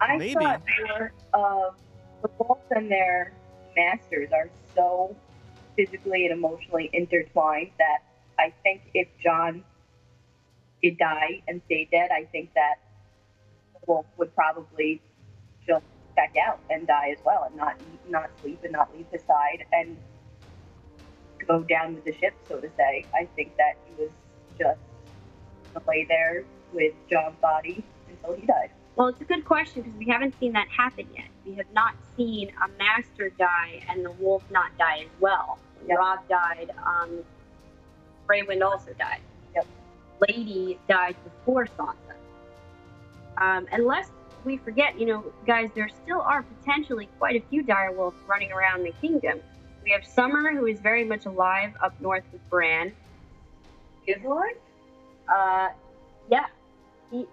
I 0.01 0.17
Maybe. 0.17 0.33
thought 0.33 0.61
more 0.87 1.13
of 1.33 1.75
the 2.21 2.29
wolves 2.37 2.61
and 2.71 2.91
their 2.91 3.33
masters 3.75 4.29
are 4.33 4.49
so 4.75 5.15
physically 5.75 6.25
and 6.25 6.33
emotionally 6.33 6.89
intertwined 6.93 7.71
that 7.77 7.99
I 8.37 8.53
think 8.63 8.81
if 8.93 9.07
Jon 9.23 9.63
did 10.81 10.97
die 10.97 11.41
and 11.47 11.61
stay 11.65 11.87
dead, 11.91 12.09
I 12.11 12.25
think 12.25 12.53
that 12.55 12.75
the 13.73 13.79
wolf 13.87 14.05
would 14.17 14.35
probably 14.35 15.01
check 16.33 16.43
out 16.47 16.59
and 16.69 16.87
die 16.87 17.09
as 17.17 17.23
well, 17.25 17.43
and 17.43 17.55
not 17.55 17.75
eat, 17.79 18.11
not 18.11 18.29
sleep, 18.41 18.59
and 18.63 18.71
not 18.71 18.95
leave 18.95 19.05
his 19.11 19.21
side, 19.23 19.65
and 19.71 19.97
go 21.47 21.61
down 21.63 21.95
with 21.95 22.05
the 22.05 22.13
ship, 22.13 22.33
so 22.47 22.59
to 22.59 22.69
say. 22.77 23.05
I 23.13 23.27
think 23.35 23.55
that 23.57 23.73
he 23.85 24.03
was 24.03 24.11
just 24.57 24.79
gonna 25.73 25.85
lay 25.87 26.05
there 26.05 26.43
with 26.73 26.93
Jon's 27.09 27.35
body 27.41 27.83
until 28.09 28.35
he 28.35 28.45
died. 28.45 28.69
Well, 28.95 29.07
it's 29.07 29.21
a 29.21 29.25
good 29.25 29.45
question 29.45 29.83
because 29.83 29.97
we 29.97 30.05
haven't 30.05 30.37
seen 30.39 30.53
that 30.53 30.67
happen 30.67 31.07
yet. 31.15 31.27
We 31.45 31.55
have 31.55 31.71
not 31.73 31.95
seen 32.15 32.51
a 32.63 32.67
master 32.77 33.29
die 33.29 33.81
and 33.89 34.05
the 34.05 34.11
wolf 34.11 34.43
not 34.51 34.77
die 34.77 34.99
as 35.05 35.19
well. 35.19 35.57
Yep. 35.87 35.97
Robb 35.97 36.19
died, 36.29 36.71
um, 36.85 37.23
also 38.61 38.93
died. 38.97 39.19
Yep. 39.55 39.65
Lady 40.29 40.79
died 40.87 41.15
before 41.23 41.67
Sansa. 41.77 41.95
Um, 43.37 43.67
unless 43.71 44.11
we 44.45 44.57
forget, 44.57 44.99
you 44.99 45.05
know, 45.05 45.23
guys, 45.45 45.69
there 45.75 45.89
still 46.03 46.21
are 46.21 46.43
potentially 46.43 47.07
quite 47.19 47.35
a 47.41 47.45
few 47.49 47.63
direwolves 47.63 48.15
running 48.27 48.51
around 48.51 48.83
the 48.83 48.93
kingdom. 49.01 49.39
We 49.83 49.91
have 49.91 50.05
Summer, 50.05 50.51
who 50.51 50.65
is 50.67 50.79
very 50.79 51.03
much 51.03 51.25
alive 51.25 51.73
up 51.83 51.99
north 51.99 52.23
with 52.31 52.47
Bran. 52.49 52.93
Is 54.07 54.23
alive? 54.23 54.55
Uh, 55.31 55.69
yeah. 56.29 56.45
He, 57.11 57.25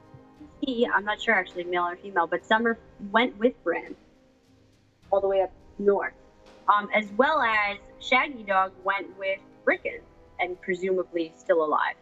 he, 0.60 0.86
I'm 0.86 1.04
not 1.04 1.20
sure 1.20 1.34
actually, 1.34 1.64
male 1.64 1.84
or 1.84 1.96
female, 1.96 2.26
but 2.26 2.44
Summer 2.44 2.78
went 3.10 3.38
with 3.38 3.52
Bran 3.64 3.94
all 5.10 5.20
the 5.20 5.28
way 5.28 5.42
up 5.42 5.52
north. 5.78 6.14
Um, 6.68 6.88
as 6.94 7.06
well 7.16 7.40
as 7.40 7.78
Shaggydog 8.00 8.72
went 8.84 9.16
with 9.18 9.38
Rickon 9.64 10.00
and 10.38 10.60
presumably 10.60 11.32
still 11.36 11.64
alive. 11.64 11.94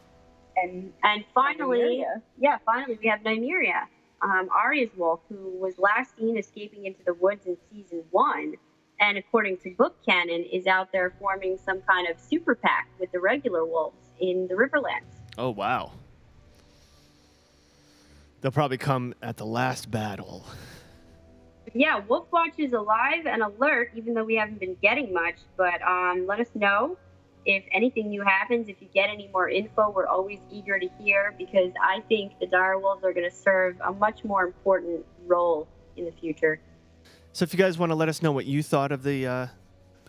And 0.57 0.93
And 1.05 1.25
finally, 1.35 1.79
Nymeria. 1.79 2.23
yeah, 2.39 2.59
finally 2.65 2.99
we 3.01 3.09
have 3.09 3.21
Nymeria, 3.21 3.85
um, 4.27 4.49
Arya's 4.51 4.91
wolf, 4.97 5.21
who 5.29 5.51
was 5.61 5.79
last 5.79 6.17
seen 6.19 6.37
escaping 6.37 6.85
into 6.85 7.01
the 7.05 7.15
woods 7.15 7.47
in 7.47 7.57
season 7.71 8.03
one, 8.11 8.55
and 8.99 9.17
according 9.17 9.59
to 9.59 9.71
book 9.71 9.97
canon, 10.05 10.43
is 10.43 10.67
out 10.67 10.91
there 10.91 11.15
forming 11.21 11.59
some 11.65 11.81
kind 11.83 12.09
of 12.09 12.19
super 12.19 12.55
pack 12.55 12.89
with 12.99 13.13
the 13.13 13.21
regular 13.21 13.65
wolves 13.65 13.97
in 14.21 14.49
the 14.49 14.55
Riverlands. 14.55 15.05
Oh 15.39 15.51
wow. 15.51 15.93
They'll 18.41 18.51
probably 18.51 18.79
come 18.79 19.15
at 19.23 19.37
the 19.37 19.47
last 19.47 19.91
battle. 19.91 20.45
Yeah, 21.73 22.01
Wolfwatch 22.01 22.59
is 22.59 22.73
alive 22.73 23.27
and 23.27 23.43
alert, 23.43 23.91
even 23.97 24.15
though 24.15 24.25
we 24.25 24.37
haven't 24.37 24.61
been 24.61 24.77
getting 24.81 25.13
much. 25.13 25.37
But 25.57 25.83
um, 25.83 26.27
let 26.27 26.41
us 26.41 26.49
know 26.55 26.97
if 27.47 27.65
anything 27.73 28.11
new 28.11 28.23
happens. 28.23 28.69
If 28.69 28.83
you 28.83 28.89
get 28.93 29.09
any 29.09 29.31
more 29.33 29.49
info, 29.49 29.91
we're 29.91 30.07
always 30.07 30.41
eager 30.51 30.79
to 30.79 30.89
hear 30.99 31.35
because 31.39 31.73
I 31.81 32.01
think 32.09 32.39
the 32.41 32.47
direwolves 32.47 33.05
are 33.05 33.13
going 33.13 33.29
to 33.29 33.35
serve 33.35 33.77
a 33.81 33.93
much 33.93 34.25
more 34.25 34.45
important 34.45 35.07
role 35.27 35.69
in 35.97 36.05
the 36.05 36.13
future. 36.13 36.61
So 37.33 37.45
if 37.45 37.53
you 37.53 37.59
guys 37.59 37.79
want 37.79 37.91
to 37.91 37.97
let 37.97 38.09
us 38.09 38.23
know 38.23 38.33
what 38.33 38.47
you 38.47 38.63
thought 38.63 38.93
of 38.93 39.03
the 39.03 39.27
uh, 39.27 39.47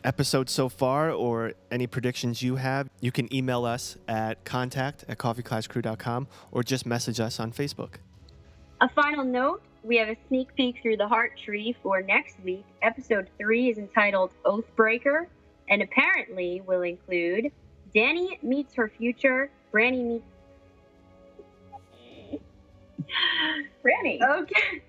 episode 0.03 0.49
so 0.49 0.67
far 0.67 1.11
or 1.11 1.53
any 1.69 1.85
predictions 1.85 2.41
you 2.41 2.55
have, 2.55 2.89
you 2.99 3.11
can 3.11 3.33
email 3.33 3.65
us 3.65 3.97
at 4.07 4.43
contact 4.43 5.05
at 5.07 5.17
coffeeclasscrew.com 5.17 6.27
or 6.51 6.63
just 6.63 6.85
message 6.85 7.19
us 7.19 7.39
on 7.39 7.51
Facebook. 7.51 7.95
A 8.81 8.89
final 8.89 9.23
note 9.23 9.61
we 9.83 9.97
have 9.97 10.09
a 10.09 10.17
sneak 10.27 10.53
peek 10.55 10.81
through 10.81 10.97
the 10.97 11.07
heart 11.07 11.31
tree 11.45 11.75
for 11.81 12.01
next 12.01 12.37
week. 12.43 12.65
Episode 12.81 13.29
3 13.37 13.69
is 13.69 13.77
entitled 13.77 14.31
Oathbreaker 14.43 15.27
and 15.69 15.81
apparently 15.81 16.61
will 16.65 16.83
include 16.83 17.51
Dany 17.95 18.41
meets 18.43 18.73
her 18.75 18.89
future, 18.89 19.49
Branny 19.71 20.03
meets. 20.03 20.25
Granny. 23.81 24.21
Okay. 24.21 24.81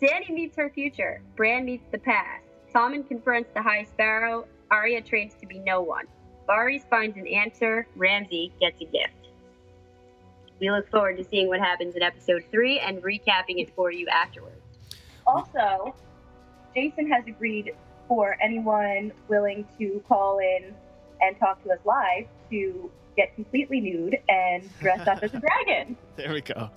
Dany 0.00 0.30
meets 0.30 0.56
her 0.56 0.70
future, 0.70 1.20
Bran 1.36 1.64
meets 1.64 1.84
the 1.92 1.98
past. 1.98 2.44
Tommen 2.74 3.06
confronts 3.06 3.50
the 3.54 3.62
High 3.62 3.84
Sparrow, 3.84 4.46
Arya 4.70 5.02
trains 5.02 5.34
to 5.40 5.46
be 5.46 5.58
no 5.58 5.82
one. 5.82 6.06
Varys 6.48 6.88
finds 6.88 7.16
an 7.16 7.26
answer, 7.26 7.86
Ramsay 7.96 8.52
gets 8.60 8.80
a 8.80 8.86
gift. 8.86 9.12
We 10.58 10.70
look 10.70 10.90
forward 10.90 11.16
to 11.18 11.24
seeing 11.24 11.48
what 11.48 11.60
happens 11.60 11.96
in 11.96 12.02
episode 12.02 12.44
3 12.50 12.80
and 12.80 13.02
recapping 13.02 13.60
it 13.60 13.74
for 13.74 13.92
you 13.92 14.06
afterwards. 14.08 14.56
Also, 15.26 15.94
Jason 16.74 17.10
has 17.10 17.26
agreed 17.26 17.74
for 18.10 18.36
anyone 18.42 19.12
willing 19.28 19.64
to 19.78 20.02
call 20.08 20.40
in 20.40 20.74
and 21.20 21.38
talk 21.38 21.62
to 21.62 21.70
us 21.70 21.78
live 21.84 22.26
to 22.50 22.90
get 23.16 23.32
completely 23.36 23.80
nude 23.80 24.16
and 24.28 24.68
dress 24.80 25.06
up 25.06 25.22
as 25.22 25.32
a 25.32 25.38
dragon. 25.40 25.96
There 26.16 26.32
we 26.32 26.40
go. 26.40 26.70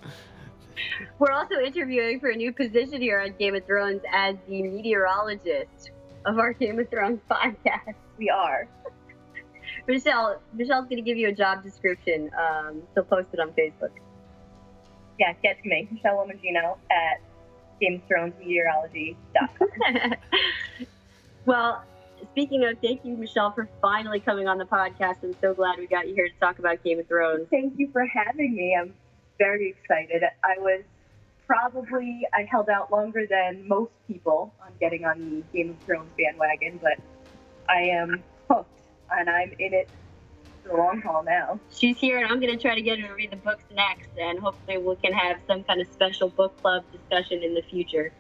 We're 1.18 1.31
also 1.31 1.55
interviewing 1.55 2.19
for 2.19 2.30
a 2.30 2.35
new 2.35 2.53
position 2.53 3.01
here 3.01 3.19
on 3.19 3.34
Game 3.39 3.55
of 3.55 3.65
Thrones 3.65 4.01
as 4.14 4.35
the 4.47 4.61
meteorologist 4.61 5.89
of 6.26 6.38
our 6.38 6.53
Game 6.53 6.77
of 6.77 6.88
Thrones 6.91 7.19
podcast. 7.31 7.95
We 8.19 8.30
are. 8.30 8.68
Michelle, 9.88 10.39
Michelle's 10.53 10.85
going 10.85 10.97
to 10.97 11.01
give 11.01 11.18
you 11.18 11.30
a 11.30 11.34
job 11.34 11.64
description. 11.64 12.30
Um, 12.39 12.84
she'll 12.93 13.05
post 13.05 13.30
it 13.34 13.39
on 13.39 13.53
Facebook. 13.53 13.89
Yeah, 15.19 15.34
get 15.41 15.61
to 15.64 15.68
me, 15.68 15.88
Michelle 15.91 16.18
Lomagino 16.18 16.77
at 16.91 17.22
Game 17.81 17.95
of 17.95 18.07
Thrones 18.07 18.35
Meteorology.com. 18.39 20.14
well, 21.45 21.84
speaking 22.32 22.65
of, 22.65 22.78
thank 22.80 23.03
you, 23.03 23.15
Michelle, 23.18 23.52
for 23.52 23.68
finally 23.82 24.20
coming 24.20 24.48
on 24.48 24.57
the 24.57 24.65
podcast. 24.65 25.24
I'm 25.24 25.36
so 25.41 25.53
glad 25.53 25.78
we 25.78 25.88
got 25.88 26.07
you 26.07 26.15
here 26.15 26.28
to 26.28 26.40
talk 26.40 26.60
about 26.60 26.84
Game 26.84 26.99
of 26.99 27.07
Thrones. 27.07 27.48
Thank 27.49 27.78
you 27.78 27.90
for 27.91 28.06
having 28.06 28.56
me. 28.56 28.78
I'm 28.80 28.94
very 29.38 29.70
excited. 29.70 30.24
I 30.44 30.60
was 30.60 30.84
probably, 31.45 32.26
I 32.34 32.44
held 32.44 32.70
out 32.70 32.91
longer 32.91 33.26
than 33.30 33.68
most 33.68 33.91
people 34.07 34.53
on 34.61 34.72
getting 34.80 35.06
on 35.06 35.20
the 35.20 35.57
Game 35.57 35.72
of 35.72 35.78
Thrones 35.86 36.10
bandwagon, 36.18 36.80
but 36.82 36.98
I 37.70 37.82
am 37.82 38.24
hooked 38.49 38.70
and 39.11 39.30
I'm 39.30 39.52
in 39.60 39.74
it 39.74 39.90
for 40.64 40.70
the 40.70 40.76
long 40.78 41.02
haul 41.02 41.24
now. 41.24 41.60
She's 41.72 41.98
here, 41.98 42.20
and 42.20 42.32
I'm 42.32 42.40
going 42.40 42.56
to 42.56 42.61
try 42.61 42.76
to 42.76 42.82
get 42.82 42.99
her 42.99 43.07
to 43.07 43.14
read 43.14 43.32
the 43.32 43.38
books 43.38 43.64
next, 43.76 44.10
and 44.20 44.40
hopefully 44.40 44.78
we 44.78 44.95
can 44.98 45.14
have 45.14 45.40
some 45.48 45.64
kind 45.64 45.82
of 45.82 45.88
special 45.91 46.30
book 46.30 46.60
club 46.61 46.84
discussion 46.91 47.44
in 47.44 47.53
the 47.53 47.61
future. 47.64 48.11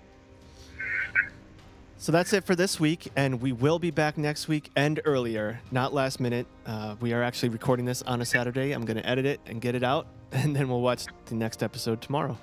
So 2.03 2.11
that's 2.11 2.33
it 2.33 2.43
for 2.43 2.53
this 2.53 2.81
week, 2.81 3.09
and 3.15 3.41
we 3.41 3.53
will 3.53 3.79
be 3.79 3.89
back 3.89 4.17
next 4.17 4.49
week 4.49 4.69
and 4.75 4.99
earlier, 5.05 5.61
not 5.71 5.93
last 5.93 6.19
minute. 6.19 6.45
Uh, 6.65 6.97
we 6.99 7.13
are 7.13 7.23
actually 7.23 7.47
recording 7.47 7.85
this 7.85 8.01
on 8.01 8.19
a 8.19 8.25
Saturday. 8.25 8.73
I'm 8.73 8.83
going 8.83 8.97
to 8.97 9.09
edit 9.09 9.25
it 9.25 9.39
and 9.45 9.61
get 9.61 9.73
it 9.73 9.85
out, 9.85 10.05
and 10.33 10.53
then 10.53 10.67
we'll 10.67 10.81
watch 10.81 11.05
the 11.27 11.35
next 11.35 11.63
episode 11.63 12.01
tomorrow. 12.01 12.37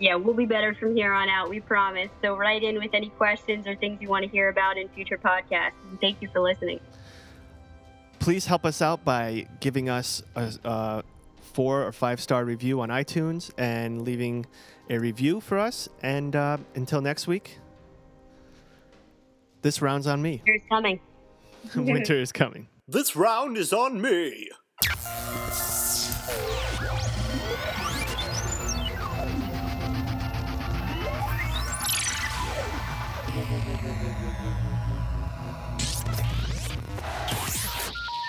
Yeah, 0.00 0.16
we'll 0.16 0.34
be 0.34 0.46
better 0.46 0.74
from 0.74 0.96
here 0.96 1.12
on 1.12 1.28
out, 1.28 1.48
we 1.48 1.60
promise. 1.60 2.10
So 2.22 2.36
write 2.36 2.64
in 2.64 2.74
with 2.78 2.92
any 2.92 3.10
questions 3.10 3.68
or 3.68 3.76
things 3.76 4.02
you 4.02 4.08
want 4.08 4.24
to 4.24 4.28
hear 4.28 4.48
about 4.48 4.76
in 4.76 4.88
future 4.88 5.16
podcasts. 5.16 5.74
And 5.88 6.00
thank 6.00 6.20
you 6.20 6.26
for 6.32 6.40
listening. 6.40 6.80
Please 8.18 8.46
help 8.46 8.66
us 8.66 8.82
out 8.82 9.04
by 9.04 9.46
giving 9.60 9.88
us 9.88 10.24
a, 10.34 10.52
a 10.64 11.04
four 11.52 11.86
or 11.86 11.92
five 11.92 12.20
star 12.20 12.44
review 12.44 12.80
on 12.80 12.88
iTunes 12.88 13.52
and 13.56 14.02
leaving 14.02 14.44
a 14.88 14.98
review 14.98 15.40
for 15.40 15.56
us. 15.56 15.88
And 16.02 16.34
uh, 16.34 16.56
until 16.74 17.00
next 17.00 17.28
week, 17.28 17.59
this 19.62 19.82
round's 19.82 20.06
on 20.06 20.22
me. 20.22 20.42
Here's 20.44 20.62
coming. 20.68 21.00
Winter 21.74 22.16
is 22.16 22.32
coming. 22.32 22.68
This 22.88 23.14
round 23.14 23.56
is 23.56 23.72
on 23.72 24.00
me. 24.00 24.48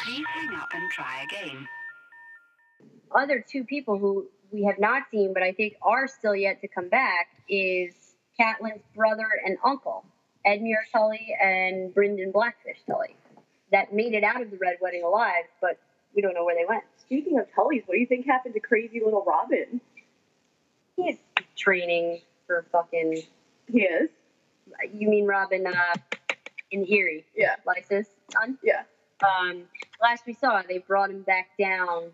Please 0.04 0.26
hang 0.28 0.56
up 0.56 0.70
and 0.74 0.92
try 0.92 1.24
again. 1.24 1.68
Other 3.16 3.44
two 3.48 3.64
people 3.64 3.98
who 3.98 4.28
we 4.52 4.64
have 4.64 4.80
not 4.80 5.04
seen, 5.12 5.34
but 5.34 5.44
I 5.44 5.54
think 5.54 5.76
are 5.82 6.08
still 6.08 6.36
yet 6.36 6.62
to 6.62 6.68
come 6.68 6.90
back, 6.90 7.28
is 7.50 7.94
Catelyn's 8.40 8.84
brother 8.96 9.28
and 9.46 9.58
uncle, 9.64 10.04
Edmure 10.46 10.84
Tully 10.92 11.36
and 11.42 11.94
Brynden 11.94 12.32
Blackfish 12.32 12.78
Tully, 12.88 13.16
that 13.72 13.94
made 13.94 14.14
it 14.14 14.24
out 14.24 14.42
of 14.42 14.52
the 14.52 14.58
Red 14.58 14.78
Wedding 14.82 15.04
alive, 15.04 15.46
but 15.62 15.78
we 16.16 16.22
don't 16.22 16.34
know 16.34 16.44
where 16.46 16.56
they 16.56 16.66
went. 16.68 16.84
Speaking 16.98 17.40
of 17.40 17.46
Tullys, 17.56 17.84
what 17.86 17.96
do 17.96 18.00
you 18.00 18.06
think 18.06 18.26
happened 18.26 18.54
to 18.56 18.60
crazy 18.60 19.02
little 19.04 19.24
Robin? 19.26 19.82
He's 20.96 21.18
training 21.56 22.22
for 22.48 22.66
fucking. 22.72 23.22
He 23.72 23.82
is. 23.82 24.10
You 24.94 25.10
mean 25.10 25.26
Robin 25.26 25.68
uh, 25.68 25.96
in 26.72 26.86
Eyrie? 26.90 27.26
Yeah. 27.36 27.56
Lysa's 27.66 28.08
son? 28.32 28.58
Yeah. 28.64 28.84
Um, 29.24 29.64
last 30.02 30.24
we 30.26 30.34
saw, 30.34 30.62
they 30.68 30.80
brought 30.80 31.10
him 31.10 31.22
back 31.22 31.50
down 31.60 32.12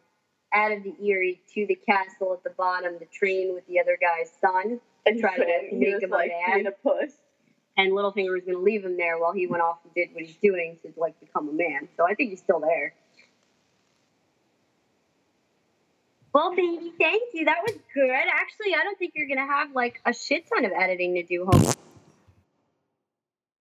out 0.54 0.72
of 0.72 0.84
the 0.84 0.95
Eyrie 1.02 1.41
to 1.54 1.66
the 1.68 1.76
castle 1.76 2.34
at 2.34 2.44
the 2.44 2.49
bottom 2.52 2.99
to 2.99 3.06
train 3.06 3.54
with 3.54 3.66
the 3.68 3.80
other 3.80 3.98
guy's 3.99 4.32
son 4.41 4.80
And 5.06 5.20
try 5.20 5.38
to 5.38 5.45
make 5.74 6.02
him 6.02 6.10
like 6.10 6.32
a 6.32 6.58
man. 6.58 6.68
a 6.68 6.72
puss. 6.72 7.14
And 7.78 7.91
Littlefinger 7.91 8.34
was 8.34 8.44
going 8.44 8.58
to 8.58 8.64
leave 8.64 8.84
him 8.84 8.98
there 8.98 9.20
while 9.20 9.34
he 9.34 9.45
went 9.45 9.62
off 9.62 9.78
and 9.84 9.94
did 9.94 10.10
what 10.14 10.24
he's 10.24 10.36
doing 10.38 10.78
to 10.82 10.91
like 10.98 11.20
become 11.20 11.48
a 11.48 11.54
man. 11.54 11.88
So 11.95 12.06
I 12.08 12.16
think 12.16 12.32
he's 12.32 12.40
still 12.40 12.60
there. 12.60 12.94
Well, 16.34 16.56
baby, 16.56 16.91
thank 16.99 17.22
you. 17.34 17.45
That 17.45 17.60
was 17.66 17.78
good. 17.94 18.12
Actually, 18.12 18.76
I 18.76 18.84
don't 18.84 18.98
think 18.98 19.14
you're 19.16 19.28
going 19.28 19.40
to 19.40 19.52
have 19.52 19.72
like 19.74 20.02
a 20.06 20.14
shit 20.14 20.48
ton 20.48 20.66
of 20.66 20.72
editing 20.72 21.16
to 21.16 21.24
do. 21.24 21.48
Hope. 21.52 21.76